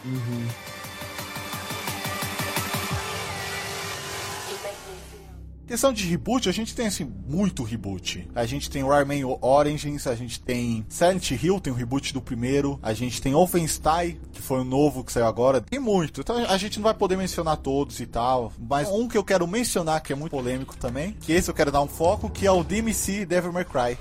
Questão 5.70 5.93
de 5.93 6.04
reboot, 6.04 6.50
a 6.50 6.52
gente 6.52 6.74
tem 6.74 6.88
assim 6.88 7.04
muito 7.28 7.62
reboot. 7.62 8.28
A 8.34 8.43
gente 8.43 8.72
tem 8.72 8.84
Rayman 8.84 9.24
Origins, 9.39 10.08
a 10.08 10.16
gente 10.16 10.41
tem 10.41 10.84
Silent 10.89 11.30
Hill, 11.30 11.60
tem 11.60 11.72
o 11.72 11.76
reboot 11.76 12.12
do 12.12 12.20
primeiro, 12.20 12.80
a 12.82 12.91
gente 12.91 13.22
tem 13.22 13.34
Wolfenstein, 13.34 14.20
que 14.32 14.41
foi 14.41 14.62
o 14.62 14.64
novo 14.64 15.04
que 15.04 15.12
saiu 15.12 15.28
agora. 15.28 15.62
Tem 15.62 15.78
muito. 15.80 16.22
Então 16.22 16.38
a 16.38 16.58
gente 16.58 16.80
não 16.80 16.86
vai 16.86 16.95
poder 16.95 17.18
mencionar 17.18 17.56
todos 17.58 18.00
e 18.00 18.08
tal, 18.08 18.52
mas 18.60 18.89
um 18.89 19.08
que 19.08 19.16
eu 19.16 19.24
quero 19.24 19.45
mencionar 19.45 20.02
que 20.02 20.12
é 20.12 20.16
muito 20.16 20.32
polêmico 20.32 20.76
também, 20.76 21.12
que 21.22 21.32
esse 21.32 21.52
eu 21.52 21.54
quero 21.54 21.72
dar 21.72 21.84
um 21.84 21.88
foco, 21.88 22.32
que 22.32 22.47
é 22.47 22.52
o 22.52 22.64
DMC 22.64 23.28
Devil 23.28 23.54
May 23.54 23.66
Cry. 23.66 23.95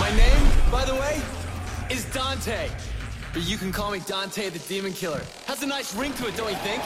My 0.00 0.10
name, 0.16 0.42
by 0.68 0.84
the 0.84 0.98
way, 0.98 1.22
is 1.92 2.04
Dante. 2.06 2.70
But 3.34 3.42
you 3.48 3.58
can 3.58 3.70
call 3.70 3.90
me 3.92 4.00
Dante 4.00 4.48
the 4.50 4.58
Demon 4.66 4.92
Killer. 4.92 5.20
Has 5.46 5.62
a 5.62 5.66
nice 5.66 5.94
ring 5.94 6.12
to 6.14 6.26
it, 6.26 6.36
don't 6.36 6.50
you 6.50 6.58
think? 6.58 6.82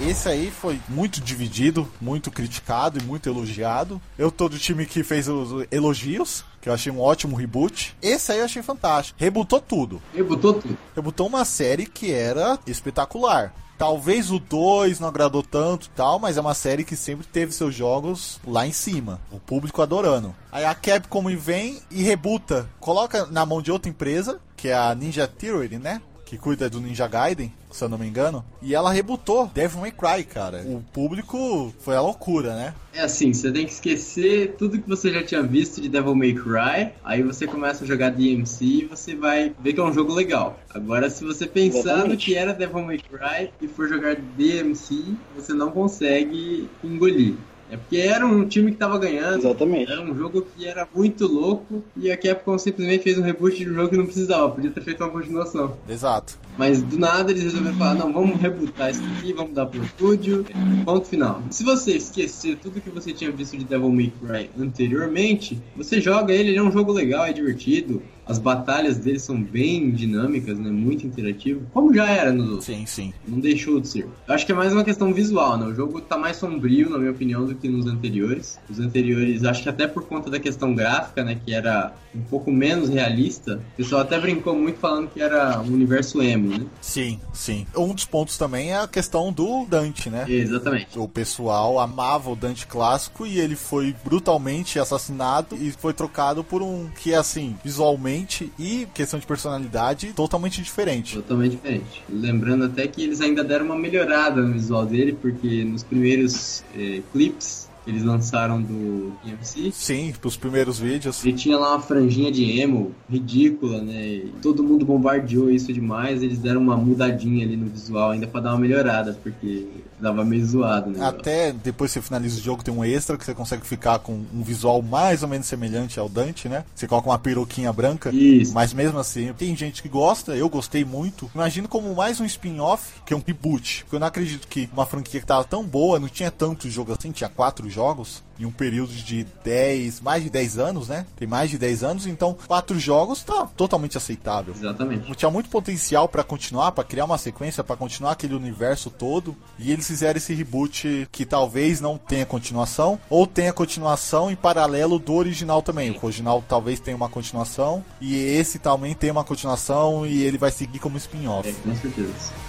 Esse 0.00 0.28
aí 0.28 0.48
foi 0.48 0.80
muito 0.88 1.20
dividido, 1.20 1.90
muito 2.00 2.30
criticado 2.30 3.00
e 3.00 3.02
muito 3.02 3.28
elogiado. 3.28 4.00
Eu 4.16 4.30
tô 4.30 4.48
do 4.48 4.56
time 4.56 4.86
que 4.86 5.02
fez 5.02 5.26
os 5.26 5.66
elogios, 5.72 6.44
que 6.60 6.68
eu 6.68 6.72
achei 6.72 6.92
um 6.92 7.00
ótimo 7.00 7.34
reboot. 7.34 7.96
Esse 8.00 8.30
aí 8.30 8.38
eu 8.38 8.44
achei 8.44 8.62
fantástico. 8.62 9.18
Rebutou 9.18 9.60
tudo. 9.60 10.00
Rebutou 10.14 10.54
tudo. 10.54 10.78
Rebutou 10.94 11.26
uma 11.26 11.44
série 11.44 11.84
que 11.84 12.12
era 12.12 12.60
espetacular. 12.64 13.52
Talvez 13.78 14.32
o 14.32 14.40
2 14.40 14.98
não 14.98 15.06
agradou 15.06 15.40
tanto 15.40 15.86
e 15.86 15.90
tal, 15.90 16.18
mas 16.18 16.36
é 16.36 16.40
uma 16.40 16.52
série 16.52 16.82
que 16.82 16.96
sempre 16.96 17.24
teve 17.24 17.52
seus 17.52 17.72
jogos 17.72 18.40
lá 18.44 18.66
em 18.66 18.72
cima. 18.72 19.20
O 19.30 19.38
público 19.38 19.80
adorando. 19.80 20.34
Aí 20.50 20.64
a 20.64 20.74
Capcom 20.74 21.24
vem 21.36 21.80
e 21.88 22.02
rebuta, 22.02 22.68
coloca 22.80 23.26
na 23.26 23.46
mão 23.46 23.62
de 23.62 23.70
outra 23.70 23.88
empresa, 23.88 24.40
que 24.56 24.66
é 24.66 24.74
a 24.74 24.92
Ninja 24.96 25.28
Theory, 25.28 25.78
né? 25.78 26.02
Que 26.28 26.36
cuida 26.36 26.68
do 26.68 26.78
Ninja 26.78 27.08
Gaiden, 27.08 27.50
se 27.70 27.82
eu 27.82 27.88
não 27.88 27.96
me 27.96 28.06
engano. 28.06 28.44
E 28.60 28.74
ela 28.74 28.92
rebutou 28.92 29.46
Devil 29.46 29.80
May 29.80 29.90
Cry, 29.90 30.22
cara. 30.24 30.62
O 30.66 30.84
público 30.92 31.72
foi 31.80 31.96
a 31.96 32.02
loucura, 32.02 32.54
né? 32.54 32.74
É 32.92 33.00
assim, 33.00 33.32
você 33.32 33.50
tem 33.50 33.64
que 33.64 33.72
esquecer 33.72 34.54
tudo 34.58 34.78
que 34.78 34.86
você 34.86 35.10
já 35.10 35.22
tinha 35.22 35.42
visto 35.42 35.80
de 35.80 35.88
Devil 35.88 36.14
May 36.14 36.34
Cry, 36.34 36.92
aí 37.02 37.22
você 37.22 37.46
começa 37.46 37.82
a 37.82 37.86
jogar 37.86 38.10
DMC 38.10 38.62
e 38.62 38.84
você 38.84 39.14
vai 39.14 39.54
ver 39.58 39.72
que 39.72 39.80
é 39.80 39.82
um 39.82 39.92
jogo 39.92 40.12
legal. 40.12 40.60
Agora, 40.68 41.08
se 41.08 41.24
você 41.24 41.46
pensar 41.46 42.06
no 42.06 42.14
que 42.14 42.34
era 42.34 42.52
Devil 42.52 42.84
May 42.84 42.98
Cry 42.98 43.50
e 43.62 43.66
for 43.66 43.88
jogar 43.88 44.16
DMC, 44.16 45.16
você 45.34 45.54
não 45.54 45.70
consegue 45.70 46.68
engolir. 46.84 47.36
É 47.70 47.76
porque 47.76 47.98
era 47.98 48.26
um 48.26 48.46
time 48.46 48.72
que 48.72 48.78
tava 48.78 48.98
ganhando. 48.98 49.38
Exatamente. 49.38 49.90
Era 49.90 50.00
um 50.00 50.16
jogo 50.16 50.46
que 50.56 50.66
era 50.66 50.88
muito 50.94 51.26
louco 51.26 51.82
e 51.96 52.10
a 52.10 52.16
Capcom 52.16 52.58
simplesmente 52.58 53.02
fez 53.02 53.18
um 53.18 53.22
reboot 53.22 53.56
de 53.56 53.70
um 53.70 53.74
jogo 53.74 53.88
que 53.90 53.96
não 53.96 54.06
precisava, 54.06 54.50
podia 54.50 54.70
ter 54.70 54.82
feito 54.82 55.02
uma 55.02 55.10
continuação. 55.10 55.76
Exato. 55.88 56.38
Mas 56.56 56.82
do 56.82 56.98
nada 56.98 57.30
eles 57.30 57.42
resolveram 57.44 57.76
falar, 57.76 57.94
não, 57.94 58.12
vamos 58.12 58.40
rebootar 58.40 58.90
isso 58.90 59.02
aqui, 59.18 59.32
vamos 59.32 59.52
dar 59.52 59.66
pro 59.66 59.82
estúdio, 59.82 60.44
ponto 60.84 61.06
final. 61.06 61.42
Se 61.50 61.62
você 61.62 61.96
esquecer 61.96 62.56
tudo 62.56 62.80
que 62.80 62.90
você 62.90 63.12
tinha 63.12 63.30
visto 63.30 63.56
de 63.56 63.64
Devil 63.64 63.90
May 63.90 64.12
Cry 64.20 64.50
anteriormente, 64.58 65.60
você 65.76 66.00
joga 66.00 66.32
ele, 66.32 66.50
ele 66.50 66.58
é 66.58 66.62
um 66.62 66.72
jogo 66.72 66.92
legal, 66.92 67.24
é 67.24 67.32
divertido, 67.32 68.02
as 68.28 68.38
batalhas 68.38 68.98
dele 68.98 69.18
são 69.18 69.42
bem 69.42 69.90
dinâmicas, 69.90 70.58
né, 70.58 70.70
muito 70.70 71.06
interativo, 71.06 71.62
como 71.72 71.94
já 71.94 72.08
era 72.08 72.30
nos 72.30 72.48
outros. 72.48 72.66
Sim, 72.66 72.84
sim. 72.86 73.12
Não 73.26 73.40
deixou 73.40 73.80
de 73.80 73.88
ser. 73.88 74.06
Eu 74.26 74.34
acho 74.34 74.44
que 74.44 74.52
é 74.52 74.54
mais 74.54 74.72
uma 74.72 74.84
questão 74.84 75.12
visual, 75.12 75.56
né? 75.56 75.66
O 75.66 75.74
jogo 75.74 76.00
tá 76.00 76.18
mais 76.18 76.36
sombrio, 76.36 76.90
na 76.90 76.98
minha 76.98 77.10
opinião, 77.10 77.46
do 77.46 77.54
que 77.54 77.68
nos 77.68 77.86
anteriores. 77.86 78.58
Os 78.68 78.78
anteriores, 78.78 79.44
acho 79.44 79.62
que 79.62 79.68
até 79.68 79.86
por 79.86 80.04
conta 80.04 80.30
da 80.30 80.38
questão 80.38 80.74
gráfica, 80.74 81.24
né? 81.24 81.38
Que 81.44 81.54
era 81.54 81.94
um 82.14 82.20
pouco 82.22 82.50
menos 82.50 82.88
realista. 82.88 83.60
O 83.74 83.76
pessoal 83.76 84.02
até 84.02 84.18
brincou 84.18 84.54
muito 84.54 84.78
falando 84.78 85.08
que 85.08 85.20
era 85.20 85.60
um 85.60 85.72
universo 85.72 86.22
emo, 86.22 86.58
né? 86.58 86.66
Sim, 86.80 87.18
sim. 87.32 87.66
Um 87.76 87.94
dos 87.94 88.04
pontos 88.04 88.36
também 88.36 88.72
é 88.72 88.78
a 88.78 88.88
questão 88.88 89.32
do 89.32 89.64
Dante, 89.66 90.10
né? 90.10 90.26
Exatamente. 90.28 90.98
O 90.98 91.08
pessoal 91.08 91.78
amava 91.78 92.30
o 92.30 92.36
Dante 92.36 92.66
clássico 92.66 93.26
e 93.26 93.38
ele 93.38 93.56
foi 93.56 93.94
brutalmente 94.04 94.78
assassinado 94.78 95.56
e 95.56 95.70
foi 95.70 95.94
trocado 95.94 96.44
por 96.44 96.62
um 96.62 96.88
que 97.00 97.12
é 97.12 97.16
assim, 97.16 97.56
visualmente 97.64 98.17
e 98.58 98.86
questão 98.94 99.18
de 99.18 99.26
personalidade 99.26 100.12
totalmente 100.12 100.62
diferente. 100.62 101.14
Totalmente 101.16 101.52
diferente. 101.52 102.02
Lembrando 102.08 102.64
até 102.64 102.86
que 102.86 103.02
eles 103.02 103.20
ainda 103.20 103.42
deram 103.44 103.66
uma 103.66 103.76
melhorada 103.76 104.40
no 104.42 104.52
visual 104.52 104.86
dele, 104.86 105.12
porque 105.20 105.64
nos 105.64 105.82
primeiros 105.82 106.64
eh, 106.76 107.02
clips 107.12 107.68
que 107.84 107.90
eles 107.90 108.02
lançaram 108.02 108.60
do 108.60 109.12
DMC, 109.24 109.70
Sim, 109.72 110.12
pros 110.20 110.36
primeiros 110.36 110.78
vídeos. 110.78 111.24
ele 111.24 111.34
tinha 111.36 111.56
lá 111.56 111.70
uma 111.74 111.80
franjinha 111.80 112.30
de 112.30 112.60
emo 112.60 112.92
ridícula, 113.08 113.80
né? 113.80 114.06
E 114.06 114.32
todo 114.42 114.62
mundo 114.62 114.84
bombardeou 114.84 115.50
isso 115.50 115.72
demais. 115.72 116.22
Eles 116.22 116.38
deram 116.38 116.60
uma 116.60 116.76
mudadinha 116.76 117.46
ali 117.46 117.56
no 117.56 117.66
visual, 117.66 118.10
ainda 118.10 118.26
pra 118.26 118.40
dar 118.42 118.50
uma 118.50 118.58
melhorada, 118.58 119.18
porque 119.22 119.66
dava 120.00 120.24
meio 120.24 120.44
zoado, 120.46 120.90
né? 120.90 121.04
Até 121.04 121.52
depois 121.52 121.92
que 121.92 121.98
você 121.98 122.02
finaliza 122.02 122.38
o 122.38 122.42
jogo, 122.42 122.62
tem 122.62 122.72
um 122.72 122.84
extra 122.84 123.16
que 123.16 123.24
você 123.24 123.34
consegue 123.34 123.66
ficar 123.66 123.98
com 123.98 124.12
um 124.12 124.42
visual 124.42 124.82
mais 124.82 125.22
ou 125.22 125.28
menos 125.28 125.46
semelhante 125.46 125.98
ao 125.98 126.08
Dante, 126.08 126.48
né? 126.48 126.64
Você 126.74 126.86
coloca 126.86 127.08
uma 127.08 127.18
peruquinha 127.18 127.72
branca. 127.72 128.10
Isso. 128.10 128.52
Mas 128.54 128.72
mesmo 128.72 128.98
assim, 128.98 129.32
tem 129.32 129.54
gente 129.56 129.82
que 129.82 129.88
gosta, 129.88 130.36
eu 130.36 130.48
gostei 130.48 130.84
muito. 130.84 131.30
Imagino 131.34 131.68
como 131.68 131.94
mais 131.94 132.20
um 132.20 132.24
spin-off 132.24 132.92
que 133.04 133.14
um 133.14 133.22
reboot. 133.24 133.84
Porque 133.84 133.96
eu 133.96 134.00
não 134.00 134.06
acredito 134.06 134.46
que 134.48 134.68
uma 134.72 134.86
franquia 134.86 135.20
que 135.20 135.26
tava 135.26 135.44
tão 135.44 135.64
boa, 135.64 135.98
não 135.98 136.08
tinha 136.08 136.30
tantos 136.30 136.72
jogos 136.72 136.96
assim, 136.98 137.12
tinha 137.12 137.28
quatro 137.28 137.68
jogos. 137.68 138.22
Em 138.38 138.44
um 138.44 138.50
período 138.50 138.92
de 138.92 139.26
10, 139.44 140.00
mais 140.00 140.22
de 140.22 140.30
10 140.30 140.58
anos, 140.58 140.88
né? 140.88 141.06
Tem 141.16 141.26
mais 141.26 141.50
de 141.50 141.58
10 141.58 141.82
anos, 141.82 142.06
então 142.06 142.36
quatro 142.46 142.78
jogos 142.78 143.22
tá 143.22 143.46
totalmente 143.56 143.96
aceitável. 143.96 144.54
Exatamente. 144.56 145.14
Tinha 145.16 145.30
muito 145.30 145.50
potencial 145.50 146.08
pra 146.08 146.22
continuar, 146.22 146.72
pra 146.72 146.84
criar 146.84 147.04
uma 147.04 147.18
sequência, 147.18 147.64
pra 147.64 147.76
continuar 147.76 148.12
aquele 148.12 148.34
universo 148.34 148.90
todo. 148.90 149.36
E 149.58 149.72
eles 149.72 149.86
fizeram 149.86 150.18
esse 150.18 150.32
reboot 150.34 151.08
que 151.10 151.26
talvez 151.26 151.80
não 151.80 151.98
tenha 151.98 152.24
continuação, 152.24 152.98
ou 153.10 153.26
tenha 153.26 153.52
continuação 153.52 154.30
em 154.30 154.36
paralelo 154.36 154.98
do 154.98 155.14
original 155.14 155.60
também. 155.62 155.90
O 155.90 156.06
original 156.06 156.42
talvez 156.46 156.78
tenha 156.78 156.96
uma 156.96 157.08
continuação, 157.08 157.84
e 158.00 158.14
esse 158.14 158.58
também 158.58 158.94
tem 158.94 159.10
uma 159.10 159.24
continuação, 159.24 160.06
e 160.06 160.22
ele 160.22 160.38
vai 160.38 160.50
seguir 160.50 160.78
como 160.78 160.96
spin-off. 160.96 161.48
É, 161.48 161.52
com 161.52 161.74
certeza. 161.74 162.47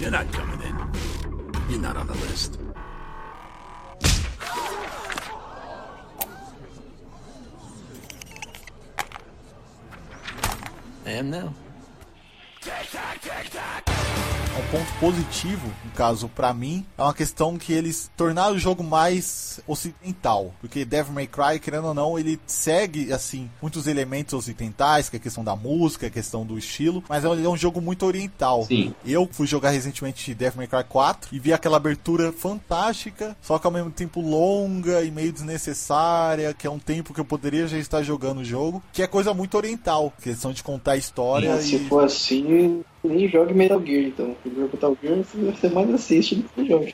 You're 0.00 0.10
not 0.10 0.32
coming 0.32 0.62
in. 0.62 0.76
You're 1.68 1.78
not 1.78 1.94
on 1.98 2.06
the 2.06 2.14
list. 2.14 2.58
I 11.04 11.10
am 11.10 11.30
now. 11.30 11.54
Um 14.60 14.70
ponto 14.70 14.92
positivo, 15.00 15.66
no 15.84 15.90
caso, 15.92 16.28
pra 16.28 16.52
mim, 16.52 16.84
é 16.98 17.02
uma 17.02 17.14
questão 17.14 17.56
que 17.56 17.72
eles 17.72 18.10
tornaram 18.14 18.54
o 18.54 18.58
jogo 18.58 18.84
mais 18.84 19.58
ocidental. 19.66 20.52
Porque 20.60 20.84
Devil 20.84 21.14
May 21.14 21.26
Cry, 21.26 21.58
querendo 21.58 21.86
ou 21.86 21.94
não, 21.94 22.18
ele 22.18 22.38
segue, 22.46 23.10
assim, 23.10 23.50
muitos 23.62 23.86
elementos 23.86 24.34
ocidentais, 24.34 25.08
que 25.08 25.16
é 25.16 25.18
a 25.18 25.22
questão 25.22 25.42
da 25.42 25.56
música, 25.56 26.08
a 26.08 26.10
questão 26.10 26.44
do 26.44 26.58
estilo, 26.58 27.02
mas 27.08 27.24
ele 27.24 27.44
é 27.44 27.48
um 27.48 27.56
jogo 27.56 27.80
muito 27.80 28.04
oriental. 28.04 28.64
Sim. 28.66 28.94
Eu 29.04 29.26
fui 29.32 29.46
jogar 29.46 29.70
recentemente 29.70 30.34
Devil 30.34 30.58
May 30.58 30.66
Cry 30.66 30.84
4 30.86 31.34
e 31.34 31.38
vi 31.38 31.54
aquela 31.54 31.78
abertura 31.78 32.30
fantástica, 32.30 33.34
só 33.40 33.58
que 33.58 33.66
ao 33.66 33.72
mesmo 33.72 33.90
tempo 33.90 34.20
longa 34.20 35.02
e 35.02 35.10
meio 35.10 35.32
desnecessária, 35.32 36.52
que 36.52 36.66
é 36.66 36.70
um 36.70 36.78
tempo 36.78 37.14
que 37.14 37.20
eu 37.20 37.24
poderia 37.24 37.66
já 37.66 37.78
estar 37.78 38.02
jogando 38.02 38.40
o 38.40 38.44
jogo, 38.44 38.82
que 38.92 39.02
é 39.02 39.06
coisa 39.06 39.32
muito 39.32 39.56
oriental, 39.56 40.12
questão 40.22 40.52
de 40.52 40.62
contar 40.62 40.92
a 40.92 40.96
história 40.98 41.56
Se 41.62 41.76
e... 41.76 41.88
for 41.88 42.04
assim, 42.04 42.84
nem 43.02 43.28
jogue 43.28 43.54
Metal 43.54 43.80
Gear, 43.84 44.04
então. 44.04 44.36
O 44.44 44.50
jogo 44.50 44.70
Metal 44.72 44.96
Gear 45.02 45.18
você 45.54 45.68
mais 45.68 45.92
assiste 45.92 46.36
do 46.36 46.48
que 46.48 46.66
joga. 46.66 46.92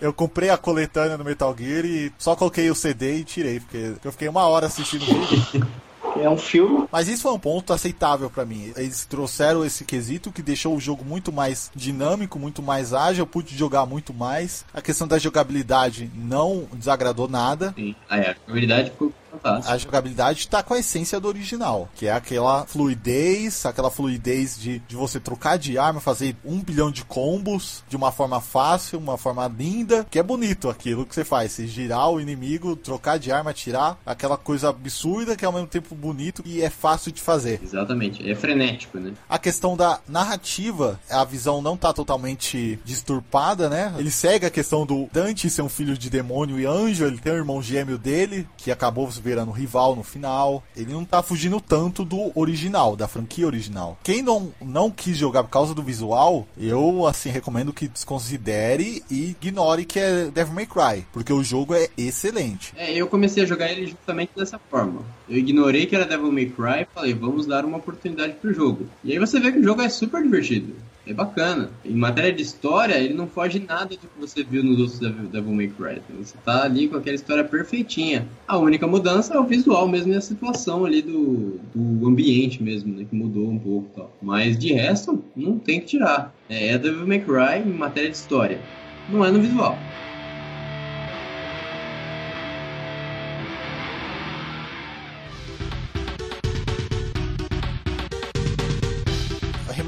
Eu 0.00 0.12
comprei 0.12 0.50
a 0.50 0.58
coletânea 0.58 1.16
no 1.16 1.24
Metal 1.24 1.54
Gear 1.56 1.84
e 1.84 2.12
só 2.18 2.34
coloquei 2.34 2.70
o 2.70 2.74
CD 2.74 3.18
e 3.18 3.24
tirei, 3.24 3.60
porque 3.60 3.94
eu 4.04 4.12
fiquei 4.12 4.28
uma 4.28 4.46
hora 4.46 4.66
assistindo 4.66 5.02
o 5.02 5.26
vídeo. 5.26 5.66
É 6.20 6.28
um 6.28 6.36
filme. 6.36 6.86
Mas 6.92 7.08
isso 7.08 7.22
foi 7.22 7.32
um 7.32 7.38
ponto 7.38 7.72
aceitável 7.72 8.28
pra 8.28 8.44
mim. 8.44 8.72
Eles 8.76 9.06
trouxeram 9.06 9.64
esse 9.64 9.84
quesito 9.84 10.30
que 10.30 10.42
deixou 10.42 10.76
o 10.76 10.80
jogo 10.80 11.04
muito 11.04 11.32
mais 11.32 11.70
dinâmico, 11.74 12.38
muito 12.38 12.62
mais 12.62 12.92
ágil, 12.92 13.22
eu 13.22 13.26
pude 13.26 13.56
jogar 13.56 13.86
muito 13.86 14.12
mais. 14.12 14.64
A 14.74 14.82
questão 14.82 15.08
da 15.08 15.18
jogabilidade 15.18 16.10
não 16.14 16.66
desagradou 16.74 17.28
nada. 17.28 17.72
Sim. 17.76 17.94
Ah, 18.08 18.18
é, 18.18 18.30
a 18.30 18.34
jogabilidade 18.34 18.90
ficou 18.90 19.12
fantástica. 19.32 19.74
A 19.74 19.78
jogabilidade 19.78 20.48
tá 20.48 20.62
com 20.62 20.74
a 20.74 20.78
essência 20.78 21.18
do 21.18 21.28
original, 21.28 21.88
que 21.94 22.06
é 22.06 22.12
aquela 22.12 22.66
fluidez, 22.66 23.64
aquela 23.64 23.90
fluidez 23.90 24.58
de, 24.58 24.78
de 24.80 24.96
você 24.96 25.18
trocar 25.18 25.58
de 25.58 25.78
arma, 25.78 26.00
fazer 26.00 26.36
um 26.44 26.60
bilhão 26.60 26.90
de 26.90 27.04
combos 27.04 27.82
de 27.88 27.96
uma 27.96 28.12
forma 28.12 28.40
fácil, 28.40 28.98
uma 28.98 29.16
forma 29.16 29.46
linda, 29.48 30.06
que 30.10 30.18
é 30.18 30.22
bonito 30.22 30.68
aquilo 30.68 31.06
que 31.06 31.14
você 31.14 31.24
faz. 31.24 31.52
Você 31.52 31.66
girar 31.66 32.10
o 32.10 32.20
inimigo, 32.20 32.76
trocar 32.76 33.18
de 33.18 33.32
arma, 33.32 33.50
atirar, 33.50 33.98
aquela 34.04 34.36
coisa 34.36 34.68
absurda 34.68 35.36
que 35.36 35.44
é 35.44 35.46
ao 35.46 35.52
mesmo 35.52 35.68
tempo 35.68 35.94
bonito 35.94 36.42
e 36.44 36.62
é 36.62 36.70
fácil 36.70 37.12
de 37.12 37.20
fazer. 37.20 37.60
Exatamente. 37.62 38.28
É 38.28 38.34
frenético, 38.34 38.98
né? 38.98 39.12
A 39.28 39.38
questão 39.38 39.76
da 39.76 40.00
narrativa, 40.08 41.00
a 41.10 41.24
visão 41.24 41.62
não 41.62 41.76
tá 41.76 41.92
totalmente 41.92 42.78
disturpada, 42.84 43.68
né? 43.68 43.94
Ele 43.98 44.10
segue 44.10 44.46
a 44.46 44.50
questão 44.50 44.84
do 44.84 45.08
Dante 45.12 45.48
ser 45.48 45.62
um 45.62 45.68
filho 45.68 45.96
de 45.96 46.10
demônio 46.10 46.58
e 46.58 46.66
anjo, 46.66 47.04
ele 47.04 47.18
tem 47.18 47.32
um 47.32 47.36
irmão 47.36 47.62
gêmeo 47.62 47.98
dele, 47.98 48.48
que 48.56 48.70
acabou 48.70 49.10
se 49.10 49.20
virando 49.22 49.50
rival 49.50 49.96
no 49.96 50.02
final. 50.02 50.62
Ele 50.76 50.92
não 50.92 51.04
tá 51.04 51.22
fugindo 51.22 51.60
tanto 51.60 52.04
do 52.04 52.32
original, 52.34 52.96
da 52.96 53.08
franquia 53.08 53.46
original. 53.46 53.98
Quem 54.02 54.22
não, 54.22 54.52
não 54.60 54.90
quis 54.90 55.16
jogar 55.16 55.44
por 55.44 55.50
causa 55.50 55.74
do 55.74 55.82
visual, 55.82 56.46
eu, 56.58 57.06
assim, 57.06 57.30
recomendo 57.30 57.72
que 57.72 57.88
desconsidere 57.88 59.02
e 59.10 59.30
ignore 59.30 59.84
que 59.84 59.98
é 59.98 60.30
Devil 60.30 60.54
May 60.54 60.66
Cry, 60.66 61.06
porque 61.12 61.32
o 61.32 61.42
jogo 61.42 61.74
é 61.74 61.88
excelente. 61.96 62.72
É, 62.76 62.92
eu 62.92 63.06
comecei 63.06 63.42
a 63.42 63.46
jogar 63.46 63.70
ele 63.70 63.86
justamente 63.86 64.32
dessa 64.36 64.58
forma. 64.58 65.02
Eu 65.28 65.38
ignorei 65.38 65.86
que 65.86 65.94
era 65.94 66.04
Devil 66.04 66.32
May 66.32 66.46
Cry 66.46 66.86
falei, 66.92 67.14
vamos 67.14 67.46
dar 67.46 67.64
uma 67.64 67.78
oportunidade 67.78 68.34
pro 68.34 68.52
jogo. 68.52 68.86
E 69.04 69.12
aí 69.12 69.18
você 69.18 69.40
vê 69.40 69.52
que 69.52 69.58
o 69.58 69.64
jogo 69.64 69.82
é 69.82 69.88
super 69.88 70.22
divertido. 70.22 70.74
É 71.06 71.12
bacana. 71.12 71.70
Em 71.84 71.94
matéria 71.94 72.32
de 72.32 72.42
história, 72.42 72.94
ele 72.94 73.12
não 73.12 73.26
foge 73.26 73.58
nada 73.58 73.86
do 73.86 73.98
que 73.98 74.20
você 74.20 74.44
viu 74.44 74.62
nos 74.62 74.78
outros 74.78 75.00
Devil, 75.00 75.28
Devil 75.28 75.52
May 75.52 75.68
Cry. 75.68 76.00
Você 76.18 76.36
tá 76.44 76.62
ali 76.62 76.88
com 76.88 76.96
aquela 76.96 77.16
história 77.16 77.42
perfeitinha. 77.42 78.28
A 78.46 78.56
única 78.56 78.86
mudança 78.86 79.34
é 79.34 79.38
o 79.38 79.44
visual 79.44 79.88
mesmo 79.88 80.12
e 80.12 80.16
a 80.16 80.20
situação 80.20 80.84
ali 80.84 81.02
do, 81.02 81.58
do 81.74 82.06
ambiente 82.06 82.62
mesmo, 82.62 82.94
né? 82.94 83.04
Que 83.08 83.16
mudou 83.16 83.48
um 83.48 83.58
pouco 83.58 83.88
e 83.92 83.96
tal. 83.96 84.16
Mas 84.22 84.56
de 84.56 84.72
resto, 84.72 85.22
não 85.34 85.58
tem 85.58 85.80
que 85.80 85.86
tirar. 85.86 86.32
É, 86.48 86.68
é 86.68 86.78
Devil 86.78 87.06
May 87.06 87.20
Cry 87.20 87.68
em 87.68 87.72
matéria 87.72 88.10
de 88.10 88.16
história. 88.16 88.60
Não 89.08 89.24
é 89.24 89.30
no 89.30 89.40
visual. 89.40 89.76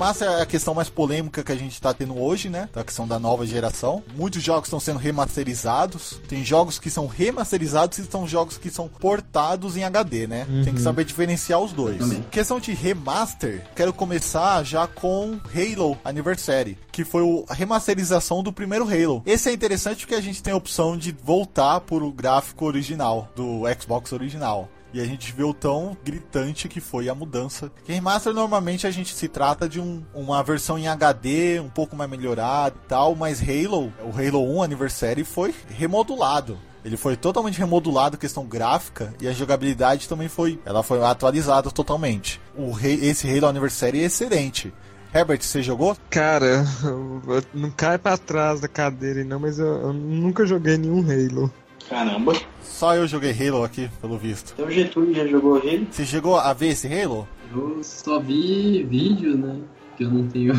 Remaster 0.04 0.28
é 0.28 0.42
a 0.42 0.46
questão 0.46 0.74
mais 0.74 0.88
polêmica 0.88 1.42
que 1.42 1.52
a 1.52 1.56
gente 1.56 1.80
tá 1.80 1.92
tendo 1.94 2.18
hoje, 2.20 2.48
né? 2.48 2.68
Da 2.72 2.84
questão 2.84 3.06
da 3.08 3.18
nova 3.18 3.46
geração. 3.46 4.02
Muitos 4.14 4.42
jogos 4.42 4.66
estão 4.68 4.78
sendo 4.80 4.98
remasterizados. 4.98 6.20
Tem 6.28 6.44
jogos 6.44 6.78
que 6.78 6.90
são 6.90 7.06
remasterizados 7.06 7.98
e 7.98 8.04
são 8.04 8.26
jogos 8.26 8.56
que 8.58 8.70
são 8.70 8.88
portados 8.88 9.76
em 9.76 9.84
HD, 9.84 10.26
né? 10.26 10.46
Tem 10.64 10.64
que 10.72 10.78
Uhum. 10.78 10.84
saber 10.84 11.04
diferenciar 11.04 11.60
os 11.60 11.72
dois. 11.72 11.98
Também. 11.98 12.22
Questão 12.30 12.58
de 12.60 12.72
remaster, 12.72 13.64
quero 13.74 13.92
começar 13.92 14.62
já 14.64 14.86
com 14.86 15.38
Halo 15.54 15.96
Anniversary, 16.04 16.78
que 16.92 17.04
foi 17.04 17.22
o- 17.22 17.44
a 17.48 17.54
remasterização 17.54 18.42
do 18.42 18.52
primeiro 18.52 18.84
Halo. 18.84 19.22
Esse 19.26 19.48
é 19.48 19.52
interessante 19.52 20.00
porque 20.00 20.14
a 20.14 20.20
gente 20.20 20.42
tem 20.42 20.52
a 20.52 20.56
opção 20.56 20.96
de 20.96 21.12
voltar 21.22 21.80
pro 21.80 22.10
gráfico 22.12 22.64
original 22.64 23.28
do 23.34 23.62
Xbox 23.80 24.12
original. 24.12 24.68
E 24.94 25.00
a 25.00 25.04
gente 25.04 25.32
vê 25.32 25.42
o 25.42 25.52
tão 25.52 25.96
gritante 26.04 26.68
que 26.68 26.80
foi 26.80 27.08
a 27.08 27.14
mudança. 27.16 27.68
Que 27.84 27.92
remaster 27.92 28.32
normalmente 28.32 28.86
a 28.86 28.90
gente 28.92 29.12
se 29.12 29.26
trata 29.26 29.68
de 29.68 29.80
um- 29.80 30.04
uma 30.14 30.40
versão 30.42 30.78
em 30.78 30.86
HD, 30.86 31.58
um 31.58 31.68
pouco 31.68 31.96
mais 31.96 32.08
melhorada 32.08 32.76
e 32.82 32.88
tal, 32.88 33.16
mas 33.16 33.42
Halo, 33.42 33.92
o 34.04 34.10
Halo 34.16 34.56
1 34.56 34.62
Anniversary 34.62 35.24
foi 35.24 35.52
remodulado. 35.68 36.56
Ele 36.84 36.96
foi 36.96 37.16
totalmente 37.16 37.58
remodulado, 37.58 38.16
questão 38.16 38.44
gráfica, 38.46 39.12
e 39.20 39.26
a 39.26 39.32
jogabilidade 39.32 40.08
também 40.08 40.28
foi, 40.28 40.60
ela 40.64 40.82
foi 40.82 41.02
atualizada 41.02 41.70
totalmente. 41.72 42.40
O 42.56 42.70
rei, 42.70 42.94
esse 43.02 43.28
Halo 43.28 43.46
Anniversary 43.48 44.00
é 44.00 44.04
excelente. 44.04 44.72
Herbert, 45.12 45.40
você 45.42 45.62
jogou? 45.62 45.96
Cara, 46.10 46.64
não 47.54 47.70
cai 47.70 47.96
pra 47.98 48.16
trás 48.16 48.60
da 48.60 48.68
cadeira 48.68 49.24
não, 49.24 49.40
mas 49.40 49.58
eu, 49.58 49.66
eu 49.66 49.92
nunca 49.92 50.44
joguei 50.46 50.76
nenhum 50.76 51.00
Halo. 51.00 51.52
Caramba. 51.88 52.32
Só 52.62 52.94
eu 52.94 53.06
joguei 53.06 53.30
Halo 53.32 53.62
aqui, 53.62 53.90
pelo 54.00 54.18
visto. 54.18 54.52
Então 54.54 54.66
o 54.66 54.70
Getúlio 54.70 55.14
já 55.14 55.26
jogou 55.26 55.58
ele? 55.62 55.86
Você 55.90 56.04
chegou 56.04 56.36
a 56.36 56.52
ver 56.52 56.68
esse 56.68 56.86
Halo? 56.86 57.28
Eu 57.54 57.82
só 57.82 58.18
vi 58.18 58.82
vídeo, 58.84 59.36
né? 59.36 59.60
Que 59.96 60.04
eu 60.04 60.10
não 60.10 60.26
tenho 60.26 60.54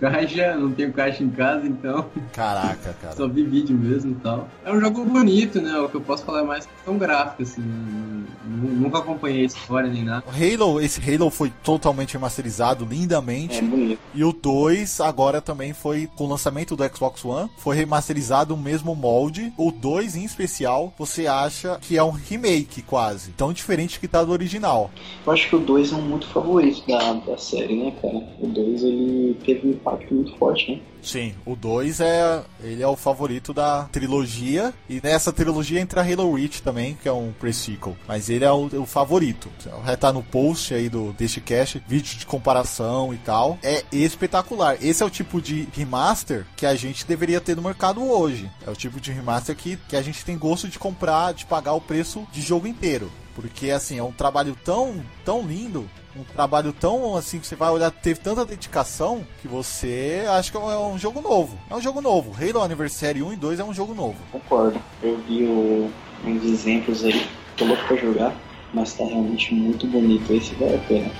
caixa, 0.00 0.56
não 0.56 0.72
tenho 0.72 0.92
caixa 0.92 1.22
em 1.22 1.28
casa, 1.30 1.66
então 1.66 2.06
Caraca, 2.32 2.94
cara. 3.00 3.14
só 3.14 3.28
vi 3.28 3.42
vídeo 3.44 3.76
mesmo 3.76 4.12
e 4.12 4.14
tal. 4.16 4.48
É 4.64 4.72
um 4.72 4.80
jogo 4.80 5.04
bonito, 5.04 5.60
né? 5.60 5.78
O 5.78 5.88
que 5.88 5.96
eu 5.96 6.00
posso 6.00 6.24
falar 6.24 6.40
é 6.40 6.44
mais 6.44 6.66
questão 6.66 6.96
gráfica, 6.96 7.42
assim. 7.42 7.60
né? 7.60 8.24
Nu- 8.46 8.80
Nunca 8.80 8.98
acompanhei 8.98 9.42
a 9.42 9.46
história 9.46 9.88
nem 9.90 10.04
nada. 10.04 10.24
O 10.26 10.30
Halo, 10.30 10.80
esse 10.80 11.00
Halo 11.00 11.30
foi 11.30 11.52
totalmente 11.62 12.14
remasterizado 12.14 12.84
lindamente. 12.84 13.58
É 13.58 13.62
bonito. 13.62 13.98
E 14.14 14.24
o 14.24 14.32
2 14.32 15.00
agora 15.00 15.40
também 15.40 15.72
foi, 15.72 16.08
com 16.16 16.24
o 16.24 16.28
lançamento 16.28 16.74
do 16.74 16.84
Xbox 16.96 17.24
One, 17.24 17.50
foi 17.58 17.76
remasterizado 17.76 18.56
no 18.56 18.62
mesmo 18.62 18.94
molde. 18.94 19.52
O 19.56 19.70
2 19.70 20.16
em 20.16 20.24
especial, 20.24 20.92
você 20.98 21.26
acha 21.26 21.78
que 21.80 21.96
é 21.98 22.02
um 22.02 22.10
remake 22.10 22.82
quase. 22.82 23.32
Tão 23.32 23.52
diferente 23.52 24.00
que 24.00 24.08
tá 24.08 24.24
do 24.24 24.32
original. 24.32 24.90
Eu 25.26 25.32
acho 25.32 25.48
que 25.48 25.56
o 25.56 25.60
2 25.60 25.92
é 25.92 25.96
um 25.96 26.02
muito 26.02 26.26
favorito 26.28 26.82
da, 26.88 27.12
da 27.12 27.36
série, 27.36 27.76
né, 27.76 27.92
cara? 28.00 28.18
O 28.40 28.46
2 28.46 28.82
ele 28.82 29.36
teve 29.44 29.68
um 29.68 29.74
impacto 29.90 30.14
muito 30.14 30.36
forte, 30.38 30.72
né? 30.72 30.80
Sim, 31.02 31.34
o 31.46 31.56
2 31.56 32.00
é, 32.00 32.42
ele 32.62 32.82
é 32.82 32.86
o 32.86 32.96
favorito 32.96 33.54
da 33.54 33.84
trilogia. 33.84 34.72
E 34.88 35.00
nessa 35.02 35.32
trilogia 35.32 35.80
entra 35.80 36.02
Halo 36.02 36.34
Reach 36.34 36.62
também, 36.62 36.94
que 36.94 37.08
é 37.08 37.12
um 37.12 37.32
pre-sequel. 37.32 37.96
Mas 38.06 38.28
ele 38.28 38.44
é 38.44 38.52
o, 38.52 38.66
o 38.82 38.86
favorito. 38.86 39.48
Vai 39.84 39.94
estar 39.94 40.12
no 40.12 40.22
post 40.22 40.74
aí 40.74 40.88
do, 40.88 41.12
deste 41.14 41.40
cast, 41.40 41.82
vídeo 41.88 42.18
de 42.18 42.26
comparação 42.26 43.14
e 43.14 43.16
tal. 43.18 43.58
É 43.62 43.82
espetacular. 43.90 44.76
Esse 44.82 45.02
é 45.02 45.06
o 45.06 45.10
tipo 45.10 45.40
de 45.40 45.66
remaster 45.72 46.46
que 46.56 46.66
a 46.66 46.74
gente 46.74 47.06
deveria 47.06 47.40
ter 47.40 47.56
no 47.56 47.62
mercado 47.62 48.02
hoje. 48.02 48.50
É 48.66 48.70
o 48.70 48.76
tipo 48.76 49.00
de 49.00 49.10
remaster 49.10 49.56
que, 49.56 49.76
que 49.88 49.96
a 49.96 50.02
gente 50.02 50.24
tem 50.24 50.36
gosto 50.36 50.68
de 50.68 50.78
comprar, 50.78 51.32
de 51.32 51.46
pagar 51.46 51.72
o 51.72 51.80
preço 51.80 52.26
de 52.30 52.42
jogo 52.42 52.66
inteiro. 52.66 53.10
Porque 53.34 53.70
assim, 53.70 53.98
é 53.98 54.02
um 54.02 54.12
trabalho 54.12 54.56
tão, 54.64 55.02
tão 55.24 55.46
lindo 55.46 55.88
um 56.16 56.24
trabalho 56.24 56.72
tão 56.72 57.16
assim 57.16 57.38
que 57.38 57.46
você 57.46 57.54
vai 57.56 57.70
olhar, 57.70 57.90
teve 57.90 58.20
tanta 58.20 58.44
dedicação 58.44 59.24
que 59.40 59.46
você 59.48 60.24
acha 60.28 60.50
que 60.50 60.56
é 60.56 60.60
um 60.60 60.98
jogo 60.98 61.20
novo. 61.20 61.58
É 61.70 61.74
um 61.74 61.80
jogo 61.80 62.00
novo. 62.00 62.32
Halo 62.40 62.62
Anniversary 62.62 63.22
1 63.22 63.32
e 63.32 63.36
2 63.36 63.60
é 63.60 63.64
um 63.64 63.72
jogo 63.74 63.94
novo. 63.94 64.16
Concordo. 64.32 64.80
Eu 65.02 65.18
vi 65.28 65.44
o- 65.44 65.90
uns 66.24 66.44
exemplos 66.44 67.04
aí, 67.04 67.26
tô 67.56 67.64
louco 67.64 67.82
pra 67.86 67.96
jogar, 67.96 68.34
mas 68.74 68.92
tá 68.94 69.04
realmente 69.04 69.54
muito 69.54 69.86
bonito. 69.86 70.32
Esse 70.32 70.54
vale 70.54 70.74
a 70.74 70.78
pena. 70.78 71.10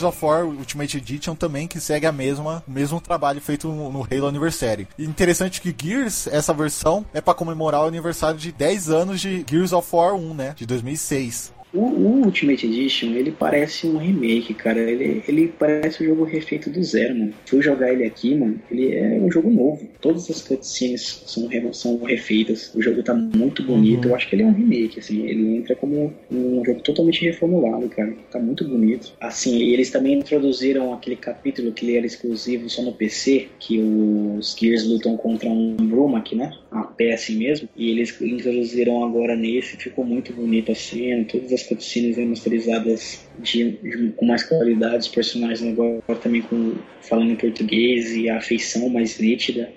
Gears 0.00 0.02
of 0.02 0.24
War 0.24 0.44
Ultimate 0.44 0.96
Edition 0.96 1.34
também 1.34 1.68
que 1.68 1.78
segue 1.78 2.06
a 2.06 2.12
mesma, 2.12 2.62
o 2.66 2.70
mesmo 2.70 3.00
trabalho 3.00 3.40
feito 3.40 3.68
no, 3.68 4.06
Halo 4.10 4.26
Anniversary. 4.26 4.88
E 4.98 5.04
interessante 5.04 5.60
que 5.60 5.74
Gears, 5.76 6.26
essa 6.26 6.54
versão 6.54 7.04
é 7.12 7.20
para 7.20 7.34
comemorar 7.34 7.82
o 7.82 7.86
aniversário 7.86 8.38
de 8.38 8.50
10 8.50 8.88
anos 8.88 9.20
de 9.20 9.44
Gears 9.48 9.72
of 9.72 9.88
War 9.94 10.14
1, 10.14 10.34
né, 10.34 10.54
de 10.56 10.64
2006. 10.64 11.52
O, 11.72 11.80
o 11.80 12.24
Ultimate 12.24 12.66
Edition, 12.66 13.14
ele 13.14 13.30
parece 13.30 13.86
um 13.86 13.96
remake, 13.96 14.54
cara. 14.54 14.80
Ele, 14.80 15.22
ele 15.26 15.48
parece 15.48 16.02
um 16.02 16.06
jogo 16.06 16.24
refeito 16.24 16.68
do 16.70 16.82
zero, 16.82 17.16
mano. 17.16 17.32
Fui 17.46 17.62
jogar 17.62 17.92
ele 17.92 18.04
aqui, 18.04 18.34
mano. 18.34 18.60
Ele 18.70 18.94
é 18.94 19.18
um 19.20 19.30
jogo 19.30 19.50
novo. 19.50 19.88
Todas 20.00 20.28
as 20.30 20.42
cutscenes 20.42 21.22
são, 21.26 21.48
são 21.72 22.02
refeitas. 22.02 22.74
O 22.74 22.82
jogo 22.82 23.02
tá 23.02 23.14
muito 23.14 23.62
bonito. 23.62 24.08
Eu 24.08 24.14
acho 24.14 24.28
que 24.28 24.34
ele 24.34 24.42
é 24.42 24.46
um 24.46 24.52
remake, 24.52 24.98
assim. 24.98 25.26
Ele 25.26 25.56
entra 25.56 25.76
como 25.76 26.12
um 26.30 26.64
jogo 26.64 26.80
totalmente 26.80 27.24
reformulado, 27.24 27.88
cara. 27.88 28.14
Tá 28.30 28.38
muito 28.38 28.66
bonito. 28.66 29.12
Assim, 29.20 29.60
eles 29.62 29.90
também 29.90 30.18
introduziram 30.18 30.92
aquele 30.92 31.16
capítulo 31.16 31.72
que 31.72 31.86
ele 31.86 31.96
era 31.96 32.06
exclusivo 32.06 32.68
só 32.68 32.82
no 32.82 32.92
PC, 32.92 33.48
que 33.58 33.78
os 33.78 34.56
Gears 34.58 34.86
lutam 34.86 35.16
contra 35.16 35.48
um 35.48 35.76
Brumac, 35.76 36.34
né? 36.34 36.52
A 36.70 36.82
PS 36.82 37.30
mesmo. 37.30 37.68
E 37.76 37.90
eles 37.90 38.20
introduziram 38.20 39.04
agora 39.04 39.36
nesse. 39.36 39.76
Ficou 39.76 40.04
muito 40.04 40.32
bonito 40.32 40.72
a 40.72 40.74
cena. 40.74 41.24
Todas 41.24 41.52
as 41.52 41.59
cutscenes 41.62 42.16
remasterizadas 42.16 43.24
de, 43.38 43.72
de- 43.72 44.12
com 44.16 44.26
mais 44.26 44.42
qualidade. 44.44 44.98
Os 44.98 45.08
personagens 45.08 45.62
agora 45.72 46.02
também 46.22 46.42
com, 46.42 46.74
falando 47.02 47.30
em 47.32 47.36
português 47.36 48.12
e 48.12 48.28
a 48.28 48.40
feição 48.40 48.88
mais 48.88 49.18
nítida. 49.18 49.70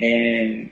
É, 0.00 0.64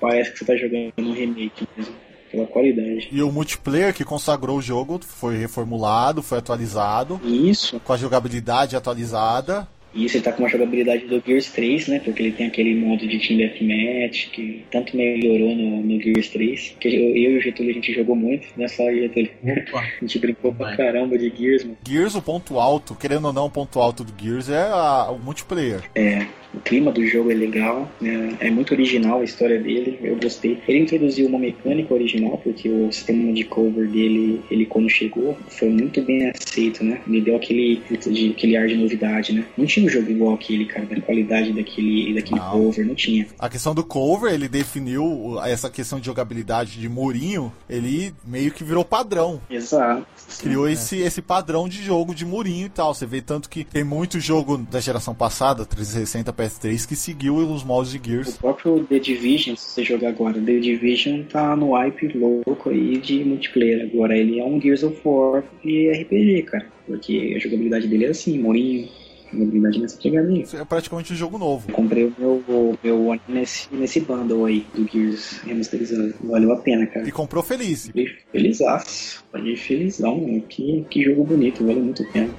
parece 0.00 0.32
que 0.32 0.38
você 0.38 0.44
tá 0.44 0.56
jogando 0.56 0.92
um 0.98 1.12
remake 1.12 1.66
mesmo. 1.76 1.94
Pela 2.30 2.46
qualidade. 2.46 3.08
E 3.10 3.20
o 3.24 3.32
multiplayer 3.32 3.92
que 3.92 4.04
consagrou 4.04 4.58
o 4.58 4.62
jogo 4.62 5.00
foi 5.04 5.36
reformulado, 5.36 6.22
foi 6.22 6.38
atualizado. 6.38 7.20
Isso. 7.24 7.80
Com 7.80 7.92
a 7.92 7.96
jogabilidade 7.96 8.76
atualizada. 8.76 9.66
E 9.92 10.08
você 10.08 10.20
tá 10.20 10.32
com 10.32 10.42
uma 10.44 10.48
jogabilidade 10.48 11.06
do 11.06 11.20
Gears 11.26 11.50
3, 11.52 11.88
né? 11.88 12.00
Porque 12.04 12.22
ele 12.22 12.32
tem 12.32 12.46
aquele 12.46 12.74
modo 12.76 13.06
de 13.08 13.18
Team 13.18 13.38
Deathmatch 13.38 14.30
que 14.30 14.64
tanto 14.70 14.96
melhorou 14.96 15.54
no, 15.54 15.82
no 15.82 16.00
Gears 16.00 16.28
3. 16.28 16.76
Que 16.78 16.88
eu, 16.88 17.16
eu 17.16 17.32
e 17.32 17.38
o 17.38 17.40
Getúlio 17.40 17.70
a 17.72 17.74
gente 17.74 17.92
jogou 17.92 18.14
muito, 18.14 18.46
não 18.56 18.64
é 18.64 18.68
só 18.68 18.84
o 18.84 18.94
Getúlio. 18.94 19.30
A 19.74 19.82
gente 20.04 20.18
brincou 20.18 20.54
pra 20.54 20.76
caramba 20.76 21.18
de 21.18 21.28
Gears, 21.36 21.64
mano. 21.64 21.76
Gears, 21.86 22.14
o 22.14 22.22
ponto 22.22 22.58
alto, 22.58 22.94
querendo 22.94 23.26
ou 23.26 23.32
não, 23.32 23.46
o 23.46 23.50
ponto 23.50 23.78
alto 23.80 24.04
do 24.04 24.12
Gears 24.22 24.48
é 24.48 24.62
a- 24.62 25.10
o 25.10 25.18
multiplayer. 25.18 25.82
É, 25.94 26.26
o 26.54 26.60
clima 26.60 26.90
do 26.90 27.06
jogo 27.06 27.30
é 27.30 27.34
legal, 27.34 27.90
né? 28.00 28.36
é 28.40 28.50
muito 28.50 28.72
original 28.72 29.20
a 29.20 29.24
história 29.24 29.58
dele, 29.60 29.98
eu 30.02 30.16
gostei. 30.16 30.60
Ele 30.66 30.80
introduziu 30.80 31.26
uma 31.26 31.38
mecânica 31.38 31.94
original, 31.94 32.38
porque 32.38 32.68
o 32.68 32.92
sistema 32.92 33.32
de 33.32 33.44
cover 33.44 33.88
dele, 33.88 34.40
ele 34.50 34.66
quando 34.66 34.88
chegou, 34.88 35.36
foi 35.48 35.68
muito 35.68 36.02
bem 36.02 36.28
aceito, 36.28 36.84
né? 36.84 37.00
Me 37.06 37.20
deu 37.20 37.36
aquele, 37.36 37.82
de, 37.90 38.30
aquele 38.30 38.56
ar 38.56 38.66
de 38.66 38.76
novidade, 38.76 39.32
né? 39.32 39.44
Não 39.56 39.66
tinha 39.66 39.86
um 39.86 39.88
jogo 39.88 40.10
igual 40.10 40.34
aquele, 40.34 40.64
cara, 40.64 40.86
da 40.86 41.00
qualidade 41.00 41.52
daquele, 41.52 42.14
daquele 42.14 42.40
cover, 42.40 42.86
não 42.86 42.94
tinha. 42.94 43.26
A 43.38 43.48
questão 43.48 43.74
do 43.74 43.84
cover, 43.84 44.32
ele 44.32 44.48
definiu 44.48 45.38
essa 45.44 45.70
questão 45.70 46.00
de 46.00 46.06
jogabilidade 46.06 46.78
de 46.78 46.88
murinho, 46.88 47.52
ele 47.68 48.12
meio 48.24 48.50
que 48.50 48.64
virou 48.64 48.84
padrão. 48.84 49.40
Exato. 49.50 50.06
Criou 50.38 50.68
esse, 50.68 50.98
esse 50.98 51.22
padrão 51.22 51.68
de 51.68 51.82
jogo 51.82 52.14
de 52.14 52.24
murinho 52.24 52.66
e 52.66 52.70
tal. 52.70 52.94
Você 52.94 53.06
vê 53.06 53.20
tanto 53.20 53.48
que 53.48 53.64
tem 53.64 53.84
muito 53.84 54.18
jogo 54.20 54.56
da 54.56 54.80
geração 54.80 55.14
passada, 55.14 55.64
360 55.64 56.32
PS3, 56.40 56.88
que 56.88 56.96
seguiu 56.96 57.36
os 57.36 57.62
moldes 57.62 57.92
de 57.92 58.00
Gears. 58.02 58.36
O 58.36 58.38
próprio 58.38 58.84
The 58.84 58.98
Division, 58.98 59.56
se 59.56 59.70
você 59.70 59.84
jogar 59.84 60.08
agora, 60.08 60.40
The 60.40 60.58
Division 60.58 61.22
tá 61.24 61.54
no 61.54 61.72
hype 61.72 62.16
louco 62.16 62.70
aí 62.70 62.96
de 62.96 63.22
multiplayer. 63.24 63.90
Agora 63.92 64.16
ele 64.16 64.40
é 64.40 64.44
um 64.44 64.60
Gears 64.60 64.82
of 64.82 64.98
War 65.04 65.44
e 65.62 65.90
RPG, 65.90 66.42
cara. 66.44 66.66
Porque 66.86 67.34
a 67.36 67.38
jogabilidade 67.38 67.86
dele 67.86 68.06
é 68.06 68.08
assim, 68.08 68.38
morinho, 68.38 68.88
jogabilidade 69.32 69.80
nessa 69.80 69.98
pegada 70.00 70.28
aí. 70.28 70.44
É 70.54 70.64
praticamente 70.64 71.12
um 71.12 71.16
jogo 71.16 71.38
novo. 71.38 71.68
Eu 71.68 71.74
comprei 71.74 72.04
o 72.04 72.14
meu, 72.18 72.42
o 72.48 72.78
meu 72.82 73.06
One 73.08 73.20
nesse, 73.28 73.68
nesse 73.72 74.00
bundle 74.00 74.46
aí 74.46 74.66
do 74.74 74.88
Gears 74.90 75.40
remasterizado. 75.44 76.14
Valeu 76.24 76.52
a 76.52 76.56
pena, 76.56 76.86
cara. 76.86 77.06
E 77.06 77.12
comprou 77.12 77.42
feliz. 77.42 77.90
Felizaço. 78.32 79.22
Paguei 79.30 79.56
felizão, 79.56 80.18
mano. 80.18 80.40
Que, 80.42 80.84
que 80.88 81.02
jogo 81.02 81.24
bonito, 81.24 81.64
valeu 81.64 81.82
muito 81.82 82.02
a 82.02 82.06
pena. 82.06 82.30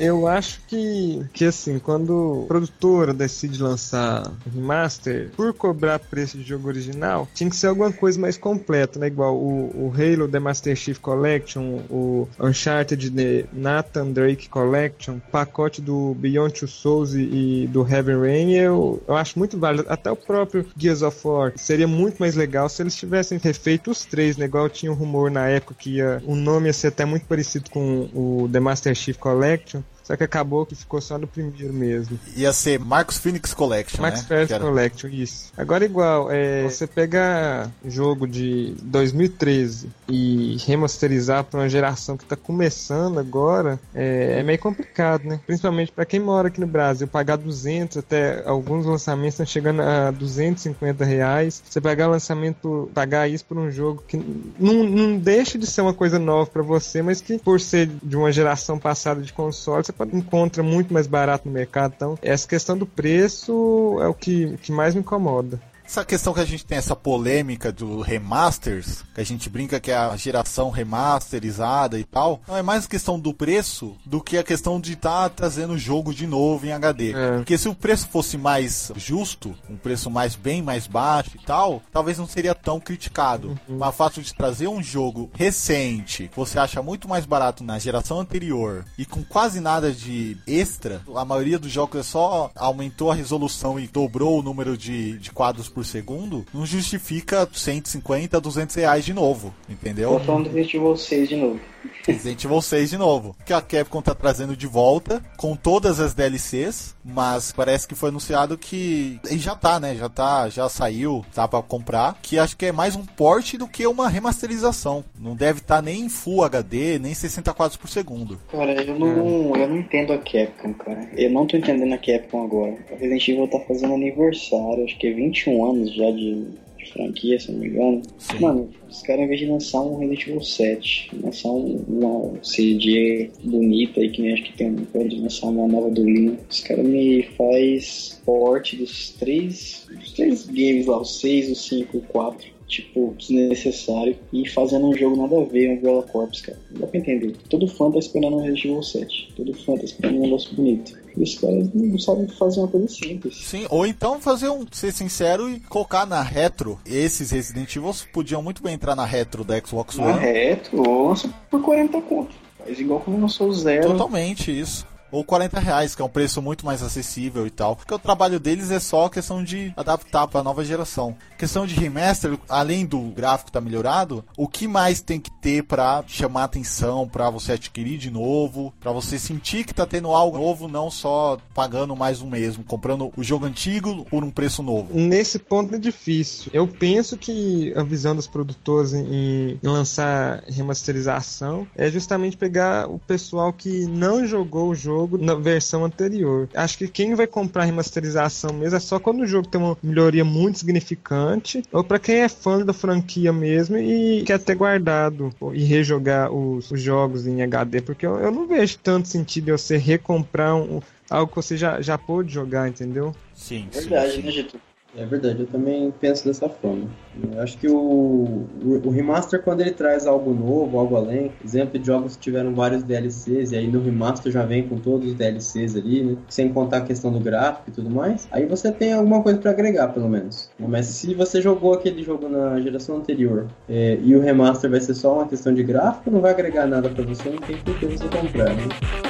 Eu 0.00 0.26
acho 0.26 0.60
que, 0.66 1.24
que 1.32 1.44
assim, 1.44 1.78
quando 1.78 2.42
a 2.44 2.48
produtora 2.48 3.12
decide 3.12 3.62
lançar 3.62 4.30
remaster, 4.52 5.30
por 5.36 5.52
cobrar 5.54 5.98
preço 5.98 6.38
de 6.38 6.44
jogo 6.44 6.68
original, 6.68 7.28
tinha 7.34 7.48
que 7.48 7.56
ser 7.56 7.68
alguma 7.68 7.92
coisa 7.92 8.18
mais 8.18 8.36
completa, 8.36 8.98
né? 8.98 9.06
Igual 9.06 9.36
o, 9.36 9.86
o 9.86 9.92
Halo 9.94 10.28
The 10.28 10.38
Master 10.38 10.76
Chief 10.76 10.98
Collection, 10.98 11.80
o 11.90 12.28
Uncharted 12.38 13.10
The 13.10 13.46
Nathan 13.52 14.12
Drake 14.12 14.48
Collection, 14.48 15.18
pacote 15.30 15.80
do 15.80 16.14
Beyond 16.14 16.54
Two 16.60 16.68
Souls 16.68 17.14
e, 17.14 17.20
e 17.64 17.66
do 17.68 17.86
Heaven 17.86 18.20
Rain, 18.20 18.52
eu, 18.52 19.02
eu 19.06 19.16
acho 19.16 19.38
muito 19.38 19.58
válido. 19.58 19.86
Até 19.88 20.10
o 20.10 20.16
próprio 20.16 20.66
Gears 20.76 21.02
of 21.02 21.18
War 21.26 21.52
seria 21.56 21.86
muito 21.86 22.18
mais 22.18 22.34
legal 22.34 22.68
se 22.68 22.82
eles 22.82 22.96
tivessem 22.96 23.38
refeito 23.38 23.90
os 23.90 24.04
três, 24.04 24.36
né? 24.36 24.46
Igual 24.46 24.68
tinha 24.68 24.90
um 24.90 24.94
rumor 24.94 25.30
na 25.30 25.48
época 25.48 25.74
que 25.78 25.96
ia, 25.96 26.22
o 26.26 26.34
nome 26.34 26.66
ia 26.66 26.72
ser 26.72 26.88
até 26.88 27.04
muito 27.04 27.26
parecido 27.26 27.70
com 27.70 28.08
o 28.14 28.48
The 28.50 28.60
Master 28.60 28.94
Chief 28.94 29.16
Collection. 29.16 29.59
action. 29.60 29.84
Só 30.10 30.16
que 30.16 30.24
acabou 30.24 30.66
que 30.66 30.74
ficou 30.74 31.00
só 31.00 31.16
no 31.16 31.28
primeiro 31.28 31.72
mesmo. 31.72 32.18
Ia 32.34 32.52
ser 32.52 32.80
Marcos 32.80 33.16
Phoenix 33.16 33.54
Collection, 33.54 34.02
Marcos 34.02 34.22
né? 34.22 34.26
Phoenix 34.26 34.50
Era... 34.50 34.64
Collection, 34.64 35.08
isso. 35.08 35.52
Agora 35.56 35.84
igual, 35.84 36.28
é, 36.32 36.64
você 36.64 36.84
pegar 36.84 37.70
jogo 37.84 38.26
de 38.26 38.74
2013 38.82 39.88
e 40.08 40.56
remasterizar 40.66 41.44
para 41.44 41.60
uma 41.60 41.68
geração 41.68 42.16
que 42.16 42.24
está 42.24 42.34
começando 42.34 43.20
agora, 43.20 43.78
é, 43.94 44.40
é, 44.40 44.42
meio 44.42 44.58
complicado, 44.58 45.22
né? 45.28 45.38
Principalmente 45.46 45.92
para 45.92 46.04
quem 46.04 46.18
mora 46.18 46.48
aqui 46.48 46.60
no 46.60 46.66
Brasil, 46.66 47.06
pagar 47.06 47.36
200 47.36 47.98
até 47.98 48.42
alguns 48.44 48.86
lançamentos 48.86 49.34
estão 49.34 49.46
chegando 49.46 49.80
a 49.80 50.10
250 50.10 51.04
reais. 51.04 51.62
Você 51.70 51.80
pagar 51.80 52.08
lançamento, 52.08 52.90
pagar 52.92 53.28
isso 53.28 53.44
por 53.44 53.56
um 53.56 53.70
jogo 53.70 54.02
que 54.08 54.16
não, 54.58 54.82
não 54.82 55.16
deixa 55.16 55.56
de 55.56 55.68
ser 55.68 55.82
uma 55.82 55.94
coisa 55.94 56.18
nova 56.18 56.50
para 56.50 56.62
você, 56.62 57.00
mas 57.00 57.20
que 57.20 57.38
por 57.38 57.60
ser 57.60 57.88
de 58.02 58.16
uma 58.16 58.32
geração 58.32 58.76
passada 58.76 59.22
de 59.22 59.32
console, 59.32 59.84
você 59.84 59.99
encontra 60.12 60.62
muito 60.62 60.92
mais 60.92 61.06
barato 61.06 61.46
no 61.46 61.52
mercado. 61.52 61.94
Então, 61.96 62.18
essa 62.22 62.46
questão 62.46 62.76
do 62.76 62.86
preço 62.86 63.98
é 64.00 64.08
o 64.08 64.14
que, 64.14 64.56
que 64.58 64.72
mais 64.72 64.94
me 64.94 65.00
incomoda 65.00 65.60
essa 65.90 66.04
questão 66.04 66.32
que 66.32 66.38
a 66.38 66.44
gente 66.44 66.64
tem 66.64 66.78
essa 66.78 66.94
polêmica 66.94 67.72
do 67.72 68.00
remasters, 68.00 69.02
que 69.12 69.20
a 69.20 69.24
gente 69.24 69.50
brinca 69.50 69.80
que 69.80 69.90
é 69.90 69.96
a 69.96 70.16
geração 70.16 70.70
remasterizada 70.70 71.98
e 71.98 72.04
tal, 72.04 72.40
não 72.46 72.56
é 72.56 72.62
mais 72.62 72.86
questão 72.86 73.18
do 73.18 73.34
preço 73.34 73.96
do 74.06 74.20
que 74.20 74.38
a 74.38 74.44
questão 74.44 74.80
de 74.80 74.92
estar 74.92 75.28
tá 75.28 75.28
trazendo 75.28 75.72
o 75.72 75.78
jogo 75.78 76.14
de 76.14 76.28
novo 76.28 76.64
em 76.64 76.70
HD. 76.70 77.10
É. 77.10 77.36
Porque 77.38 77.58
se 77.58 77.68
o 77.68 77.74
preço 77.74 78.06
fosse 78.06 78.38
mais 78.38 78.92
justo, 78.94 79.52
um 79.68 79.76
preço 79.76 80.08
mais 80.08 80.36
bem 80.36 80.62
mais 80.62 80.86
baixo 80.86 81.32
e 81.34 81.44
tal, 81.44 81.82
talvez 81.90 82.18
não 82.18 82.26
seria 82.28 82.54
tão 82.54 82.78
criticado. 82.78 83.58
Uhum. 83.68 83.78
Mas 83.78 83.88
o 83.88 83.92
fato 83.92 84.22
de 84.22 84.32
trazer 84.32 84.68
um 84.68 84.80
jogo 84.80 85.28
recente, 85.34 86.28
que 86.28 86.36
você 86.36 86.60
acha 86.60 86.80
muito 86.80 87.08
mais 87.08 87.26
barato 87.26 87.64
na 87.64 87.80
geração 87.80 88.20
anterior 88.20 88.84
e 88.96 89.04
com 89.04 89.24
quase 89.24 89.58
nada 89.58 89.90
de 89.90 90.36
extra, 90.46 91.02
a 91.16 91.24
maioria 91.24 91.58
dos 91.58 91.72
jogos 91.72 91.98
é 91.98 92.02
só 92.04 92.52
aumentou 92.54 93.10
a 93.10 93.14
resolução 93.14 93.80
e 93.80 93.88
dobrou 93.88 94.38
o 94.38 94.42
número 94.42 94.78
de, 94.78 95.18
de 95.18 95.32
quadros 95.32 95.68
por 95.68 95.79
por 95.80 95.86
segundo, 95.86 96.44
não 96.52 96.66
justifica 96.66 97.48
150, 97.50 98.38
200 98.38 98.76
reais 98.76 99.02
de 99.02 99.14
novo, 99.14 99.54
entendeu? 99.66 100.10
Tô 100.10 100.20
falando 100.20 100.58
Evil 100.58 100.94
6 100.94 101.28
de 101.30 101.36
novo. 101.36 101.60
Evil 102.08 102.60
6 102.60 102.90
de 102.90 102.98
novo. 102.98 103.36
Que 103.44 103.52
a 103.52 103.60
Capcom 103.60 104.02
tá 104.02 104.14
trazendo 104.14 104.56
de 104.56 104.66
volta 104.66 105.22
com 105.36 105.54
todas 105.56 106.00
as 106.00 106.14
DLCs, 106.14 106.96
mas 107.04 107.52
parece 107.52 107.86
que 107.86 107.94
foi 107.94 108.08
anunciado 108.08 108.58
que 108.58 109.18
e 109.30 109.38
já 109.38 109.54
tá, 109.54 109.78
né? 109.78 109.94
Já 109.94 110.08
tá, 110.08 110.48
já 110.48 110.68
saiu, 110.68 111.24
tá 111.34 111.46
para 111.46 111.62
comprar, 111.62 112.18
que 112.22 112.38
acho 112.38 112.56
que 112.56 112.66
é 112.66 112.72
mais 112.72 112.96
um 112.96 113.04
porte 113.04 113.56
do 113.56 113.68
que 113.68 113.86
uma 113.86 114.08
remasterização. 114.08 115.04
Não 115.18 115.34
deve 115.34 115.60
estar 115.60 115.76
tá 115.76 115.82
nem 115.82 116.02
em 116.02 116.08
Full 116.08 116.44
HD, 116.44 116.98
nem 116.98 117.14
60 117.14 117.52
quadros 117.54 117.76
por 117.76 117.88
segundo. 117.88 118.38
Cara, 118.50 118.72
eu 118.82 118.98
não, 118.98 119.56
eu 119.56 119.68
não 119.68 119.78
entendo 119.78 120.12
a 120.12 120.18
Capcom, 120.18 120.74
cara. 120.74 121.08
Eu 121.16 121.30
não 121.30 121.46
tô 121.46 121.56
entendendo 121.56 121.92
a 121.92 121.98
Capcom 121.98 122.44
agora. 122.44 122.76
A 122.90 122.96
Resident 122.96 123.28
Evil 123.28 123.48
tá 123.48 123.60
fazendo 123.60 123.94
aniversário, 123.94 124.84
acho 124.84 124.98
que 124.98 125.06
é 125.06 125.12
21 125.12 125.70
anos 125.70 125.94
já 125.94 126.10
de 126.10 126.46
franquia, 126.86 127.38
se 127.38 127.52
não 127.52 127.60
me 127.60 127.68
engano. 127.68 128.02
Sim. 128.18 128.40
Mano, 128.40 128.70
os 128.88 129.02
caras, 129.02 129.24
em 129.24 129.28
vez 129.28 129.40
de 129.40 129.46
lançar 129.46 129.80
um 129.82 129.98
Resident 129.98 130.26
Evil 130.26 130.42
7, 130.42 131.10
lançar 131.22 131.50
um, 131.50 131.84
uma 131.88 132.44
CD 132.44 133.30
bonita 133.44 134.00
aí, 134.00 134.10
que 134.10 134.22
nem 134.22 134.32
acho 134.32 134.42
que 134.44 134.52
tem 134.56 134.74
pode 134.92 135.20
lançar 135.20 135.48
uma 135.48 135.68
nova 135.68 135.90
do 135.90 136.02
Leon, 136.02 136.34
os 136.48 136.60
caras 136.60 136.86
me 136.86 137.22
faz 137.36 138.20
porte 138.24 138.76
dos 138.76 139.10
três, 139.10 139.86
dos 139.90 140.12
três 140.12 140.46
games 140.46 140.86
lá, 140.86 140.98
o 140.98 141.04
6, 141.04 141.50
o 141.50 141.54
5 141.54 141.96
e 141.96 142.00
o 142.00 142.02
4 142.02 142.60
tipo, 142.70 143.14
desnecessário 143.18 144.16
e 144.32 144.48
fazendo 144.48 144.86
um 144.86 144.96
jogo 144.96 145.16
nada 145.16 145.40
a 145.40 145.44
ver, 145.44 145.68
um 145.68 145.74
Umbrella 145.74 146.02
Corps, 146.04 146.40
cara. 146.40 146.58
Não 146.70 146.82
dá 146.82 146.86
pra 146.86 147.00
entender. 147.00 147.34
Todo 147.50 147.66
fã 147.66 147.90
tá 147.90 147.98
esperando 147.98 148.36
um 148.36 148.40
Resident 148.40 148.64
Evil 148.64 148.82
7. 148.82 149.32
Todo 149.36 149.52
fã 149.54 149.76
tá 149.76 149.84
esperando 149.84 150.18
um 150.18 150.22
negócio 150.22 150.54
bonito. 150.54 150.96
E 151.16 151.22
os 151.22 151.34
caras 151.36 151.68
não 151.74 151.98
sabem 151.98 152.28
fazer 152.28 152.60
uma 152.60 152.68
coisa 152.68 152.88
simples. 152.88 153.36
Sim, 153.46 153.66
ou 153.70 153.86
então 153.86 154.20
fazer 154.20 154.48
um, 154.48 154.66
ser 154.70 154.92
sincero 154.92 155.50
e 155.50 155.60
colocar 155.60 156.06
na 156.06 156.22
retro. 156.22 156.78
Esses 156.86 157.30
Resident 157.30 157.74
Evil 157.74 157.94
podiam 158.12 158.42
muito 158.42 158.62
bem 158.62 158.74
entrar 158.74 158.94
na 158.94 159.04
retro 159.04 159.44
da 159.44 159.58
Xbox 159.58 159.98
One. 159.98 160.12
Na 160.12 160.18
retro, 160.18 161.08
lança 161.08 161.28
por 161.50 161.62
40 161.62 162.00
conto. 162.02 162.34
Faz 162.58 162.78
igual 162.78 163.00
como 163.00 163.20
lançou 163.20 163.48
o 163.48 163.52
Zero. 163.52 163.88
Totalmente 163.88 164.50
isso 164.50 164.86
ou 165.10 165.24
40 165.24 165.58
reais, 165.60 165.94
que 165.94 166.02
é 166.02 166.04
um 166.04 166.08
preço 166.08 166.40
muito 166.40 166.64
mais 166.64 166.82
acessível 166.82 167.46
e 167.46 167.50
tal. 167.50 167.76
Porque 167.76 167.94
o 167.94 167.98
trabalho 167.98 168.40
deles 168.40 168.70
é 168.70 168.80
só 168.80 169.08
questão 169.08 169.42
de 169.42 169.72
adaptar 169.76 170.26
para 170.26 170.40
a 170.40 170.44
nova 170.44 170.64
geração. 170.64 171.16
Questão 171.38 171.66
de 171.66 171.74
remaster, 171.74 172.38
além 172.48 172.84
do 172.84 173.00
gráfico 173.10 173.50
estar 173.50 173.60
tá 173.60 173.64
melhorado, 173.64 174.24
o 174.36 174.46
que 174.46 174.66
mais 174.68 175.00
tem 175.00 175.20
que 175.20 175.30
ter 175.30 175.64
para 175.64 176.04
chamar 176.06 176.44
atenção, 176.44 177.08
para 177.08 177.30
você 177.30 177.52
adquirir 177.52 177.98
de 177.98 178.10
novo, 178.10 178.72
para 178.80 178.92
você 178.92 179.18
sentir 179.18 179.64
que 179.64 179.74
tá 179.74 179.86
tendo 179.86 180.08
algo 180.08 180.38
novo, 180.38 180.68
não 180.68 180.90
só 180.90 181.38
pagando 181.54 181.96
mais 181.96 182.20
o 182.20 182.26
mesmo, 182.26 182.64
comprando 182.64 183.12
o 183.16 183.22
jogo 183.22 183.46
antigo 183.46 184.04
por 184.04 184.22
um 184.22 184.30
preço 184.30 184.62
novo? 184.62 184.94
Nesse 184.94 185.38
ponto 185.38 185.74
é 185.74 185.78
difícil. 185.78 186.50
Eu 186.54 186.66
penso 186.66 187.16
que 187.16 187.72
a 187.76 187.82
visão 187.82 188.14
dos 188.14 188.26
produtores 188.26 188.92
em, 188.92 189.58
em 189.62 189.68
lançar 189.68 190.42
remasterização 190.46 191.66
é 191.76 191.90
justamente 191.90 192.36
pegar 192.36 192.88
o 192.88 192.98
pessoal 192.98 193.52
que 193.52 193.86
não 193.86 194.26
jogou 194.26 194.68
o 194.68 194.74
jogo 194.74 194.99
jogo 195.00 195.18
na 195.18 195.34
versão 195.34 195.84
anterior. 195.84 196.48
Acho 196.54 196.78
que 196.78 196.88
quem 196.88 197.14
vai 197.14 197.26
comprar 197.26 197.64
remasterização 197.64 198.52
mesmo 198.52 198.76
é 198.76 198.80
só 198.80 198.98
quando 198.98 199.20
o 199.20 199.26
jogo 199.26 199.48
tem 199.48 199.60
uma 199.60 199.76
melhoria 199.82 200.24
muito 200.24 200.58
significante, 200.58 201.62
ou 201.72 201.82
para 201.82 201.98
quem 201.98 202.16
é 202.16 202.28
fã 202.28 202.64
da 202.64 202.72
franquia 202.72 203.32
mesmo 203.32 203.78
e 203.78 204.22
quer 204.24 204.38
ter 204.38 204.54
guardado 204.54 205.32
e 205.52 205.64
rejogar 205.64 206.30
os, 206.32 206.70
os 206.70 206.80
jogos 206.80 207.26
em 207.26 207.42
HD, 207.42 207.80
porque 207.80 208.06
eu, 208.06 208.18
eu, 208.18 208.30
não 208.30 208.46
vejo 208.46 208.78
tanto 208.78 209.08
sentido 209.08 209.48
eu 209.48 209.58
você 209.58 209.76
recomprar 209.76 210.54
um, 210.56 210.80
algo 211.08 211.30
que 211.30 211.36
você 211.36 211.56
já, 211.56 211.80
já 211.80 211.96
pôde 211.96 212.32
jogar, 212.32 212.68
entendeu? 212.68 213.14
Sim, 213.34 213.68
Verdade, 213.72 214.12
sim, 214.12 214.22
né, 214.22 214.30
Getúlio? 214.30 214.69
É 214.96 215.04
verdade, 215.04 215.40
eu 215.40 215.46
também 215.46 215.92
penso 216.00 216.24
dessa 216.24 216.48
forma. 216.48 216.88
Eu 217.32 217.40
acho 217.40 217.56
que 217.58 217.68
o, 217.68 218.46
o, 218.84 218.90
remaster, 218.90 219.42
quando 219.42 219.60
ele 219.60 219.70
traz 219.70 220.06
algo 220.06 220.34
novo, 220.34 220.78
algo 220.78 220.96
além, 220.96 221.30
exemplo 221.44 221.78
de 221.78 221.86
jogos 221.86 222.16
que 222.16 222.22
tiveram 222.22 222.54
vários 222.54 222.82
DLCs, 222.82 223.52
e 223.52 223.56
aí 223.56 223.68
no 223.68 223.82
remaster 223.82 224.32
já 224.32 224.44
vem 224.44 224.66
com 224.66 224.78
todos 224.78 225.10
os 225.10 225.14
DLCs 225.14 225.76
ali, 225.76 226.02
né? 226.02 226.16
Sem 226.28 226.52
contar 226.52 226.78
a 226.78 226.80
questão 226.82 227.12
do 227.12 227.20
gráfico 227.20 227.70
e 227.70 227.72
tudo 227.72 227.88
mais, 227.88 228.26
aí 228.32 228.46
você 228.46 228.72
tem 228.72 228.92
alguma 228.92 229.22
coisa 229.22 229.38
para 229.38 229.52
agregar, 229.52 229.88
pelo 229.88 230.08
menos. 230.08 230.50
Mas 230.58 230.86
se 230.86 231.14
você 231.14 231.40
jogou 231.40 231.74
aquele 231.74 232.02
jogo 232.02 232.28
na 232.28 232.60
geração 232.60 232.96
anterior 232.96 233.46
é, 233.68 233.98
e 234.02 234.14
o 234.16 234.20
remaster 234.20 234.70
vai 234.70 234.80
ser 234.80 234.94
só 234.94 235.14
uma 235.14 235.28
questão 235.28 235.54
de 235.54 235.62
gráfico, 235.62 236.10
não 236.10 236.20
vai 236.20 236.32
agregar 236.32 236.66
nada 236.66 236.88
para 236.88 237.04
você, 237.04 237.30
não 237.30 237.38
tem 237.38 237.56
por 237.58 237.78
que 237.78 237.86
você 237.86 238.08
comprar, 238.08 238.54
né? 238.54 239.09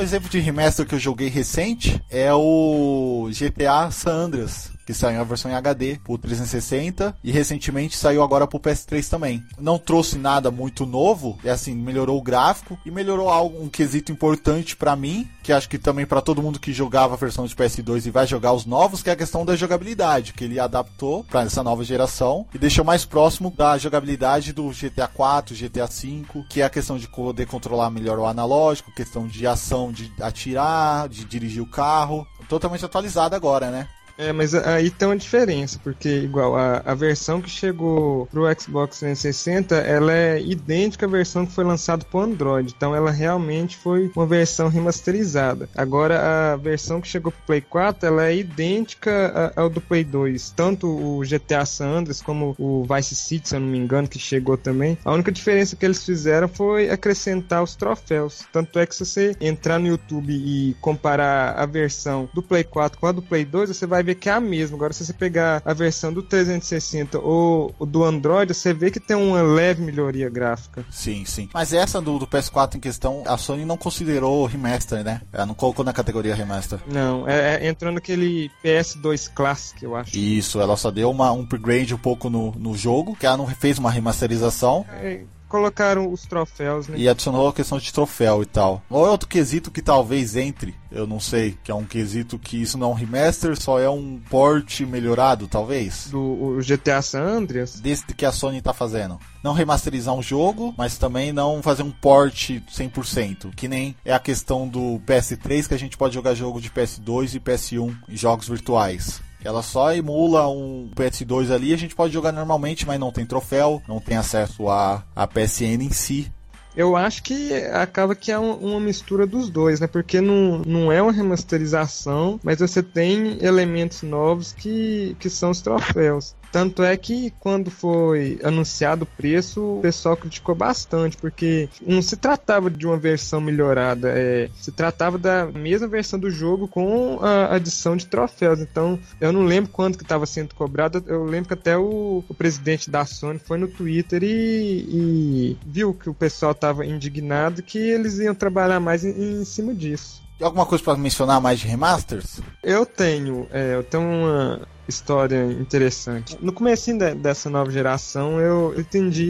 Um 0.00 0.02
exemplo 0.02 0.30
de 0.30 0.40
remaster 0.40 0.86
que 0.86 0.94
eu 0.94 0.98
joguei 0.98 1.28
recente 1.28 2.02
é 2.08 2.32
o 2.32 3.28
GTA 3.38 3.90
San 3.90 4.12
Andreas 4.12 4.70
que 4.90 4.94
saiu 4.94 5.20
a 5.20 5.24
versão 5.24 5.48
em 5.48 5.54
HD 5.54 6.00
pro 6.02 6.18
360 6.18 7.14
e 7.22 7.30
recentemente 7.30 7.96
saiu 7.96 8.24
agora 8.24 8.46
pro 8.46 8.58
PS3 8.58 9.08
também. 9.08 9.42
Não 9.56 9.78
trouxe 9.78 10.18
nada 10.18 10.50
muito 10.50 10.84
novo, 10.84 11.38
é 11.44 11.50
assim, 11.50 11.74
melhorou 11.76 12.18
o 12.18 12.22
gráfico 12.22 12.76
e 12.84 12.90
melhorou 12.90 13.28
algo, 13.28 13.62
um 13.62 13.68
quesito 13.68 14.10
importante 14.10 14.74
para 14.74 14.96
mim, 14.96 15.28
que 15.44 15.52
acho 15.52 15.68
que 15.68 15.78
também 15.78 16.04
para 16.04 16.20
todo 16.20 16.42
mundo 16.42 16.58
que 16.58 16.72
jogava 16.72 17.14
a 17.14 17.16
versão 17.16 17.46
de 17.46 17.54
PS2 17.54 18.06
e 18.06 18.10
vai 18.10 18.26
jogar 18.26 18.52
os 18.52 18.66
novos, 18.66 19.00
que 19.00 19.08
é 19.10 19.12
a 19.12 19.16
questão 19.16 19.44
da 19.44 19.54
jogabilidade, 19.54 20.32
que 20.32 20.42
ele 20.42 20.58
adaptou 20.58 21.22
para 21.22 21.42
essa 21.42 21.62
nova 21.62 21.84
geração 21.84 22.44
e 22.52 22.58
deixou 22.58 22.84
mais 22.84 23.04
próximo 23.04 23.54
da 23.56 23.78
jogabilidade 23.78 24.52
do 24.52 24.70
GTA 24.70 25.06
4, 25.06 25.54
GTA 25.54 25.86
5, 25.86 26.46
que 26.48 26.62
é 26.62 26.64
a 26.64 26.70
questão 26.70 26.98
de 26.98 27.06
poder 27.06 27.46
controlar 27.46 27.90
melhor 27.90 28.18
o 28.18 28.26
analógico, 28.26 28.90
questão 28.90 29.28
de 29.28 29.46
ação 29.46 29.92
de 29.92 30.12
atirar, 30.20 31.08
de 31.08 31.24
dirigir 31.24 31.62
o 31.62 31.70
carro, 31.70 32.26
totalmente 32.48 32.84
atualizada 32.84 33.36
agora, 33.36 33.70
né? 33.70 33.86
É, 34.20 34.34
mas 34.34 34.54
aí 34.54 34.90
tem 34.90 35.08
uma 35.08 35.16
diferença, 35.16 35.80
porque 35.82 36.08
igual 36.08 36.54
a, 36.54 36.82
a 36.84 36.94
versão 36.94 37.40
que 37.40 37.48
chegou 37.48 38.26
pro 38.26 38.44
Xbox 38.60 38.98
360, 38.98 39.76
ela 39.76 40.12
é 40.12 40.38
idêntica 40.38 41.06
à 41.06 41.08
versão 41.08 41.46
que 41.46 41.52
foi 41.52 41.64
lançada 41.64 42.04
pro 42.04 42.20
Android, 42.20 42.74
então 42.76 42.94
ela 42.94 43.10
realmente 43.10 43.78
foi 43.78 44.10
uma 44.14 44.26
versão 44.26 44.68
remasterizada. 44.68 45.70
Agora 45.74 46.52
a 46.52 46.56
versão 46.56 47.00
que 47.00 47.08
chegou 47.08 47.32
pro 47.32 47.40
Play 47.46 47.62
4, 47.62 48.06
ela 48.06 48.26
é 48.26 48.36
idêntica 48.36 49.54
ao 49.56 49.70
do 49.70 49.80
Play 49.80 50.04
2, 50.04 50.50
tanto 50.50 50.86
o 50.86 51.22
GTA 51.22 51.64
San 51.64 51.88
Andreas 51.88 52.20
como 52.20 52.54
o 52.58 52.84
Vice 52.84 53.16
City, 53.16 53.48
se 53.48 53.56
eu 53.56 53.60
não 53.60 53.68
me 53.68 53.78
engano, 53.78 54.06
que 54.06 54.18
chegou 54.18 54.58
também. 54.58 54.98
A 55.02 55.12
única 55.14 55.32
diferença 55.32 55.76
que 55.76 55.84
eles 55.86 56.04
fizeram 56.04 56.46
foi 56.46 56.90
acrescentar 56.90 57.62
os 57.62 57.74
troféus. 57.74 58.44
Tanto 58.52 58.78
é 58.78 58.84
que 58.84 58.94
se 58.94 59.06
você 59.06 59.34
entrar 59.40 59.78
no 59.78 59.88
YouTube 59.88 60.30
e 60.30 60.76
comparar 60.78 61.54
a 61.58 61.64
versão 61.64 62.28
do 62.34 62.42
Play 62.42 62.64
4 62.64 62.98
com 63.00 63.06
a 63.06 63.12
do 63.12 63.22
Play 63.22 63.46
2, 63.46 63.70
você 63.70 63.86
vai 63.86 64.02
ver 64.02 64.09
que 64.14 64.28
é 64.28 64.32
a 64.32 64.40
mesma. 64.40 64.76
Agora, 64.76 64.92
se 64.92 65.04
você 65.04 65.12
pegar 65.12 65.62
a 65.64 65.72
versão 65.72 66.12
do 66.12 66.22
360 66.22 67.18
ou 67.18 67.74
do 67.80 68.04
Android, 68.04 68.54
você 68.54 68.72
vê 68.72 68.90
que 68.90 69.00
tem 69.00 69.16
uma 69.16 69.42
leve 69.42 69.82
melhoria 69.82 70.28
gráfica. 70.28 70.84
Sim, 70.90 71.24
sim. 71.24 71.48
Mas 71.52 71.72
essa 71.72 72.00
do, 72.00 72.18
do 72.18 72.26
PS4 72.26 72.76
em 72.76 72.80
questão, 72.80 73.22
a 73.26 73.36
Sony 73.36 73.64
não 73.64 73.76
considerou 73.76 74.46
remaster, 74.46 75.04
né? 75.04 75.22
Ela 75.32 75.46
não 75.46 75.54
colocou 75.54 75.84
na 75.84 75.92
categoria 75.92 76.34
remaster. 76.34 76.78
Não, 76.86 77.28
é, 77.28 77.64
é 77.64 77.68
entrou 77.68 77.92
naquele 77.92 78.50
PS2 78.64 79.30
Classic, 79.32 79.82
eu 79.82 79.96
acho. 79.96 80.16
Isso, 80.16 80.60
ela 80.60 80.76
só 80.76 80.90
deu 80.90 81.10
uma, 81.10 81.32
um 81.32 81.42
upgrade 81.42 81.94
um 81.94 81.98
pouco 81.98 82.30
no, 82.30 82.52
no 82.52 82.76
jogo, 82.76 83.16
que 83.16 83.26
ela 83.26 83.36
não 83.36 83.46
fez 83.46 83.78
uma 83.78 83.90
remasterização. 83.90 84.84
É 84.90 85.20
colocaram 85.50 86.10
os 86.10 86.22
troféus, 86.22 86.86
né? 86.86 86.96
E 86.96 87.08
adicionou 87.08 87.48
a 87.48 87.52
questão 87.52 87.76
de 87.76 87.92
troféu 87.92 88.42
e 88.42 88.46
tal. 88.46 88.80
Ou 88.88 89.04
é 89.04 89.10
outro 89.10 89.28
quesito 89.28 89.70
que 89.70 89.82
talvez 89.82 90.36
entre, 90.36 90.74
eu 90.90 91.06
não 91.06 91.18
sei, 91.18 91.58
que 91.62 91.72
é 91.72 91.74
um 91.74 91.84
quesito 91.84 92.38
que 92.38 92.62
isso 92.62 92.78
não 92.78 92.90
é 92.90 92.90
um 92.92 92.94
remaster, 92.94 93.60
só 93.60 93.78
é 93.78 93.90
um 93.90 94.20
port 94.30 94.80
melhorado, 94.82 95.48
talvez. 95.48 96.08
Do 96.10 96.58
GTA 96.64 97.02
San 97.02 97.22
Andreas? 97.22 97.80
Desse 97.80 98.06
que 98.06 98.24
a 98.24 98.32
Sony 98.32 98.62
tá 98.62 98.72
fazendo. 98.72 99.18
Não 99.42 99.52
remasterizar 99.52 100.14
um 100.14 100.22
jogo, 100.22 100.72
mas 100.78 100.96
também 100.96 101.32
não 101.32 101.62
fazer 101.62 101.82
um 101.82 101.90
port 101.90 102.50
100%, 102.70 103.52
que 103.54 103.66
nem 103.66 103.96
é 104.04 104.12
a 104.12 104.20
questão 104.20 104.68
do 104.68 105.00
PS3 105.04 105.66
que 105.66 105.74
a 105.74 105.78
gente 105.78 105.96
pode 105.96 106.14
jogar 106.14 106.34
jogo 106.34 106.60
de 106.60 106.70
PS2 106.70 107.34
e 107.34 107.40
PS1 107.40 107.96
em 108.08 108.16
jogos 108.16 108.48
virtuais. 108.48 109.20
Ela 109.44 109.62
só 109.62 109.92
emula 109.92 110.48
um 110.48 110.90
PS2 110.94 111.50
ali, 111.50 111.72
a 111.72 111.76
gente 111.76 111.94
pode 111.94 112.12
jogar 112.12 112.32
normalmente, 112.32 112.86
mas 112.86 113.00
não 113.00 113.10
tem 113.10 113.24
troféu, 113.24 113.82
não 113.88 114.00
tem 114.00 114.16
acesso 114.16 114.68
à, 114.68 115.02
à 115.16 115.26
PSN 115.26 115.82
em 115.82 115.90
si. 115.90 116.30
Eu 116.76 116.94
acho 116.94 117.22
que 117.22 117.52
acaba 117.72 118.14
que 118.14 118.30
é 118.30 118.38
uma 118.38 118.78
mistura 118.78 119.26
dos 119.26 119.50
dois, 119.50 119.80
né? 119.80 119.86
Porque 119.86 120.20
não, 120.20 120.58
não 120.58 120.92
é 120.92 121.02
uma 121.02 121.10
remasterização, 121.10 122.38
mas 122.44 122.60
você 122.60 122.82
tem 122.82 123.38
elementos 123.44 124.02
novos 124.02 124.52
que, 124.52 125.16
que 125.18 125.28
são 125.28 125.50
os 125.50 125.60
troféus. 125.60 126.34
Tanto 126.52 126.82
é 126.82 126.96
que 126.96 127.32
quando 127.38 127.70
foi 127.70 128.40
anunciado 128.42 129.04
o 129.04 129.06
preço, 129.06 129.78
o 129.78 129.80
pessoal 129.80 130.16
criticou 130.16 130.54
bastante, 130.54 131.16
porque 131.16 131.68
não 131.86 132.02
se 132.02 132.16
tratava 132.16 132.68
de 132.68 132.86
uma 132.86 132.96
versão 132.96 133.40
melhorada, 133.40 134.10
é, 134.10 134.50
se 134.56 134.72
tratava 134.72 135.16
da 135.16 135.46
mesma 135.46 135.86
versão 135.86 136.18
do 136.18 136.30
jogo 136.30 136.66
com 136.66 137.18
a 137.22 137.54
adição 137.54 137.96
de 137.96 138.06
troféus. 138.06 138.60
Então, 138.60 138.98
eu 139.20 139.32
não 139.32 139.44
lembro 139.44 139.70
quanto 139.70 139.96
que 139.96 140.04
estava 140.04 140.26
sendo 140.26 140.54
cobrado, 140.54 141.04
eu 141.06 141.24
lembro 141.24 141.48
que 141.48 141.54
até 141.54 141.76
o, 141.76 142.24
o, 142.28 142.34
presidente 142.34 142.90
da 142.90 143.04
Sony 143.04 143.38
foi 143.38 143.58
no 143.58 143.68
Twitter 143.68 144.22
e, 144.22 144.86
e 144.88 145.58
viu 145.64 145.94
que 145.94 146.10
o 146.10 146.14
pessoal 146.14 146.52
estava 146.52 146.84
indignado 146.84 147.62
que 147.62 147.78
eles 147.78 148.18
iam 148.18 148.34
trabalhar 148.34 148.80
mais 148.80 149.04
em, 149.04 149.40
em 149.40 149.44
cima 149.44 149.74
disso. 149.74 150.20
Tem 150.38 150.46
alguma 150.46 150.64
coisa 150.64 150.82
para 150.82 150.96
mencionar 150.96 151.38
mais 151.38 151.60
de 151.60 151.68
remasters? 151.68 152.40
Eu 152.62 152.86
tenho, 152.86 153.46
é, 153.52 153.74
eu 153.74 153.84
tenho 153.84 154.02
uma 154.02 154.66
história 154.90 155.44
interessante. 155.52 156.36
No 156.40 156.52
começo 156.52 156.92
de, 156.92 157.14
dessa 157.14 157.48
nova 157.48 157.70
geração, 157.70 158.40
eu, 158.40 158.74
eu 158.76 158.84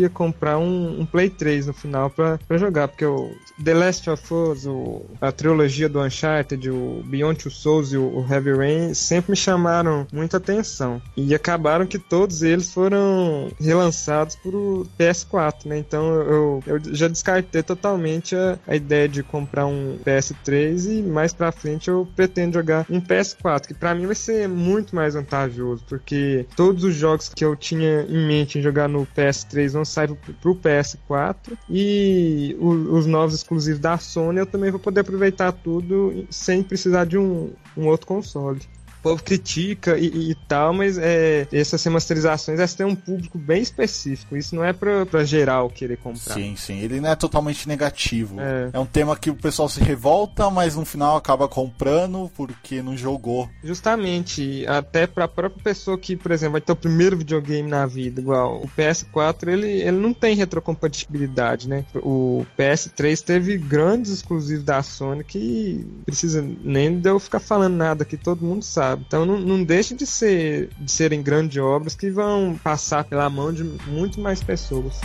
a 0.07 0.09
comprar 0.09 0.59
um, 0.59 1.01
um 1.01 1.07
Play 1.07 1.31
3 1.31 1.67
no 1.67 1.73
final 1.73 2.11
para 2.11 2.59
jogar, 2.59 2.89
porque 2.89 3.05
o 3.05 3.31
The 3.63 3.75
Last 3.75 4.11
of 4.11 4.35
Us, 4.35 4.67
o, 4.67 5.03
a 5.21 5.31
trilogia 5.31 5.89
do 5.89 6.01
Uncharted, 6.01 6.71
o 6.71 7.03
Beyond 7.05 7.41
Two 7.41 7.53
Souls 7.53 7.93
e 7.93 7.97
o, 7.97 8.19
o 8.19 8.27
Heavy 8.29 8.53
Rain 8.53 8.95
sempre 8.95 9.33
me 9.33 9.37
chamaram 9.37 10.07
muita 10.13 10.39
atenção. 10.39 11.01
E 11.17 11.35
acabaram 11.35 11.87
que 11.87 11.99
todos 11.99 12.43
eles 12.43 12.73
foram 12.73 13.51
relançados 13.61 14.35
por 14.37 14.87
PS4, 14.99 15.67
né? 15.67 15.79
Então 15.79 16.13
eu, 16.15 16.63
eu 16.67 16.81
já 16.93 17.07
descartei 17.07 17.63
totalmente 17.63 18.35
a, 18.35 18.59
a 18.67 18.75
ideia 18.75 19.09
de 19.09 19.23
comprar 19.23 19.67
um 19.67 19.99
PS3 20.05 20.99
e 20.99 21.03
mais 21.03 21.33
pra 21.33 21.53
frente 21.53 21.89
eu 21.89 22.09
pretendo 22.17 22.55
jogar 22.55 22.87
um 22.89 23.01
PS4, 23.01 23.67
que 23.67 23.75
para 23.75 23.95
mim 23.95 24.07
vai 24.07 24.15
ser 24.15 24.49
muito 24.49 24.95
mais 24.95 25.15
vantajoso 25.15 25.50
porque 25.89 26.47
todos 26.57 26.85
os 26.85 26.95
jogos 26.95 27.29
que 27.29 27.45
eu 27.45 27.57
tinha 27.57 28.03
em 28.03 28.27
mente 28.27 28.59
em 28.59 28.63
jogar 28.63 28.89
no 28.89 29.07
PS3 29.07 29.73
vão 29.73 29.85
sair 29.85 30.15
pro 30.41 30.55
PS4 30.55 31.57
e 31.69 32.57
o, 32.59 32.69
os 32.69 33.07
novos 33.07 33.35
exclusivos 33.35 33.81
da 33.81 33.99
Sony 33.99 34.39
eu 34.39 34.47
também 34.47 34.71
vou 34.71 34.81
poder 34.81 35.01
aproveitar 35.01 35.53
tudo 35.53 36.27
sem 36.31 36.63
precisar 36.63 37.05
de 37.05 37.19
um, 37.19 37.53
um 37.77 37.87
outro 37.87 38.07
console 38.07 38.61
o 39.01 39.03
povo 39.03 39.23
critica 39.23 39.99
e, 39.99 40.31
e 40.31 40.35
tal, 40.47 40.75
mas 40.75 40.99
é, 40.99 41.49
essas 41.51 41.83
remasterizações 41.83 42.59
elas 42.59 42.75
têm 42.75 42.87
um 42.87 42.95
público 42.95 43.39
bem 43.39 43.63
específico. 43.63 44.37
Isso 44.37 44.55
não 44.55 44.63
é 44.63 44.73
pra, 44.73 45.07
pra 45.07 45.25
geral 45.25 45.71
querer 45.71 45.97
comprar. 45.97 46.35
Sim, 46.35 46.55
sim. 46.57 46.79
Ele 46.79 47.01
não 47.01 47.11
é 47.11 47.17
totalmente 47.17 47.67
negativo. 47.67 48.39
É. 48.41 48.71
é 48.73 48.79
um 48.79 48.87
tema 48.87 49.17
que 49.17 49.31
o 49.31 49.35
pessoal 49.35 49.69
se 49.69 49.81
revolta, 49.81 50.51
mas 50.51 50.77
no 50.77 50.85
final 50.85 51.17
acaba 51.17 51.49
comprando 51.49 52.31
porque 52.37 52.83
não 52.83 52.97
jogou. 52.97 53.49
Justamente. 53.65 54.67
Até 54.67 55.07
pra 55.07 55.27
própria 55.27 55.63
pessoa 55.63 55.99
que, 55.99 56.15
por 56.17 56.31
exemplo, 56.31 56.53
vai 56.53 56.61
ter 56.61 56.73
o 56.73 56.77
primeiro 56.77 57.17
videogame 57.17 57.69
na 57.69 57.87
vida, 57.87 58.21
igual 58.21 58.63
o 58.63 58.69
PS4, 58.69 59.49
ele, 59.49 59.69
ele 59.69 59.97
não 59.97 60.13
tem 60.13 60.37
retrocompatibilidade, 60.37 61.69
né? 61.69 61.85
O 61.97 62.45
PS3 62.59 63.23
teve 63.23 63.57
grandes 63.57 64.13
exclusivos 64.13 64.65
da 64.65 64.83
Sony 64.83 65.25
que 65.25 65.87
precisa 66.05 66.45
nem 66.63 66.99
de 66.99 67.09
eu 67.09 67.19
ficar 67.19 67.41
falando 67.41 67.75
nada 67.75 68.05
que 68.05 68.17
todo 68.17 68.45
mundo 68.45 68.63
sabe 68.63 68.90
sabe? 68.91 69.05
Então 69.07 69.25
não, 69.25 69.39
não 69.39 69.63
deixa 69.63 69.95
de 69.95 70.07
ser 70.07 70.71
de 70.79 70.91
serem 70.91 71.23
grandes 71.23 71.63
obras 71.63 71.95
que 71.95 72.11
vão 72.11 72.59
passar 72.63 73.05
pela 73.05 73.29
mão 73.31 73.53
de 73.53 73.65
muito 73.65 74.21
mais 74.21 74.43
pessoas. 74.43 75.01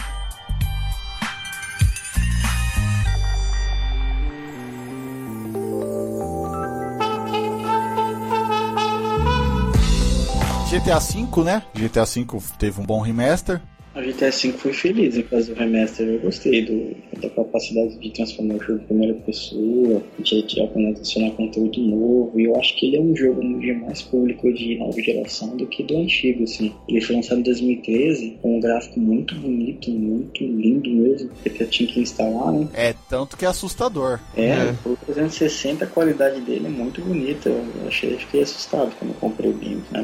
GTA 10.70 11.00
V, 11.00 11.44
né? 11.44 11.64
GTA 11.74 12.04
V 12.04 12.26
teve 12.60 12.82
um 12.82 12.86
bom 12.86 13.00
remaster. 13.00 13.62
A 13.96 14.02
GTA 14.02 14.30
V 14.30 14.52
foi 14.58 14.74
feliz 14.74 15.16
em 15.16 15.24
fazer 15.24 15.54
o 15.54 15.56
remaster. 15.56 16.06
Eu 16.06 16.20
gostei 16.20 16.66
do, 16.66 16.94
da 17.18 17.30
capacidade 17.30 17.98
de 17.98 18.12
transformar 18.12 18.56
o 18.56 18.62
jogo 18.62 18.82
em 18.82 18.86
primeira 18.88 19.14
pessoa, 19.14 20.04
de, 20.20 20.44
de 20.44 20.62
adicionar 20.62 21.32
conteúdo 21.32 21.80
novo. 21.80 22.38
E 22.38 22.44
eu 22.44 22.60
acho 22.60 22.76
que 22.76 22.88
ele 22.88 22.98
é 22.98 23.00
um 23.00 23.16
jogo 23.16 23.40
de 23.42 23.72
mais 23.72 24.02
público 24.02 24.52
de 24.52 24.78
nova 24.78 25.02
geração 25.02 25.56
do 25.56 25.66
que 25.66 25.82
do 25.82 25.98
antigo, 25.98 26.44
assim. 26.44 26.74
Ele 26.90 27.00
foi 27.00 27.16
lançado 27.16 27.40
em 27.40 27.44
2013 27.44 28.38
com 28.42 28.58
um 28.58 28.60
gráfico 28.60 29.00
muito 29.00 29.34
bonito, 29.36 29.90
muito 29.90 30.44
lindo 30.44 30.90
mesmo. 30.90 31.30
Porque 31.42 31.64
tinha 31.64 31.88
que 31.88 32.02
instalar, 32.02 32.52
né? 32.52 32.68
É, 32.74 32.94
tanto 33.10 33.38
que 33.38 33.46
é 33.46 33.48
assustador. 33.48 34.20
É, 34.36 34.48
é. 34.48 34.76
o 34.86 34.98
360 35.06 35.86
a 35.86 35.88
qualidade 35.88 36.42
dele 36.42 36.68
é 36.68 36.70
muito 36.70 37.00
bonita. 37.00 37.48
Eu 37.48 37.88
achei, 37.88 38.18
fiquei 38.18 38.42
assustado 38.42 38.94
quando 39.00 39.12
eu 39.12 39.18
comprei 39.22 39.50
o 39.50 39.54
game, 39.54 39.82
né? 39.90 40.04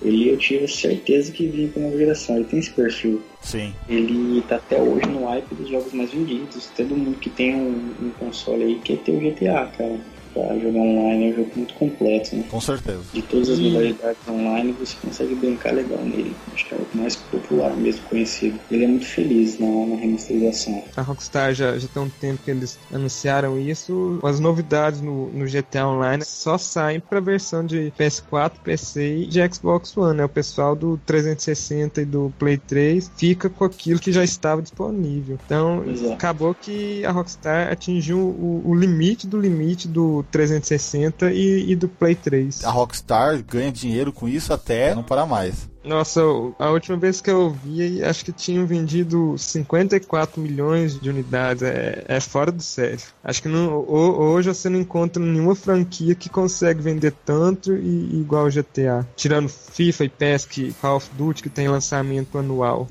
Ele 0.00 0.28
eu 0.28 0.36
tive 0.36 0.68
certeza 0.68 1.32
que 1.32 1.48
vinha 1.48 1.68
com 1.70 1.80
nova 1.80 1.98
geração. 1.98 2.36
Ele 2.36 2.44
tem 2.44 2.60
esse 2.60 2.70
perfil 2.70 3.15
Sim. 3.40 3.74
Ele 3.88 4.42
tá 4.42 4.56
até 4.56 4.80
hoje 4.80 5.06
no 5.06 5.26
hype 5.26 5.54
dos 5.54 5.68
jogos 5.68 5.92
mais 5.92 6.12
vendidos. 6.12 6.70
Todo 6.76 6.96
mundo 6.96 7.18
que 7.18 7.30
tem 7.30 7.54
um, 7.54 7.94
um 8.02 8.10
console 8.18 8.64
aí 8.64 8.78
quer 8.80 8.98
ter 8.98 9.12
o 9.12 9.20
GTA, 9.20 9.70
cara 9.76 10.00
para 10.36 10.58
jogar 10.58 10.80
online 10.80 11.24
é 11.24 11.32
um 11.32 11.36
jogo 11.36 11.50
muito 11.56 11.74
completo, 11.74 12.36
né? 12.36 12.44
Com 12.50 12.60
certeza. 12.60 13.02
De 13.12 13.22
todas 13.22 13.48
as 13.48 13.58
modalidades 13.58 14.28
online 14.28 14.76
você 14.78 14.94
consegue 15.02 15.34
brincar 15.34 15.72
legal 15.72 15.98
nele. 16.04 16.36
Acho 16.52 16.66
que 16.66 16.74
é 16.74 16.78
o 16.78 16.96
mais 16.96 17.16
popular 17.16 17.74
mesmo 17.74 18.02
conhecido. 18.02 18.60
Ele 18.70 18.84
é 18.84 18.88
muito 18.88 19.06
feliz 19.06 19.58
na, 19.58 19.66
na 19.66 19.96
remasterização. 19.96 20.84
A 20.94 21.00
Rockstar 21.00 21.54
já, 21.54 21.78
já 21.78 21.88
tem 21.88 22.02
um 22.02 22.10
tempo 22.10 22.42
que 22.44 22.50
eles 22.50 22.78
anunciaram 22.92 23.58
isso. 23.58 24.20
As 24.22 24.38
novidades 24.38 25.00
no, 25.00 25.30
no 25.30 25.46
GTA 25.46 25.88
Online 25.88 26.22
só 26.24 26.58
saem 26.58 27.00
para 27.00 27.18
versão 27.20 27.64
de 27.64 27.92
PS4, 27.98 28.52
PC 28.62 29.18
e 29.20 29.26
de 29.26 29.54
Xbox 29.54 29.96
One. 29.96 30.18
Né? 30.18 30.24
O 30.24 30.28
pessoal 30.28 30.76
do 30.76 31.00
360 31.06 32.02
e 32.02 32.04
do 32.04 32.32
Play 32.38 32.58
3 32.58 33.10
fica 33.16 33.48
com 33.48 33.64
aquilo 33.64 33.98
que 33.98 34.12
já 34.12 34.22
estava 34.22 34.60
disponível. 34.60 35.38
Então 35.46 35.82
Exato. 35.88 36.12
acabou 36.12 36.54
que 36.54 37.04
a 37.06 37.10
Rockstar 37.10 37.72
atingiu 37.72 38.18
o, 38.18 38.62
o 38.66 38.74
limite 38.74 39.26
do 39.26 39.40
limite 39.40 39.88
do 39.88 40.25
360 40.30 41.32
e, 41.32 41.70
e 41.70 41.76
do 41.76 41.88
Play 41.88 42.14
3. 42.14 42.64
A 42.64 42.70
Rockstar 42.70 43.42
ganha 43.42 43.72
dinheiro 43.72 44.12
com 44.12 44.28
isso 44.28 44.52
até 44.52 44.94
não 44.94 45.02
parar 45.02 45.26
mais. 45.26 45.68
Nossa, 45.86 46.20
a 46.58 46.70
última 46.70 46.96
vez 46.96 47.20
que 47.20 47.30
eu 47.30 47.50
vi, 47.50 48.02
acho 48.02 48.24
que 48.24 48.32
tinham 48.32 48.66
vendido 48.66 49.38
54 49.38 50.40
milhões 50.40 51.00
de 51.00 51.08
unidades. 51.08 51.62
É, 51.62 52.04
é 52.08 52.18
fora 52.18 52.50
do 52.50 52.60
sério. 52.60 52.98
Acho 53.22 53.40
que 53.40 53.48
não, 53.48 53.88
hoje 53.88 54.48
você 54.48 54.68
não 54.68 54.80
encontra 54.80 55.22
nenhuma 55.22 55.54
franquia 55.54 56.16
que 56.16 56.28
consegue 56.28 56.82
vender 56.82 57.12
tanto 57.24 57.72
e 57.72 58.18
igual 58.20 58.46
o 58.46 58.50
GTA. 58.50 59.06
Tirando 59.14 59.48
FIFA 59.48 60.04
e 60.04 60.08
PES, 60.08 60.44
que 60.46 60.72
Call 60.74 60.96
of 60.96 61.08
Duty, 61.16 61.44
que 61.44 61.48
tem 61.48 61.68
lançamento 61.68 62.36
anual. 62.36 62.88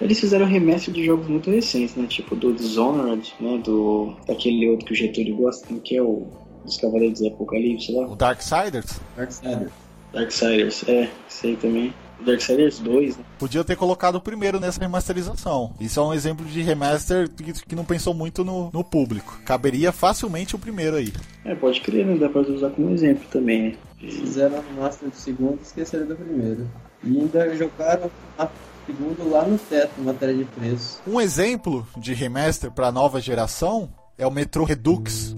Eles 0.00 0.20
fizeram 0.20 0.46
remestre 0.46 0.92
de 0.92 1.04
jogos 1.04 1.26
muito 1.26 1.50
recentes, 1.50 1.96
né? 1.96 2.06
Tipo 2.06 2.36
do 2.36 2.52
Dishonored, 2.52 3.34
né? 3.40 3.60
Do 3.64 4.14
daquele 4.26 4.68
outro 4.70 4.86
que 4.86 4.92
o 4.92 4.96
Getúlio 4.96 5.36
gosta, 5.36 5.74
que 5.74 5.96
é 5.96 6.02
o 6.02 6.26
dos 6.68 6.76
Cavaleiros 6.78 7.20
do 7.20 7.28
Apocalipse 7.28 7.92
lá. 7.92 8.06
O 8.06 8.16
Darksiders? 8.16 9.00
Darksiders. 9.16 9.70
Darksiders, 10.12 10.88
é, 10.88 11.10
sei 11.28 11.56
também. 11.56 11.92
Darksiders 12.20 12.80
2, 12.80 13.16
né? 13.16 13.24
Podia 13.38 13.62
ter 13.62 13.76
colocado 13.76 14.16
o 14.16 14.20
primeiro 14.20 14.58
nessa 14.58 14.80
remasterização. 14.80 15.72
Isso 15.80 16.00
é 16.00 16.02
um 16.02 16.12
exemplo 16.12 16.44
de 16.44 16.62
remaster 16.62 17.28
que, 17.28 17.52
que 17.52 17.76
não 17.76 17.84
pensou 17.84 18.12
muito 18.12 18.44
no, 18.44 18.70
no, 18.72 18.82
público. 18.82 19.40
Caberia 19.44 19.92
facilmente 19.92 20.56
o 20.56 20.58
primeiro 20.58 20.96
aí. 20.96 21.12
É, 21.44 21.54
pode 21.54 21.80
crer, 21.80 22.04
né? 22.04 22.16
Dá 22.16 22.28
pra 22.28 22.40
usar 22.40 22.70
como 22.70 22.90
exemplo 22.90 23.24
também, 23.30 23.62
né? 23.62 23.76
Fizeram 23.98 24.58
o 24.58 24.80
master 24.80 25.08
do 25.08 25.16
segundo 25.16 25.58
e 25.60 25.62
esqueceram 25.62 26.06
do 26.06 26.16
primeiro. 26.16 26.68
E 27.04 27.20
ainda 27.20 27.54
jogaram 27.56 28.10
a 28.36 28.48
segundo 28.86 29.30
lá 29.30 29.44
no 29.44 29.58
teto, 29.58 30.00
matéria 30.00 30.34
de 30.34 30.44
preço. 30.44 31.00
Um 31.06 31.20
exemplo 31.20 31.86
de 31.96 32.14
remaster 32.14 32.72
para 32.72 32.90
nova 32.90 33.20
geração 33.20 33.90
é 34.16 34.26
o 34.26 34.30
Metro 34.30 34.64
Redux. 34.64 35.36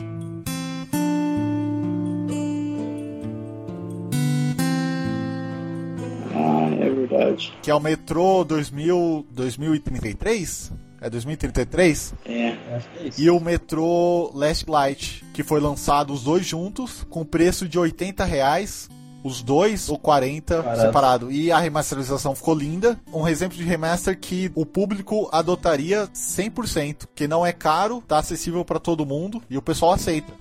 Verdade. 7.10 7.52
Que 7.62 7.70
é 7.70 7.74
o 7.74 7.80
Metro 7.80 8.44
2000, 8.44 9.26
2033? 9.30 10.72
É 11.00 11.08
2033? 11.08 12.14
É, 12.26 12.56
acho 12.74 12.88
que 12.90 12.98
é 12.98 13.08
isso. 13.08 13.20
E 13.20 13.30
o 13.30 13.40
Metro 13.40 14.30
Last 14.34 14.70
Light, 14.70 15.24
que 15.32 15.42
foi 15.42 15.58
lançado 15.58 16.12
os 16.12 16.24
dois 16.24 16.44
juntos, 16.44 17.06
com 17.08 17.24
preço 17.24 17.66
de 17.66 17.78
80 17.78 18.24
reais 18.24 18.88
os 19.22 19.42
dois 19.42 19.88
ou 19.88 19.98
40 19.98 20.62
Parado. 20.62 20.80
separado. 20.80 21.30
E 21.30 21.52
a 21.52 21.58
remasterização 21.58 22.34
ficou 22.34 22.54
linda. 22.54 22.98
Um 23.12 23.26
exemplo 23.26 23.56
de 23.56 23.64
remaster 23.64 24.18
que 24.18 24.50
o 24.54 24.64
público 24.64 25.28
adotaria 25.32 26.08
100%, 26.14 27.06
que 27.14 27.28
não 27.28 27.44
é 27.44 27.52
caro, 27.52 28.02
tá 28.06 28.18
acessível 28.18 28.64
para 28.64 28.78
todo 28.78 29.06
mundo 29.06 29.42
e 29.48 29.56
o 29.56 29.62
pessoal 29.62 29.92
aceita. 29.92 30.32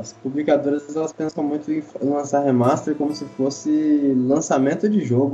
As 0.00 0.12
publicadoras 0.12 0.94
elas 0.94 1.12
pensam 1.12 1.42
muito 1.42 1.70
em 1.70 1.82
lançar 2.02 2.44
remaster 2.44 2.94
como 2.94 3.14
se 3.14 3.24
fosse 3.36 3.70
lançamento 4.16 4.88
de 4.88 5.00
jogo. 5.04 5.24